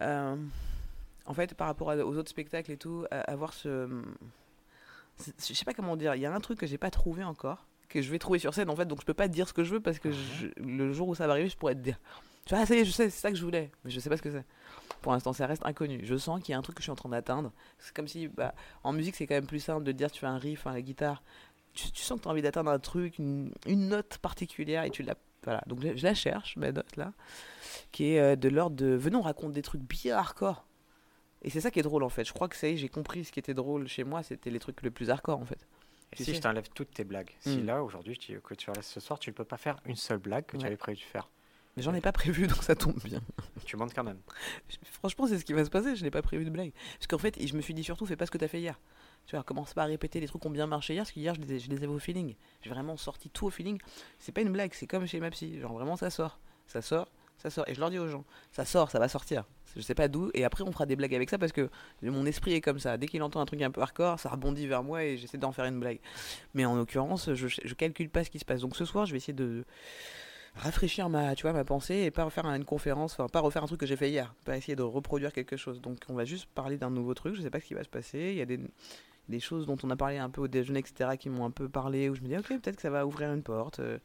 euh, 0.00 0.36
en 1.26 1.34
fait, 1.34 1.54
par 1.54 1.66
rapport 1.68 1.88
aux 1.88 2.16
autres 2.16 2.30
spectacles 2.30 2.70
et 2.72 2.76
tout, 2.76 3.04
avoir 3.10 3.52
ce. 3.52 3.88
Je 5.38 5.54
sais 5.54 5.64
pas 5.64 5.74
comment 5.74 5.96
dire, 5.96 6.14
il 6.16 6.20
y 6.22 6.26
a 6.26 6.34
un 6.34 6.40
truc 6.40 6.58
que 6.58 6.66
j'ai 6.66 6.78
pas 6.78 6.90
trouvé 6.90 7.22
encore, 7.22 7.66
que 7.88 8.02
je 8.02 8.10
vais 8.10 8.18
trouver 8.18 8.38
sur 8.40 8.52
scène 8.52 8.68
en 8.68 8.74
fait, 8.76 8.84
donc 8.86 9.00
je 9.00 9.06
peux 9.06 9.14
pas 9.14 9.28
te 9.28 9.32
dire 9.32 9.48
ce 9.48 9.52
que 9.52 9.62
je 9.62 9.74
veux 9.74 9.80
parce 9.80 9.98
que 10.00 10.10
je- 10.10 10.48
le 10.56 10.92
jour 10.92 11.08
où 11.08 11.14
ça 11.14 11.26
va 11.26 11.34
arriver, 11.34 11.48
je 11.48 11.56
pourrais 11.56 11.74
te 11.76 11.80
dire. 11.80 11.98
Tu 12.46 12.50
vois, 12.54 12.62
ah, 12.64 12.66
ça 12.66 12.74
y 12.74 12.78
est, 12.80 12.84
je 12.84 12.90
sais, 12.90 13.08
c'est 13.10 13.20
ça 13.20 13.30
que 13.30 13.36
je 13.36 13.44
voulais, 13.44 13.70
mais 13.84 13.90
je 13.90 14.00
sais 14.00 14.10
pas 14.10 14.16
ce 14.16 14.22
que 14.22 14.30
c'est. 14.30 14.44
Pour 15.00 15.12
l'instant, 15.12 15.32
ça 15.32 15.46
reste 15.46 15.64
inconnu. 15.64 16.00
Je 16.04 16.16
sens 16.16 16.42
qu'il 16.42 16.52
y 16.52 16.54
a 16.54 16.58
un 16.58 16.62
truc 16.62 16.76
que 16.76 16.82
je 16.82 16.86
suis 16.86 16.90
en 16.92 16.96
train 16.96 17.08
d'atteindre. 17.08 17.52
C'est 17.78 17.94
comme 17.94 18.08
si, 18.08 18.28
bah, 18.28 18.54
en 18.82 18.92
musique, 18.92 19.14
c'est 19.16 19.26
quand 19.26 19.34
même 19.34 19.46
plus 19.46 19.60
simple 19.60 19.84
de 19.84 19.92
dire 19.92 20.10
tu 20.10 20.20
fais 20.20 20.26
un 20.26 20.36
riff 20.36 20.66
à 20.66 20.72
la 20.72 20.82
guitare. 20.82 21.22
Tu, 21.72 21.90
tu 21.92 22.02
sens 22.02 22.18
que 22.18 22.24
tu 22.24 22.28
as 22.28 22.32
envie 22.32 22.42
d'atteindre 22.42 22.70
un 22.70 22.78
truc, 22.78 23.18
une, 23.18 23.50
une 23.66 23.88
note 23.88 24.18
particulière 24.18 24.82
et 24.84 24.90
tu 24.90 25.02
l'as. 25.02 25.16
Voilà, 25.44 25.62
donc 25.66 25.80
je, 25.80 25.96
je 25.96 26.02
la 26.04 26.14
cherche, 26.14 26.56
ma 26.56 26.72
note 26.72 26.96
là, 26.96 27.12
qui 27.92 28.12
est 28.14 28.20
euh, 28.20 28.36
de 28.36 28.48
l'ordre 28.48 28.76
de 28.76 28.86
venons, 28.94 29.20
on 29.20 29.22
raconte 29.22 29.52
des 29.52 29.62
trucs 29.62 29.82
bien 29.82 30.16
hardcore. 30.16 30.66
Et 31.44 31.50
c'est 31.50 31.60
ça 31.60 31.70
qui 31.70 31.78
est 31.78 31.82
drôle 31.82 32.02
en 32.02 32.08
fait. 32.08 32.24
Je 32.24 32.32
crois 32.32 32.48
que 32.48 32.56
ça 32.56 32.68
y 32.68 32.72
est, 32.72 32.76
j'ai 32.76 32.88
compris 32.88 33.24
ce 33.24 33.32
qui 33.32 33.38
était 33.38 33.54
drôle 33.54 33.86
chez 33.86 34.02
moi, 34.04 34.22
c'était 34.22 34.50
les 34.50 34.58
trucs 34.58 34.82
le 34.82 34.90
plus 34.90 35.10
hardcore 35.10 35.38
en 35.38 35.44
fait. 35.44 35.66
Et 36.14 36.22
si 36.24 36.34
je 36.34 36.40
t'enlève 36.40 36.68
toutes 36.74 36.92
tes 36.92 37.04
blagues 37.04 37.30
Si 37.40 37.58
Hmm. 37.58 37.66
là, 37.66 37.82
aujourd'hui, 37.82 38.16
que 38.16 38.54
tu 38.54 38.70
laisses 38.74 38.86
ce 38.88 39.00
soir, 39.00 39.18
tu 39.18 39.30
ne 39.30 39.34
peux 39.34 39.44
pas 39.44 39.56
faire 39.56 39.76
une 39.84 39.96
seule 39.96 40.18
blague 40.18 40.46
que 40.46 40.56
tu 40.56 40.64
avais 40.64 40.76
prévu 40.76 40.98
de 40.98 41.02
faire. 41.04 41.28
Mais 41.76 41.82
j'en 41.82 41.92
ai 41.92 42.00
pas 42.00 42.12
prévu 42.12 42.46
donc 42.46 42.62
ça 42.62 42.76
tombe 42.76 42.96
bien. 43.02 43.20
Tu 43.64 43.76
montes 43.76 43.92
quand 43.94 44.04
même. 44.04 44.20
Franchement, 44.84 45.26
c'est 45.26 45.38
ce 45.38 45.44
qui 45.44 45.54
va 45.54 45.64
se 45.64 45.70
passer. 45.70 45.96
Je 45.96 46.04
n'ai 46.04 46.10
pas 46.10 46.22
prévu 46.22 46.44
de 46.44 46.50
blague. 46.50 46.72
Parce 46.98 47.06
qu'en 47.08 47.18
fait, 47.18 47.44
je 47.44 47.56
me 47.56 47.60
suis 47.62 47.74
dit 47.74 47.82
surtout, 47.82 48.06
fais 48.06 48.14
pas 48.14 48.26
ce 48.26 48.30
que 48.30 48.38
t'as 48.38 48.46
fait 48.46 48.60
hier. 48.60 48.78
Tu 49.26 49.34
vois, 49.34 49.42
commence 49.42 49.74
pas 49.74 49.82
à 49.82 49.86
répéter 49.86 50.20
les 50.20 50.28
trucs 50.28 50.42
qui 50.42 50.46
ont 50.46 50.52
bien 50.52 50.66
marché 50.68 50.92
hier, 50.94 51.02
parce 51.02 51.12
qu'hier, 51.12 51.34
je 51.34 51.40
les, 51.40 51.58
je 51.58 51.68
les 51.70 51.76
avais 51.78 51.86
au 51.88 51.98
feeling. 51.98 52.36
J'ai 52.62 52.70
vraiment 52.70 52.96
sorti 52.96 53.28
tout 53.30 53.46
au 53.46 53.50
feeling. 53.50 53.80
C'est 54.20 54.32
pas 54.32 54.42
une 54.42 54.52
blague, 54.52 54.72
c'est 54.74 54.86
comme 54.86 55.06
chez 55.06 55.18
ma 55.18 55.30
psy. 55.30 55.58
Genre, 55.58 55.72
vraiment, 55.72 55.96
ça 55.96 56.10
sort. 56.10 56.38
Ça 56.68 56.80
sort, 56.82 57.08
ça 57.44 57.50
sort. 57.50 57.68
Et 57.68 57.74
je 57.74 57.80
leur 57.80 57.90
dis 57.90 57.98
aux 57.98 58.08
gens, 58.08 58.24
ça 58.50 58.64
sort, 58.64 58.90
ça 58.90 58.98
va 58.98 59.08
sortir. 59.08 59.44
Je 59.76 59.80
sais 59.80 59.94
pas 59.94 60.08
d'où. 60.08 60.30
Et 60.34 60.44
après, 60.44 60.64
on 60.64 60.72
fera 60.72 60.86
des 60.86 60.96
blagues 60.96 61.14
avec 61.14 61.30
ça, 61.30 61.38
parce 61.38 61.52
que 61.52 61.70
mon 62.02 62.26
esprit 62.26 62.54
est 62.54 62.60
comme 62.60 62.78
ça. 62.78 62.96
Dès 62.96 63.06
qu'il 63.06 63.22
entend 63.22 63.40
un 63.40 63.46
truc 63.46 63.62
un 63.62 63.70
peu 63.70 63.80
hardcore, 63.80 64.18
ça 64.18 64.28
rebondit 64.30 64.66
vers 64.66 64.82
moi 64.82 65.04
et 65.04 65.16
j'essaie 65.16 65.38
d'en 65.38 65.52
faire 65.52 65.66
une 65.66 65.78
blague. 65.78 66.00
Mais 66.54 66.64
en 66.64 66.74
l'occurrence, 66.74 67.32
je, 67.34 67.46
je 67.48 67.74
calcule 67.74 68.10
pas 68.10 68.24
ce 68.24 68.30
qui 68.30 68.38
se 68.38 68.44
passe. 68.44 68.60
Donc 68.60 68.76
ce 68.76 68.84
soir, 68.84 69.06
je 69.06 69.12
vais 69.12 69.18
essayer 69.18 69.32
de 69.32 69.64
rafraîchir 70.56 71.08
ma, 71.08 71.34
tu 71.34 71.42
vois, 71.42 71.52
ma 71.52 71.64
pensée 71.64 71.94
et 71.96 72.10
pas 72.10 72.24
refaire 72.24 72.46
une 72.46 72.64
conférence, 72.64 73.14
enfin 73.14 73.28
pas 73.28 73.40
refaire 73.40 73.64
un 73.64 73.66
truc 73.66 73.80
que 73.80 73.86
j'ai 73.86 73.96
fait 73.96 74.10
hier, 74.10 74.34
pas 74.44 74.56
essayer 74.56 74.76
de 74.76 74.82
reproduire 74.82 75.32
quelque 75.32 75.56
chose. 75.56 75.80
Donc 75.80 75.98
on 76.08 76.14
va 76.14 76.24
juste 76.24 76.46
parler 76.54 76.76
d'un 76.76 76.90
nouveau 76.90 77.14
truc, 77.14 77.34
je 77.34 77.42
sais 77.42 77.50
pas 77.50 77.60
ce 77.60 77.66
qui 77.66 77.74
va 77.74 77.82
se 77.82 77.88
passer, 77.88 78.30
il 78.32 78.36
y 78.36 78.42
a 78.42 78.46
des, 78.46 79.40
choses 79.40 79.66
dont 79.66 79.76
on 79.82 79.90
a 79.90 79.96
parlé 79.96 80.18
un 80.18 80.30
peu 80.30 80.42
au 80.42 80.48
déjeuner, 80.48 80.80
etc., 80.80 81.16
qui 81.18 81.28
m'ont 81.28 81.44
un 81.44 81.50
peu 81.50 81.68
parlé, 81.68 82.08
où 82.08 82.14
je 82.14 82.20
me 82.20 82.28
dis 82.28 82.36
ok, 82.36 82.48
peut-être 82.48 82.76
que 82.76 82.82
ça 82.82 82.90
va 82.90 83.06
ouvrir 83.06 83.32
une 83.32 83.42
porte. 83.42 83.80
euh, 83.80 83.98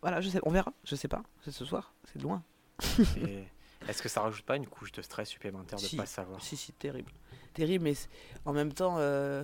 voilà, 0.00 0.20
on 0.42 0.50
verra, 0.50 0.72
je 0.84 0.96
sais 0.96 1.08
pas, 1.08 1.22
c'est 1.44 1.52
ce 1.52 1.64
soir, 1.64 1.94
c'est 2.12 2.20
loin. 2.20 2.42
Est-ce 3.88 4.02
que 4.02 4.08
ça 4.08 4.20
rajoute 4.20 4.44
pas 4.44 4.56
une 4.56 4.66
couche 4.66 4.92
de 4.92 5.02
stress 5.02 5.28
supplémentaire 5.28 5.78
de 5.78 5.84
Si. 5.84 5.96
pas 5.96 6.06
savoir? 6.06 6.40
Si, 6.40 6.56
si, 6.56 6.72
terrible. 6.72 7.10
Terrible, 7.52 7.84
mais 7.84 7.94
c'est- 7.94 8.08
en 8.44 8.52
même 8.52 8.72
temps, 8.72 8.94
euh, 8.98 9.42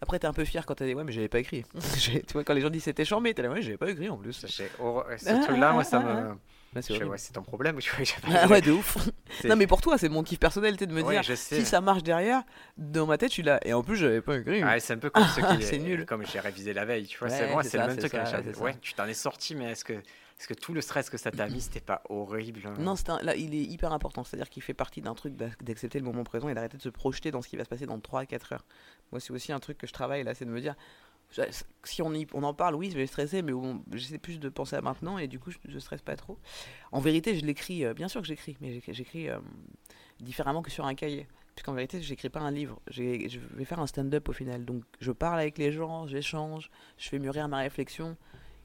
après 0.00 0.18
t'es 0.18 0.26
un 0.26 0.32
peu 0.32 0.44
fier 0.44 0.66
quand 0.66 0.74
t'as 0.74 0.86
dit 0.86 0.94
ouais, 0.94 1.04
mais 1.04 1.12
j'avais 1.12 1.28
pas 1.28 1.38
écrit. 1.38 1.64
Tu 2.26 2.32
vois, 2.32 2.44
quand 2.44 2.54
les 2.54 2.60
gens 2.60 2.70
disent 2.70 2.84
c'était 2.84 3.04
charmé, 3.04 3.32
t'es 3.32 3.42
là 3.42 3.50
ouais, 3.50 3.62
j'avais 3.62 3.76
pas 3.76 3.88
écrit 3.90 4.08
en 4.08 4.16
plus. 4.16 4.44
J'ai 4.48 4.68
horreur- 4.80 5.06
Ce 5.18 5.28
Ah, 5.28 5.38
truc-là, 5.44 5.68
ah, 5.70 5.72
moi, 5.72 5.84
ça 5.84 6.02
ah, 6.04 6.14
me. 6.14 6.34
Bah, 6.72 6.82
c'est 6.82 7.02
ouais, 7.02 7.16
c'est 7.16 7.32
ton 7.32 7.42
problème. 7.42 7.78
Ah 8.26 8.48
ouais, 8.48 8.60
de 8.60 8.72
ouf. 8.72 8.98
C'est- 9.40 9.48
Non, 9.48 9.56
mais 9.56 9.66
pour 9.66 9.80
toi, 9.80 9.96
c'est 9.96 10.10
mon 10.10 10.22
kiff 10.22 10.38
personnel, 10.38 10.76
de 10.76 10.84
me 10.86 11.00
Ouais, 11.02 11.18
dire 11.22 11.36
si 11.38 11.64
ça 11.64 11.80
marche 11.80 12.02
derrière, 12.02 12.42
dans 12.76 13.06
ma 13.06 13.16
tête, 13.16 13.30
je 13.30 13.34
suis 13.34 13.42
là. 13.42 13.58
Et 13.64 13.72
en 13.72 13.82
plus, 13.82 13.96
j'avais 13.96 14.20
pas 14.20 14.36
écrit. 14.36 14.62
Ouais, 14.62 14.80
c'est 14.80 14.92
un 14.92 14.98
peu 14.98 15.08
comme 15.08 15.24
ceux 15.28 15.42
qui. 15.42 15.62
C'est 15.62 15.78
nul. 15.78 16.04
Comme 16.04 16.26
j'ai 16.26 16.40
révisé 16.40 16.74
la 16.74 16.84
veille, 16.84 17.06
tu 17.06 17.18
vois. 17.18 17.30
C'est 17.30 17.50
moi, 17.50 17.62
c'est 17.62 17.70
c'est 17.70 17.78
le 17.78 17.86
même 17.86 17.98
c'est 18.00 18.08
truc. 18.08 18.20
hein, 18.20 18.24
c'est 18.44 18.58
ouais, 18.58 18.74
tu 18.82 18.92
t'en 18.94 19.06
es 19.06 19.14
sorti, 19.14 19.54
mais 19.54 19.70
est-ce 19.72 19.84
que, 19.84 19.94
est-ce 20.38 20.48
que 20.48 20.54
tout 20.54 20.74
le 20.74 20.80
stress 20.82 21.08
que 21.10 21.16
ça 21.16 21.30
t'a 21.30 21.48
mis, 21.48 21.60
c'était 21.62 21.80
pas 21.80 22.02
horrible 22.10 22.60
hein 22.66 22.74
Non, 22.78 22.94
là, 23.22 23.34
il 23.36 23.54
est 23.54 23.62
hyper 23.64 23.92
important. 23.92 24.22
C'est-à-dire 24.22 24.50
qu'il 24.50 24.62
fait 24.62 24.74
partie 24.74 25.00
d'un 25.00 25.14
truc 25.14 25.34
d'ac- 25.34 25.62
d'accepter 25.62 25.98
le 25.98 26.04
moment 26.04 26.24
présent 26.24 26.48
et 26.48 26.54
d'arrêter 26.54 26.76
de 26.76 26.82
se 26.82 26.90
projeter 26.90 27.30
dans 27.30 27.40
ce 27.40 27.48
qui 27.48 27.56
va 27.56 27.64
se 27.64 27.68
passer 27.70 27.86
dans 27.86 27.98
3 27.98 28.20
à 28.20 28.26
4 28.26 28.52
heures. 28.52 28.64
Moi, 29.12 29.20
c'est 29.20 29.32
aussi 29.32 29.52
un 29.52 29.60
truc 29.60 29.78
que 29.78 29.86
je 29.86 29.92
travaille 29.92 30.22
là, 30.24 30.34
c'est 30.34 30.44
de 30.44 30.50
me 30.50 30.60
dire. 30.60 30.74
Si 31.84 32.02
on, 32.02 32.12
en 32.44 32.54
parle, 32.54 32.76
oui, 32.76 32.90
je 32.90 32.96
vais 32.96 33.06
stresser, 33.06 33.42
mais 33.42 33.52
j'essaie 33.92 34.18
plus 34.18 34.38
de 34.38 34.48
penser 34.48 34.76
à 34.76 34.80
maintenant 34.80 35.18
et 35.18 35.26
du 35.26 35.40
coup, 35.40 35.50
je, 35.50 35.58
je 35.66 35.78
stresse 35.80 36.00
pas 36.02 36.14
trop. 36.16 36.38
En 36.92 37.00
vérité, 37.00 37.36
je 37.36 37.44
l'écris, 37.44 37.84
euh, 37.84 37.94
bien 37.94 38.06
sûr 38.08 38.20
que 38.20 38.26
j'écris, 38.28 38.56
mais 38.60 38.80
j'écris- 38.88 39.28
euh, 39.28 39.38
différemment 40.20 40.62
que 40.62 40.70
sur 40.70 40.86
un 40.86 40.94
cahier. 40.94 41.26
Puisqu'en 41.56 41.72
vérité, 41.72 42.00
j'écris 42.02 42.28
pas 42.28 42.40
un 42.40 42.50
livre. 42.50 42.78
Je 42.88 43.02
vais 43.02 43.64
faire 43.64 43.80
un 43.80 43.86
stand-up 43.86 44.28
au 44.28 44.32
final. 44.32 44.64
Donc, 44.64 44.84
je 45.00 45.10
parle 45.10 45.40
avec 45.40 45.56
les 45.58 45.72
gens, 45.72 46.06
j'échange, 46.06 46.70
je 46.98 47.08
fais 47.08 47.18
mûrir 47.18 47.48
ma 47.48 47.58
réflexion. 47.58 48.16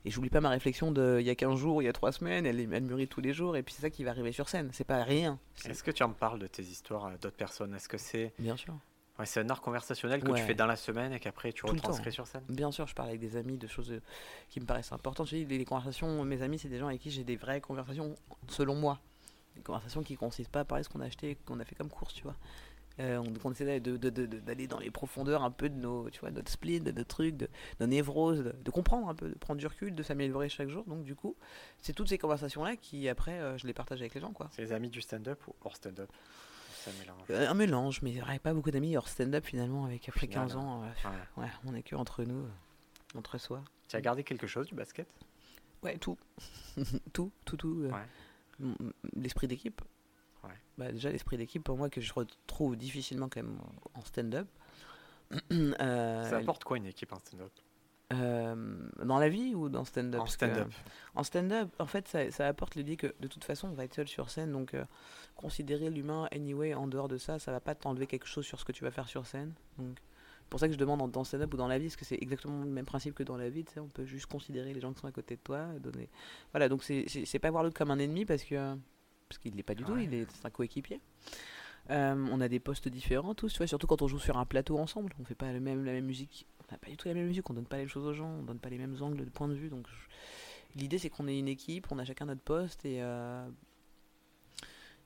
Et 0.06 0.10
j'oublie 0.10 0.30
pas 0.30 0.42
ma 0.42 0.50
réflexion 0.50 0.92
de 0.92 1.18
il 1.20 1.26
y 1.28 1.30
a 1.30 1.36
15 1.36 1.58
jours, 1.60 1.82
il 1.82 1.86
y 1.86 1.88
a 1.88 1.94
3 1.94 2.12
semaines, 2.12 2.46
elle, 2.46 2.60
elle 2.60 2.84
mûrit 2.84 3.08
tous 3.08 3.22
les 3.22 3.34
jours, 3.34 3.56
et 3.56 3.62
puis 3.64 3.74
c'est 3.74 3.82
ça 3.82 3.90
qui 3.92 4.04
va 4.04 4.10
arriver 4.12 4.32
sur 4.32 4.50
scène. 4.50 4.70
C'est 4.74 4.84
pas 4.84 5.04
rien. 5.04 5.40
Est-ce 5.66 5.84
que 5.84 5.92
tu 5.92 6.02
en 6.04 6.12
parles 6.12 6.40
de 6.40 6.48
tes 6.48 6.64
histoires 6.64 7.06
à 7.06 7.12
d'autres 7.18 7.36
personnes? 7.38 7.76
Est-ce 7.76 7.88
que 7.88 7.98
c'est 8.00 8.34
Bien 8.40 8.58
sûr. 8.58 8.74
ouais, 9.20 9.26
c'est 9.28 9.40
un 9.42 9.50
art 9.52 9.62
conversationnel 9.62 10.24
que 10.24 10.32
Ouais. 10.32 10.40
tu 10.40 10.44
fais 10.46 10.56
dans 10.56 10.66
la 10.66 10.76
semaine 10.76 11.14
et 11.14 11.20
qu'après 11.20 11.54
tu 11.54 11.62
Tout 11.62 11.68
retranscris 11.68 12.12
sur 12.12 12.26
scène? 12.26 12.42
Bien 12.50 12.72
sûr, 12.72 12.88
je 12.88 12.96
parle 12.96 13.10
avec 13.10 13.22
des 13.22 13.36
amis 13.36 13.58
de 13.58 13.68
choses 13.68 13.92
euh, 13.92 14.02
qui 14.50 14.60
me 14.60 14.66
paraissent 14.66 14.92
importantes. 14.92 15.28
Je 15.30 15.36
dis, 15.36 15.46
les, 15.46 15.60
les 15.60 15.66
conversations, 15.66 16.24
mes 16.26 16.42
amis, 16.42 16.58
c'est 16.58 16.70
des 16.70 16.80
gens 16.80 16.88
avec 16.88 17.00
qui 17.02 17.12
j'ai 17.12 17.24
des 17.24 17.36
vraies 17.36 17.62
conversations 17.62 18.16
selon 18.48 18.74
moi. 18.76 19.00
Des 19.56 19.62
conversations 19.62 20.02
qui 20.02 20.16
consistent 20.16 20.50
pas 20.52 20.62
à 20.62 20.66
parler 20.66 20.82
de 20.82 20.88
ce 20.88 20.90
qu'on 20.94 21.02
a 21.02 21.06
acheté, 21.06 21.38
qu'on 21.46 21.60
a 21.60 21.66
fait 21.66 21.76
comme 21.76 21.90
course, 21.90 22.14
tu 22.16 22.24
vois. 22.24 22.36
Euh, 23.02 23.18
on, 23.18 23.34
on 23.44 23.52
essaie 23.52 23.80
de- 23.80 23.98
de- 23.98 24.10
de- 24.10 24.26
de- 24.26 24.40
d'aller 24.40 24.68
dans 24.68 24.80
les 24.80 24.92
profondeurs 24.92 25.44
un 25.44 25.52
peu 25.52 25.70
de 25.70 25.76
nos, 25.76 26.10
tu 26.10 26.20
vois, 26.20 26.32
notre 26.32 26.52
spleen, 26.52 26.84
de 26.84 26.92
nos 26.92 27.04
trucs, 27.04 27.36
de 27.36 27.48
nos 27.80 27.88
névroses, 27.88 28.44
de, 28.64 28.72
comprendre 28.72 29.10
un 29.10 29.16
peu, 29.16 29.30
de 29.30 29.34
prendre 29.38 29.60
du 29.60 29.68
recul, 29.68 29.96
de 29.96 30.04
s'améliorer 30.04 30.50
chaque 30.50 30.70
jour. 30.70 30.84
Donc 30.86 31.04
du 31.04 31.16
coup, 31.16 31.36
c'est 31.82 31.94
toutes 31.94 32.10
ces 32.10 32.18
conversations-là 32.18 32.76
qui 32.76 33.10
après, 33.10 33.40
euh, 33.40 33.58
je 33.58 33.66
les 33.68 33.74
partage 33.74 34.00
avec 34.02 34.14
les 34.14 34.22
gens, 34.22 34.32
quoi. 34.34 34.50
C'est 34.52 34.62
les 34.62 34.72
amis 34.74 34.90
du 34.90 35.02
stand-up 35.02 35.40
ou 35.48 35.56
hors 35.64 35.76
stand-up? 35.76 36.10
Ça 36.76 36.92
mélange. 37.00 37.22
Euh, 37.30 37.48
un 37.50 37.54
mélange, 37.54 38.02
mais 38.02 38.14
j'aurais 38.14 38.40
pas 38.40 38.54
beaucoup 38.54 38.72
d'amis 38.72 38.96
hors 38.98 39.08
stand-up 39.08 39.46
finalement, 39.46 39.86
avec 39.86 40.08
après 40.10 40.28
final, 40.28 40.48
15 40.48 40.56
ans. 40.56 40.84
euh, 40.84 41.10
Ouais. 41.10 41.44
ouais, 41.44 41.50
on 41.66 41.74
est 41.76 41.84
que 41.84 41.96
entre 41.96 42.24
nous, 42.24 42.46
entre 43.16 43.38
soi. 43.38 43.64
Tu 43.88 43.96
as 43.96 44.02
gardé 44.02 44.24
quelque 44.24 44.48
chose 44.48 44.68
du 44.68 44.76
basket? 44.76 45.08
Ouais, 45.84 45.98
tout. 46.00 46.18
tout, 47.14 47.32
tout, 47.46 47.58
tout. 47.58 47.90
Ouais. 47.92 48.68
L'esprit 49.16 49.48
d'équipe. 49.48 49.82
Bah, 50.82 50.92
déjà, 50.92 51.12
l'esprit 51.12 51.38
d'équipe, 51.38 51.64
pour 51.64 51.78
moi, 51.78 51.92
que 51.92 52.02
je 52.02 52.12
retrouve 52.12 52.76
difficilement 52.76 53.30
quand 53.30 53.44
même 53.44 53.60
en 53.94 54.02
stand-up. 54.02 54.48
Euh, 55.52 56.30
Ça 56.30 56.38
apporte 56.38 56.64
quoi 56.64 56.78
une 56.78 56.88
équipe 56.88 57.14
en 57.14 57.20
stand-up? 57.20 57.52
Euh, 58.14 58.76
dans 59.06 59.20
la 59.20 59.30
vie 59.30 59.54
ou 59.56 59.70
dans 59.70 59.86
stand-up? 59.86 60.20
En 60.22 60.26
stand-up. 60.26 60.68
En 61.16 61.24
stand-up, 61.24 61.70
en 61.80 61.86
fait, 61.86 62.08
ça, 62.08 62.30
ça 62.32 62.48
apporte 62.48 62.74
l'idée 62.76 62.98
que 62.98 63.14
de 63.20 63.28
toute 63.28 63.44
façon, 63.44 63.70
on 63.70 63.74
va 63.74 63.84
être 63.86 63.94
seul 63.94 64.08
sur 64.08 64.30
scène. 64.32 64.52
Donc, 64.52 64.74
euh, 64.74 64.84
considérer 65.36 65.90
l'humain, 65.92 66.28
anyway, 66.32 66.74
en 66.74 66.88
dehors 66.88 67.08
de 67.08 67.18
ça, 67.18 67.38
ça 67.40 67.52
va 67.52 67.60
pas 67.62 67.76
t'enlever 67.76 68.08
quelque 68.08 68.26
chose 68.28 68.46
sur 68.46 68.60
ce 68.60 68.66
que 68.66 68.72
tu 68.72 68.84
vas 68.84 68.92
faire 68.92 69.08
sur 69.08 69.26
scène. 69.28 69.54
Donc, 69.78 70.00
c'est 70.00 70.50
pour 70.50 70.60
ça 70.60 70.68
que 70.68 70.74
je 70.74 70.80
demande 70.80 71.02
en- 71.02 71.08
dans 71.08 71.24
stand-up 71.24 71.54
ou 71.54 71.58
dans 71.58 71.68
la 71.70 71.78
vie, 71.80 71.86
parce 71.86 71.96
que 71.96 72.04
c'est 72.04 72.18
exactement 72.20 72.64
le 72.66 72.70
même 72.72 72.86
principe 72.86 73.14
que 73.16 73.24
dans 73.24 73.38
la 73.38 73.50
vie. 73.50 73.64
tu 73.64 73.74
sais, 73.76 73.80
On 73.80 73.88
peut 73.88 74.04
juste 74.06 74.26
considérer 74.26 74.74
les 74.74 74.82
gens 74.82 74.92
qui 74.92 75.00
sont 75.00 75.08
à 75.08 75.12
côté 75.14 75.36
de 75.38 75.42
toi. 75.42 75.68
Donner... 75.80 76.10
Voilà, 76.52 76.68
donc 76.68 76.84
c'est 76.84 77.40
pas 77.40 77.52
voir 77.52 77.64
l'autre 77.64 77.78
comme 77.78 77.92
un 77.92 78.00
ennemi, 78.00 78.26
parce 78.26 78.44
que. 78.44 78.76
Parce 79.32 79.38
qu'il 79.38 79.56
l'est 79.56 79.64
pas 79.64 79.76
du 79.76 79.86
tout, 79.86 79.98
il 79.98 80.14
est 80.14 80.28
un 80.44 80.50
coéquipier. 80.50 81.00
Euh, 81.90 82.28
on 82.32 82.42
a 82.42 82.50
des 82.50 82.60
postes 82.60 82.90
différents 82.90 83.34
tous, 83.34 83.54
tu 83.54 83.58
vois, 83.58 83.68
surtout 83.68 83.88
quand 83.88 84.02
on 84.02 84.08
joue 84.08 84.20
sur 84.20 84.38
un 84.38 84.46
plateau 84.46 84.78
ensemble. 84.78 85.14
On 85.22 85.24
fait 85.24 85.36
pas 85.36 85.54
le 85.54 85.62
même, 85.62 85.86
la 85.86 85.94
même 85.94 86.06
musique, 86.06 86.46
on 86.60 86.74
n'a 86.74 86.78
pas 86.78 86.90
du 86.90 86.98
tout 86.98 87.08
la 87.08 87.14
même 87.14 87.28
musique, 87.28 87.50
on 87.50 87.54
donne 87.54 87.66
pas 87.66 87.78
les 87.78 87.88
choses 87.88 88.06
aux 88.06 88.14
gens, 88.14 88.28
on 88.28 88.44
donne 88.44 88.60
pas 88.60 88.70
les 88.70 88.78
mêmes 88.78 88.98
angles 89.02 89.24
de 89.24 89.30
point 89.30 89.48
de 89.48 89.54
vue. 89.54 89.70
Donc 89.70 89.88
l'idée 90.76 90.98
c'est 90.98 91.10
qu'on 91.10 91.30
est 91.30 91.40
une 91.40 91.48
équipe, 91.48 91.88
on 91.92 91.98
a 91.98 92.04
chacun 92.04 92.26
notre 92.26 92.42
poste 92.42 92.84
et 92.84 93.02
euh, 93.02 93.48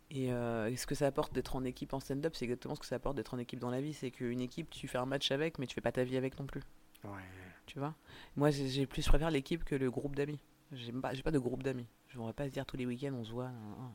et 0.09 0.31
euh, 0.31 0.75
ce 0.75 0.87
que 0.87 0.95
ça 0.95 1.05
apporte 1.05 1.33
d'être 1.33 1.55
en 1.55 1.63
équipe 1.63 1.93
en 1.93 1.99
stand-up, 1.99 2.33
c'est 2.35 2.45
exactement 2.45 2.73
ce 2.73 2.79
que 2.79 2.85
ça 2.87 2.95
apporte 2.95 3.15
d'être 3.15 3.35
en 3.35 3.37
équipe 3.37 3.59
dans 3.59 3.71
la 3.71 3.81
vie. 3.81 3.93
C'est 3.93 4.11
qu'une 4.11 4.41
équipe, 4.41 4.69
tu 4.69 4.87
fais 4.87 4.97
un 4.97 5.05
match 5.05 5.31
avec, 5.31 5.59
mais 5.59 5.67
tu 5.67 5.75
fais 5.75 5.81
pas 5.81 5.91
ta 5.91 6.03
vie 6.03 6.17
avec 6.17 6.39
non 6.39 6.45
plus. 6.45 6.61
Ouais. 7.03 7.21
Tu 7.65 7.79
vois? 7.79 7.95
Moi, 8.35 8.51
j'ai 8.51 8.85
plus 8.85 9.05
préféré 9.05 9.31
l'équipe 9.31 9.63
que 9.63 9.75
le 9.75 9.89
groupe 9.89 10.15
d'amis. 10.15 10.39
J'ai 10.71 10.91
pas, 10.91 11.11
pas 11.23 11.31
de 11.31 11.39
groupe 11.39 11.63
d'amis. 11.63 11.87
Je 12.09 12.17
voudrais 12.17 12.33
pas 12.33 12.47
se 12.47 12.53
dire 12.53 12.65
tous 12.65 12.77
les 12.77 12.85
week-ends 12.85 13.13
on 13.13 13.23
se 13.23 13.31
voit, 13.31 13.51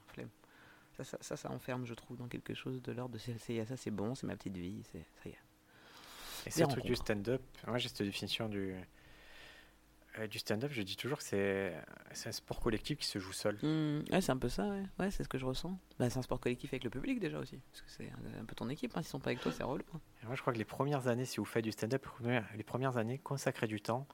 flemme. 0.08 0.30
Ça 0.96 1.04
ça, 1.20 1.36
ça, 1.36 1.50
enferme, 1.50 1.86
je 1.86 1.94
trouve, 1.94 2.16
dans 2.16 2.28
quelque 2.28 2.52
chose 2.52 2.82
de 2.82 2.92
l'ordre 2.92 3.14
de 3.14 3.18
c'est 3.18 3.64
ça, 3.64 3.76
c'est 3.76 3.90
bon, 3.90 4.14
c'est 4.14 4.26
ma 4.26 4.36
petite 4.36 4.56
vie, 4.56 4.82
c'est 4.92 5.04
ça 5.22 5.28
y 5.28 5.32
est. 5.32 5.38
Et 6.46 6.50
c'est 6.50 6.62
le 6.62 6.68
truc 6.68 6.84
du 6.84 6.96
stand-up. 6.96 7.42
Moi, 7.66 7.78
j'ai 7.78 7.88
cette 7.88 8.02
définition 8.02 8.48
du, 8.48 8.74
euh, 10.18 10.26
du 10.26 10.38
stand-up, 10.38 10.72
je 10.72 10.82
dis 10.82 10.96
toujours 10.96 11.18
que 11.18 11.24
c'est 11.24 11.72
un 12.26 12.32
sport 12.32 12.60
collectif 12.60 12.98
qui 12.98 13.06
se 13.06 13.18
joue 13.18 13.32
seul. 13.32 13.56
Mmh. 13.62 14.12
ouais, 14.12 14.20
c'est 14.20 14.32
un 14.32 14.36
peu 14.36 14.48
ça, 14.48 14.66
ouais. 14.66 14.82
ouais 14.98 15.10
c'est 15.10 15.22
ce 15.22 15.28
que 15.28 15.38
je 15.38 15.46
ressens. 15.46 15.78
Bah, 15.98 16.10
c'est 16.10 16.18
un 16.18 16.22
sport 16.22 16.40
collectif 16.40 16.72
avec 16.72 16.84
le 16.84 16.90
public 16.90 17.20
déjà 17.20 17.38
aussi. 17.38 17.58
Parce 17.70 17.82
que 17.82 17.90
c'est 17.90 18.10
un, 18.38 18.44
peu 18.44 18.54
ton 18.54 18.68
équipe, 18.68 18.96
hein. 18.96 19.02
s'ils 19.02 19.10
sont 19.10 19.20
pas 19.20 19.30
avec 19.30 19.40
toi, 19.40 19.52
c'est 19.52 19.62
relou. 19.62 19.84
Hein. 19.94 20.00
Moi, 20.24 20.34
je 20.34 20.40
crois 20.40 20.52
que 20.52 20.58
les 20.58 20.64
premières 20.64 21.06
années, 21.06 21.24
si 21.24 21.36
vous 21.36 21.44
faites 21.44 21.64
du 21.64 21.72
stand-up, 21.72 22.06
les 22.56 22.64
premières 22.64 22.96
années, 22.96 23.18
consacrez 23.18 23.68
du 23.68 23.80
temps 23.80 24.06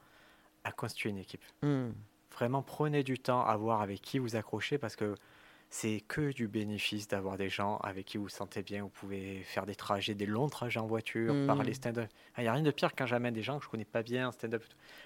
à 0.63 0.71
constituer 0.71 1.09
une 1.09 1.17
équipe. 1.17 1.43
Mmh. 1.63 1.89
Vraiment, 2.37 2.61
prenez 2.61 3.01
du 3.01 3.17
temps 3.17 3.43
à 3.43 3.57
voir 3.57 3.81
avec 3.81 3.99
qui 3.99 4.19
vous 4.19 4.35
accrochez 4.35 4.77
parce 4.77 4.95
que 4.95 5.15
c'est 5.71 6.01
que 6.07 6.31
du 6.31 6.47
bénéfice 6.47 7.07
d'avoir 7.07 7.35
des 7.35 7.49
gens 7.49 7.77
avec 7.77 8.05
qui 8.05 8.17
vous 8.17 8.25
vous 8.25 8.29
sentez 8.29 8.61
bien. 8.61 8.83
Vous 8.83 8.89
pouvez 8.89 9.41
faire 9.43 9.65
des 9.65 9.73
trajets, 9.73 10.13
des 10.13 10.27
longs 10.27 10.47
trajets 10.47 10.79
en 10.79 10.85
voiture, 10.85 11.33
mmh. 11.33 11.47
parler 11.47 11.73
stand-up. 11.73 12.07
Il 12.09 12.33
ah, 12.35 12.41
n'y 12.43 12.47
a 12.47 12.53
rien 12.53 12.61
de 12.61 12.69
pire 12.69 12.91
quand 12.95 13.07
j'amène 13.07 13.33
des 13.33 13.41
gens 13.41 13.57
que 13.57 13.65
je 13.65 13.69
connais 13.69 13.85
pas 13.85 14.03
bien 14.03 14.27
en 14.27 14.31
stand-up, 14.31 14.63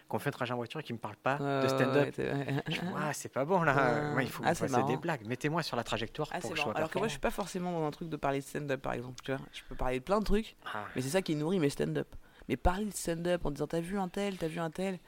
qu'on 0.10 0.20
fait 0.20 0.28
un 0.28 0.34
trajet 0.34 0.52
en 0.52 0.58
voiture 0.58 0.82
et 0.82 0.84
qui 0.84 0.92
me 0.92 0.98
parlent 0.98 1.16
pas 1.16 1.38
de 1.38 1.68
stand-up. 1.70 2.14
Ouais, 2.18 3.14
c'est 3.14 3.32
pas 3.32 3.46
bon 3.46 3.64
là. 3.64 4.14
il 4.22 4.30
faut 4.30 4.44
ah, 4.46 4.54
passer 4.54 4.84
des 4.84 4.98
blagues. 4.98 5.26
Mettez-moi 5.26 5.64
sur 5.64 5.78
la 5.78 5.86
trajectoire 5.86 6.28
ah, 6.34 6.40
pour 6.42 6.50
que 6.50 6.58
je 6.58 6.62
sois 6.62 6.76
Alors 6.76 6.90
que 6.90 7.00
moi, 7.00 7.08
je 7.08 7.12
suis 7.12 7.20
pas 7.22 7.32
forcément 7.32 7.72
dans 7.72 7.86
un 7.86 7.92
truc 7.92 8.10
de 8.10 8.18
parler 8.18 8.40
de 8.40 8.46
stand-up, 8.46 8.82
par 8.82 8.92
exemple. 8.92 9.22
Tu 9.24 9.32
vois 9.32 9.40
je 9.54 9.62
peux 9.70 9.76
parler 9.76 10.00
de 10.00 10.04
plein 10.04 10.20
de 10.20 10.26
trucs, 10.26 10.58
mais 10.96 11.02
c'est 11.02 11.10
ça 11.10 11.22
qui 11.22 11.36
nourrit 11.36 11.60
mes 11.60 11.70
stand-up. 11.70 12.14
Mais 12.50 12.58
parler 12.58 12.86
de 12.86 12.94
stand-up 12.94 13.46
en 13.46 13.52
disant 13.52 13.68
t'as 13.68 13.80
vu 13.80 13.98
un 13.98 14.10
tel, 14.10 14.38
t'as 14.38 14.48
vu 14.48 14.60
un 14.60 14.70
tel? 14.70 15.00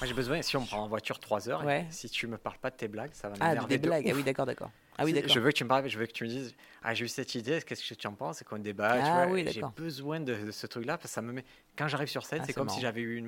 Moi 0.00 0.06
j'ai 0.06 0.14
besoin, 0.14 0.42
si 0.42 0.56
on 0.56 0.60
me 0.60 0.66
prend 0.66 0.82
en 0.82 0.88
voiture 0.88 1.18
3 1.18 1.48
heures, 1.48 1.64
si 1.90 2.10
tu 2.10 2.26
me 2.26 2.36
parles 2.36 2.58
pas 2.58 2.70
de 2.70 2.76
tes 2.76 2.88
blagues, 2.88 3.12
ça 3.12 3.28
va 3.28 3.34
m'énerver. 3.34 3.58
Ah, 3.62 3.66
des 3.66 3.78
blagues, 3.78 4.10
ah 4.10 4.14
oui, 4.14 4.22
d'accord, 4.22 4.46
d'accord. 4.46 4.70
Ah 4.98 5.04
oui, 5.04 5.14
Je 5.26 5.38
veux 5.40 5.50
que 5.50 5.56
tu 5.56 5.64
me 5.64 5.68
parles, 5.68 5.88
je 5.88 5.98
veux 5.98 6.06
que 6.06 6.12
tu 6.12 6.24
me 6.24 6.28
dises, 6.28 6.54
ah, 6.82 6.94
j'ai 6.94 7.04
eu 7.04 7.08
cette 7.08 7.34
idée, 7.34 7.60
qu'est-ce 7.66 7.86
que 7.86 7.94
tu 7.94 8.06
en 8.06 8.14
penses, 8.14 8.38
c'est 8.38 8.44
qu'on 8.44 8.58
débat, 8.58 8.96
ah, 9.02 9.26
oui, 9.28 9.46
j'ai 9.48 9.62
besoin 9.76 10.20
de, 10.20 10.50
ce 10.50 10.66
truc-là, 10.66 10.96
parce 10.96 11.10
que 11.10 11.14
ça 11.14 11.22
me 11.22 11.32
met, 11.32 11.44
quand 11.76 11.88
j'arrive 11.88 12.08
sur 12.08 12.24
scène, 12.24 12.40
ah, 12.42 12.44
c'est 12.46 12.52
comme 12.52 12.68
si 12.68 12.80
j'avais 12.80 13.02
eu 13.02 13.16
une 13.16 13.26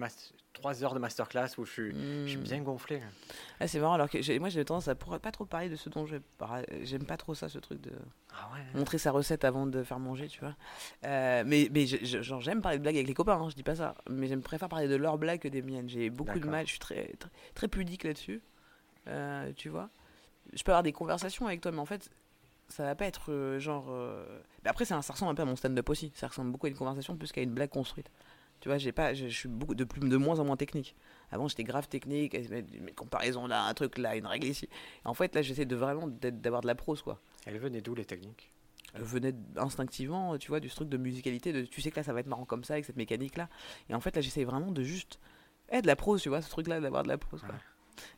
trois 0.55 0.83
heures 0.83 0.95
de 0.95 0.99
masterclass 0.99 1.51
où 1.59 1.65
je 1.65 1.71
suis, 1.71 1.91
je 1.91 2.27
suis 2.27 2.39
hmm. 2.39 2.43
bien 2.43 2.61
gonflé. 2.61 3.01
Ah, 3.61 3.69
c'est 3.69 3.79
marrant, 3.79 3.95
alors 3.95 4.11
que 4.11 4.39
moi 4.39 4.49
j'ai 4.49 4.65
tendance 4.65 4.89
à 4.89 4.95
pas 4.95 5.31
trop 5.31 5.45
parler 5.45 5.69
de 5.69 5.77
ce 5.77 5.89
dont 5.89 6.07
je 6.07 6.17
j'aime 6.83 7.05
pas 7.05 7.17
trop 7.17 7.35
ça, 7.35 7.49
ce 7.49 7.59
truc 7.59 7.81
de 7.81 7.93
ah 8.33 8.51
montrer 8.75 8.99
sa 8.99 9.11
recette 9.11 9.45
avant 9.45 9.67
de 9.67 9.83
faire 9.83 9.99
manger, 9.99 10.29
tu 10.29 10.41
vois. 10.41 10.57
Euh, 11.05 11.45
mais 11.47 11.69
mais 11.73 11.87
genre 11.87 12.41
j'aime 12.41 12.61
parler 12.61 12.79
de 12.79 12.83
blagues 12.83 12.97
avec 12.97 13.07
les 13.07 13.15
copains, 13.15 13.41
hein, 13.41 13.49
je 13.51 13.55
dis 13.55 13.63
pas 13.63 13.77
ça, 13.77 13.95
mais 14.11 14.27
j'aime 14.27 14.43
préfère 14.43 14.69
parler 14.69 14.89
de 14.89 14.97
leurs 14.97 15.19
blagues 15.19 15.41
que 15.41 15.49
des 15.49 15.63
miennes. 15.63 15.89
J'ai 15.89 16.11
beaucoup 16.11 16.41
de 16.41 16.49
mal, 16.49 16.67
je 16.67 16.71
suis 16.71 16.79
très, 16.79 17.13
très, 17.55 17.69
pudique 17.69 18.05
là-dessus, 18.05 18.41
euh, 19.07 19.53
tu 19.57 19.69
vois 19.69 19.91
je 20.53 20.63
peux 20.63 20.73
avoir 20.73 20.83
des 20.83 20.93
conversations 20.93 21.47
avec 21.47 21.61
toi, 21.61 21.73
mais 21.73 21.79
en 21.79 21.87
fait, 21.87 22.11
ça 22.69 22.85
va 22.85 22.95
pas 22.95 23.07
être 23.07 23.33
euh, 23.33 23.59
genre. 23.59 23.87
Euh, 23.91 24.41
après, 24.65 24.85
ça, 24.85 25.01
ça 25.03 25.13
ressemble 25.13 25.33
un 25.33 25.35
peu 25.35 25.43
à 25.43 25.47
mon 25.47 25.57
stand-up 25.57 25.89
aussi. 25.89 26.13
Ça 26.15 26.29
ressemble 26.29 26.51
beaucoup 26.51 26.67
à 26.67 26.69
une 26.69 26.77
conversation 26.77 27.17
plus 27.17 27.33
qu'à 27.33 27.43
une 27.43 27.53
blague 27.53 27.71
construite. 27.71 28.11
Tu 28.61 28.69
vois, 28.69 28.79
j'ai 28.79 28.91
pas, 28.91 29.15
je, 29.15 29.27
suis 29.29 29.49
beaucoup 29.49 29.77
de, 29.77 29.85
plus, 29.85 30.01
de 30.01 30.17
moins 30.17 30.41
en 30.41 30.45
moins 30.45 30.57
technique. 30.57 30.97
Avant, 31.31 31.47
j'étais 31.47 31.63
grave 31.63 31.87
technique, 31.89 32.37
mes 32.83 32.93
comparaisons 32.93 33.47
là, 33.47 33.65
un 33.65 33.75
truc 33.75 33.99
là, 33.99 34.17
une 34.17 34.27
règle 34.27 34.49
ici. 34.49 34.69
en 35.05 35.15
fait, 35.15 35.35
là, 35.35 35.43
j'essaie 35.43 35.65
de 35.65 35.77
vraiment 35.77 36.09
d'avoir 36.09 36.63
de 36.63 36.67
la 36.67 36.75
prose, 36.75 37.03
quoi. 37.03 37.21
Elles 37.47 37.59
venaient 37.59 37.81
d'où 37.81 37.95
les 37.95 38.05
techniques? 38.05 38.51
Elles 38.95 39.03
venaient 39.03 39.35
instinctivement, 39.57 40.37
tu 40.39 40.49
vois, 40.49 40.59
du 40.59 40.69
truc 40.69 40.89
de 40.89 40.97
musicalité, 40.97 41.53
de 41.53 41.63
tu 41.63 41.81
sais 41.81 41.93
que 41.93 41.97
là, 41.97 42.03
ça 42.03 42.13
va 42.13 42.19
être 42.19 42.27
marrant 42.27 42.47
comme 42.47 42.65
ça, 42.65 42.75
avec 42.75 42.85
cette 42.85 42.97
mécanique 42.97 43.37
là. 43.37 43.49
Et 43.89 43.95
en 43.95 44.01
fait, 44.01 44.17
là, 44.17 44.23
j'essaie 44.23 44.45
vraiment 44.45 44.73
de 44.73 44.83
juste. 44.83 45.21
Eh, 45.71 45.81
de 45.81 45.87
la 45.87 45.97
prose, 45.97 46.23
tu 46.23 46.29
vois, 46.29 46.43
ce 46.43 46.51
truc 46.51 46.67
là, 46.67 46.81
d'avoir 46.81 47.05
de 47.05 47.09
la 47.09 47.19
prose, 47.19 47.43
quoi. 47.43 47.55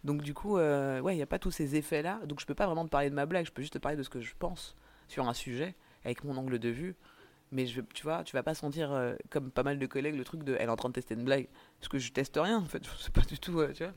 Donc 0.05 0.22
du 0.22 0.35
coup, 0.35 0.59
euh, 0.59 1.01
ouais, 1.01 1.14
il 1.14 1.16
n'y 1.16 1.22
a 1.22 1.26
pas 1.26 1.39
tous 1.39 1.51
ces 1.51 1.76
effets-là. 1.76 2.20
Donc 2.26 2.41
je 2.41 2.47
peux 2.47 2.55
pas 2.55 2.66
vraiment 2.66 2.85
te 2.85 2.91
parler 2.91 3.11
de 3.11 3.14
ma 3.14 3.26
blague, 3.26 3.47
je 3.47 3.53
peux 3.53 3.62
juste 3.62 3.74
te 3.74 3.78
parler 3.78 3.97
de 3.97 4.03
ce 4.03 4.11
que 4.11 4.20
je 4.20 4.35
pense 4.39 4.76
sur 5.09 5.28
un 5.28 5.35
sujet, 5.35 5.74
avec 6.05 6.24
mon 6.24 6.37
angle 6.37 6.59
de 6.59 6.68
vue. 6.68 6.97
Mais 7.53 7.64
tu 7.64 8.03
vois, 8.05 8.22
tu 8.22 8.37
vas 8.37 8.45
pas 8.45 8.55
sentir, 8.55 8.93
euh, 8.93 9.14
comme 9.28 9.51
pas 9.51 9.64
mal 9.64 9.78
de 9.78 9.87
collègues, 9.87 10.14
le 10.14 10.24
truc 10.24 10.45
de 10.45 10.55
elle 10.55 10.68
est 10.68 10.72
en 10.72 10.76
train 10.76 10.89
de 10.89 10.95
tester 10.95 11.14
une 11.14 11.24
blague. 11.24 11.49
Parce 11.81 11.89
que 11.89 11.99
je 11.99 12.12
teste 12.12 12.39
rien, 12.41 12.59
en 12.59 12.64
fait. 12.64 12.83
C'est 13.01 13.12
pas 13.12 13.22
du 13.22 13.39
tout, 13.39 13.59
euh, 13.61 13.72
tu 13.72 13.83
vois. 13.83 13.93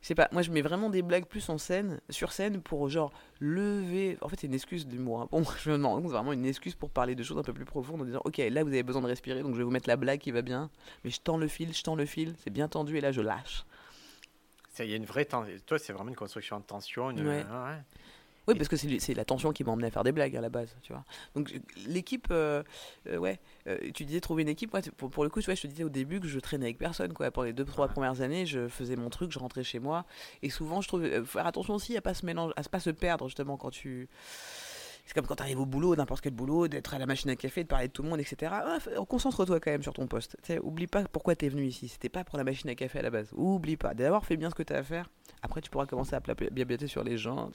Je 0.00 0.06
sais 0.06 0.14
pas, 0.14 0.28
moi 0.30 0.42
je 0.42 0.52
mets 0.52 0.62
vraiment 0.62 0.90
des 0.90 1.02
blagues 1.02 1.26
plus 1.26 1.48
en 1.48 1.58
scène, 1.58 2.00
sur 2.08 2.30
scène, 2.30 2.62
pour 2.62 2.88
genre 2.88 3.12
lever. 3.40 4.16
En 4.20 4.28
fait, 4.28 4.36
c'est 4.38 4.46
une 4.46 4.54
excuse 4.54 4.86
d'humour. 4.86 5.22
Hein. 5.22 5.28
Bon, 5.32 5.42
je 5.62 5.70
me 5.70 5.76
demande, 5.76 6.04
c'est 6.04 6.12
vraiment 6.12 6.32
une 6.32 6.46
excuse 6.46 6.76
pour 6.76 6.90
parler 6.90 7.16
de 7.16 7.22
choses 7.24 7.38
un 7.38 7.42
peu 7.42 7.52
plus 7.52 7.64
profondes 7.64 8.02
en 8.02 8.04
disant 8.04 8.20
Ok, 8.24 8.38
là 8.38 8.62
vous 8.62 8.68
avez 8.68 8.84
besoin 8.84 9.02
de 9.02 9.08
respirer, 9.08 9.42
donc 9.42 9.54
je 9.54 9.58
vais 9.58 9.64
vous 9.64 9.72
mettre 9.72 9.88
la 9.88 9.96
blague 9.96 10.20
qui 10.20 10.30
va 10.30 10.42
bien. 10.42 10.70
Mais 11.02 11.10
je 11.10 11.20
tends 11.20 11.36
le 11.36 11.48
fil, 11.48 11.74
je 11.74 11.82
tends 11.82 11.96
le 11.96 12.06
fil, 12.06 12.34
c'est 12.44 12.50
bien 12.50 12.68
tendu 12.68 12.96
et 12.96 13.00
là 13.00 13.10
je 13.10 13.20
lâche. 13.20 13.64
Il 14.78 14.90
y 14.90 14.92
a 14.92 14.96
une 14.96 15.04
vraie 15.04 15.24
tension. 15.24 15.54
Toi, 15.66 15.78
c'est 15.78 15.92
vraiment 15.92 16.10
une 16.10 16.16
construction 16.16 16.58
de 16.58 16.64
tension. 16.64 17.14
Ah 17.50 17.78
oui, 18.48 18.54
parce 18.54 18.68
que 18.68 18.76
c'est 18.76 19.12
la 19.12 19.26
tension 19.26 19.52
qui 19.52 19.62
m'a 19.62 19.72
emmené 19.72 19.88
à 19.88 19.90
faire 19.90 20.04
des 20.04 20.12
blagues 20.12 20.34
à 20.34 20.40
la 20.40 20.48
base, 20.48 20.74
tu 20.82 20.94
vois. 20.94 21.04
Donc 21.34 21.52
l'équipe, 21.86 22.28
euh, 22.30 22.62
euh, 23.06 23.18
ouais, 23.18 23.38
euh, 23.66 23.76
tu 23.92 24.06
disais 24.06 24.20
trouver 24.20 24.42
une 24.42 24.48
équipe. 24.48 24.74
pour, 24.96 25.10
pour, 25.10 25.22
le 25.22 25.28
coup, 25.28 25.40
tu 25.40 25.44
vois, 25.44 25.54
je 25.54 25.60
te 25.60 25.66
disais 25.66 25.84
au 25.84 25.90
début 25.90 26.18
que 26.18 26.28
je 26.28 26.40
traînais 26.40 26.64
avec 26.64 26.78
personne, 26.78 27.12
quoi. 27.12 27.30
Pour 27.30 27.44
les 27.44 27.52
deux, 27.52 27.66
trois 27.66 27.88
premières 27.88 28.22
années, 28.22 28.46
je 28.46 28.66
faisais 28.68 28.96
mon 28.96 29.10
truc, 29.10 29.32
je 29.32 29.38
rentrais 29.38 29.64
chez 29.64 29.80
moi. 29.80 30.06
Et 30.40 30.48
souvent, 30.48 30.80
je 30.80 30.88
trouve, 30.88 31.24
faire 31.26 31.46
attention 31.46 31.74
aussi 31.74 31.94
à 31.98 32.00
pas 32.00 32.14
se 32.14 32.24
mélanger, 32.24 32.54
à 32.56 32.62
pas 32.62 32.80
se 32.80 32.88
perdre 32.88 33.28
justement 33.28 33.58
quand 33.58 33.70
tu 33.70 34.08
c'est 35.08 35.14
comme 35.14 35.26
quand 35.26 35.36
tu 35.36 35.42
arrives 35.42 35.58
au 35.58 35.64
boulot, 35.64 35.96
n'importe 35.96 36.20
quel 36.20 36.34
boulot, 36.34 36.68
d'être 36.68 36.92
à 36.92 36.98
la 36.98 37.06
machine 37.06 37.30
à 37.30 37.36
café, 37.36 37.62
de 37.62 37.68
parler 37.68 37.88
de 37.88 37.92
tout 37.94 38.02
le 38.02 38.10
monde, 38.10 38.20
etc. 38.20 38.52
Ah, 38.52 38.78
concentre-toi 39.08 39.58
quand 39.58 39.70
même 39.70 39.82
sur 39.82 39.94
ton 39.94 40.06
poste. 40.06 40.36
oublie 40.62 40.86
pas 40.86 41.02
pourquoi 41.04 41.34
tu 41.34 41.46
es 41.46 41.48
venu 41.48 41.64
ici. 41.64 41.88
C'était 41.88 42.10
pas 42.10 42.24
pour 42.24 42.36
la 42.36 42.44
machine 42.44 42.68
à 42.68 42.74
café 42.74 42.98
à 42.98 43.02
la 43.02 43.08
base. 43.08 43.30
Oublie 43.34 43.78
pas. 43.78 43.94
D'abord, 43.94 44.26
fais 44.26 44.36
bien 44.36 44.50
ce 44.50 44.54
que 44.54 44.62
tu 44.62 44.74
as 44.74 44.76
à 44.76 44.82
faire. 44.82 45.08
Après, 45.40 45.62
tu 45.62 45.70
pourras 45.70 45.86
commencer 45.86 46.14
à 46.14 46.20
bien 46.20 46.86
sur 46.86 47.04
les 47.04 47.16
gens. 47.16 47.50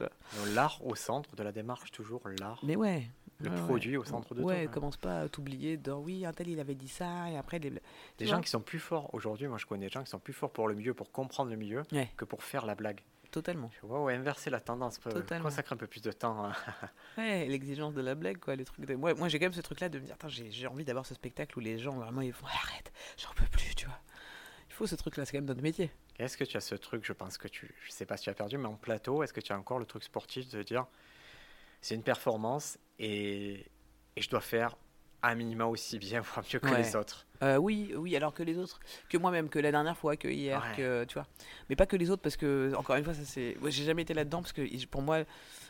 L'art 0.56 0.84
au 0.84 0.96
centre 0.96 1.36
de 1.36 1.44
la 1.44 1.52
démarche, 1.52 1.92
toujours 1.92 2.24
l'art. 2.40 2.60
Mais 2.64 2.76
ouais. 2.76 3.08
Le 3.40 3.52
produit 3.52 3.98
au 3.98 4.04
centre 4.04 4.34
de 4.34 4.42
tout. 4.42 4.48
Ouais, 4.48 4.68
commence 4.72 4.98
pas 4.98 5.20
à 5.20 5.30
t'oublier 5.30 5.78
dans 5.78 6.00
oui, 6.00 6.26
un 6.26 6.32
tel 6.32 6.48
il 6.48 6.60
avait 6.60 6.76
dit 6.76 6.88
ça, 6.88 7.30
et 7.30 7.38
après. 7.38 7.60
Les, 7.60 7.72
des 8.18 8.26
gens 8.26 8.42
qui 8.42 8.50
sont 8.50 8.62
plus 8.62 8.80
forts 8.80 9.14
aujourd'hui, 9.14 9.48
moi 9.48 9.60
je 9.60 9.68
connais 9.68 9.86
des 9.86 9.92
gens 9.92 10.04
qui 10.04 10.10
sont 10.10 10.20
plus 10.20 10.34
forts 10.34 10.52
pour 10.52 10.68
le 10.68 10.74
milieu, 10.74 10.96
pour 10.96 11.12
comprendre 11.12 11.52
le 11.52 11.58
milieu, 11.58 11.84
que 12.18 12.26
pour 12.26 12.44
faire 12.44 12.66
la 12.66 12.74
blague. 12.74 13.02
Totalement. 13.34 13.72
Ouais, 13.82 14.14
inverser 14.14 14.52
la 14.52 14.60
tendance, 14.60 15.00
Totalement. 15.00 15.46
consacrer 15.46 15.74
un 15.74 15.78
peu 15.78 15.88
plus 15.88 16.04
de 16.04 16.12
temps. 16.12 16.52
ouais, 17.18 17.48
l'exigence 17.48 17.96
de 17.96 18.02
la 18.02 18.14
blague, 18.14 18.38
quoi, 18.38 18.56
les 18.56 18.64
trucs. 18.64 18.86
De... 18.86 18.94
Moi, 18.94 19.16
moi 19.16 19.28
j'ai 19.28 19.40
quand 19.40 19.46
même 19.46 19.54
ce 19.54 19.62
truc-là 19.62 19.90
de 19.90 19.98
me 19.98 20.06
dire, 20.06 20.16
j'ai 20.28 20.68
envie 20.68 20.86
d'avoir 20.86 21.08
ce 21.08 21.16
spectacle 21.16 21.58
où 21.58 21.60
les 21.60 21.80
gens 21.80 21.94
vraiment 21.94 22.22
ils 22.22 22.32
font 22.32 22.46
arrête, 22.46 22.94
j'en 23.18 23.34
peux 23.34 23.50
plus, 23.52 23.74
tu 23.74 23.88
vois. 23.88 23.98
Il 24.70 24.74
faut 24.74 24.86
ce 24.86 24.94
truc-là, 24.94 25.26
c'est 25.26 25.32
quand 25.32 25.40
même 25.40 25.48
notre 25.48 25.64
métier. 25.64 25.90
Est-ce 26.20 26.38
que 26.38 26.44
tu 26.44 26.58
as 26.58 26.62
ce 26.62 26.76
truc, 26.76 27.04
je 27.06 27.14
pense 27.14 27.40
que 27.40 27.48
tu, 27.48 27.74
je 27.84 27.92
sais 27.92 28.06
pas 28.06 28.18
si 28.18 28.26
tu 28.26 28.30
as 28.30 28.36
perdu, 28.36 28.60
mais 28.60 28.68
en 28.68 28.76
plateau, 28.76 29.24
est-ce 29.24 29.34
que 29.34 29.42
tu 29.42 29.52
as 29.52 29.58
encore 29.58 29.80
le 29.80 29.88
truc 29.88 30.04
sportif 30.04 30.48
de 30.50 30.62
dire, 30.62 30.86
c'est 31.82 31.96
une 31.96 32.04
performance 32.04 32.78
et, 33.00 33.66
et 34.16 34.22
je 34.22 34.30
dois 34.30 34.42
faire 34.42 34.76
un 35.24 35.34
minima 35.34 35.66
aussi 35.66 35.98
bien, 35.98 36.22
voire 36.34 36.46
mieux 36.54 36.60
que 36.60 36.76
les 36.76 36.96
autres? 36.96 37.26
Euh, 37.44 37.58
oui, 37.58 37.94
oui, 37.96 38.16
alors 38.16 38.34
que 38.34 38.42
les 38.42 38.58
autres, 38.58 38.80
que 39.10 39.18
moi-même, 39.18 39.50
que 39.50 39.60
la 39.60 39.72
dernière 39.72 39.98
fois, 39.98 40.16
que 40.16 40.28
hier, 40.28 40.64
que 40.78 41.04
tu 41.04 41.16
vois. 41.16 41.28
Mais 41.70 41.76
pas 41.76 41.86
que 41.86 41.98
les 41.98 42.10
autres, 42.10 42.22
parce 42.22 42.38
que, 42.38 42.74
encore 42.76 42.96
une 42.96 43.04
fois, 43.04 43.14
ça 43.14 43.26
c'est. 43.26 43.58
j'ai 43.66 43.84
jamais 43.84 44.04
été 44.04 44.14
là-dedans, 44.14 44.42
parce 44.42 44.54
que 44.54 44.86
pour 44.86 45.02
moi, 45.02 45.20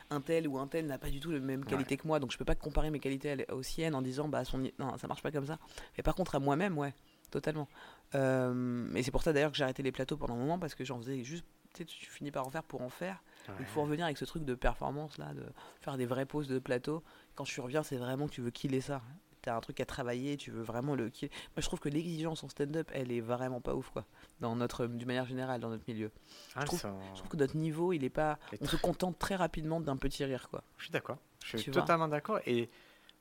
un 0.10 0.22
tel 0.22 0.48
ou 0.48 0.60
un 0.60 0.68
tel 0.68 0.86
n'a 0.86 0.98
pas 0.98 1.10
du 1.10 1.20
tout 1.20 1.32
la 1.32 1.40
même 1.40 1.66
qualité 1.66 1.98
que 1.98 2.08
moi, 2.08 2.20
donc 2.20 2.32
je 2.32 2.38
peux 2.38 2.46
pas 2.46 2.56
comparer 2.56 2.92
mes 2.92 3.00
qualités 3.00 3.46
aux 3.52 3.64
siennes 3.64 3.96
en 3.96 4.02
disant, 4.02 4.28
bah, 4.28 4.46
son... 4.46 4.60
non, 4.78 4.98
ça 4.98 5.08
marche 5.08 5.24
pas 5.24 5.32
comme 5.32 5.48
ça. 5.48 5.58
Mais 5.98 6.04
par 6.04 6.16
contre, 6.16 6.36
à 6.36 6.40
moi-même, 6.40 6.78
ouais, 6.78 6.94
totalement. 7.32 7.68
Euh, 8.14 8.94
et 8.96 9.02
c'est 9.02 9.12
pour 9.12 9.24
ça 9.24 9.34
d'ailleurs 9.34 9.52
que 9.52 9.58
j'ai 9.58 9.64
arrêté 9.64 9.82
les 9.82 9.92
plateaux 9.92 10.18
pendant 10.18 10.36
un 10.36 10.38
moment, 10.38 10.60
parce 10.60 10.76
que 10.76 10.86
j'en 10.86 11.00
faisais 11.00 11.24
juste. 11.24 11.46
Tu 11.74 11.88
finis 11.88 12.30
par 12.30 12.46
en 12.46 12.52
faire 12.52 12.62
pour 12.62 12.84
en 12.84 12.90
faire. 12.90 13.24
Il 13.60 13.66
faut 13.66 13.82
revenir 13.82 14.06
avec 14.06 14.20
ce 14.20 14.26
truc 14.26 14.46
de 14.46 14.54
performance 14.54 15.18
là, 15.18 15.34
de 15.34 15.44
faire 15.82 15.98
des 15.98 16.06
vraies 16.06 16.28
pauses 16.28 16.48
de 16.48 16.60
plateau. 16.60 17.04
Quand 17.34 17.46
tu 17.46 17.60
reviens, 17.62 17.82
c'est 17.82 17.98
vraiment 17.98 18.28
que 18.28 18.34
tu 18.34 18.42
veux 18.42 18.52
killer 18.52 18.80
ça 18.80 19.02
tu 19.44 19.50
as 19.50 19.56
un 19.56 19.60
truc 19.60 19.80
à 19.80 19.86
travailler, 19.86 20.38
tu 20.38 20.52
veux 20.52 20.64
vraiment 20.64 20.96
le. 20.96 21.06
Moi, 21.06 21.30
je 21.58 21.66
trouve 21.66 21.80
que 21.80 21.90
l'exigence 21.90 22.44
en 22.44 22.50
stand-up, 22.50 22.90
elle 22.94 23.12
est 23.12 23.22
vraiment 23.22 23.62
pas 23.62 23.76
ouf, 23.76 23.90
quoi. 23.90 24.06
Dans 24.40 24.56
notre, 24.56 24.88
d'une 24.88 25.08
manière 25.08 25.26
générale, 25.26 25.60
dans 25.62 25.70
notre 25.70 25.84
milieu. 25.88 26.12
je, 26.50 26.54
ah, 26.56 26.66
trouve, 26.66 26.82
que 27.30 27.38
notre 27.38 27.58
niveau, 27.58 27.94
il 27.94 28.04
est 28.04 28.10
pas. 28.10 28.40
On 28.62 28.66
se 28.66 28.78
contente 28.78 29.20
très 29.20 29.36
rapidement 29.36 29.82
d'un 29.82 29.98
petit 29.98 30.24
rire, 30.26 30.50
quoi. 30.50 30.64
Je 30.78 30.86
suis 30.86 30.92
d'accord. 30.92 31.18
Je 31.44 31.58
suis 31.58 31.72
totalement 31.72 32.08
d'accord. 32.08 32.40
Et 32.46 32.70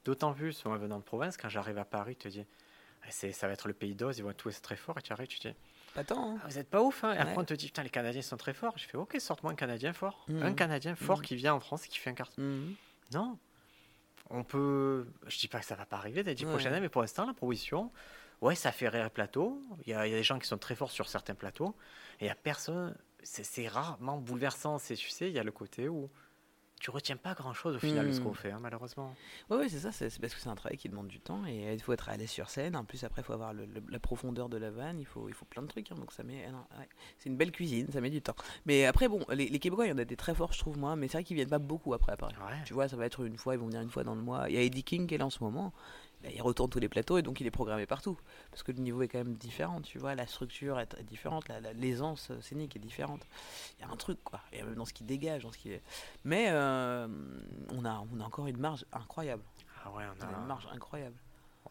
d'autant 0.04 0.32
plus, 0.32 0.64
en 0.64 0.76
venant 0.76 0.98
de 0.98 1.04
province, 1.04 1.36
quand 1.36 1.48
j'arrive 1.48 1.78
à 1.78 1.84
Paris, 1.84 2.16
tu 2.16 2.28
te 2.28 2.32
dis, 2.32 2.46
ah, 3.04 3.10
ça 3.10 3.46
va 3.46 3.52
être 3.52 3.68
le 3.68 3.74
pays 3.74 3.94
d'Oz, 3.94 4.18
ils 4.18 4.22
vont 4.22 4.32
tout 4.32 4.48
être 4.48 4.62
très 4.62 4.76
fort, 4.76 4.98
et 4.98 5.02
tu 5.02 5.12
arrives, 5.12 5.28
tu 5.28 5.40
te 5.40 5.48
dis, 5.48 5.54
tant. 6.06 6.36
Hein. 6.36 6.38
Ah, 6.42 6.46
vous 6.48 6.58
êtes 6.58 6.70
pas 6.70 6.82
ouf, 6.82 7.04
hein. 7.04 7.12
Et 7.14 7.18
après, 7.18 7.36
on 7.36 7.44
te 7.44 7.54
dit, 7.54 7.66
putain, 7.66 7.82
les 7.82 7.90
Canadiens 7.90 8.22
sont 8.22 8.36
très 8.36 8.54
forts. 8.54 8.74
Je 8.76 8.86
fais, 8.86 8.96
ok, 8.96 9.16
sorte-moi 9.20 9.52
un 9.52 9.56
Canadien 9.56 9.92
fort. 9.92 10.24
Un 10.28 10.50
mhm. 10.50 10.54
Canadien 10.54 10.94
fort 10.94 11.18
mhm. 11.18 11.24
qui 11.24 11.36
vient 11.36 11.54
en 11.54 11.60
France 11.60 11.84
et 11.86 11.88
qui 11.88 11.98
fait 11.98 12.10
un 12.10 12.14
carton. 12.14 12.40
Mhm. 12.40 12.74
Non. 13.12 13.38
On 14.30 14.44
peut. 14.44 15.06
Je 15.26 15.38
dis 15.38 15.48
pas 15.48 15.60
que 15.60 15.66
ça 15.66 15.74
va 15.74 15.86
pas 15.86 15.96
arriver 15.96 16.22
dès 16.22 16.34
10 16.34 16.44
prochaines 16.46 16.80
mais 16.80 16.88
pour 16.88 17.02
l'instant, 17.02 17.26
la 17.26 17.34
proposition, 17.34 17.90
ouais, 18.40 18.54
ça 18.54 18.72
fait 18.72 18.88
rire 18.88 19.10
plateau. 19.10 19.60
Il 19.86 19.90
y, 19.90 19.94
a, 19.94 20.06
il 20.06 20.10
y 20.10 20.14
a 20.14 20.16
des 20.16 20.22
gens 20.22 20.38
qui 20.38 20.46
sont 20.46 20.58
très 20.58 20.74
forts 20.74 20.90
sur 20.90 21.08
certains 21.08 21.34
plateaux. 21.34 21.74
Et 22.20 22.24
il 22.24 22.28
y 22.28 22.30
a 22.30 22.34
personne. 22.34 22.96
C'est 23.22 23.68
rarement 23.68 24.18
bouleversant. 24.18 24.78
C'est, 24.78 24.96
tu 24.96 25.08
sais, 25.08 25.28
il 25.28 25.34
y 25.34 25.38
a 25.38 25.44
le 25.44 25.52
côté 25.52 25.88
où 25.88 26.10
tu 26.82 26.90
retiens 26.90 27.16
pas 27.16 27.34
grand 27.34 27.54
chose 27.54 27.76
au 27.76 27.78
final 27.78 28.08
de 28.08 28.12
ce 28.12 28.18
hmm. 28.18 28.24
qu'on 28.24 28.34
fait, 28.34 28.50
hein, 28.50 28.58
malheureusement. 28.60 29.14
Oui, 29.50 29.70
c'est 29.70 29.78
ça, 29.78 29.92
c'est 29.92 30.20
parce 30.20 30.34
que 30.34 30.40
c'est 30.40 30.48
un 30.48 30.56
travail 30.56 30.76
qui 30.76 30.88
demande 30.88 31.06
du 31.06 31.20
temps 31.20 31.46
et 31.46 31.72
il 31.72 31.80
faut 31.80 31.92
être 31.92 32.08
à 32.08 32.16
l'aise 32.16 32.28
sur 32.28 32.50
scène. 32.50 32.74
En 32.74 32.84
plus, 32.84 33.04
après, 33.04 33.22
il 33.22 33.24
faut 33.24 33.32
avoir 33.32 33.52
la 33.54 33.98
profondeur 34.00 34.48
de 34.48 34.56
la 34.56 34.72
vanne, 34.72 34.98
il 34.98 35.06
faut, 35.06 35.28
il 35.28 35.34
faut 35.34 35.44
plein 35.44 35.62
de 35.62 35.68
trucs. 35.68 35.92
Hein, 35.92 35.94
donc, 35.94 36.10
ça 36.10 36.24
met. 36.24 36.44
Ah 36.52 36.82
c'est 37.18 37.28
une 37.28 37.36
belle 37.36 37.52
cuisine, 37.52 37.86
ça 37.92 38.00
met 38.00 38.10
du 38.10 38.20
temps. 38.20 38.34
Mais 38.66 38.84
après, 38.84 39.06
bon, 39.06 39.24
les, 39.28 39.48
les 39.48 39.58
Québécois, 39.60 39.86
il 39.86 39.90
y 39.90 39.92
en 39.92 39.98
a 39.98 40.04
des 40.04 40.16
très 40.16 40.34
forts, 40.34 40.52
je 40.54 40.58
trouve, 40.58 40.76
moi, 40.76 40.96
mais 40.96 41.06
c'est 41.06 41.18
vrai 41.18 41.24
qu'ils 41.24 41.36
viennent 41.36 41.48
pas 41.48 41.60
beaucoup 41.60 41.94
après. 41.94 42.14
après. 42.14 42.34
Tu 42.64 42.74
vois, 42.74 42.88
ça 42.88 42.96
va 42.96 43.06
être 43.06 43.24
une 43.24 43.38
fois, 43.38 43.54
ils 43.54 43.60
vont 43.60 43.66
venir 43.66 43.80
une 43.80 43.90
fois 43.90 44.02
dans 44.02 44.16
le 44.16 44.22
mois. 44.22 44.50
Il 44.50 44.56
y 44.56 44.58
a 44.58 44.62
Eddie 44.62 44.82
King 44.82 45.06
qui 45.06 45.14
est 45.14 45.18
là 45.18 45.26
en 45.26 45.30
ce 45.30 45.44
moment. 45.44 45.72
Bah, 46.22 46.28
il 46.32 46.40
retourne 46.42 46.70
tous 46.70 46.78
les 46.78 46.88
plateaux 46.88 47.18
et 47.18 47.22
donc 47.22 47.40
il 47.40 47.46
est 47.46 47.50
programmé 47.50 47.86
partout. 47.86 48.16
Parce 48.50 48.62
que 48.62 48.72
le 48.72 48.78
niveau 48.78 49.02
est 49.02 49.08
quand 49.08 49.18
même 49.18 49.34
différent, 49.34 49.80
tu 49.80 49.98
vois, 49.98 50.14
la 50.14 50.26
structure 50.26 50.78
est 50.78 51.02
différente, 51.02 51.50
l'aisance 51.74 52.30
scénique 52.40 52.76
est 52.76 52.80
différente. 52.80 53.26
Il 53.78 53.82
y 53.82 53.88
a 53.88 53.90
un 53.92 53.96
truc, 53.96 54.22
quoi. 54.22 54.40
Et 54.52 54.62
même 54.62 54.74
dans 54.74 54.84
ce 54.84 54.92
qui 54.92 55.04
dégage, 55.04 55.42
dans 55.42 55.52
ce 55.52 55.58
qui 55.58 55.70
est... 55.72 55.82
Mais 56.24 56.46
euh, 56.50 57.08
on, 57.70 57.84
a, 57.84 58.04
on 58.12 58.20
a 58.20 58.24
encore 58.24 58.46
une 58.46 58.58
marge 58.58 58.84
incroyable. 58.92 59.42
Ah 59.84 59.90
ouais, 59.90 60.04
on 60.16 60.24
a 60.24 60.40
une 60.40 60.46
marge 60.46 60.68
incroyable 60.72 61.16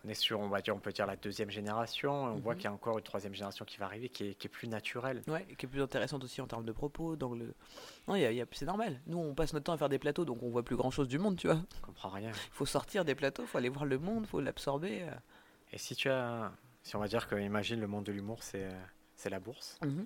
on 0.04 0.10
est 0.10 0.16
sur, 0.16 0.40
on 0.40 0.48
va 0.48 0.62
dire, 0.62 0.76
on 0.76 0.80
peut 0.80 0.92
dire 0.92 1.06
la 1.06 1.16
deuxième 1.16 1.52
génération. 1.52 2.12
On 2.12 2.36
voit 2.40 2.54
mhm. 2.54 2.58
qu'il 2.58 2.66
y 2.66 2.68
a 2.68 2.74
encore 2.74 2.98
une 2.98 3.04
troisième 3.04 3.34
génération 3.34 3.66
qui 3.66 3.78
va 3.78 3.86
arriver, 3.86 4.10
qui 4.10 4.24
est, 4.24 4.48
plus 4.48 4.68
naturelle. 4.68 5.22
Ouais, 5.28 5.46
qui 5.58 5.66
est 5.66 5.70
plus 5.70 5.82
intéressante 5.82 6.24
aussi 6.24 6.42
en 6.42 6.48
termes 6.48 6.66
de 6.66 6.72
propos. 6.72 7.16
Dans 7.16 7.34
le... 7.34 7.54
Non, 8.08 8.16
y 8.16 8.26
a, 8.42 8.46
c'est 8.52 8.66
normal. 8.66 9.00
Nous, 9.06 9.18
on 9.18 9.36
passe 9.36 9.54
notre 9.54 9.66
temps 9.66 9.74
à 9.74 9.78
faire 9.78 9.90
des 9.90 10.00
plateaux, 10.00 10.26
donc 10.26 10.42
on 10.42 10.50
voit 10.50 10.64
plus 10.64 10.76
grand 10.76 10.92
chose 10.92 11.08
du 11.08 11.20
monde, 11.20 11.38
tu 11.38 11.48
vois. 11.48 11.62
On 11.84 11.86
comprend 11.86 12.10
rien. 12.10 12.32
Il 12.32 12.36
faut 12.52 12.66
sortir 12.66 13.06
des 13.06 13.16
plateaux, 13.16 13.44
il 13.44 13.48
faut 13.48 13.58
aller 13.58 13.70
voir 13.70 13.86
le 13.86 14.00
monde, 14.00 14.24
il 14.24 14.28
faut 14.28 14.42
l'absorber. 14.42 15.04
Euh. 15.04 15.12
Et 15.72 15.78
si 15.78 15.96
tu 15.96 16.10
as, 16.10 16.52
si 16.84 16.96
on 16.96 17.00
va 17.00 17.08
dire 17.08 17.28
que, 17.28 17.36
imagine, 17.36 17.80
le 17.80 17.88
monde 17.88 18.06
de 18.06 18.12
l'humour, 18.12 18.42
c'est, 18.42 18.70
c'est 19.16 19.30
la 19.30 19.40
bourse. 19.40 19.78
Mhm. 19.84 20.06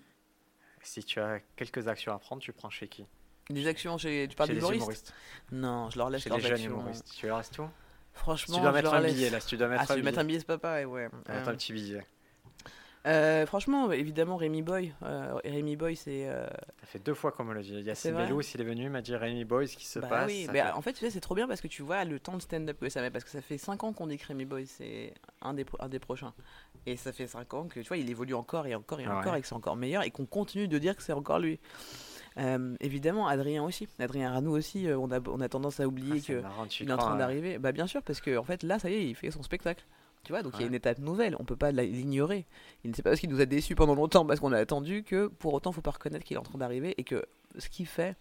Si 0.81 1.03
tu 1.03 1.19
as 1.19 1.39
quelques 1.55 1.87
actions 1.87 2.13
à 2.13 2.19
prendre, 2.19 2.41
tu 2.41 2.51
prends 2.51 2.69
chez 2.69 2.87
qui? 2.87 3.07
Des 3.49 3.65
actions 3.67 3.97
chez. 3.97 4.27
Tu 4.29 4.35
parles 4.35 4.49
d'humoristes? 4.49 5.13
Non, 5.51 5.89
je 5.89 5.97
leur 5.97 6.09
laisse 6.09 6.23
chez 6.23 6.29
les 6.29 6.41
jeunes 6.41 6.63
humoristes. 6.63 7.11
Tu 7.17 7.27
leur 7.27 7.37
laisses 7.37 7.51
tout? 7.51 7.69
Franchement, 8.15 8.55
tu 8.55 8.61
dois 8.61 8.71
mettre 8.71 8.93
un 8.93 9.03
billet 9.03 9.29
là, 9.29 9.39
si 9.39 9.47
tu 9.47 9.57
dois 9.57 9.67
mettre 9.67 9.83
ah, 9.87 9.91
un 9.91 9.95
billet. 9.95 10.05
mettre 10.05 10.19
un 10.19 10.23
billet, 10.23 10.39
c'est 10.39 10.47
pas 10.47 10.57
pareil, 10.57 10.85
ouais. 10.85 11.09
Mettre 11.27 11.49
un 11.49 11.55
petit 11.55 11.73
billet. 11.73 12.03
Euh, 13.05 13.45
franchement, 13.45 13.91
évidemment, 13.91 14.35
Rémi 14.35 14.63
Boy. 14.63 14.91
Euh, 15.03 15.35
Rémi 15.43 15.75
Boy, 15.75 15.95
c'est. 15.95 16.27
Euh... 16.27 16.47
Ça 16.81 16.87
fait 16.87 16.99
deux 16.99 17.13
fois 17.13 17.31
qu'on 17.31 17.43
me 17.43 17.53
l'a 17.53 17.61
dit. 17.61 17.79
Yacine 17.81 18.15
Bellou, 18.15 18.41
s'il 18.41 18.61
est 18.61 18.63
venu, 18.63 18.83
il 18.83 18.89
m'a 18.89 19.01
dit 19.01 19.15
Rémi 19.15 19.45
Boy, 19.45 19.67
ce 19.67 19.77
qui 19.77 19.85
se 19.85 19.99
bah 19.99 20.07
passe. 20.07 20.27
Oui, 20.27 20.47
mais 20.51 20.63
en 20.63 20.81
fait, 20.81 20.93
tu 20.93 21.01
sais, 21.01 21.11
c'est 21.11 21.19
trop 21.19 21.35
bien 21.35 21.47
parce 21.47 21.61
que 21.61 21.67
tu 21.67 21.83
vois 21.83 22.03
le 22.03 22.19
temps 22.19 22.35
de 22.35 22.41
stand-up 22.41 22.79
que 22.79 22.89
ça 22.89 23.01
met. 23.01 23.11
Parce 23.11 23.23
que 23.23 23.29
ça 23.29 23.41
fait 23.41 23.59
5 23.59 23.83
ans 23.83 23.93
qu'on 23.93 24.07
dit 24.07 24.17
que 24.17 24.25
Rémi 24.25 24.45
Boy, 24.45 24.65
c'est 24.65 25.13
un 25.41 25.53
des, 25.53 25.65
un 25.79 25.89
des 25.89 25.99
prochains. 25.99 26.33
Et 26.87 26.97
ça 26.97 27.13
fait 27.13 27.27
5 27.27 27.53
ans 27.53 27.67
que, 27.67 27.79
tu 27.79 27.87
vois, 27.87 27.97
il 27.97 28.09
évolue 28.09 28.33
encore 28.33 28.65
et 28.65 28.73
encore 28.73 28.99
et 28.99 29.07
encore 29.07 29.35
et 29.35 29.41
que 29.41 29.47
c'est 29.47 29.55
encore 29.55 29.75
meilleur 29.75 30.01
et 30.01 30.09
qu'on 30.09 30.25
continue 30.25 30.67
de 30.67 30.77
dire 30.79 30.95
que 30.95 31.03
c'est 31.03 31.13
encore 31.13 31.39
lui. 31.39 31.59
Euh, 32.37 32.75
évidemment, 32.81 33.27
Adrien 33.27 33.63
aussi. 33.63 33.87
Adrien 33.99 34.31
Ranou 34.31 34.51
aussi, 34.51 34.87
euh, 34.87 34.97
on, 34.97 35.11
a, 35.11 35.19
on 35.29 35.39
a 35.39 35.49
tendance 35.49 35.79
à 35.79 35.87
oublier 35.87 36.21
ah, 36.43 36.65
qu'il 36.67 36.89
est 36.89 36.93
en 36.93 36.97
train 36.97 37.17
d'arriver. 37.17 37.57
Bah, 37.57 37.71
bien 37.71 37.87
sûr, 37.87 38.01
parce 38.01 38.21
qu'en 38.21 38.37
en 38.37 38.43
fait, 38.43 38.63
là, 38.63 38.79
ça 38.79 38.89
y 38.89 38.95
est, 38.95 39.07
il 39.07 39.15
fait 39.15 39.31
son 39.31 39.43
spectacle. 39.43 39.85
Tu 40.23 40.31
vois, 40.31 40.41
donc 40.41 40.53
il 40.55 40.61
y 40.61 40.63
a 40.63 40.67
une 40.67 40.73
étape 40.73 40.97
nouvelle, 40.97 41.35
on 41.39 41.45
peut 41.45 41.55
pas 41.55 41.71
l'ignorer. 41.71 42.47
Il 42.83 42.89
ne 42.89 42.95
sait 42.95 43.03
pas 43.03 43.11
parce 43.11 43.19
qu'il 43.19 43.29
nous 43.29 43.41
a 43.41 43.45
déçus 43.45 43.75
pendant 43.75 43.93
longtemps, 43.93 44.25
parce 44.25 44.39
qu'on 44.39 44.53
a 44.53 44.57
attendu 44.57 45.03
que 45.03 45.27
pour 45.27 45.53
autant, 45.53 45.71
faut 45.71 45.81
pas 45.81 45.91
reconnaître 45.91 46.25
qu'il 46.25 46.35
est 46.35 46.39
en 46.39 46.43
train 46.43 46.57
d'arriver 46.57 46.95
et 46.97 47.03
que 47.03 47.23
ce 47.59 47.69
qu'il 47.69 47.85
fait. 47.85 48.17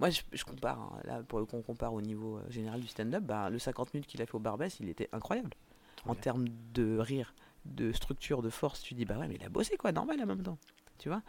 Moi, 0.00 0.10
je, 0.10 0.44
compare, 0.44 0.78
hein, 0.78 1.00
là, 1.04 1.22
pour 1.22 1.46
qu'on 1.46 1.62
compare 1.62 1.94
au 1.94 2.02
niveau 2.02 2.36
euh, 2.36 2.50
général 2.50 2.80
du 2.80 2.88
stand-up, 2.88 3.22
bah, 3.22 3.48
le 3.48 3.60
50 3.60 3.94
minutes 3.94 4.08
qu'il 4.08 4.20
a 4.20 4.26
fait 4.26 4.34
au 4.34 4.40
Barbès, 4.40 4.78
il 4.80 4.88
était 4.88 5.08
incroyable. 5.12 5.50
En 6.04 6.14
termes 6.14 6.46
de 6.74 6.98
rire, 6.98 7.32
de 7.64 7.92
structure, 7.92 8.42
de 8.42 8.50
force, 8.50 8.82
tu 8.82 8.94
dis, 8.94 9.04
bah 9.04 9.16
ouais, 9.16 9.26
mais 9.26 9.36
il 9.36 9.44
a 9.44 9.48
bossé 9.48 9.76
quoi, 9.76 9.92
normal 9.92 10.20
en 10.22 10.26
même 10.26 10.42
temps 10.42 10.58
tu 10.98 11.08
vois. 11.08 11.22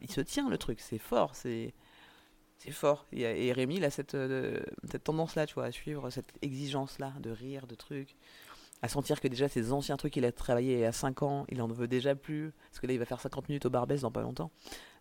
il 0.00 0.10
se 0.10 0.20
tient 0.20 0.48
le 0.48 0.58
truc, 0.58 0.80
c'est 0.80 0.98
fort, 0.98 1.34
c'est 1.34 1.74
c'est 2.62 2.70
fort. 2.70 3.06
Et, 3.12 3.46
et, 3.48 3.52
Rémi, 3.52 3.76
il 3.76 3.84
a 3.84 3.90
cette, 3.90 4.14
euh, 4.14 4.62
cette 4.88 5.04
tendance-là, 5.04 5.46
tu 5.46 5.54
vois, 5.54 5.64
à 5.64 5.72
suivre 5.72 6.10
cette 6.10 6.32
exigence-là 6.42 7.12
de 7.18 7.30
rire, 7.30 7.66
de 7.66 7.74
trucs, 7.74 8.14
à 8.82 8.88
sentir 8.88 9.20
que 9.20 9.26
déjà 9.26 9.48
ces 9.48 9.72
anciens 9.72 9.96
trucs 9.96 10.12
qu'il 10.12 10.24
a 10.24 10.30
travaillé 10.30 10.86
à 10.86 10.92
5 10.92 11.22
ans, 11.22 11.44
il 11.48 11.60
en 11.60 11.66
veut 11.66 11.88
déjà 11.88 12.14
plus, 12.14 12.52
parce 12.70 12.78
que 12.78 12.86
là, 12.86 12.92
il 12.92 12.98
va 13.00 13.04
faire 13.04 13.20
50 13.20 13.48
minutes 13.48 13.66
au 13.66 13.70
Barbès 13.70 14.02
dans 14.02 14.12
pas 14.12 14.22
longtemps. 14.22 14.52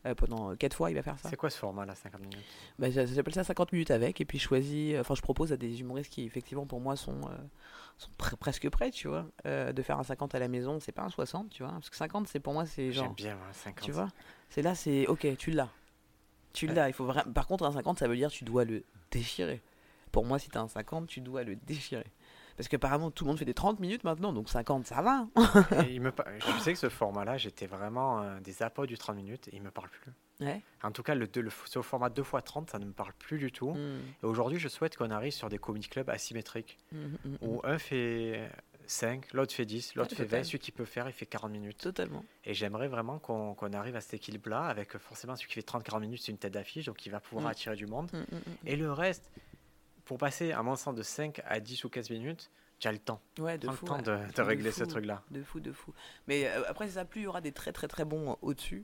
Euh, 0.05 0.15
pendant 0.15 0.55
4 0.55 0.73
fois, 0.75 0.89
il 0.89 0.95
va 0.95 1.03
faire 1.03 1.19
ça. 1.19 1.29
C'est 1.29 1.35
quoi 1.35 1.49
ce 1.51 1.57
format-là, 1.59 1.93
50 1.93 2.21
minutes? 2.21 2.39
Bah, 2.79 2.89
J'appelle 2.89 3.33
ça 3.33 3.43
50 3.43 3.71
minutes 3.71 3.91
avec, 3.91 4.19
et 4.19 4.25
puis 4.25 4.39
je 4.39 4.43
choisis, 4.43 4.95
enfin, 4.99 5.13
je 5.13 5.21
propose 5.21 5.53
à 5.53 5.57
des 5.57 5.81
humoristes 5.81 6.11
qui, 6.11 6.23
effectivement, 6.25 6.65
pour 6.65 6.79
moi, 6.81 6.95
sont, 6.95 7.21
euh, 7.29 7.37
sont 7.99 8.09
presque 8.39 8.67
prêts, 8.69 8.89
tu 8.89 9.07
vois, 9.07 9.27
de 9.45 9.81
faire 9.83 9.99
un 9.99 10.03
50 10.03 10.33
à 10.33 10.39
la 10.39 10.47
maison. 10.47 10.79
C'est 10.79 10.91
pas 10.91 11.03
un 11.03 11.09
60, 11.09 11.49
tu 11.51 11.61
vois, 11.63 11.73
parce 11.73 11.89
que 11.89 11.95
50, 11.95 12.27
c'est 12.27 12.39
pour 12.39 12.53
moi, 12.53 12.65
c'est 12.65 12.91
genre. 12.91 13.13
J'aime 13.17 13.35
bien, 13.35 13.37
50. 13.51 13.85
Tu 13.85 13.91
vois 13.91 14.09
C'est 14.49 14.63
là, 14.63 14.73
c'est 14.73 15.05
ok, 15.07 15.37
tu 15.37 15.51
l'as. 15.51 15.69
Tu 16.53 16.67
l'as. 16.67 16.89
Il 16.89 16.93
faut 16.93 17.07
Par 17.33 17.47
contre, 17.47 17.65
un 17.65 17.71
50, 17.71 17.99
ça 17.99 18.07
veut 18.07 18.15
dire 18.15 18.31
tu 18.31 18.43
dois 18.43 18.65
le 18.65 18.83
déchirer. 19.11 19.61
Pour 20.11 20.25
moi, 20.25 20.39
si 20.39 20.49
tu 20.49 20.57
as 20.57 20.61
un 20.61 20.67
50, 20.67 21.07
tu 21.07 21.21
dois 21.21 21.43
le 21.43 21.55
déchirer. 21.55 22.07
Parce 22.57 22.67
qu'apparemment, 22.67 23.11
tout 23.11 23.23
le 23.23 23.29
monde 23.29 23.39
fait 23.39 23.45
des 23.45 23.53
30 23.53 23.79
minutes 23.79 24.03
maintenant, 24.03 24.33
donc 24.33 24.49
50, 24.49 24.85
ça 24.85 25.01
va. 25.01 25.27
il 25.89 26.01
me... 26.01 26.11
Je 26.39 26.59
sais 26.61 26.73
que 26.73 26.79
ce 26.79 26.89
format-là, 26.89 27.37
j'étais 27.37 27.67
vraiment 27.67 28.21
euh, 28.21 28.39
des 28.39 28.63
apôtres 28.63 28.89
du 28.89 28.97
30 28.97 29.15
minutes 29.15 29.47
et 29.49 29.55
il 29.55 29.61
me 29.61 29.71
parle 29.71 29.89
plus. 29.89 30.11
En 30.83 30.91
tout 30.91 31.03
cas, 31.03 31.13
le, 31.15 31.29
le, 31.35 31.49
ce 31.65 31.81
format 31.81 32.09
2 32.09 32.21
x 32.21 32.31
30, 32.43 32.71
ça 32.71 32.79
ne 32.79 32.85
me 32.85 32.93
parle 32.93 33.13
plus 33.19 33.37
du 33.37 33.51
tout. 33.51 33.71
Hmm. 33.71 33.99
Et 34.23 34.25
aujourd'hui, 34.25 34.59
je 34.59 34.67
souhaite 34.67 34.97
qu'on 34.97 35.11
arrive 35.11 35.33
sur 35.33 35.49
des 35.49 35.57
comedy 35.57 35.87
clubs 35.87 36.09
asymétriques, 36.09 36.79
hmm, 36.91 36.97
hmm, 36.97 37.35
où 37.41 37.61
un 37.63 37.77
fait 37.77 38.49
5, 38.87 39.33
l'autre 39.33 39.53
fait 39.53 39.65
10, 39.65 39.95
l'autre 39.95 40.15
fait 40.15 40.25
20. 40.25 40.43
Celui 40.43 40.59
qui 40.59 40.71
peut 40.71 40.85
faire, 40.85 41.07
il 41.07 41.13
fait 41.13 41.25
40 41.25 41.51
minutes. 41.51 41.77
Totalement. 41.77 42.25
Et 42.43 42.53
j'aimerais 42.53 42.87
vraiment 42.87 43.19
qu'on 43.19 43.73
arrive 43.73 43.95
à 43.95 44.01
cet 44.01 44.15
équilibre-là, 44.15 44.63
avec 44.63 44.97
forcément 44.97 45.35
celui 45.35 45.47
qui 45.47 45.55
fait 45.55 45.67
30-40 45.67 45.99
minutes, 46.01 46.21
c'est 46.23 46.31
une 46.31 46.37
tête 46.37 46.53
d'affiche, 46.53 46.85
donc 46.85 47.05
il 47.05 47.09
va 47.09 47.19
pouvoir 47.19 47.47
attirer 47.47 47.75
du 47.75 47.85
monde. 47.85 48.09
Et 48.65 48.75
le 48.75 48.91
reste, 48.91 49.31
pour 50.11 50.17
passer, 50.17 50.51
à 50.51 50.61
mon 50.61 50.75
sens, 50.75 50.93
de 50.93 51.03
5 51.03 51.41
à 51.45 51.61
10 51.61 51.85
ou 51.85 51.89
15 51.89 52.09
minutes, 52.09 52.51
tu 52.79 52.87
as 52.89 52.91
le 52.91 52.97
temps. 52.97 53.21
Ouais, 53.39 53.57
de 53.57 53.69
fou, 53.69 53.85
le 53.85 53.87
temps 53.87 54.01
de, 54.01 54.41
régler 54.41 54.73
ce 54.73 54.83
truc-là. 54.83 55.23
De 55.31 55.41
fou, 55.41 55.61
de 55.61 55.71
fou. 55.71 55.93
Mais 56.27 56.47
euh, 56.47 56.63
après, 56.67 56.89
ça, 56.89 57.05
plus 57.05 57.21
il 57.21 57.23
y 57.23 57.27
aura 57.27 57.39
des 57.39 57.53
très 57.53 57.71
très 57.71 57.87
très 57.87 58.03
bons 58.03 58.35
au-dessus, 58.41 58.83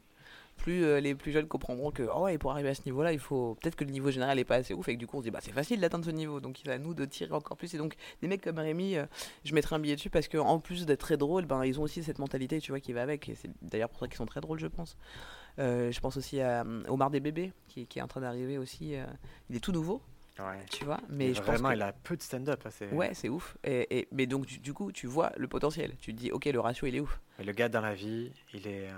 plus 0.56 0.86
euh, 0.86 1.02
les 1.02 1.16
plus 1.16 1.34
jeunes 1.34 1.50
comprendront 1.50 1.92
que 1.92 2.04
oh 2.16 2.22
ouais, 2.22 2.38
pour 2.38 2.52
arriver 2.52 2.70
à 2.70 2.76
ce 2.76 2.84
niveau-là, 2.86 3.12
il 3.12 3.20
faut 3.20 3.58
peut-être 3.60 3.76
que 3.76 3.84
le 3.84 3.92
niveau 3.92 4.10
général 4.10 4.38
n'est 4.38 4.46
pas 4.46 4.56
assez 4.56 4.74
ouf 4.74 4.88
et 4.88 4.94
que 4.94 5.00
du 5.00 5.06
coup 5.06 5.18
on 5.18 5.20
se 5.20 5.26
dit 5.26 5.32
bah 5.32 5.40
c'est 5.42 5.52
facile 5.52 5.82
d'atteindre 5.82 6.06
ce 6.06 6.12
niveau, 6.12 6.40
donc 6.40 6.62
il 6.62 6.68
va 6.68 6.76
à 6.76 6.78
nous 6.78 6.94
de 6.94 7.04
tirer 7.04 7.34
encore 7.34 7.58
plus. 7.58 7.74
Et 7.74 7.78
donc 7.78 7.98
des 8.22 8.30
mecs 8.30 8.42
comme 8.42 8.60
Rémi, 8.60 8.96
euh, 8.96 9.06
je 9.44 9.54
mettrai 9.54 9.76
un 9.76 9.80
billet 9.80 9.98
dessus 9.98 10.10
parce 10.10 10.30
que 10.30 10.38
en 10.38 10.62
plus 10.62 10.86
d'être 10.86 11.02
très 11.02 11.18
drôle, 11.18 11.46
ben 11.46 11.66
ils 11.66 11.78
ont 11.78 11.84
aussi 11.84 12.04
cette 12.04 12.20
mentalité, 12.20 12.62
tu 12.62 12.72
vois, 12.72 12.80
qui 12.80 12.94
va 12.94 13.02
avec. 13.02 13.28
Et 13.28 13.36
c'est 13.36 13.52
d'ailleurs 13.62 13.90
pour 13.90 14.00
ça 14.00 14.08
qu'ils 14.08 14.16
sont 14.16 14.26
très 14.26 14.40
drôles, 14.40 14.60
je 14.60 14.68
pense. 14.68 14.96
Euh, 15.60 15.92
je 15.92 16.00
pense 16.00 16.16
aussi 16.16 16.40
à 16.40 16.64
Omar 16.88 17.10
des 17.10 17.20
bébés 17.20 17.52
qui, 17.68 17.86
qui 17.86 18.00
est 18.00 18.02
en 18.02 18.08
train 18.08 18.22
d'arriver 18.22 18.58
aussi. 18.58 18.96
il 19.50 19.56
est 19.58 19.60
tout 19.60 19.74
nouveau. 19.74 20.02
Ouais. 20.40 20.66
Tu 20.72 20.86
vois, 20.86 21.00
mais 21.10 21.34
je 21.34 21.42
vraiment, 21.42 21.72
il 21.72 21.82
a 21.82 21.94
peu 21.94 22.16
de 22.16 22.22
stand-up. 22.22 22.64
Hein, 22.66 22.96
ouais, 22.96 23.14
c'est 23.14 23.30
ouf. 23.30 23.58
Et, 23.64 24.00
et, 24.00 24.08
mais 24.12 24.28
donc, 24.28 24.46
du, 24.46 24.74
coup, 24.74 24.92
tu 24.92 25.08
vois 25.08 25.32
le 25.38 25.48
potentiel. 25.48 25.96
Tu 26.00 26.14
te 26.14 26.20
dis, 26.20 26.32
ok, 26.32 26.46
le 26.46 26.60
ratio, 26.60 26.88
il 26.88 26.96
est 26.96 27.00
ouf. 27.00 27.20
le 27.44 27.52
gars 27.52 27.70
dans 27.70 27.82
la 27.82 27.96
vie, 27.96 28.32
il 28.54 28.68
est, 28.68 28.90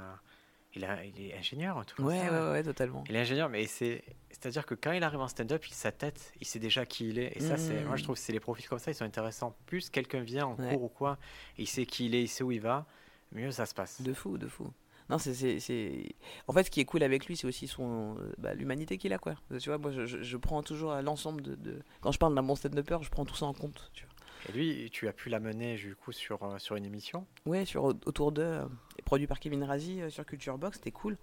il, 0.76 0.84
est 0.84 1.38
ingénieur 1.38 1.78
en 1.78 1.84
tout 1.84 2.04
ouais, 2.04 2.30
Ouais, 2.30 2.52
ouais, 2.52 2.64
totalement. 2.64 3.04
Il 3.10 3.16
est 3.16 3.20
ingénieur, 3.20 3.50
mais 3.50 3.66
c'est, 3.66 4.04
c'est-à-dire 4.30 4.66
que 4.66 4.76
quand 4.76 4.92
il 4.92 5.04
arrive 5.04 5.20
en 5.20 5.28
stand-up, 5.28 5.64
sa 5.72 5.92
tête, 5.92 6.34
il 6.40 6.46
sait 6.48 6.60
déjà 6.60 6.86
qui 6.86 7.10
il 7.10 7.20
est. 7.20 7.36
Et 7.36 7.40
ça, 7.40 7.58
c'est, 7.58 7.84
moi, 7.84 7.96
je 7.96 8.02
mm. 8.02 8.04
trouve 8.04 8.16
que 8.16 8.22
c'est 8.22 8.34
les 8.34 8.40
profils 8.40 8.68
comme 8.68 8.80
ça, 8.80 8.92
ils 8.92 8.96
sont 8.96 9.06
intéressants. 9.06 9.56
Plus 9.66 9.90
quelqu'un 9.90 10.22
vient 10.22 10.46
en 10.46 10.56
cours 10.56 10.84
ou 10.84 10.90
quoi, 10.90 11.18
il 11.58 11.68
sait 11.68 11.86
qui 11.86 12.06
il 12.06 12.16
est, 12.16 12.24
il 12.24 12.28
sait 12.28 12.44
où 12.44 12.52
il 12.52 12.62
va, 12.62 12.86
mieux 13.32 13.52
ça 13.52 13.66
se 13.66 13.74
passe. 13.74 14.02
De 14.02 14.14
fou, 14.14 14.38
de 14.38 14.48
fou. 14.48 14.72
Non, 15.10 15.18
c'est, 15.18 15.60
c'est, 15.60 16.06
En 16.48 16.54
fait, 16.54 16.64
ce 16.64 16.72
qui 16.72 16.80
est 16.82 16.86
cool 16.86 17.04
avec 17.04 17.26
lui, 17.26 17.36
c'est 17.36 17.48
aussi 17.48 17.68
son, 17.68 18.16
bah, 18.38 18.54
l'humanité 18.54 18.98
qu'il 18.98 19.12
a, 19.14 19.18
quoi. 19.18 19.36
Tu 19.60 19.70
vois, 19.70 19.78
moi, 19.78 19.92
je, 19.92 20.06
je, 20.06 20.38
prends 20.38 20.62
toujours 20.62 20.94
l'ensemble 21.02 21.42
de, 21.42 21.56
de, 21.56 21.80
Quand 22.02 22.12
je 22.12 22.20
parle 22.20 22.36
d'un 22.36 22.44
bon 22.44 22.56
stand-upper, 22.56 23.00
je 23.02 23.10
prends 23.10 23.26
tout 23.26 23.36
ça 23.36 23.48
en 23.48 23.54
compte, 23.54 23.90
tu 23.94 24.06
vois. 24.06 24.14
Et 24.48 24.52
lui, 24.52 24.90
tu 24.92 25.08
as 25.08 25.14
pu 25.14 25.30
l'amener 25.30 25.76
du 25.76 25.96
coup 25.96 26.12
sur, 26.12 26.42
euh, 26.44 26.58
sur 26.60 26.76
une 26.76 26.86
émission? 26.86 27.26
Ouais, 27.46 27.66
sur 27.66 27.84
autour 27.84 28.32
de 28.32 28.42
euh, 28.42 28.66
produit 29.06 29.28
par 29.28 29.40
Kevin 29.40 29.64
Razi 29.64 30.02
euh, 30.02 30.10
sur 30.10 30.26
Culture 30.26 30.58
Box, 30.58 30.78
c'était 30.78 30.92
cool 30.92 31.18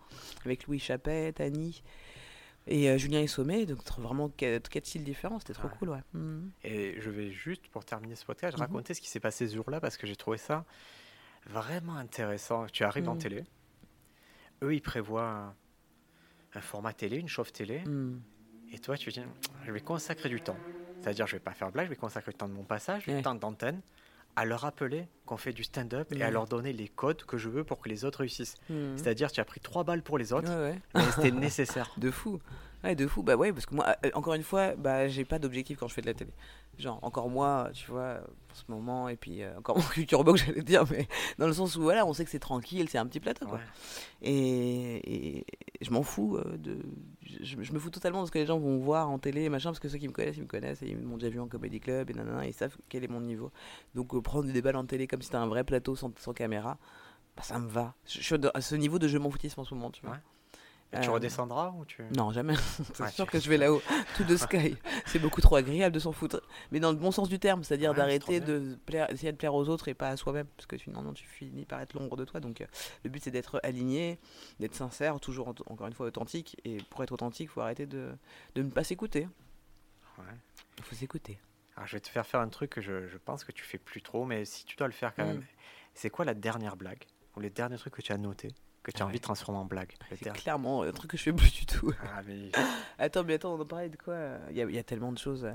avec 0.44 0.66
Louis 0.66 0.78
Chapette, 0.78 1.40
Annie 1.40 1.82
et 2.68 2.98
Julien 2.98 3.20
Essomé, 3.20 3.64
donc 3.64 3.78
vraiment 3.96 4.28
quatre, 4.28 4.68
styles 4.84 5.04
différents, 5.04 5.38
c'était 5.38 5.52
trop 5.52 5.68
cool, 5.78 5.90
ouais. 5.90 6.02
Mhm. 6.14 6.50
Et 6.64 7.00
je 7.00 7.10
vais 7.10 7.30
juste 7.30 7.68
pour 7.68 7.84
terminer 7.84 8.16
ce 8.16 8.24
podcast 8.24 8.56
mhm. 8.56 8.62
raconter 8.64 8.92
ce 8.92 9.00
qui 9.00 9.08
s'est 9.08 9.20
passé 9.20 9.46
ce 9.46 9.54
jour-là 9.54 9.80
parce 9.80 9.96
que 9.96 10.04
j'ai 10.04 10.16
trouvé 10.16 10.36
ça 10.36 10.64
vraiment 11.46 11.94
intéressant. 11.94 12.66
Tu 12.66 12.82
arrives 12.82 13.08
en 13.08 13.14
mhm. 13.14 13.20
télé, 13.20 13.44
eux 14.62 14.74
ils 14.74 14.80
prévoient 14.82 15.54
un, 16.54 16.60
format 16.60 16.92
télé, 16.92 17.18
une 17.18 17.28
chauffe 17.28 17.52
télé, 17.52 17.82
et 18.72 18.78
toi 18.78 18.96
tu 18.96 19.10
dis 19.10 19.20
je 19.66 19.72
vais 19.72 19.80
consacrer 19.80 20.28
du 20.28 20.40
temps 20.40 20.56
c'est-à-dire, 21.00 21.26
je 21.26 21.36
vais 21.36 21.40
pas 21.40 21.52
faire 21.52 21.70
blague, 21.70 21.84
je 21.86 21.90
vais 21.90 21.96
consacrer 21.96 22.32
le 22.32 22.38
temps 22.38 22.48
de 22.48 22.54
mon 22.54 22.64
passage, 22.64 23.06
le 23.06 23.20
temps 23.22 23.34
d'antenne 23.34 23.80
à 24.34 24.44
leur 24.44 24.60
rappeler 24.60 25.06
qu'on 25.24 25.36
fait 25.36 25.52
du 25.52 25.62
stand-up 25.62 26.10
et 26.12 26.22
à 26.22 26.26
Ouais. 26.26 26.32
leur 26.32 26.46
donner 26.46 26.72
les 26.72 26.88
codes 26.88 27.22
que 27.24 27.38
je 27.38 27.48
veux 27.48 27.64
pour 27.64 27.78
que 27.80 27.88
les 27.88 28.04
autres 28.04 28.20
réussissent. 28.20 28.54
Mhm. 28.68 28.96
C'est-à-dire, 28.96 29.30
tu 29.30 29.40
as 29.40 29.44
pris 29.44 29.60
trois 29.60 29.84
balles 29.84 30.02
pour 30.02 30.18
les 30.18 30.32
autres, 30.32 30.48
Ouais, 30.50 30.72
ouais. 30.72 30.78
mais 30.94 31.10
c'était 31.14 31.30
nécessaire. 31.30 31.92
De 31.96 32.10
fou. 32.10 32.40
Ouais, 32.84 32.94
de 32.94 33.06
fou. 33.06 33.22
Bah 33.22 33.36
ouais, 33.36 33.52
parce 33.52 33.66
que 33.66 33.74
moi, 33.74 33.96
euh, 34.04 34.10
encore 34.14 34.34
une 34.34 34.42
fois, 34.42 34.74
bah 34.76 35.08
j'ai 35.08 35.24
pas 35.24 35.38
d'objectif 35.38 35.78
quand 35.78 35.88
je 35.88 35.94
fais 35.94 36.02
de 36.02 36.06
la 36.06 36.14
télé. 36.14 36.30
Genre, 36.78 36.98
encore 37.02 37.30
moi, 37.30 37.70
tu 37.72 37.90
vois, 37.90 38.20
en 38.50 38.54
ce 38.54 38.64
moment, 38.68 39.08
et 39.08 39.16
puis 39.16 39.42
euh, 39.42 39.58
encore 39.58 39.76
mon 39.78 39.82
culture 39.84 40.22
box, 40.24 40.44
j'allais 40.44 40.62
dire, 40.62 40.84
mais 40.90 41.08
dans 41.38 41.46
le 41.46 41.52
sens 41.52 41.74
où 41.76 41.82
voilà, 41.82 42.06
on 42.06 42.12
sait 42.12 42.24
que 42.24 42.30
c'est 42.30 42.38
tranquille, 42.38 42.88
c'est 42.88 42.98
un 42.98 43.06
petit 43.06 43.18
plateau, 43.20 43.46
quoi. 43.46 43.58
Ouais. 43.58 43.64
Et, 44.22 45.36
et 45.38 45.46
je 45.80 45.90
m'en 45.90 46.02
fous 46.02 46.36
euh, 46.36 46.56
de. 46.58 46.78
Je, 47.40 47.60
je 47.60 47.72
me 47.72 47.78
fous 47.78 47.90
totalement 47.90 48.20
de 48.22 48.26
ce 48.26 48.30
que 48.30 48.38
les 48.38 48.46
gens 48.46 48.58
vont 48.58 48.78
voir 48.78 49.10
en 49.10 49.18
télé, 49.18 49.48
machin, 49.48 49.70
parce 49.70 49.80
que 49.80 49.88
ceux 49.88 49.98
qui 49.98 50.06
me 50.08 50.12
connaissent, 50.12 50.36
ils 50.36 50.42
me 50.42 50.48
connaissent, 50.48 50.82
et 50.82 50.88
ils 50.88 50.98
m'ont 50.98 51.16
déjà 51.16 51.30
vu 51.30 51.40
en 51.40 51.48
comédie 51.48 51.80
club, 51.80 52.10
et 52.10 52.14
nanana, 52.14 52.46
ils 52.46 52.52
savent 52.54 52.76
quel 52.88 53.04
est 53.04 53.08
mon 53.08 53.20
niveau. 53.20 53.50
Donc 53.94 54.14
euh, 54.14 54.20
prendre 54.20 54.50
des 54.52 54.62
balles 54.62 54.76
en 54.76 54.84
télé 54.84 55.06
comme 55.06 55.22
si 55.22 55.26
c'était 55.26 55.38
un 55.38 55.46
vrai 55.48 55.64
plateau 55.64 55.96
sans, 55.96 56.12
sans 56.18 56.34
caméra, 56.34 56.78
bah, 57.36 57.42
ça 57.42 57.58
me 57.58 57.68
va. 57.68 57.94
Je, 58.06 58.18
je 58.20 58.22
suis 58.22 58.36
à 58.52 58.60
ce 58.60 58.74
niveau 58.74 58.98
de 58.98 59.08
je 59.08 59.18
m'en 59.18 59.30
foutisme 59.30 59.60
en 59.60 59.64
ce 59.64 59.74
moment, 59.74 59.90
tu 59.90 60.02
vois. 60.02 60.12
Ouais. 60.12 60.20
Et 60.92 61.00
tu 61.00 61.08
Euh, 61.08 61.12
redescendras 61.12 61.72
ou 61.76 61.84
tu... 61.84 62.02
Non, 62.16 62.30
jamais. 62.30 62.54
C'est 62.94 63.00
Ouais, 63.02 63.10
sûr 63.10 63.24
tu- 63.26 63.32
que 63.32 63.40
je 63.40 63.48
vais 63.50 63.56
là-haut. 63.58 63.82
Tout 64.16 64.24
de 64.24 64.36
sky. 64.36 64.76
C'est 65.06 65.18
beaucoup 65.18 65.40
trop 65.40 65.56
agréable 65.56 65.92
de 65.94 65.98
s'en 65.98 66.12
foutre. 66.12 66.40
Mais 66.70 66.78
dans 66.80 66.90
le 66.90 66.96
bon 66.96 67.10
sens 67.10 67.28
du 67.28 67.38
terme, 67.40 67.64
c'est-à-dire 67.64 67.90
Ouais, 67.90 67.96
d'arrêter 67.96 68.40
de 68.40 68.78
plaire, 68.86 69.10
essayer 69.10 69.32
de 69.32 69.36
plaire 69.36 69.54
aux 69.54 69.68
autres 69.68 69.88
et 69.88 69.94
pas 69.94 70.08
à 70.10 70.16
soi-même. 70.16 70.46
Parce 70.56 70.66
que 70.66 70.78
sinon, 70.78 71.02
non, 71.02 71.12
tu 71.12 71.26
finis 71.26 71.64
par 71.64 71.80
être 71.80 71.94
l'ombre 71.94 72.16
de 72.16 72.24
toi. 72.24 72.38
Donc, 72.40 72.60
euh, 72.60 72.66
le 73.04 73.10
but, 73.10 73.22
c'est 73.22 73.30
d'être 73.32 73.60
aligné, 73.64 74.18
d'être 74.60 74.74
sincère, 74.76 75.18
toujours, 75.18 75.48
en- 75.48 75.54
encore 75.72 75.88
une 75.88 75.92
fois, 75.92 76.06
authentique. 76.06 76.56
Et 76.64 76.76
pour 76.90 77.02
être 77.02 77.12
authentique, 77.12 77.48
il 77.50 77.52
faut 77.52 77.60
arrêter 77.60 77.86
de, 77.86 78.12
de 78.54 78.62
ne 78.62 78.70
pas 78.70 78.84
s'écouter. 78.84 79.28
Ouais. 80.18 80.24
Il 80.78 80.84
faut 80.84 80.94
s'écouter. 80.94 81.38
Alors, 81.76 81.88
je 81.88 81.96
vais 81.96 82.00
te 82.00 82.08
faire 82.08 82.24
faire 82.26 82.40
un 82.40 82.48
truc 82.48 82.70
que 82.70 82.80
je, 82.80 83.06
je 83.08 83.18
pense 83.18 83.44
que 83.44 83.52
tu 83.52 83.64
fais 83.64 83.78
plus 83.78 84.00
trop, 84.02 84.24
mais 84.24 84.44
si 84.44 84.64
tu 84.64 84.76
dois 84.76 84.86
le 84.86 84.92
faire 84.92 85.14
quand 85.14 85.24
Mm. 85.24 85.28
même, 85.28 85.44
c'est 85.94 86.10
quoi 86.10 86.24
la 86.24 86.34
dernière 86.34 86.76
blague 86.76 87.04
ou 87.36 87.40
les 87.40 87.50
derniers 87.50 87.76
trucs 87.76 87.94
que 87.94 88.02
tu 88.02 88.12
as 88.12 88.18
notés 88.18 88.52
que 88.86 88.92
tu 88.92 89.02
as 89.02 89.06
envie 89.06 89.18
de 89.18 89.22
transformer 89.22 89.58
en 89.58 89.64
blague 89.64 89.92
C'est 90.22 90.32
clairement 90.32 90.82
un 90.82 90.92
truc 90.92 91.10
que 91.10 91.16
je 91.16 91.22
fais 91.24 91.32
plus 91.32 91.52
du 91.52 91.66
tout. 91.66 91.92
Ah, 92.04 92.22
mais 92.26 92.50
Attends, 92.98 93.24
mais 93.24 93.34
attends, 93.34 93.54
on 93.54 93.60
en 93.60 93.64
parlait 93.66 93.88
de 93.88 93.96
quoi? 93.96 94.16
Il 94.50 94.56
y, 94.56 94.62
a- 94.62 94.64
il 94.64 94.74
y 94.74 94.78
a 94.78 94.82
tellement 94.84 95.12
de 95.12 95.18
choses. 95.18 95.46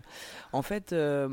En 0.52 0.62
fait, 0.62 0.92
euh, 0.94 1.28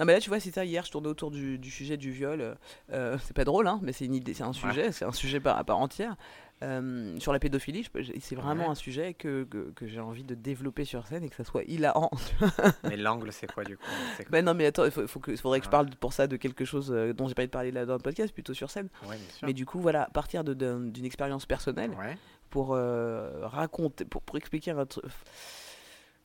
non, 0.00 0.06
mais 0.06 0.14
là, 0.14 0.20
tu 0.20 0.28
vois, 0.30 0.40
c'est 0.40 0.50
ça. 0.50 0.64
Hier, 0.64 0.84
je 0.84 0.90
tournais 0.90 1.08
autour 1.08 1.30
du, 1.30 1.58
du 1.58 1.70
sujet 1.70 1.96
du 1.96 2.10
viol. 2.10 2.56
Euh, 2.92 3.18
c'est 3.22 3.36
pas 3.36 3.44
drôle, 3.44 3.66
hein, 3.68 3.78
mais 3.82 3.92
c'est 3.92 4.06
une 4.06 4.14
idée, 4.14 4.34
c'est 4.34 4.42
un 4.42 4.52
sujet, 4.52 4.90
c'est 4.92 5.04
un 5.04 5.12
sujet 5.12 5.38
par, 5.40 5.56
à 5.58 5.64
part 5.64 5.78
entière. 5.78 6.16
Euh, 6.62 7.18
sur 7.18 7.32
la 7.32 7.38
pédophilie, 7.40 7.86
c'est 8.20 8.34
vraiment 8.36 8.64
Ouais. 8.64 8.70
un 8.70 8.74
sujet 8.76 9.14
que, 9.14 9.42
que, 9.44 9.72
que 9.72 9.86
j'ai 9.88 9.98
envie 10.00 10.22
de 10.22 10.34
développer 10.34 10.84
sur 10.84 11.06
scène 11.06 11.24
et 11.24 11.28
que 11.28 11.34
ça 11.34 11.42
soit 11.44 11.64
hilarant. 11.64 12.10
mais 12.84 12.96
l'angle, 12.96 13.32
c'est 13.32 13.50
quoi 13.52 13.64
du 13.64 13.76
coup? 13.76 13.82
C'est 14.16 14.24
quoi? 14.24 14.30
Ben 14.30 14.44
non, 14.44 14.54
mais 14.54 14.66
attends, 14.66 14.84
il 14.84 14.90
faudrait 14.92 15.58
que 15.60 15.64
je 15.66 15.70
parle 15.70 15.90
pour 15.90 16.12
ça 16.12 16.26
de 16.28 16.36
quelque 16.36 16.64
chose 16.64 16.92
euh, 16.94 17.12
dont 17.12 17.26
j'ai 17.26 17.34
pas 17.34 17.46
parler 17.48 17.72
là 17.72 17.84
dans 17.84 17.94
le 17.94 17.98
podcast, 18.00 18.32
plutôt 18.32 18.54
sur 18.54 18.70
scène. 18.70 18.88
Ouais. 19.08 19.18
Mais 19.42 19.52
du 19.52 19.66
coup, 19.66 19.80
voilà, 19.80 20.04
à 20.04 20.10
partir 20.10 20.44
d'une 20.44 21.04
expérience 21.04 21.46
personnelle, 21.46 21.90
Ouais. 21.98 22.16
pour 22.50 22.74
euh, 22.74 23.46
raconter, 23.46 24.04
pour, 24.04 24.22
pour 24.22 24.36
expliquer 24.36 24.70
un 24.70 24.86
truc. 24.86 25.04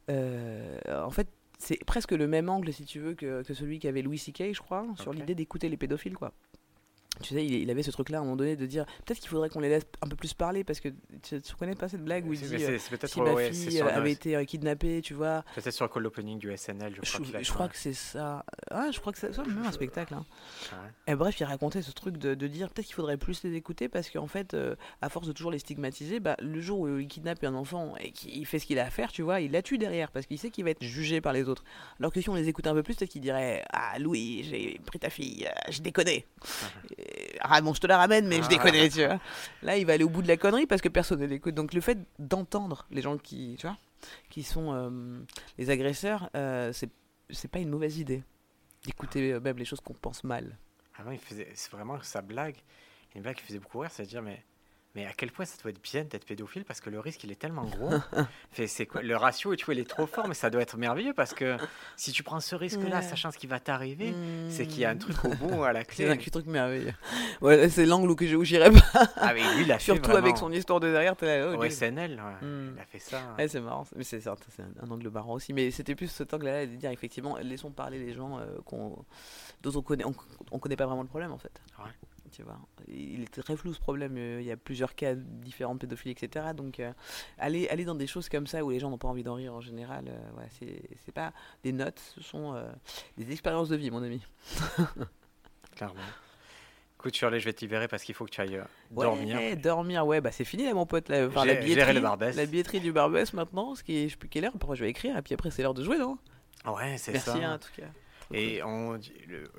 Euh, 0.10 0.78
en 1.06 1.10
fait, 1.10 1.28
c'est 1.60 1.84
presque 1.86 2.12
le 2.12 2.28
même 2.28 2.50
angle, 2.50 2.72
si 2.72 2.86
tu 2.86 3.00
veux, 3.00 3.14
que, 3.14 3.42
que 3.44 3.54
celui 3.54 3.80
qu'avait 3.80 4.02
Louis 4.02 4.18
C.K., 4.20 4.54
je 4.54 4.60
crois, 4.62 4.86
sur 4.96 5.12
l'idée 5.14 5.36
d'écouter 5.36 5.70
les 5.70 5.78
pédophiles, 5.78 6.16
quoi. 6.16 6.32
Tu 7.22 7.34
sais, 7.34 7.46
il, 7.46 7.70
avait 7.70 7.84
ce 7.84 7.92
truc-là 7.92 8.18
à 8.18 8.22
un 8.22 8.24
moment 8.24 8.36
donné 8.36 8.56
de 8.56 8.66
dire 8.66 8.86
peut-être 9.06 9.20
qu'il 9.20 9.30
faudrait 9.30 9.50
qu'on 9.50 9.60
les 9.60 9.70
laisse 9.70 9.86
un 10.02 10.08
peu 10.08 10.16
plus 10.16 10.34
parler 10.34 10.64
parce 10.64 10.80
que 10.80 10.90
tu, 11.24 11.42
tu 11.42 11.56
connais 11.56 11.76
pas 11.76 11.88
cette 11.90 12.04
blague 12.04 12.26
où 12.28 12.34
il 12.34 12.40
dit 12.40 12.56
euh, 12.56 12.58
c'est- 12.58 12.78
c'est 12.80 12.90
peut-être 12.98 13.12
si 13.12 13.22
ma 13.22 13.34
ouais, 13.34 13.52
fille 13.52 13.72
sur 13.72 13.88
avait 13.88 14.12
été 14.12 14.36
euh, 14.36 14.44
kidnappée, 14.46 15.02
tu 15.02 15.14
vois. 15.14 15.44
peut-être 15.56 15.74
sur 15.74 15.86
le 15.86 15.90
call 15.94 16.06
opening 16.06 16.40
du 16.40 16.56
SNL, 16.56 16.94
je 16.96 17.02
crois. 17.02 17.26
je 17.26 17.32
fait 17.32 17.44
crois 17.54 17.68
que 17.68 17.78
c'est 17.78 17.94
ça. 17.94 18.44
Ah, 18.72 18.90
je 18.92 19.00
crois 19.00 19.14
que 19.14 19.20
c'est 19.20 19.34
ça, 19.34 19.44
même 19.44 19.64
un 19.66 19.72
spectacle. 19.72 20.14
hein. 20.14 20.26
Ouais. 20.72 21.14
Et 21.14 21.16
bref, 21.16 21.40
il 21.40 21.44
racontait 21.44 21.82
ce 21.82 21.92
truc 21.92 22.18
de, 22.18 22.34
de 22.36 22.48
dire 22.48 22.70
peut-être 22.70 22.86
qu'il 22.88 22.96
faudrait 22.96 23.18
plus 23.18 23.44
les 23.44 23.54
écouter 23.56 23.88
parce 23.90 24.10
qu'en 24.10 24.28
fait, 24.28 24.54
euh, 24.54 24.76
à 25.02 25.10
force 25.10 25.28
de 25.28 25.34
toujours 25.34 25.52
les 25.52 25.60
stigmatiser, 25.60 26.20
bah, 26.20 26.36
le 26.40 26.60
jour 26.62 26.80
où 26.80 26.98
il 26.98 27.08
kidnappe 27.08 27.44
un 27.44 27.54
enfant 27.54 27.94
et 28.00 28.12
qu'il 28.12 28.46
fait 28.46 28.60
ce 28.60 28.66
qu'il 28.66 28.80
a 28.80 28.86
à 28.86 28.90
faire, 28.90 29.12
tu 29.12 29.22
vois, 29.22 29.42
il 29.42 29.52
la 29.52 29.62
tue 29.62 29.78
derrière 29.78 30.12
parce 30.12 30.26
qu'il 30.26 30.40
sait 30.40 30.50
qu'il 30.50 30.64
va 30.64 30.72
être 30.72 30.84
jugé 30.84 31.22
par 31.22 31.34
les 31.34 31.48
autres. 31.50 31.64
Alors 32.00 32.12
que 32.12 32.22
si 32.22 32.30
on 32.30 32.36
les 32.36 32.48
écoute 32.48 32.66
un 32.68 32.74
peu 32.74 32.84
plus, 32.84 32.96
peut-être 32.96 33.12
qu'il 33.12 33.22
dirait 33.22 33.64
Ah, 33.72 34.00
Louis, 34.00 34.44
j'ai 34.50 34.80
pris 34.86 35.00
ta 35.00 35.10
fille, 35.10 35.46
euh, 35.46 35.72
je 35.72 35.82
déconne. 35.82 36.08
Ah, 37.42 37.62
bon, 37.62 37.74
je 37.74 37.80
te 37.82 37.88
la 37.88 37.98
ramène, 37.98 38.28
mais 38.28 38.38
je 38.38 38.44
Ah. 38.44 38.48
déconne, 38.48 38.90
tu 38.90 39.06
vois. 39.06 39.20
Là, 39.62 39.78
il 39.78 39.86
va 39.86 39.94
aller 39.94 40.04
au 40.04 40.10
bout 40.10 40.22
de 40.22 40.28
la 40.28 40.38
connerie 40.38 40.66
parce 40.68 40.82
que 40.82 40.90
personne 40.90 41.20
ne 41.20 41.26
l'écoute. 41.26 41.56
Donc, 41.56 41.74
le 41.74 41.82
fait 41.82 41.98
d'entendre 42.20 42.86
les 42.92 43.02
gens 43.02 43.18
qui, 43.18 43.56
tu 43.60 43.68
vois, 43.68 43.78
qui 44.30 44.44
sont 44.44 44.74
euh, 44.74 45.20
les 45.58 45.70
agresseurs, 45.70 46.30
euh, 46.36 46.72
c'est 46.74 46.90
c'est 47.30 47.50
pas 47.52 47.60
une 47.60 47.70
mauvaise 47.70 47.98
idée. 47.98 48.24
D'écouter 48.86 49.34
euh, 49.34 49.40
même 49.42 49.58
les 49.58 49.66
choses 49.66 49.82
qu'on 49.82 49.94
pense 49.94 50.24
mal. 50.24 50.58
Avant, 50.98 51.12
il 51.12 51.20
faisait, 51.20 51.50
c'est 51.56 51.72
vraiment 51.72 52.02
sa 52.02 52.22
blague. 52.22 52.56
Une 53.16 53.22
blague 53.22 53.36
qui 53.36 53.44
faisait 53.44 53.60
beaucoup 53.60 53.80
rire, 53.80 53.92
c'est 53.92 54.04
de 54.04 54.08
dire 54.08 54.22
mais, 54.22 54.44
mais 54.98 55.06
à 55.06 55.14
quel 55.14 55.32
point 55.32 55.46
ça 55.46 55.56
doit 55.62 55.70
être 55.72 55.82
bien 55.82 56.04
d'être 56.04 56.26
pédophile 56.26 56.66
parce 56.66 56.82
que 56.82 56.90
le 56.90 57.00
risque 57.00 57.24
il 57.24 57.32
est 57.32 57.36
tellement 57.40 57.64
gros. 57.64 57.92
fait, 58.52 58.68
c'est 58.68 58.86
quoi, 58.86 59.02
le 59.02 59.16
ratio, 59.16 59.56
tu 59.56 59.64
vois, 59.64 59.76
il 59.76 59.80
est 59.80 59.90
trop 59.90 60.08
fort, 60.08 60.28
mais 60.28 60.34
ça 60.34 60.50
doit 60.50 60.62
être 60.62 60.76
merveilleux 60.76 61.14
parce 61.14 61.34
que 61.34 61.56
si 61.96 62.12
tu 62.12 62.24
prends 62.24 62.40
ce 62.42 62.56
risque-là, 62.56 63.02
sachant 63.02 63.32
ce 63.32 63.38
qui 63.38 63.48
va 63.48 63.60
t'arriver, 63.60 64.12
Hmm. 64.12 64.50
c'est 64.50 64.66
qu'il 64.68 64.80
y 64.80 64.86
a 64.86 64.90
un 64.90 64.98
truc 64.98 65.24
au 65.24 65.30
bout 65.30 65.64
à 65.64 65.72
la 65.72 65.84
C'est 65.90 66.10
un 66.10 66.18
clé. 66.18 66.32
truc 66.32 66.48
merveilleux. 66.48 66.94
Ouais, 67.42 67.70
c'est 67.70 67.86
l'angle 67.86 68.10
où 68.12 68.44
j'irais 68.44 68.72
pas. 68.72 69.08
Ah, 69.18 69.34
mais 69.34 69.42
lui, 69.56 69.64
il 69.64 69.72
a 69.72 69.80
Surtout 69.80 70.12
avec 70.12 70.36
son 70.38 70.52
histoire 70.52 70.80
de 70.80 70.92
derrière. 70.92 71.16
là, 71.22 71.52
oh, 71.56 71.64
Au. 71.64 71.70
SNL, 71.70 72.14
ouais, 72.20 72.48
Hmm. 72.48 72.72
il 72.76 72.82
a 72.82 72.86
fait 72.86 73.00
ça. 73.00 73.22
Ouais, 73.38 73.48
c'est 73.48 73.62
marrant. 73.62 73.86
Mais 73.96 74.04
c'est 74.04 74.26
un, 74.28 74.36
un 74.82 74.90
angle 74.92 75.10
marrant 75.10 75.34
aussi. 75.34 75.54
Mais 75.54 75.70
c'était 75.72 75.94
plus 75.96 76.08
cet 76.10 76.34
angle-là 76.34 76.66
de 76.66 76.76
dire 76.76 76.90
effectivement, 76.92 77.38
laissons 77.38 77.70
parler 77.72 78.00
les 78.00 78.14
gens 78.14 78.40
euh, 78.40 78.46
qu'on, 78.66 78.98
dont 79.62 79.72
on 79.76 79.82
connaît, 79.82 80.06
on, 80.06 80.14
on 80.52 80.60
connaît 80.60 80.76
pas 80.76 80.86
vraiment 80.88 81.04
le 81.04 81.08
problème 81.08 81.32
en 81.32 81.38
fait. 81.38 81.62
Ouais. 81.80 81.92
Tu 82.32 82.44
vois, 82.44 82.60
il 82.88 83.24
est 83.24 83.42
très 83.42 83.56
flou 83.56 83.74
ce 83.74 83.80
problème. 83.80 84.16
euh, 84.18 84.42
Il 84.42 84.48
y 84.48 84.52
a 84.52 84.58
plusieurs 84.58 84.96
cas 84.96 85.14
différents 85.16 85.74
de 85.76 85.80
pédophilie, 85.80 86.12
etc. 86.20 86.48
Donc, 86.56 86.80
euh, 86.80 86.92
aller, 87.38 87.68
aller 87.70 87.86
dans 87.86 87.96
des 87.96 88.08
choses 88.08 88.30
comme 88.30 88.48
ça 88.48 88.64
où 88.64 88.70
les 88.72 88.80
gens 88.80 88.90
n'ont 88.90 88.98
pas 88.98 89.08
envie 89.08 89.24
d'en 89.24 89.36
rire 89.36 89.54
en 89.54 89.62
général, 89.62 90.06
euh, 90.08 90.40
ouais, 90.40 90.48
c'est, 91.06 91.12
pas 91.12 91.34
des 91.64 91.72
notes, 91.72 92.00
ce 92.16 92.22
sont 92.22 92.54
euh, 92.56 92.70
des 93.18 93.32
expériences 93.32 93.70
de 93.70 93.76
vie, 93.76 93.90
mon 93.92 94.04
ami. 94.04 94.22
Clairement. 95.76 96.02
Écoute, 97.00 97.16
Shirley, 97.16 97.40
je 97.40 97.46
vais 97.46 97.54
te 97.54 97.62
libérer 97.62 97.88
parce 97.88 98.04
qu'il 98.04 98.16
faut 98.16 98.26
que 98.26 98.32
tu 98.32 98.42
ailles 98.42 98.56
euh, 98.58 98.64
Ouais, 98.92 99.06
dormir. 99.06 99.58
dormir, 99.58 100.06
ouais, 100.08 100.20
bah 100.20 100.32
c'est 100.32 100.46
fini 100.46 100.66
là, 100.66 100.74
mon 100.74 100.88
pote. 100.88 101.10
Là. 101.10 101.28
Enfin, 101.28 101.46
la 101.46 101.54
billetterie, 101.56 101.94
le 101.94 102.02
la 102.36 102.46
billetterie 102.48 102.80
du 102.80 102.92
Barbès 102.92 103.34
maintenant, 103.34 103.76
ce 103.76 103.84
qui 103.84 103.98
est, 103.98 104.08
je 104.08 104.14
sais 104.14 104.18
plus 104.18 104.30
quelle 104.30 104.46
heure, 104.46 104.54
après 104.56 104.76
je 104.76 104.84
vais 104.84 104.90
écrire, 104.90 105.16
et 105.16 105.22
puis 105.22 105.36
après 105.36 105.52
c'est 105.52 105.62
l'heure 105.62 105.76
de 105.76 105.84
jouer, 105.84 106.00
non? 106.00 106.18
Ouais, 106.66 106.98
c'est 106.98 107.12
Merci 107.12 107.30
ça. 107.30 107.36
hein, 107.38 107.54
en 107.56 107.60
tout 107.60 107.70
cas. 107.76 107.88
Et 108.34 108.62
on, 108.64 109.00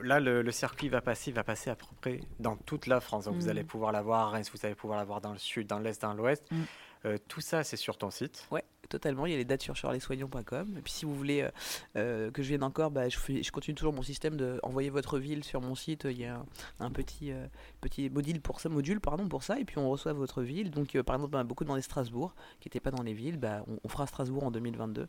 là, 0.03 0.21
le, 0.21 0.43
le 0.43 0.51
circuit 0.53 0.89
va 0.89 1.01
passer, 1.01 1.33
va 1.33 1.45
passer 1.45 1.71
à 1.71 1.75
peu 1.77 1.87
près 2.01 2.21
dans 2.39 2.57
toute 2.57 2.87
la 2.87 3.01
France. 3.01 3.25
Donc 3.27 3.37
vous 3.37 3.47
Mm. 3.47 3.51
allez 3.51 3.65
pouvoir 3.65 3.93
l'avoir 3.93 4.29
à 4.29 4.31
Reims, 4.31 4.51
vous 4.53 4.65
allez 4.67 4.75
pouvoir 4.75 4.99
l'avoir 4.99 5.21
dans 5.21 5.33
le 5.33 5.39
sud, 5.39 5.67
dans 5.67 5.79
l'est, 5.79 6.01
dans 6.03 6.15
l'ouest. 6.15 6.45
Mm. 6.51 6.63
Euh, 7.05 7.17
tout 7.29 7.41
ça, 7.41 7.63
c'est 7.63 7.77
sur 7.77 7.97
ton 7.97 8.11
site. 8.11 8.49
Ouais, 8.51 8.65
totalement. 8.89 9.25
Il 9.25 9.31
y 9.31 9.35
a 9.35 9.39
les 9.39 9.45
dates 9.45 9.63
sur 9.63 9.77
charlesoignons.com. 9.77 10.75
Et 10.77 10.83
puis 10.83 10.93
si 10.93 11.05
vous 11.05 11.15
voulez 11.15 11.43
euh, 11.43 11.51
euh, 11.97 12.31
que 12.33 12.43
je 12.43 12.49
vienne 12.49 12.65
encore, 12.65 12.91
bah, 12.91 13.09
je, 13.09 13.17
fais- 13.17 13.43
je 13.45 13.53
continue 13.53 13.77
toujours 13.77 13.93
mon 13.93 14.03
système 14.03 14.37
de 14.37 14.59
envoyer 14.65 14.91
votre 14.91 15.19
ville 15.21 15.45
sur 15.45 15.61
mon 15.61 15.77
site. 15.77 16.05
Il 16.11 16.19
y 16.19 16.25
a 16.25 16.35
un, 16.35 16.47
un 16.81 16.91
petit, 16.91 17.33
petit 17.81 18.11
module 18.11 18.41
pour 18.41 18.61
ça, 18.61 18.69
module 18.69 19.01
pardon 19.01 19.29
pour 19.29 19.45
ça. 19.45 19.61
Et 19.61 19.65
puis 19.65 19.79
on 19.79 19.89
reçoit 19.89 20.13
votre 20.13 20.43
ville. 20.43 20.73
Donc 20.73 21.01
par 21.03 21.15
exemple, 21.15 21.37
on 21.37 21.39
a 21.39 21.45
beaucoup 21.45 21.63
demandé 21.65 21.83
Strasbourg, 21.83 22.35
qui 22.61 22.67
n'était 22.69 22.81
pas 22.81 22.91
dans 22.91 23.05
les 23.05 23.15
villes. 23.15 23.37
Bah, 23.37 23.65
on, 23.69 23.79
on 23.85 23.89
fera 23.89 24.07
Strasbourg 24.09 24.43
en 24.43 24.51
2022. 24.51 25.07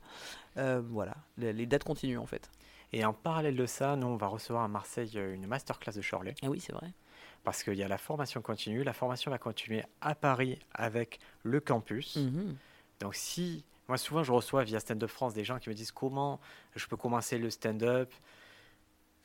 Euh, 0.58 0.82
voilà, 0.88 1.16
les, 1.40 1.54
les 1.54 1.66
dates 1.66 1.84
continuent 1.84 2.20
en 2.20 2.28
fait. 2.28 2.52
Et 2.92 3.06
en 3.06 3.14
parallèle 3.14 3.56
de 3.56 3.66
ça, 3.66 3.96
nous, 3.96 4.08
on 4.08 4.16
va 4.16 4.28
recevoir 4.28 4.64
à 4.64 4.68
Marseille 4.68 5.12
euh, 5.16 5.34
une 5.34 5.48
masterclass 5.48 5.94
de 5.94 6.02
Shirley. 6.02 6.36
Ah 6.42 6.50
oui, 6.50 6.60
c'est 6.60 6.74
vrai. 6.74 6.92
Parce 7.44 7.64
qu'il 7.64 7.76
y 7.76 7.84
a 7.84 7.88
la 7.88 7.98
formation 7.98 8.42
continue. 8.42 8.84
La 8.84 8.94
formation 8.94 9.32
va 9.32 9.38
continuer 9.38 9.84
à 10.02 10.16
Paris 10.16 10.60
avec 10.74 11.20
le 11.44 11.60
campus. 11.60 12.18
Mhm. 12.18 12.56
Donc 13.00 13.16
si, 13.16 13.64
moi 13.88 13.98
souvent 13.98 14.24
je 14.24 14.32
reçois 14.32 14.64
via 14.64 14.80
Stand 14.80 15.04
Up 15.04 15.10
France 15.10 15.34
des 15.34 15.46
gens 15.46 15.58
qui 15.58 15.70
me 15.70 15.74
disent 15.74 15.92
comment 15.92 16.40
je 16.76 16.86
peux 16.88 16.98
commencer 16.98 17.38
le 17.38 17.50
stand-up? 17.50 18.12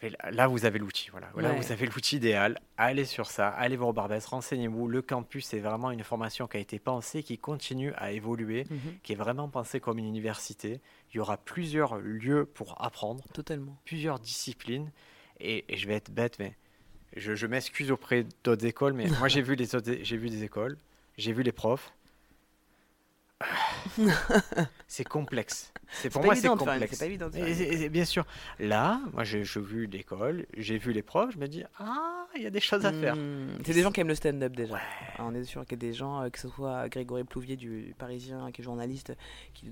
Et 0.05 0.11
là- 0.31 0.47
vous 0.49 0.65
avez 0.67 0.79
l'outil, 0.79 1.09
voilà. 1.11 1.29
Là 1.37 1.51
Ouais. 1.53 1.57
vous 1.57 1.73
avez 1.73 1.87
l'outil 1.87 2.17
idéal. 2.17 2.61
Allez 2.77 3.05
sur 3.05 3.27
ça, 3.27 3.49
allez 3.49 3.77
voir 3.77 3.89
au 3.89 3.93
Barbès, 3.93 4.25
renseignez-vous. 4.27 4.87
Le 4.89 5.01
campus 5.03 5.47
c'est 5.47 5.59
vraiment 5.61 5.91
une 5.91 6.05
formation 6.05 6.47
qui 6.47 6.57
a 6.59 6.61
été 6.61 6.79
pensée, 6.79 7.23
qui 7.23 7.39
continue 7.39 7.93
à 7.95 8.13
évoluer, 8.13 8.67
Mhm. 8.71 8.79
qui 9.03 9.13
est 9.13 9.17
vraiment 9.17 9.49
pensée 9.49 9.81
comme 9.81 9.99
une 9.99 10.05
université. 10.07 10.81
Il 11.13 11.17
y 11.17 11.21
aura 11.21 11.37
plusieurs 11.39 11.97
lieux 11.99 12.45
pour 12.45 12.81
apprendre, 12.85 13.25
Totalement. 13.33 13.77
plusieurs 13.85 14.19
disciplines. 14.21 14.91
Et, 15.41 15.65
et 15.73 15.77
je 15.77 15.87
vais 15.89 15.95
être 15.95 16.11
bête, 16.13 16.39
mais 16.39 16.55
je, 17.17 17.35
je 17.35 17.47
m'excuse 17.47 17.91
auprès 17.91 18.25
d'autres 18.45 18.67
écoles, 18.67 18.93
mais 18.93 19.07
moi 19.27 19.29
j'ai 19.29 19.43
vu 19.43 19.55
les 19.55 19.75
autres, 19.75 19.91
j'ai 20.03 20.17
vu 20.17 20.29
des 20.31 20.45
écoles, 20.45 20.77
j'ai 21.17 21.33
vu 21.33 21.43
les 21.43 21.53
profs. 21.53 21.93
c'est 24.87 25.05
complexe. 25.05 25.73
C'est 26.03 26.11
pour 26.11 26.25
moi 26.25 26.35
c'est 26.35 26.49
complexe. 26.49 26.93
c'est 26.93 26.99
pas 26.99 27.07
évident 27.07 27.29
de 27.29 27.33
faire 27.35 27.47
Et- 27.47 27.53
une- 27.53 27.81
et- 27.83 27.85
et 27.85 27.89
bien 27.89 28.05
sûr. 28.05 28.25
Là, 28.59 29.01
moi 29.13 29.23
j'ai 29.25 29.43
vu 29.43 29.87
l'école, 29.87 30.47
j'ai 30.57 30.79
vu 30.79 30.93
les 30.93 31.03
profs, 31.03 31.33
je 31.35 31.39
me 31.39 31.47
dis 31.47 31.63
ah 31.79 32.27
il 32.37 32.43
y 32.43 32.47
a 32.47 32.51
des 32.51 32.61
choses 32.61 32.85
à 32.85 32.93
faire. 32.93 33.15
Hmm, 33.15 33.59
c'est 33.65 33.75
des 33.75 33.83
gens 33.83 33.93
qui 33.93 34.01
aiment 34.01 34.09
le 34.09 34.15
stand-up 34.17 34.57
déjà. 34.57 34.79
Ah, 35.19 35.23
on 35.25 35.35
est 35.35 35.45
sûr 35.45 35.63
qu'il 35.63 35.73
y 35.73 35.87
a 35.87 35.89
des 35.89 35.93
gens, 35.93 36.23
euh, 36.23 36.31
que 36.31 36.39
ce 36.41 36.49
soit 36.49 36.89
Grégory 36.89 37.23
Plouvier 37.23 37.55
du 37.57 37.95
Parisien, 37.97 38.51
qui 38.51 38.61
est 38.61 38.65
journaliste, 38.65 39.13
qui 39.53 39.67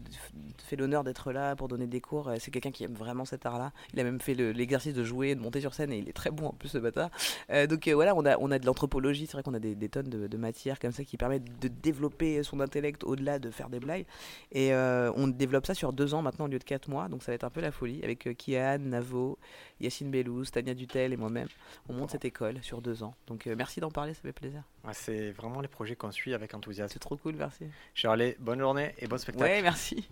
fait 0.58 0.76
l'honneur 0.76 1.02
d'être 1.02 1.32
là 1.32 1.56
pour 1.56 1.66
donner 1.66 1.88
des 1.88 2.00
cours. 2.00 2.30
C'est 2.38 2.52
quelqu'un 2.52 2.70
qui 2.70 2.84
aime 2.84 2.94
vraiment 2.94 3.24
cet 3.24 3.46
art-là. 3.46 3.72
Il 3.94 3.98
a 4.00 4.04
même 4.04 4.20
fait 4.20 4.34
l'exercice 4.34 4.94
de 4.94 5.02
jouer, 5.02 5.34
de 5.34 5.40
monter 5.40 5.60
sur 5.60 5.74
scène 5.74 5.92
et 5.92 5.98
il 5.98 6.08
est 6.08 6.12
très 6.12 6.30
bon 6.30 6.46
en 6.48 6.52
plus 6.52 6.68
ce 6.68 6.78
bâtard. 6.78 7.10
Euh, 7.50 7.66
donc 7.66 7.88
euh, 7.88 7.94
voilà, 7.94 8.14
on 8.14 8.24
a, 8.26 8.36
on 8.38 8.52
a 8.52 8.60
de 8.60 8.66
l'anthropologie, 8.66 9.26
c'est 9.26 9.32
vrai 9.32 9.42
qu'on 9.42 9.54
a 9.54 9.58
des, 9.58 9.88
tonnes 9.88 10.08
de, 10.08 10.28
de 10.28 10.36
matière 10.36 10.78
comme 10.78 10.92
ça 10.92 11.02
qui 11.02 11.16
permettent 11.16 11.58
de 11.60 11.66
développer 11.66 12.44
son 12.44 12.60
intellect 12.60 13.02
au-delà 13.02 13.40
de 13.40 13.50
faire 13.52 13.70
des 13.70 13.80
blagues. 13.80 14.04
Et 14.50 14.74
on 14.74 15.28
développe 15.28 15.66
ça 15.66 15.74
sur 15.74 15.92
deux 15.92 16.14
ans 16.14 16.22
maintenant 16.22 16.46
au 16.46 16.48
lieu 16.48 16.58
de 16.58 16.64
quatre 16.64 16.88
mois, 16.88 17.08
donc 17.08 17.22
ça 17.22 17.32
va 17.32 17.34
être 17.34 17.44
un 17.44 17.50
peu 17.50 17.60
la 17.60 17.72
folie 17.72 18.02
avec 18.02 18.28
Kian, 18.36 18.78
Navo, 18.78 19.38
Yacine 19.80 20.10
Bellouz, 20.10 20.50
Tania 20.50 20.74
Dutel 20.74 21.12
et 21.12 21.16
moi-même. 21.16 21.48
On 21.88 21.94
monte 21.94 22.10
cette 22.10 22.24
école 22.24 22.62
sur 22.62 22.80
deux 22.80 23.02
ans. 23.02 23.14
Donc 23.26 23.46
merci 23.46 23.80
d'en 23.80 23.90
parler, 23.90 24.14
ça 24.14 24.22
fait 24.22 24.32
plaisir. 24.32 24.62
c'est 24.92 25.30
vraiment 25.32 25.60
les 25.60 25.68
projets 25.68 25.96
qu'on 25.96 26.10
suit 26.10 26.34
avec 26.34 26.54
enthousiasme. 26.54 26.92
C'est 26.92 26.98
trop 26.98 27.16
cool, 27.16 27.34
merci. 27.36 27.64
Charlie, 27.94 28.34
bonne 28.38 28.60
journée 28.60 28.94
et 28.98 29.06
bon 29.06 29.18
spectacle. 29.18 29.50
Ouais, 29.50 29.62
merci. 29.62 30.08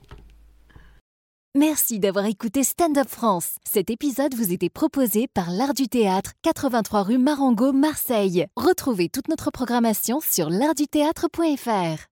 Merci 1.56 1.98
d'avoir 1.98 2.26
écouté 2.26 2.62
Stand 2.62 2.96
Up 2.96 3.08
France. 3.08 3.56
Cet 3.64 3.90
épisode 3.90 4.34
vous 4.34 4.52
était 4.52 4.68
proposé 4.68 5.26
par 5.26 5.50
l'Art 5.50 5.74
du 5.74 5.88
Théâtre, 5.88 6.34
83 6.42 7.02
rue 7.02 7.18
Marengo, 7.18 7.72
Marseille. 7.72 8.46
Retrouvez 8.56 9.08
toute 9.08 9.26
notre 9.26 9.50
programmation 9.50 10.20
sur 10.20 10.48
l'artduthéâtre.fr. 10.48 12.09